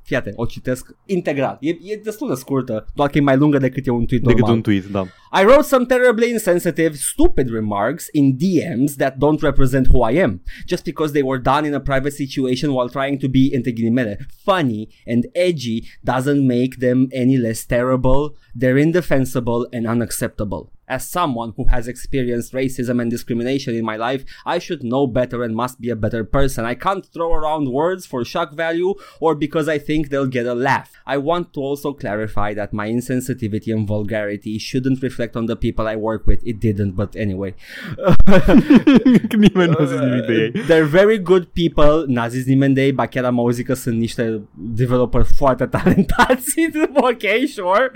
Fii 0.07 0.15
atent, 0.15 0.35
o 0.37 0.45
citesc 0.45 0.95
integral. 1.05 1.57
E, 1.61 1.69
e 1.69 1.99
destul 2.03 2.27
de 2.27 2.33
scurtă, 2.33 2.85
doar 2.95 3.09
că 3.09 3.17
e 3.17 3.21
mai 3.21 3.37
lungă 3.37 3.57
decât 3.57 3.87
e 3.87 3.91
un 3.91 4.05
tweet 4.05 4.23
decât 4.23 4.39
normal. 4.39 4.55
un 4.55 4.61
tweet, 4.61 4.85
da. 4.85 5.01
I 5.41 5.43
wrote 5.43 5.61
some 5.61 5.85
terribly 5.85 6.29
insensitive, 6.29 6.95
stupid 6.95 7.49
remarks 7.49 8.07
in 8.11 8.37
DMs 8.37 8.95
that 8.95 9.15
don't 9.17 9.41
represent 9.41 9.87
who 9.87 10.11
I 10.11 10.21
am, 10.21 10.41
just 10.65 10.83
because 10.83 11.11
they 11.11 11.21
were 11.21 11.41
done 11.41 11.67
in 11.67 11.73
a 11.73 11.79
private 11.79 12.13
situation 12.13 12.69
while 12.69 12.89
trying 12.89 13.19
to 13.19 13.27
be, 13.27 13.49
între 13.51 13.71
ghilimele, 13.71 14.17
funny 14.43 14.87
and 15.07 15.23
edgy 15.31 15.83
doesn't 16.15 16.45
make 16.45 16.75
them 16.79 17.07
any 17.11 17.37
less 17.37 17.65
terrible. 17.65 18.37
They're 18.59 18.81
indefensible 18.81 19.67
and 19.71 19.85
unacceptable. 19.85 20.76
As 20.87 21.07
someone 21.07 21.53
who 21.57 21.65
has 21.65 21.87
experienced 21.87 22.53
racism 22.53 23.01
and 23.01 23.11
discrimination 23.11 23.75
in 23.75 23.85
my 23.85 23.97
life, 23.97 24.23
I 24.45 24.59
should 24.59 24.83
know 24.83 25.05
better 25.07 25.43
and 25.43 25.55
must 25.55 25.81
be 25.81 25.89
a 25.89 25.95
better 25.95 26.23
person. 26.23 26.65
I 26.65 26.75
can't 26.75 27.05
throw 27.05 27.33
around 27.33 27.71
words 27.71 28.05
for 28.05 28.23
shock 28.23 28.53
value 28.53 28.93
or 29.19 29.35
because 29.35 29.67
I 29.67 29.79
think 29.79 30.09
they'll 30.09 30.27
get 30.27 30.45
a 30.45 30.55
laugh. 30.55 30.91
I 31.05 31.17
want 31.17 31.53
to 31.53 31.59
also 31.59 31.93
clarify 31.93 32.53
that 32.53 32.73
my 32.73 32.87
insensitivity 32.87 33.73
and 33.73 33.87
vulgarity 33.87 34.57
shouldn't 34.57 35.03
reflect 35.03 35.35
on 35.35 35.45
the 35.45 35.55
people 35.55 35.87
I 35.87 35.95
work 35.95 36.25
with. 36.25 36.41
It 36.45 36.59
didn't, 36.59 36.91
but 36.91 37.15
anyway. 37.15 37.53
nimeni 39.37 39.71
nu 39.71 39.77
a 39.79 39.85
zis 39.85 39.99
nimic 39.99 40.25
de 40.27 40.33
ei. 40.33 40.51
They're 40.67 40.89
very 40.89 41.17
good 41.17 41.45
people. 41.53 42.05
N-a 42.07 42.27
zis 42.27 42.45
nimeni 42.45 42.73
de 42.73 42.91
ba 42.91 43.05
chiar 43.05 43.25
am 43.25 43.39
auzit 43.39 43.65
că 43.65 43.73
sunt 43.73 43.97
niște 43.97 44.41
developer 44.53 45.23
foarte 45.23 45.65
talentați. 45.65 46.69
ok, 47.11 47.25
sure. 47.47 47.91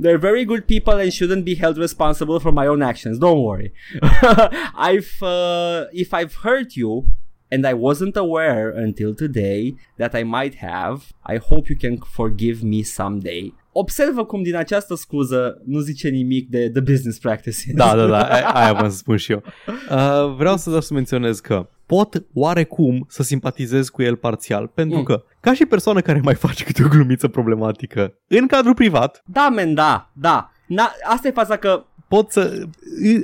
They're 0.00 0.20
very 0.20 0.44
good 0.44 0.60
people 0.60 0.94
and 0.94 1.12
shouldn't 1.12 1.44
be 1.44 1.56
held 1.56 1.76
responsible 1.76 2.35
responsible 2.36 2.40
for 2.40 2.52
my 2.52 2.66
own 2.66 2.82
actions. 2.82 3.18
Don't 3.18 3.42
worry. 3.42 3.72
I've 4.90 5.22
uh, 5.22 5.84
if 5.92 6.12
I've 6.12 6.34
hurt 6.42 6.76
you 6.76 7.04
and 7.50 7.64
I 7.66 7.74
wasn't 7.74 8.16
aware 8.16 8.70
until 8.70 9.14
today 9.14 9.74
that 9.98 10.14
I 10.14 10.24
might 10.24 10.56
have, 10.56 11.12
I 11.24 11.36
hope 11.38 11.68
you 11.68 11.76
can 11.76 11.98
forgive 11.98 12.62
me 12.62 12.82
someday. 12.82 13.54
Observă 13.72 14.24
cum 14.24 14.42
din 14.42 14.56
această 14.56 14.94
scuză 14.94 15.62
nu 15.64 15.78
zice 15.78 16.08
nimic 16.08 16.48
de 16.48 16.70
the 16.70 16.80
business 16.80 17.18
practices. 17.18 17.74
Da, 17.74 17.96
da, 17.96 18.06
da, 18.06 18.22
aia 18.52 18.72
vreau 18.72 18.90
să 18.90 18.96
spun 18.96 19.16
și 19.16 19.32
eu. 19.32 19.42
Uh, 19.66 20.34
vreau 20.36 20.56
să 20.56 20.70
doar 20.70 20.82
să 20.82 20.94
menționez 20.94 21.40
că 21.40 21.68
pot 21.86 22.24
oarecum 22.34 23.06
să 23.08 23.22
simpatizez 23.22 23.88
cu 23.88 24.02
el 24.02 24.16
parțial, 24.16 24.66
pentru 24.66 24.98
mm. 24.98 25.04
că, 25.04 25.24
ca 25.40 25.54
și 25.54 25.66
persoană 25.66 26.00
care 26.00 26.20
mai 26.22 26.34
face 26.34 26.64
câte 26.64 26.84
o 26.84 26.88
glumiță 26.88 27.28
problematică 27.28 28.14
în 28.28 28.46
cadrul 28.46 28.74
privat... 28.74 29.22
Da, 29.26 29.48
men, 29.48 29.74
da, 29.74 30.10
da. 30.12 30.50
Na, 30.66 30.92
asta 31.04 31.28
e 31.28 31.30
faza 31.30 31.56
că 31.56 31.84
pot 32.08 32.30
să 32.30 32.66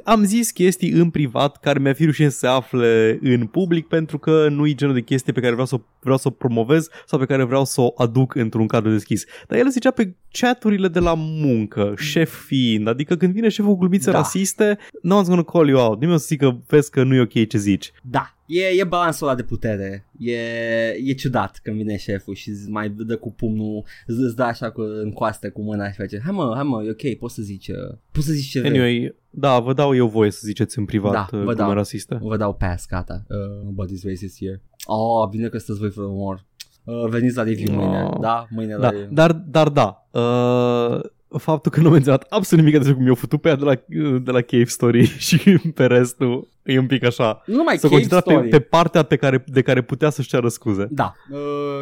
am 0.05 0.25
zis 0.25 0.51
chestii 0.51 0.91
în 0.91 1.11
privat 1.11 1.57
care 1.57 1.79
mi-a 1.79 1.93
fi 1.93 2.05
rușine 2.05 2.29
să 2.29 2.39
se 2.39 2.47
afle 2.47 3.19
în 3.23 3.47
public 3.47 3.87
pentru 3.87 4.19
că 4.19 4.49
nu 4.49 4.67
e 4.67 4.75
genul 4.75 4.95
de 4.95 5.01
chestie 5.01 5.33
pe 5.33 5.41
care 5.41 5.53
vreau 5.53 5.67
să, 5.67 5.81
vreau 6.01 6.17
să 6.17 6.29
o 6.29 6.31
promovez 6.31 6.89
sau 7.07 7.19
pe 7.19 7.25
care 7.25 7.45
vreau 7.45 7.65
să 7.65 7.81
o 7.81 7.93
aduc 7.97 8.35
într-un 8.35 8.67
cadru 8.67 8.91
deschis. 8.91 9.25
Dar 9.49 9.59
el 9.59 9.71
zicea 9.71 9.91
pe 9.91 10.15
chaturile 10.31 10.89
de 10.89 10.99
la 10.99 11.15
muncă, 11.17 11.95
șef 11.97 12.45
fiind, 12.45 12.89
adică 12.89 13.17
când 13.17 13.33
vine 13.33 13.49
șeful 13.49 13.73
cu 13.73 13.79
glumițe 13.79 14.11
da. 14.11 14.17
rasiste, 14.17 14.79
no 15.03 15.23
one's 15.23 15.27
gonna 15.27 15.43
call 15.43 15.69
you 15.69 15.81
out. 15.81 15.99
Nimeni 15.99 16.17
o 16.17 16.19
să 16.19 16.27
zică, 16.29 16.63
vezi 16.67 16.91
că 16.91 17.03
nu 17.03 17.15
e 17.15 17.21
ok 17.21 17.49
ce 17.49 17.59
zici. 17.59 17.93
Da, 18.03 18.37
E, 18.47 18.81
e 18.81 18.85
balansul 18.85 19.27
ăla 19.27 19.37
de 19.37 19.43
putere. 19.43 20.07
E, 20.19 20.37
e 21.05 21.13
ciudat 21.13 21.61
când 21.63 21.77
vine 21.77 21.97
șeful 21.97 22.35
și 22.35 22.53
mai 22.69 22.89
dă 22.89 23.17
cu 23.17 23.33
pumnul, 23.33 23.85
îți 24.07 24.37
dă 24.37 24.43
așa 24.43 24.71
cu, 24.71 24.81
în 24.81 25.13
coaste 25.13 25.49
cu 25.49 25.63
mâna 25.63 25.91
și 25.91 25.97
face 25.97 26.21
Hai 26.25 26.33
mă, 26.35 26.53
hai 26.55 26.63
mă, 26.63 26.83
e 26.83 26.91
ok, 26.91 27.19
poți 27.19 27.35
să 27.35 27.43
zici, 27.43 27.69
uh, 27.69 27.97
poți 28.13 28.27
să 28.27 28.33
zici 28.33 28.51
ce 28.51 28.59
anyway, 28.59 28.99
vrei. 28.99 29.15
Da, 29.31 29.59
vă 29.59 29.73
dau 29.73 29.95
eu 29.95 30.09
voie 30.09 30.31
să 30.31 30.41
ziceți 30.45 30.79
în 30.79 30.85
privat 30.85 31.13
da, 31.13 31.39
uh, 31.39 31.45
vă 31.45 31.55
dau, 31.55 31.73
rasistă. 31.73 32.21
Vă 32.23 32.37
dau 32.37 32.55
pass, 32.55 32.87
gata. 32.87 33.25
Uh, 33.29 33.71
nobody's 33.71 34.03
racist 34.05 34.39
here. 34.39 34.63
Oh, 34.85 35.29
bine 35.29 35.49
că 35.49 35.59
sunteți 35.59 35.79
voi 35.79 35.91
fără 35.91 36.07
umor. 36.07 36.45
Uh, 36.85 37.09
veniți 37.09 37.37
la 37.37 37.43
review 37.43 37.79
oh. 37.79 37.85
mâine. 37.85 38.09
Da, 38.21 38.47
mâine 38.51 38.77
da, 38.77 38.91
la 38.91 39.07
Dar, 39.11 39.33
dar 39.33 39.69
da, 39.69 40.07
uh, 40.11 41.01
faptul 41.39 41.71
că 41.71 41.81
nu 41.81 41.87
am 41.87 41.93
menționat 41.93 42.27
absolut 42.29 42.65
nimic 42.65 42.79
despre 42.79 42.95
cum 42.95 43.03
mi-au 43.03 43.15
făcut 43.15 43.41
pe 43.41 43.49
ea 43.49 43.57
de 43.57 43.65
la, 43.65 43.75
de 44.19 44.31
la 44.31 44.41
Cave 44.41 44.65
Story 44.65 45.05
și 45.27 45.59
pe 45.75 45.87
restul 45.87 46.49
e 46.65 46.79
un 46.79 46.87
pic 46.87 47.05
așa. 47.05 47.43
Nu 47.47 47.63
mai 47.63 47.79
să 47.79 47.89
concentra 47.89 48.21
pe, 48.21 48.35
pe 48.35 48.61
partea 48.61 49.03
pe 49.03 49.17
care, 49.17 49.45
de 49.47 49.63
care 49.63 49.83
putea 49.83 50.11
să-și 50.11 50.29
ceară 50.29 50.49
scuze. 50.49 50.87
Da. 50.91 51.13
Uh, 51.31 51.39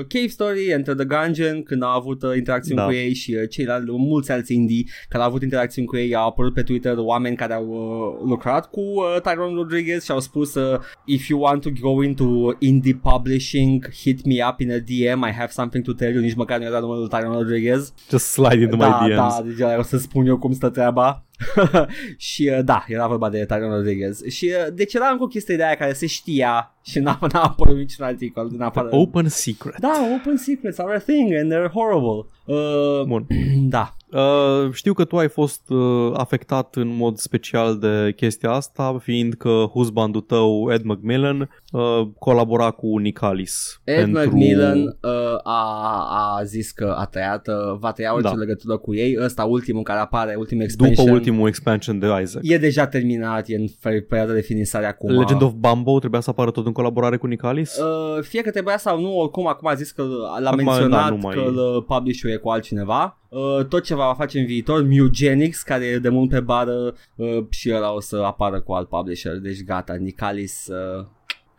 Cave 0.09 0.26
Story, 0.26 0.66
Enter 0.68 0.95
the 0.95 1.05
Gungeon, 1.05 1.62
când 1.62 1.83
a 1.83 1.93
avut 1.95 2.22
uh, 2.22 2.37
interacțiuni 2.37 2.78
da. 2.81 2.87
cu 2.87 2.93
ei 2.93 3.14
și 3.14 3.35
uh, 3.35 3.49
ceilalți, 3.49 3.91
mulți 3.91 4.33
alți 4.33 4.55
indie 4.55 4.85
care 5.09 5.22
au 5.22 5.28
avut 5.28 5.43
interacțiuni 5.43 5.87
cu 5.87 5.97
ei, 5.97 6.14
au 6.14 6.28
apărut 6.28 6.55
pe 6.55 6.62
Twitter 6.62 6.95
oameni 6.97 7.37
care 7.37 7.53
au 7.53 7.66
uh, 7.66 8.28
lucrat 8.28 8.70
cu 8.70 8.81
uh, 8.81 9.20
Tyrone 9.22 9.55
Rodriguez 9.55 10.05
și 10.05 10.11
au 10.11 10.20
spus 10.20 10.55
uh, 10.55 10.81
if 11.05 11.28
you 11.28 11.41
want 11.41 11.61
to 11.62 11.70
go 11.81 12.03
into 12.03 12.57
indie 12.59 13.01
publishing, 13.03 13.91
hit 13.93 14.24
me 14.24 14.35
up 14.51 14.61
in 14.61 14.72
a 14.72 14.78
DM, 14.78 15.24
I 15.28 15.33
have 15.33 15.51
something 15.51 15.85
to 15.85 15.93
tell 15.93 16.12
you, 16.12 16.22
nici 16.22 16.35
măcar 16.35 16.59
nu 16.59 16.64
era 16.64 16.78
numărul 16.78 17.09
Tyrone 17.09 17.37
Rodriguez. 17.37 17.93
Just 18.11 18.26
slide 18.26 18.62
into 18.62 18.76
da, 18.76 18.87
my 18.87 19.09
DMs. 19.09 19.16
Da, 19.16 19.43
deci 19.45 19.78
o 19.78 19.83
să 19.83 19.99
spun 19.99 20.26
eu 20.26 20.39
cum 20.39 20.53
stă 20.53 20.68
treaba. 20.68 21.24
și 22.16 22.51
uh, 22.53 22.64
da, 22.64 22.84
era 22.88 23.07
vorba 23.07 23.28
de 23.28 23.47
Tyrone 23.47 23.74
Rodriguez. 23.74 24.22
Și 24.24 24.53
uh, 24.66 24.72
deci 24.72 24.95
era 24.95 25.09
încă 25.09 25.22
o 25.22 25.26
chestie 25.26 25.57
de 25.57 25.64
aia 25.64 25.76
care 25.76 25.93
se 25.93 26.07
știa 26.07 26.78
și 26.83 26.99
n-a, 26.99 27.18
n-a 27.33 27.43
apărut 27.43 27.76
niciun 27.76 28.05
articol 28.05 28.49
din 28.49 28.62
afară. 28.62 28.89
Open 28.91 29.28
secret. 29.28 29.78
Da, 29.78 29.93
open 30.18 30.37
secrets 30.37 30.78
are 30.78 30.95
a 30.95 30.99
thing 30.99 31.33
and 31.33 31.53
they're 31.53 31.72
horrible. 31.72 32.26
Uh, 32.45 33.07
Bun. 33.07 33.26
Da. 33.68 33.95
Uh, 34.12 34.72
știu 34.72 34.93
că 34.93 35.05
tu 35.05 35.16
ai 35.16 35.28
fost 35.28 35.70
uh, 35.70 36.12
afectat 36.12 36.74
în 36.74 36.97
mod 36.97 37.16
special 37.16 37.78
de 37.78 38.12
chestia 38.16 38.51
asta, 38.51 38.99
fiindcă 39.03 39.70
husbandul 39.72 40.20
tău, 40.20 40.70
Ed 40.72 40.83
McMillan, 40.85 41.51
uh, 41.72 42.09
colabora 42.18 42.70
cu 42.70 42.99
Nicalis. 42.99 43.81
Ed 43.85 43.97
pentru... 43.97 44.20
McMillan 44.20 44.78
uh, 44.81 45.39
a, 45.43 46.37
a 46.39 46.43
zis 46.45 46.70
că 46.70 46.95
a 46.99 47.05
tăiat, 47.05 47.49
uh, 47.49 47.78
va 47.78 47.93
tăia 47.93 48.14
orice 48.14 48.28
da. 48.28 48.39
legătură 48.39 48.76
cu 48.76 48.95
ei. 48.95 49.16
Ăsta 49.20 49.45
ultimul 49.45 49.83
care 49.83 49.99
apare, 49.99 50.35
ultimul 50.35 50.62
expansion. 50.62 51.05
După 51.05 51.16
ultimul 51.16 51.49
expansion 51.49 51.99
de 51.99 52.07
Isaac. 52.22 52.43
E 52.47 52.59
deja 52.59 52.87
terminat, 52.87 53.49
e 53.49 53.57
în 53.57 53.66
perioada 54.09 54.33
de 54.33 54.41
finisare 54.41 54.87
acum. 54.87 55.18
Legend 55.18 55.43
of 55.43 55.53
Bambo 55.53 55.99
trebuia 55.99 56.20
să 56.20 56.31
apară 56.31 56.51
tot 56.51 56.66
în 56.71 56.77
colaborare 56.77 57.16
cu 57.16 57.27
Nicalis? 57.27 57.77
Uh, 57.77 58.23
fie 58.23 58.43
că 58.43 58.51
trebuia 58.51 58.79
sau 58.79 59.01
nu, 59.01 59.18
oricum 59.18 59.47
acum 59.47 59.68
a 59.68 59.75
zis 59.75 59.91
că 59.91 60.03
l-a 60.41 60.51
acum, 60.51 60.64
menționat 60.64 61.18
da, 61.18 61.29
că 61.29 61.41
îl 61.41 61.83
publish 61.83 62.23
cu 62.43 62.49
altcineva. 62.49 63.18
Uh, 63.29 63.64
tot 63.68 63.83
ce 63.83 63.95
va 63.95 64.14
face 64.16 64.39
în 64.39 64.47
viitor, 64.47 64.83
Mugenics, 64.83 65.62
care 65.62 65.85
e 65.85 65.99
de 65.99 66.09
mult 66.09 66.31
pe 66.31 66.41
bară 66.41 66.95
uh, 67.14 67.39
și 67.49 67.73
ăla 67.75 67.93
o 67.93 68.01
să 68.01 68.23
apară 68.25 68.61
cu 68.61 68.73
alt 68.73 68.89
publisher, 68.89 69.39
deci 69.39 69.64
gata, 69.64 69.95
Nicalis 69.95 70.66
uh, 70.66 71.07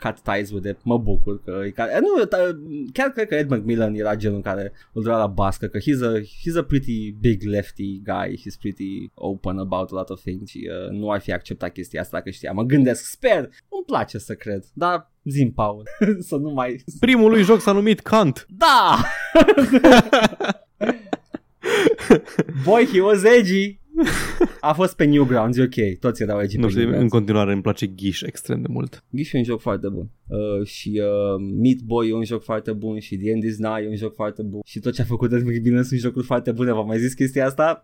cut 0.01 0.19
ties 0.19 0.51
with 0.51 0.67
it. 0.69 0.77
Mă 0.83 0.97
bucur 0.97 1.43
că 1.43 1.61
e 1.65 1.69
care, 1.69 1.99
nu, 1.99 2.27
chiar 2.93 3.09
cred 3.09 3.27
că 3.27 3.35
Ed 3.35 3.49
McMillan 3.49 3.93
era 3.93 4.15
genul 4.15 4.41
care 4.41 4.71
îl 4.93 5.01
dura 5.01 5.17
la 5.17 5.27
bască, 5.27 5.67
că 5.67 5.79
he's 5.79 6.01
a, 6.03 6.19
he's 6.19 6.57
a 6.57 6.63
pretty 6.63 7.11
big 7.11 7.41
lefty 7.43 8.01
guy, 8.03 8.37
he's 8.37 8.59
pretty 8.59 9.11
open 9.13 9.57
about 9.57 9.91
a 9.91 9.95
lot 9.95 10.09
of 10.09 10.21
things 10.21 10.49
și 10.49 10.69
uh, 10.69 10.89
nu 10.89 11.11
ar 11.11 11.19
fi 11.19 11.33
acceptat 11.33 11.71
chestia 11.71 12.01
asta 12.01 12.17
dacă 12.17 12.29
știa. 12.29 12.51
Mă 12.51 12.63
gândesc, 12.63 13.05
sper, 13.05 13.37
îmi 13.69 13.83
place 13.85 14.17
să 14.17 14.33
cred, 14.33 14.63
dar 14.73 15.11
Zim, 15.23 15.51
Paul, 15.51 15.83
să 16.29 16.35
nu 16.35 16.49
mai... 16.49 16.83
Primul 16.99 17.29
lui 17.29 17.43
joc 17.43 17.61
s-a 17.61 17.71
numit 17.71 17.99
Kant. 17.99 18.45
Da! 18.49 19.01
Boy, 22.63 22.85
he 22.85 23.01
was 23.01 23.23
edgy. 23.23 23.79
A 24.61 24.73
fost 24.73 24.95
pe 24.95 25.03
Newgrounds, 25.03 25.57
e 25.57 25.61
ok, 25.61 25.99
toți 25.99 26.21
erau 26.21 26.41
edgy 26.41 26.57
Nu 26.57 26.69
știu, 26.69 26.97
în 26.97 27.07
continuare 27.07 27.53
îmi 27.53 27.61
place 27.61 27.87
Ghish 27.87 28.21
extrem 28.25 28.61
de 28.61 28.67
mult. 28.69 29.03
Ghish 29.09 29.31
e 29.33 29.37
un 29.37 29.43
joc 29.43 29.59
foarte 29.59 29.87
bun. 29.87 30.09
Uh, 30.27 30.65
și 30.67 31.01
uh, 31.03 31.45
Meat 31.61 31.77
Boy 31.77 32.09
e 32.09 32.13
un 32.13 32.23
joc 32.23 32.43
foarte 32.43 32.71
bun 32.71 32.99
și 32.99 33.17
The 33.17 33.29
End 33.29 33.43
is 33.43 33.57
Now 33.57 33.75
e 33.75 33.87
un 33.87 33.95
joc 33.95 34.15
foarte 34.15 34.41
bun 34.41 34.61
și 34.65 34.79
tot 34.79 34.93
ce 34.93 35.01
a 35.01 35.05
făcut 35.05 35.31
Ed 35.31 35.41
McMillan 35.41 35.83
sunt 35.83 35.99
jocuri 35.99 36.25
foarte 36.25 36.51
bune. 36.51 36.71
V-am 36.71 36.87
mai 36.87 36.99
zis 36.99 37.13
chestia 37.13 37.45
asta? 37.45 37.83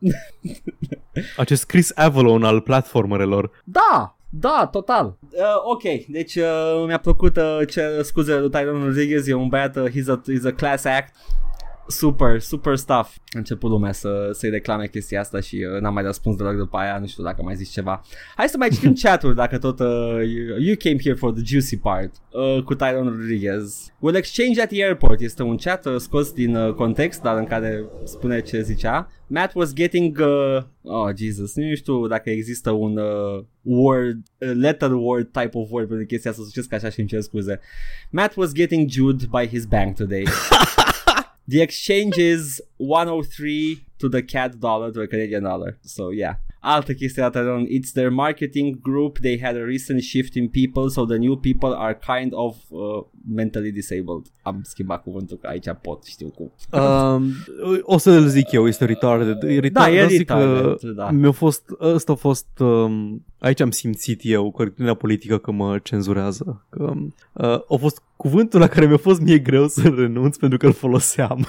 Acest 1.38 1.66
Chris 1.66 1.92
Avalon 1.96 2.44
al 2.44 2.62
platformerelor. 2.62 3.52
Da, 3.64 4.18
da, 4.30 4.70
total. 4.72 5.18
Uh, 5.22 5.40
ok, 5.64 6.06
deci 6.08 6.36
uh, 6.36 6.84
mi-a 6.86 7.00
plăcut 7.00 7.38
uh, 7.38 7.60
ce 7.70 8.02
scuze 8.02 8.40
lui 8.40 8.50
Tyrone 8.50 8.86
Rodriguez, 8.86 9.28
e 9.28 9.34
un 9.34 9.48
băiat, 9.48 9.76
uh, 9.76 9.90
he's, 9.90 10.08
a, 10.08 10.22
he's 10.32 10.46
a 10.46 10.52
class 10.52 10.86
act 10.86 11.14
super, 11.88 12.40
super 12.40 12.76
stuff. 12.76 13.16
A 13.18 13.38
început 13.38 13.70
lumea 13.70 13.92
să, 13.92 14.30
să-i 14.32 14.50
reclame 14.50 14.88
chestia 14.88 15.20
asta 15.20 15.40
și 15.40 15.66
uh, 15.74 15.82
n-am 15.82 15.94
mai 15.94 16.04
răspuns 16.04 16.36
deloc 16.36 16.56
după 16.56 16.78
aia, 16.78 16.98
nu 17.00 17.08
știu 17.08 17.24
dacă 17.24 17.42
mai 17.44 17.56
zis 17.56 17.72
ceva. 17.72 18.02
Hai 18.36 18.50
să 18.50 18.58
mai 18.58 18.70
citim 18.70 18.94
chat-uri 19.02 19.36
dacă 19.36 19.58
tot 19.58 19.80
uh, 19.80 19.88
you 20.60 20.76
came 20.80 20.98
here 21.02 21.16
for 21.16 21.32
the 21.34 21.44
juicy 21.46 21.78
part 21.78 22.12
uh, 22.32 22.64
cu 22.64 22.76
Tyrone 22.76 23.10
Rodriguez. 23.10 23.94
Will 24.00 24.16
exchange 24.16 24.62
at 24.62 24.70
the 24.70 24.84
airport 24.84 25.20
este 25.20 25.44
un 25.44 25.58
chat 25.58 25.86
uh, 25.86 25.96
scos 25.98 26.32
din 26.32 26.56
uh, 26.56 26.74
context, 26.74 27.22
dar 27.22 27.38
în 27.38 27.46
care 27.46 27.86
spune 28.04 28.42
ce 28.42 28.62
zicea. 28.62 29.12
Matt 29.28 29.54
was 29.54 29.74
getting 29.74 30.18
uh, 30.20 30.64
oh 30.84 31.10
Jesus, 31.16 31.56
nu 31.56 31.76
știu 31.76 32.08
dacă 32.08 32.30
există 32.30 32.72
un 32.72 32.98
uh, 32.98 33.44
word, 33.62 34.18
uh, 34.38 34.52
letter 34.54 34.92
word 34.92 35.32
type 35.32 35.50
of 35.52 35.72
word 35.72 35.88
pentru 35.88 36.06
chestia 36.06 36.32
asta, 36.32 36.44
să 36.44 36.50
știți 36.52 36.68
că 36.70 36.76
așa 36.76 36.90
și 36.90 37.00
îmi 37.00 37.10
cer 37.10 37.22
scuze. 37.22 37.60
Matt 38.10 38.36
was 38.36 38.54
getting 38.54 38.90
jewed 38.90 39.22
by 39.26 39.48
his 39.48 39.66
bank 39.66 39.96
today. 39.96 40.24
The 41.48 41.62
exchange 41.62 42.18
is 42.18 42.62
103 42.76 43.86
to 44.00 44.10
the 44.10 44.22
CAD 44.22 44.60
dollar 44.60 44.92
to 44.92 45.02
a 45.02 45.08
Canadian 45.08 45.44
dollar. 45.44 45.78
So 45.82 46.12
yeah. 46.12 46.36
Altă 46.60 46.94
chestie 46.94 47.22
dată 47.22 47.64
it's 47.68 47.92
their 47.94 48.10
marketing 48.10 48.80
group. 48.82 49.18
They 49.20 49.40
had 49.40 49.56
a 49.56 49.64
recent 49.64 50.02
shift 50.02 50.36
in 50.36 50.48
people, 50.48 50.90
so 50.90 51.06
the 51.06 51.18
new 51.18 51.36
people 51.38 51.74
are 51.76 52.00
kind 52.16 52.32
of 52.36 52.56
uh, 52.70 52.80
mentally 53.36 53.72
disabled. 53.72 54.26
Am 54.42 54.62
schimbat 54.64 55.04
cuvântul 55.04 55.38
că 55.38 55.48
aici 55.48 55.66
pot, 55.82 56.04
știu 56.04 56.28
cum. 56.28 56.52
Um, 56.82 57.32
o 57.82 57.98
să 57.98 58.12
îl 58.12 58.28
zic 58.28 58.52
eu, 58.52 58.68
este 58.68 58.86
retarded. 58.86 59.42
retarded 59.42 59.72
da, 59.72 59.92
e 59.92 60.18
retarded, 60.18 60.80
că 60.80 60.92
da. 60.92 61.12
Mi-a 61.12 61.32
fost, 61.32 61.64
ăsta 61.80 62.12
a 62.12 62.16
fost, 62.16 62.48
um, 62.60 63.26
aici 63.38 63.60
am 63.60 63.72
simțit 63.72 64.20
eu 64.24 64.52
corectitudinea 64.52 64.98
politică 64.98 65.38
că 65.38 65.52
mă 65.52 65.80
cenzurează. 65.84 66.66
Că, 66.70 66.94
uh, 67.34 67.60
a 67.68 67.76
fost 67.80 68.02
cuvântul 68.18 68.60
la 68.60 68.68
care 68.68 68.86
mi-a 68.86 68.98
fost 68.98 69.22
mie 69.22 69.38
greu 69.38 69.68
să 69.68 69.82
renunț 69.96 70.38
pentru 70.38 70.58
că 70.58 70.66
îl 70.66 70.74
foloseam. 70.74 71.48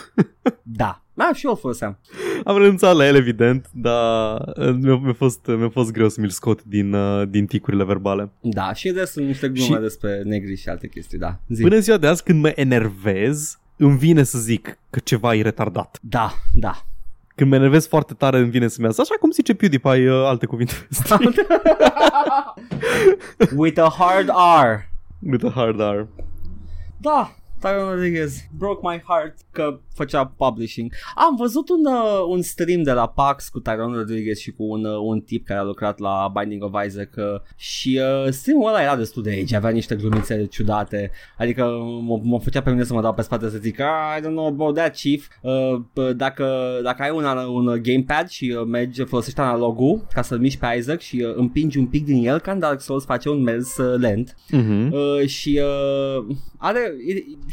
da, 0.63 1.03
da, 1.15 1.31
și 1.35 1.45
eu 1.45 1.51
îl 1.51 1.59
foloseam. 1.59 1.99
Am 2.45 2.59
renunțat 2.59 2.97
la 2.97 3.07
el, 3.07 3.15
evident, 3.15 3.69
dar 3.73 4.41
uh, 4.57 4.75
mi-a, 4.81 4.97
mi-a, 4.97 5.13
fost, 5.13 5.47
mi-a 5.47 5.69
fost 5.69 5.93
greu 5.93 6.09
să 6.09 6.21
mi-l 6.21 6.31
scot 6.31 6.65
din, 6.65 6.93
uh, 6.93 7.29
din 7.29 7.47
ticurile 7.47 7.85
verbale. 7.85 8.31
Da, 8.41 8.73
și 8.73 8.91
de 8.91 9.05
sunt 9.05 9.27
niște 9.27 9.49
glume 9.49 9.75
și... 9.75 9.81
despre 9.81 10.23
negri 10.25 10.57
și 10.57 10.69
alte 10.69 10.89
chestii, 10.89 11.19
da. 11.19 11.39
Zi. 11.49 11.63
Până 11.63 11.75
în 11.75 11.81
ziua 11.81 11.97
de 11.97 12.07
azi, 12.07 12.23
când 12.23 12.43
mă 12.43 12.53
enervez, 12.55 13.59
îmi 13.77 13.99
vine 13.99 14.23
să 14.23 14.39
zic 14.39 14.79
că 14.91 14.99
ceva 14.99 15.35
e 15.35 15.43
retardat. 15.43 15.99
Da, 16.03 16.33
da. 16.55 16.83
Când 17.35 17.51
mă 17.51 17.57
enervez 17.57 17.87
foarte 17.87 18.15
tare 18.15 18.39
îmi 18.39 18.51
vine 18.51 18.69
să-mi 18.69 18.87
iasă, 18.87 19.01
așa 19.01 19.15
cum 19.21 19.31
zice 19.31 19.55
PewDiePie 19.55 20.11
uh, 20.11 20.25
alte 20.25 20.47
cuvinte. 20.47 20.73
With 23.57 23.81
a 23.81 23.95
hard 23.99 24.29
R. 24.63 24.89
With 25.31 25.45
a 25.45 25.51
hard 25.51 25.81
R. 25.81 26.07
Da, 27.01 27.35
Tyron 27.61 27.91
Rodriguez 27.91 28.49
broke 28.53 28.81
my 28.83 29.03
heart 29.07 29.39
că 29.51 29.81
făcea 29.99 30.33
publishing. 30.37 30.93
Am 31.15 31.37
văzut 31.37 31.69
un, 31.69 31.85
uh, 31.85 32.25
un 32.29 32.43
stream 32.43 32.83
de 32.83 32.93
la 32.93 33.09
PAX 33.09 33.49
cu 33.49 33.61
Tyron 33.61 33.93
Rodriguez 33.93 34.39
și 34.39 34.51
cu 34.51 34.63
un, 34.65 34.85
uh, 34.85 34.99
un 35.03 35.21
tip 35.21 35.47
care 35.47 35.61
a 35.61 35.63
lucrat 35.63 35.99
la 35.99 36.33
Binding 36.39 36.63
of 36.63 36.73
Isaac 36.87 37.11
uh, 37.17 37.25
și 37.57 38.01
uh, 38.25 38.31
streamul 38.31 38.69
ăla 38.69 38.83
era 38.83 38.97
destul 38.97 39.23
de 39.23 39.39
age, 39.43 39.57
avea 39.57 39.71
niște 39.71 39.95
glumițe 39.95 40.47
ciudate, 40.47 41.11
adică 41.39 41.65
mă, 42.03 42.21
mă 42.23 42.41
făcea 42.41 42.63
pe 42.63 42.71
mine 42.71 42.85
să 42.85 42.95
mă 42.95 43.01
dau 43.01 43.15
pe 43.15 43.23
spate 43.23 43.49
să 43.49 43.59
zic 43.59 43.81
ah, 43.81 44.17
I 44.19 44.21
don't 44.21 44.31
know 44.31 44.47
about 44.47 44.75
that 44.75 44.97
chief, 44.97 45.27
uh, 45.43 46.15
dacă, 46.17 46.79
dacă 46.83 47.03
ai 47.03 47.11
un, 47.11 47.25
un 47.49 47.83
gamepad 47.83 48.29
și 48.29 48.57
uh, 48.59 48.67
mergi, 48.67 49.05
folosești 49.05 49.41
analogul 49.41 50.07
ca 50.13 50.23
să-l 50.23 50.39
miști 50.39 50.59
pe 50.59 50.75
Isaac 50.79 51.01
și 51.01 51.25
uh, 51.27 51.35
împingi 51.37 51.79
un 51.79 51.87
pic 51.87 52.05
din 52.05 52.27
el, 52.27 52.39
ca 52.39 52.53
în 52.53 52.59
Dark 52.59 52.81
Souls 52.81 53.05
face 53.05 53.29
un 53.29 53.43
mers 53.43 53.77
uh, 53.77 53.99
lent 53.99 54.37
uh-huh. 54.53 54.91
uh, 54.91 55.27
și 55.27 55.61
uh, 55.63 56.37
are, 56.57 56.95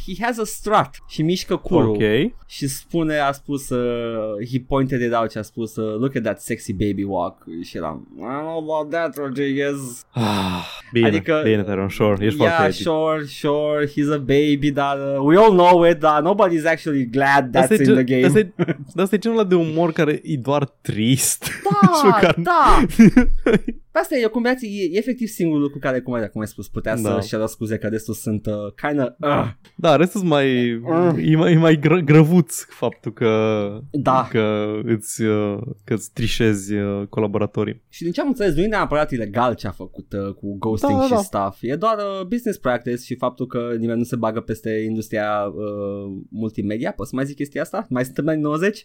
he 0.05 0.23
has 0.23 0.37
a 0.37 0.43
strut 0.43 0.89
și 1.07 1.21
mișcă 1.21 1.55
curul. 1.55 1.89
Ok 1.89 2.33
și 2.47 2.67
spune, 2.67 3.17
a 3.17 3.31
spus, 3.31 3.69
uh, 3.69 4.47
he 4.51 4.59
pointed 4.67 5.01
it 5.01 5.13
out 5.13 5.31
și 5.31 5.37
a 5.37 5.41
spus, 5.41 5.75
uh, 5.75 5.99
look 5.99 6.15
at 6.15 6.23
that 6.23 6.41
sexy 6.41 6.73
baby 6.73 7.03
walk 7.03 7.43
și 7.63 7.77
eram, 7.77 8.07
I 8.17 8.21
don't 8.21 8.41
know 8.41 8.57
about 8.57 8.91
that, 8.91 9.17
Rodriguez. 9.17 10.05
Ah, 10.11 10.65
bine, 10.91 11.07
adică, 11.07 11.41
bine, 11.43 11.63
Teron, 11.63 11.89
sure, 11.89 12.25
ești 12.25 12.41
yeah, 12.41 12.71
sure, 12.71 13.25
sure, 13.25 13.87
he's 13.87 14.13
a 14.13 14.17
baby, 14.17 14.71
dar 14.71 14.97
uh, 14.97 15.19
we 15.21 15.37
all 15.37 15.51
know 15.51 15.85
it, 15.85 15.99
dar 15.99 16.21
nobody's 16.21 16.65
actually 16.65 17.05
glad 17.05 17.51
that's 17.51 17.77
in 17.77 17.83
gen, 17.83 17.93
the 17.93 18.03
game. 18.03 18.25
Asta 18.25 18.39
e, 18.39 18.53
asta 19.01 19.15
e 19.15 19.17
genul 19.17 19.47
de 19.47 19.55
umor 19.55 19.91
care 19.91 20.21
e 20.23 20.37
doar 20.37 20.65
trist. 20.81 21.47
Da, 21.63 22.33
da. 22.37 22.85
Asta 24.01 24.15
e 24.15 24.25
o 24.25 24.29
combinație, 24.29 24.69
e 24.69 24.97
efectiv 24.97 25.27
singurul 25.27 25.61
lucru 25.61 25.79
care, 25.79 25.99
cum 25.99 26.13
ai, 26.13 26.29
cum 26.29 26.41
ai 26.41 26.47
spus, 26.47 26.67
putea 26.67 26.97
da. 26.97 27.19
să-și 27.19 27.33
ia 27.33 27.45
scuze 27.45 27.77
că 27.77 27.87
restul 27.87 28.13
sunt 28.13 28.45
uh, 28.45 28.53
kind 28.75 28.99
of... 28.99 29.07
Uh. 29.19 29.51
Da, 29.75 29.95
restul 29.95 30.19
sunt 30.19 30.31
mai, 30.31 30.73
uh. 30.73 31.13
e 31.31 31.35
mai, 31.35 31.53
e 31.53 31.57
mai 31.57 31.79
gră, 31.79 31.99
grăvuț 31.99 32.63
faptul 32.63 33.13
că, 33.13 33.69
da. 33.91 34.27
că 34.29 34.73
îți, 34.83 35.21
uh, 35.21 35.57
că 35.83 35.93
îți 35.93 36.11
trișezi 36.13 36.73
uh, 36.73 37.07
colaboratorii. 37.09 37.81
Și 37.89 38.03
din 38.03 38.11
ce 38.11 38.21
am 38.21 38.27
înțeles, 38.27 38.55
nu 38.55 38.61
e 38.61 38.67
neapărat 38.67 39.11
ilegal 39.11 39.53
ce 39.53 39.67
a 39.67 39.71
făcut 39.71 40.13
uh, 40.13 40.33
cu 40.33 40.57
ghosting 40.57 40.91
da, 40.91 40.97
da, 40.99 41.05
și 41.05 41.11
da. 41.11 41.17
stuff, 41.17 41.57
e 41.61 41.75
doar 41.75 41.97
uh, 41.97 42.25
business 42.25 42.57
practice 42.57 43.03
și 43.03 43.15
faptul 43.15 43.47
că 43.47 43.75
nimeni 43.79 43.97
nu 43.97 44.03
se 44.03 44.15
bagă 44.15 44.39
peste 44.39 44.69
industria 44.69 45.43
uh, 45.45 46.17
multimedia, 46.29 46.91
poți 46.91 47.09
să 47.09 47.15
mai 47.15 47.25
zic 47.25 47.35
chestia 47.35 47.61
asta? 47.61 47.85
Mai 47.89 48.05
suntem 48.05 48.27
în 48.27 48.39
90? 48.39 48.81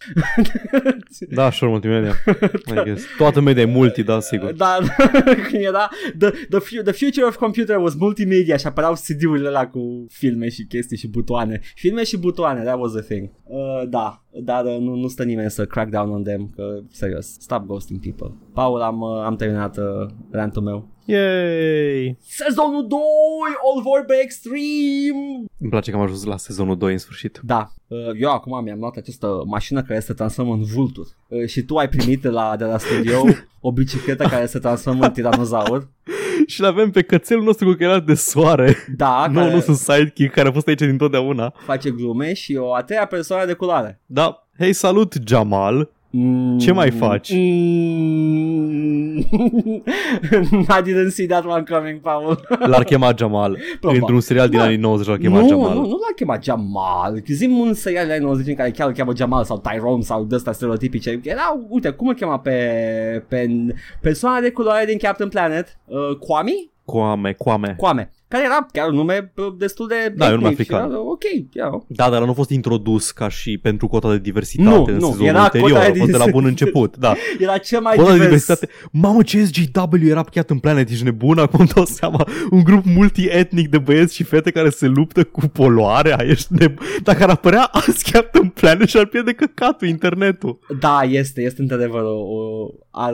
da, 1.29 1.51
sure, 1.51 1.71
multimedia. 1.71 2.13
Toată 3.17 3.41
media 3.41 3.61
e 3.61 3.65
multi, 3.65 4.03
da, 4.03 4.19
sigur. 4.19 4.51
Da, 4.51 4.77
când 5.49 5.63
era 5.71 5.89
the, 6.17 6.29
the, 6.29 6.81
the 6.81 6.91
future 6.91 7.25
of 7.25 7.35
computer 7.35 7.77
was 7.77 7.95
multimedia 7.95 8.57
și 8.57 8.67
apăreau 8.67 8.93
CD-urile 8.93 9.47
ăla 9.47 9.67
cu 9.67 10.05
filme 10.09 10.49
și 10.49 10.65
chestii 10.65 10.97
și 10.97 11.07
butoane. 11.07 11.59
Filme 11.75 12.03
și 12.03 12.17
butoane, 12.17 12.63
that 12.63 12.79
was 12.79 12.91
the 12.91 13.01
thing. 13.01 13.29
Uh, 13.43 13.89
da, 13.89 14.23
dar 14.43 14.65
uh, 14.65 14.77
nu, 14.79 14.95
nu 14.95 15.07
stă 15.07 15.23
nimeni 15.23 15.51
să 15.51 15.65
crack 15.65 15.89
down 15.89 16.09
on 16.09 16.23
them, 16.23 16.51
că 16.55 16.79
serios, 16.89 17.25
stop 17.39 17.65
ghosting 17.65 17.99
people. 17.99 18.37
Paul, 18.53 18.81
am, 18.81 19.01
uh, 19.01 19.23
am 19.23 19.35
terminat 19.35 19.77
uh, 19.77 20.09
rantul 20.31 20.61
meu. 20.61 20.90
Yay! 21.05 22.17
Sezonul 22.21 22.87
2, 22.87 22.99
All 23.73 23.81
Vorbe 23.83 24.13
Extreme! 24.21 25.45
Îmi 25.59 25.69
place 25.69 25.91
că 25.91 25.97
am 25.97 26.03
ajuns 26.03 26.23
la 26.23 26.37
sezonul 26.37 26.77
2 26.77 26.91
în 26.91 26.97
sfârșit. 26.97 27.39
Da, 27.43 27.71
uh, 27.87 27.97
eu 28.19 28.31
acum 28.31 28.63
mi-am 28.63 28.79
luat 28.79 28.95
această 28.95 29.43
mașină 29.45 29.83
care 29.83 29.99
se 29.99 30.13
transformă 30.13 30.53
în 30.53 30.63
vultur 30.63 31.07
uh, 31.27 31.47
și 31.47 31.61
tu 31.61 31.75
ai 31.75 31.89
primit 31.89 32.21
de 32.21 32.29
la, 32.29 32.55
de 32.57 32.63
la 32.63 32.77
studio 32.77 33.23
o 33.61 33.71
bicicletă 33.71 34.27
care 34.27 34.45
se 34.45 34.59
transformă 34.59 35.05
în 35.05 35.11
tiranozaur. 35.11 35.87
și 36.47 36.61
l-avem 36.61 36.91
pe 36.91 37.01
cățelul 37.01 37.43
nostru 37.43 37.65
cu 37.65 37.73
chelat 37.73 38.05
de 38.05 38.13
soare. 38.13 38.75
Da, 38.95 39.27
nu, 39.27 39.39
care... 39.39 39.53
nu 39.53 39.59
sunt 39.59 39.77
sidekick, 39.77 40.33
care 40.33 40.47
a 40.47 40.51
fost 40.51 40.67
aici 40.67 40.79
dintotdeauna. 40.79 41.53
Face 41.65 41.89
glume 41.89 42.33
și 42.33 42.55
o 42.55 42.73
a 42.73 42.83
treia 42.83 43.05
persoană 43.05 43.45
de 43.45 43.53
culoare. 43.53 44.01
Da. 44.05 44.47
Hei, 44.57 44.73
salut, 44.73 45.13
Jamal. 45.27 45.89
Mm, 46.13 46.57
Ce 46.59 46.71
mai 46.71 46.91
faci? 46.91 47.31
Mm, 47.33 49.17
I 50.77 50.81
didn't 50.83 51.11
see 51.11 51.27
that 51.27 51.45
one 51.45 51.63
coming, 51.69 51.99
Paul. 51.99 52.39
L-ar 52.59 52.83
chema 52.83 53.13
Jamal. 53.17 53.57
Într-un 53.81 54.19
serial 54.19 54.49
din 54.49 54.57
da. 54.57 54.63
anii 54.63 54.77
90 54.77 55.07
l-ar 55.07 55.17
chema 55.17 55.39
nu, 55.39 55.47
Jamal. 55.47 55.73
Nu, 55.73 55.81
nu 55.81 55.87
l-ar 55.87 56.13
chema 56.15 56.37
Jamal. 56.41 57.23
Zim 57.27 57.57
un 57.57 57.73
serial 57.73 58.03
din 58.03 58.13
anii 58.13 58.25
90 58.25 58.47
în 58.47 58.55
care 58.55 58.71
chiar 58.71 58.87
îl 58.87 58.93
cheamă 58.93 59.15
Jamal 59.15 59.43
sau 59.43 59.57
Tyrone 59.57 60.01
sau 60.01 60.23
de 60.23 60.35
ăsta 60.35 60.51
stereotipice. 60.51 61.19
Era, 61.23 61.59
uite, 61.69 61.89
cum 61.89 62.07
îl 62.07 62.13
chema 62.13 62.39
pe, 62.39 62.55
pe 63.27 63.49
persoana 64.01 64.39
de 64.39 64.51
culoare 64.51 64.85
din 64.85 64.97
Captain 64.97 65.29
Planet? 65.29 65.77
Uh, 65.85 66.17
Kwame? 66.19 66.51
Kwame, 66.85 67.33
Kwame. 67.33 67.73
Kwame 67.77 68.11
care 68.31 68.43
era 68.43 68.65
chiar 68.71 68.89
un 68.89 68.95
nume 68.95 69.33
destul 69.57 69.87
de 69.87 70.13
da, 70.15 70.25
un 70.25 70.33
nume 70.33 70.47
african. 70.47 70.89
Era, 70.89 70.99
ok, 70.99 71.23
yeah. 71.53 71.71
Da, 71.87 72.09
dar 72.09 72.23
nu 72.23 72.29
a 72.29 72.33
fost 72.33 72.49
introdus 72.49 73.11
ca 73.11 73.29
și 73.29 73.57
pentru 73.57 73.87
cota 73.87 74.11
de 74.11 74.17
diversitate 74.17 74.69
nu, 74.69 74.85
în 74.85 74.93
nu, 74.93 75.05
sezonul 75.05 75.25
era 75.25 75.43
anterior, 75.43 75.77
a 75.77 75.93
fost 75.97 76.11
de 76.11 76.17
la 76.17 76.25
bun 76.31 76.45
început. 76.45 76.97
Da. 76.97 77.13
era 77.39 77.57
cel 77.57 77.81
mai 77.81 77.95
cota 77.95 78.11
divers. 78.11 78.19
de 78.19 78.23
diversitate. 78.23 78.69
Mamă, 78.91 79.23
ce 79.23 79.45
SGW 79.45 80.07
era 80.07 80.23
chiar 80.23 80.45
în 80.47 80.59
Planet, 80.59 80.89
ești 80.89 81.03
nebun, 81.03 81.39
acum 81.39 81.59
îmi 81.59 81.69
dau 81.75 81.85
seama. 81.85 82.27
Un 82.51 82.63
grup 82.63 82.85
multietnic 82.85 83.69
de 83.69 83.77
băieți 83.77 84.15
și 84.15 84.23
fete 84.23 84.51
care 84.51 84.69
se 84.69 84.87
luptă 84.87 85.23
cu 85.23 85.47
poluarea, 85.47 86.17
ești 86.27 86.53
nebun. 86.53 86.85
Dacă 87.03 87.23
ar 87.23 87.29
apărea 87.29 87.63
azi 87.63 88.11
Captain 88.11 88.47
Planet 88.47 88.87
și 88.87 88.97
ar 88.97 89.05
pierde 89.05 89.33
căcatul 89.33 89.87
internetul. 89.87 90.59
Da, 90.79 91.01
este, 91.03 91.41
este 91.41 91.61
într-adevăr 91.61 92.01
o, 92.01 92.19
o 92.19 92.67
ar, 92.91 93.13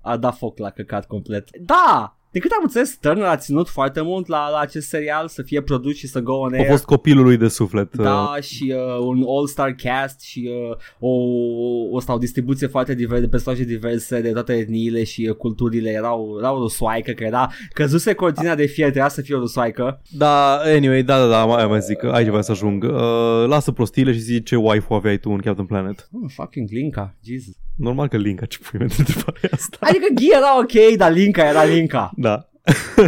ar 0.00 0.16
da 0.16 0.30
foc 0.30 0.58
la 0.58 0.70
căcat 0.70 1.06
complet. 1.06 1.48
Da, 1.60 2.15
de 2.36 2.42
cât 2.42 2.50
am 2.50 2.62
înțeles, 2.62 2.96
Turner 3.00 3.24
a 3.24 3.36
ținut 3.36 3.68
foarte 3.68 4.00
mult 4.00 4.26
la, 4.26 4.48
la 4.50 4.58
acest 4.58 4.88
serial 4.88 5.28
să 5.28 5.42
fie 5.42 5.62
produs 5.62 5.94
și 5.96 6.06
să 6.06 6.20
go 6.20 6.32
on 6.32 6.52
air. 6.52 6.66
A 6.66 6.70
fost 6.70 6.84
copilul 6.84 7.24
lui 7.24 7.36
de 7.36 7.48
suflet. 7.48 7.96
Da, 7.96 8.32
uh. 8.36 8.42
și 8.42 8.74
uh, 8.76 9.06
un 9.06 9.24
all-star 9.28 9.74
cast 9.82 10.20
și 10.20 10.50
uh, 10.70 10.76
o, 10.98 11.08
o, 11.08 11.98
o, 12.06 12.12
o 12.12 12.18
distribuție 12.18 12.66
foarte 12.66 12.94
diversă, 12.94 13.20
de 13.20 13.28
personaje 13.28 13.64
diverse 13.64 14.20
de 14.20 14.30
toate 14.30 14.52
etniile 14.52 15.04
și 15.04 15.26
uh, 15.28 15.36
culturile. 15.36 15.90
Erau, 15.90 16.36
erau 16.38 16.62
o 16.62 16.68
soaică, 16.68 17.12
că 17.12 17.24
era 17.24 17.50
căzuse 17.72 18.14
cortina 18.14 18.54
de 18.54 18.66
fier, 18.66 18.88
trebuia 18.88 19.10
să 19.10 19.20
fie 19.20 19.34
o 19.34 19.46
soaică. 19.46 20.02
Da, 20.10 20.56
anyway, 20.56 21.02
da, 21.02 21.18
da, 21.18 21.28
da, 21.28 21.44
mai, 21.44 21.66
mai 21.66 21.80
zic, 21.80 22.04
aici 22.04 22.26
vreau 22.26 22.42
să 22.42 22.50
ajung. 22.50 22.84
Uh, 22.84 23.46
lasă 23.46 23.72
prostile 23.72 24.12
și 24.12 24.18
zici 24.18 24.48
ce 24.48 24.56
waifu 24.56 24.94
aveai 24.94 25.18
tu 25.18 25.30
în 25.30 25.38
Captain 25.38 25.66
Planet. 25.66 26.08
Oh, 26.12 26.30
fucking 26.34 26.68
Linka, 26.70 27.14
Jesus. 27.24 27.54
Normal 27.76 28.08
că 28.08 28.16
Linka, 28.16 28.46
ce 28.46 28.58
pui 28.58 28.78
de 28.78 29.48
asta. 29.50 29.76
Adică 29.80 30.06
Ghi 30.14 30.28
era 30.32 30.58
ok, 30.58 30.96
dar 30.96 31.12
Linka 31.12 31.48
era 31.48 31.64
Linka. 31.64 32.12
Da. 32.26 32.48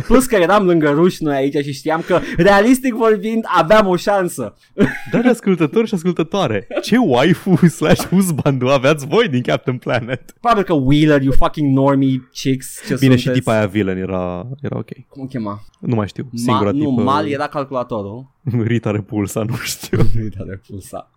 Plus 0.07 0.27
că 0.27 0.36
eram 0.36 0.66
lângă 0.66 0.90
ruși 0.90 1.23
noi 1.23 1.36
aici 1.36 1.65
și 1.65 1.73
știam 1.73 2.03
că, 2.07 2.20
realistic 2.36 2.95
vorbind, 2.95 3.45
aveam 3.57 3.86
o 3.86 3.97
șansă. 3.97 4.55
Dar 5.12 5.27
ascultători 5.27 5.86
și 5.86 5.95
ascultătoare, 5.95 6.66
ce 6.82 6.97
waifu 6.97 7.66
slash 7.66 8.07
husband 8.07 8.70
aveați 8.70 9.07
voi 9.07 9.28
din 9.28 9.43
Captain 9.43 9.78
Planet? 9.78 10.35
Probabil 10.40 10.65
că 10.65 10.73
Wheeler, 10.73 11.23
you 11.23 11.32
fucking 11.32 11.77
normie 11.77 12.28
chicks, 12.32 12.81
ce 12.86 12.95
Bine, 12.95 12.99
sunteți? 12.99 13.23
și 13.23 13.31
tipa 13.31 13.53
aia 13.53 13.66
villain 13.66 13.99
era, 13.99 14.47
era 14.61 14.78
ok. 14.78 14.89
Cum 15.09 15.23
o 15.23 15.27
chema? 15.27 15.61
Nu 15.81 15.95
mai 15.95 16.09
știu, 16.09 16.28
singura 16.35 16.70
Ma, 16.70 16.78
tipă... 16.78 16.90
Nu, 16.90 17.03
Mal 17.03 17.28
era 17.28 17.47
calculatorul. 17.47 18.27
Rita 18.66 18.90
Repulsa, 18.90 19.43
nu 19.43 19.55
știu. 19.57 19.99
Rita 20.23 20.45
Repulsa. 20.49 21.11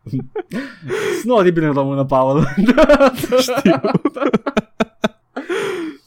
nu 1.23 1.35
oribil 1.35 1.63
în 1.63 1.73
română, 1.73 2.05
Paul. 2.05 2.47
știu. 3.41 3.81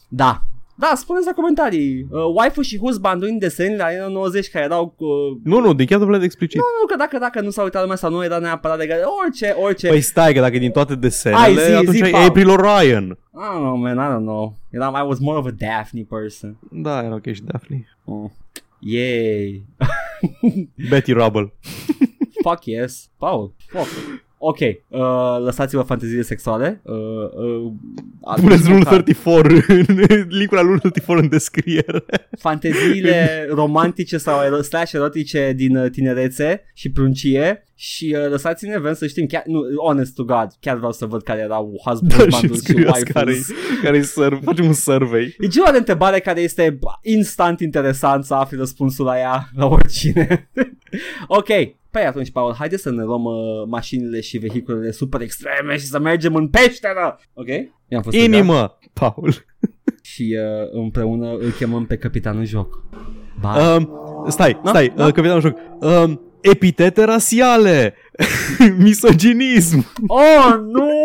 da, 0.07 0.41
da, 0.77 0.93
spuneți 0.95 1.25
la 1.25 1.31
comentarii. 1.31 2.07
Uh, 2.09 2.33
waifu 2.33 2.61
și 2.61 2.77
husband 2.77 3.23
în 3.23 3.37
deseni 3.37 3.75
la 3.75 4.07
90 4.07 4.49
care 4.49 4.65
erau 4.65 4.87
cu... 4.97 5.05
Nu, 5.43 5.59
nu, 5.59 5.73
din 5.73 5.85
chiar 5.85 6.17
de 6.17 6.25
explicit. 6.25 6.59
Nu, 6.59 6.65
nu, 6.81 6.87
că 6.87 6.95
dacă, 6.97 7.17
dacă 7.17 7.41
nu 7.41 7.49
s-a 7.49 7.63
uitat 7.63 7.81
lumea 7.81 7.95
sau 7.95 8.11
nu 8.11 8.23
era 8.23 8.37
neapărat 8.37 8.77
de 8.77 9.01
orice, 9.23 9.55
orice. 9.57 9.87
Păi 9.87 10.01
stai, 10.01 10.33
că 10.33 10.39
dacă 10.39 10.57
din 10.57 10.71
toate 10.71 10.95
desenele, 10.95 11.41
Ai, 11.41 11.53
zi, 11.53 11.71
atunci 11.71 11.95
zi, 11.95 12.03
ai 12.03 12.25
April 12.25 12.49
Orion. 12.49 13.17
I 13.33 13.37
don't 13.37 13.59
know, 13.59 13.75
man, 13.75 13.97
I 13.97 14.15
don't 14.15 14.25
know. 14.25 14.57
Eram, 14.69 14.95
I 14.95 15.07
was 15.07 15.19
more 15.19 15.37
of 15.37 15.45
a 15.45 15.51
Daphne 15.57 16.05
person. 16.09 16.57
Da, 16.71 17.03
era 17.03 17.13
ok 17.13 17.33
și 17.33 17.41
Daphne. 17.43 17.87
Oh. 18.05 18.29
Yay. 18.79 19.65
Betty 20.89 21.11
Rubble. 21.11 21.53
Fuck 22.41 22.65
yes. 22.65 23.09
Paul, 23.17 23.53
fuck. 23.67 23.87
Ok, 24.37 24.59
uh, 24.59 24.99
lăsați-vă 25.43 25.81
fanteziile 25.81 26.21
sexuale. 26.21 26.81
Uh, 26.83 26.95
uh, 26.95 27.71
Puneți 28.41 28.69
rule 28.69 28.83
34, 28.83 29.53
linkul 30.29 30.57
la 30.57 30.61
rule 30.63 30.77
34 30.77 31.23
în 31.23 31.29
descriere. 31.29 32.05
Fanteziile 32.39 33.45
romantice 33.61 34.17
sau 34.17 34.39
ero- 34.43 34.61
slash 34.61 34.91
erotice 34.91 35.53
din 35.55 35.77
uh, 35.77 35.89
tinerețe 35.89 36.61
și 36.73 36.91
pruncie 36.91 37.63
și 37.75 38.15
uh, 38.17 38.29
lăsați-ne 38.29 38.79
vrem 38.79 38.93
să 38.93 39.07
știm, 39.07 39.25
chiar, 39.25 39.43
nu, 39.45 39.61
honest 39.83 40.15
to 40.15 40.23
God, 40.23 40.47
chiar 40.59 40.77
vreau 40.77 40.91
să 40.91 41.05
văd 41.05 41.23
care 41.23 41.39
erau 41.39 41.81
husband 41.85 42.29
da, 42.29 42.37
și, 42.37 42.47
și 42.47 42.73
wife 42.75 43.11
care 43.13 43.33
care 43.83 44.01
serv, 44.01 44.43
facem 44.43 44.65
un 44.65 44.73
survey. 44.73 45.35
E 45.39 45.47
genul 45.47 45.71
de 45.71 45.77
întrebare 45.77 46.19
care 46.19 46.41
este 46.41 46.79
instant 47.01 47.59
interesant 47.59 48.25
să 48.25 48.33
afli 48.33 48.57
răspunsul 48.57 49.05
la 49.05 49.19
ea 49.19 49.49
la 49.55 49.65
oricine. 49.65 50.49
ok, 51.27 51.49
Păi 51.95 52.03
atunci, 52.03 52.31
Paul, 52.31 52.53
haide 52.53 52.77
să 52.77 52.91
ne 52.91 53.03
luăm 53.03 53.23
uh, 53.23 53.33
mașinile 53.67 54.21
și 54.21 54.37
vehiculele 54.37 54.91
super 54.91 55.21
extreme 55.21 55.77
și 55.77 55.85
să 55.85 55.99
mergem 55.99 56.35
în 56.35 56.47
peșteră! 56.47 57.19
Ok? 57.33 57.47
I-am 57.87 58.01
fost 58.01 58.15
Inimă, 58.15 58.77
Paul! 58.93 59.33
și 60.11 60.37
uh, 60.39 60.69
împreună 60.71 61.31
îl 61.31 61.51
chemăm 61.51 61.85
pe 61.85 61.97
capitanul 61.97 62.45
joc. 62.45 62.83
Ba. 63.41 63.75
Um, 63.75 63.89
stai, 64.27 64.59
da? 64.63 64.69
stai, 64.69 64.93
da? 64.95 65.05
Uh, 65.05 65.13
capitanul 65.13 65.41
joc. 65.41 65.57
Um, 65.79 66.21
epitete 66.49 67.03
rasiale, 67.03 67.95
misoginism. 68.77 69.85
Oh, 70.07 70.55
nu! 70.71 71.03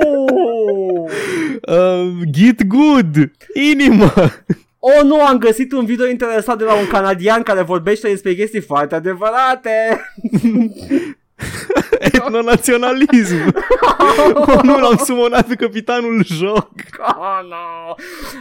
uh, 1.66 2.10
get 2.30 2.66
good, 2.66 3.30
inimă. 3.54 4.12
Oh, 4.78 5.02
nu, 5.04 5.24
am 5.24 5.38
găsit 5.38 5.72
un 5.72 5.84
video 5.84 6.06
interesant 6.06 6.58
de 6.58 6.64
la 6.64 6.74
un 6.74 6.86
canadian 6.86 7.42
care 7.42 7.62
vorbește 7.62 8.08
despre 8.08 8.34
chestii 8.34 8.60
foarte 8.60 8.94
adevărate. 8.94 10.00
Etnonaționalism 11.98 13.36
oh, 14.46 14.62
Nu 14.62 14.78
l-am 14.78 14.96
sumonat 15.04 15.46
pe 15.46 15.54
capitanul 15.54 16.24
joc 16.26 16.70
oh, 16.98 17.40
no. 17.48 17.94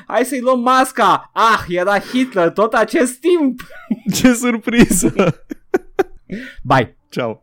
Hai 0.07 0.25
să-i 0.25 0.39
luăm 0.39 0.59
masca 0.59 1.31
Ah, 1.33 1.65
era 1.67 1.99
Hitler 1.99 2.49
tot 2.49 2.73
acest 2.73 3.19
timp 3.19 3.61
Ce 4.13 4.33
surpriză 4.33 5.43
Bye. 6.63 6.95
Ciao. 7.11 7.41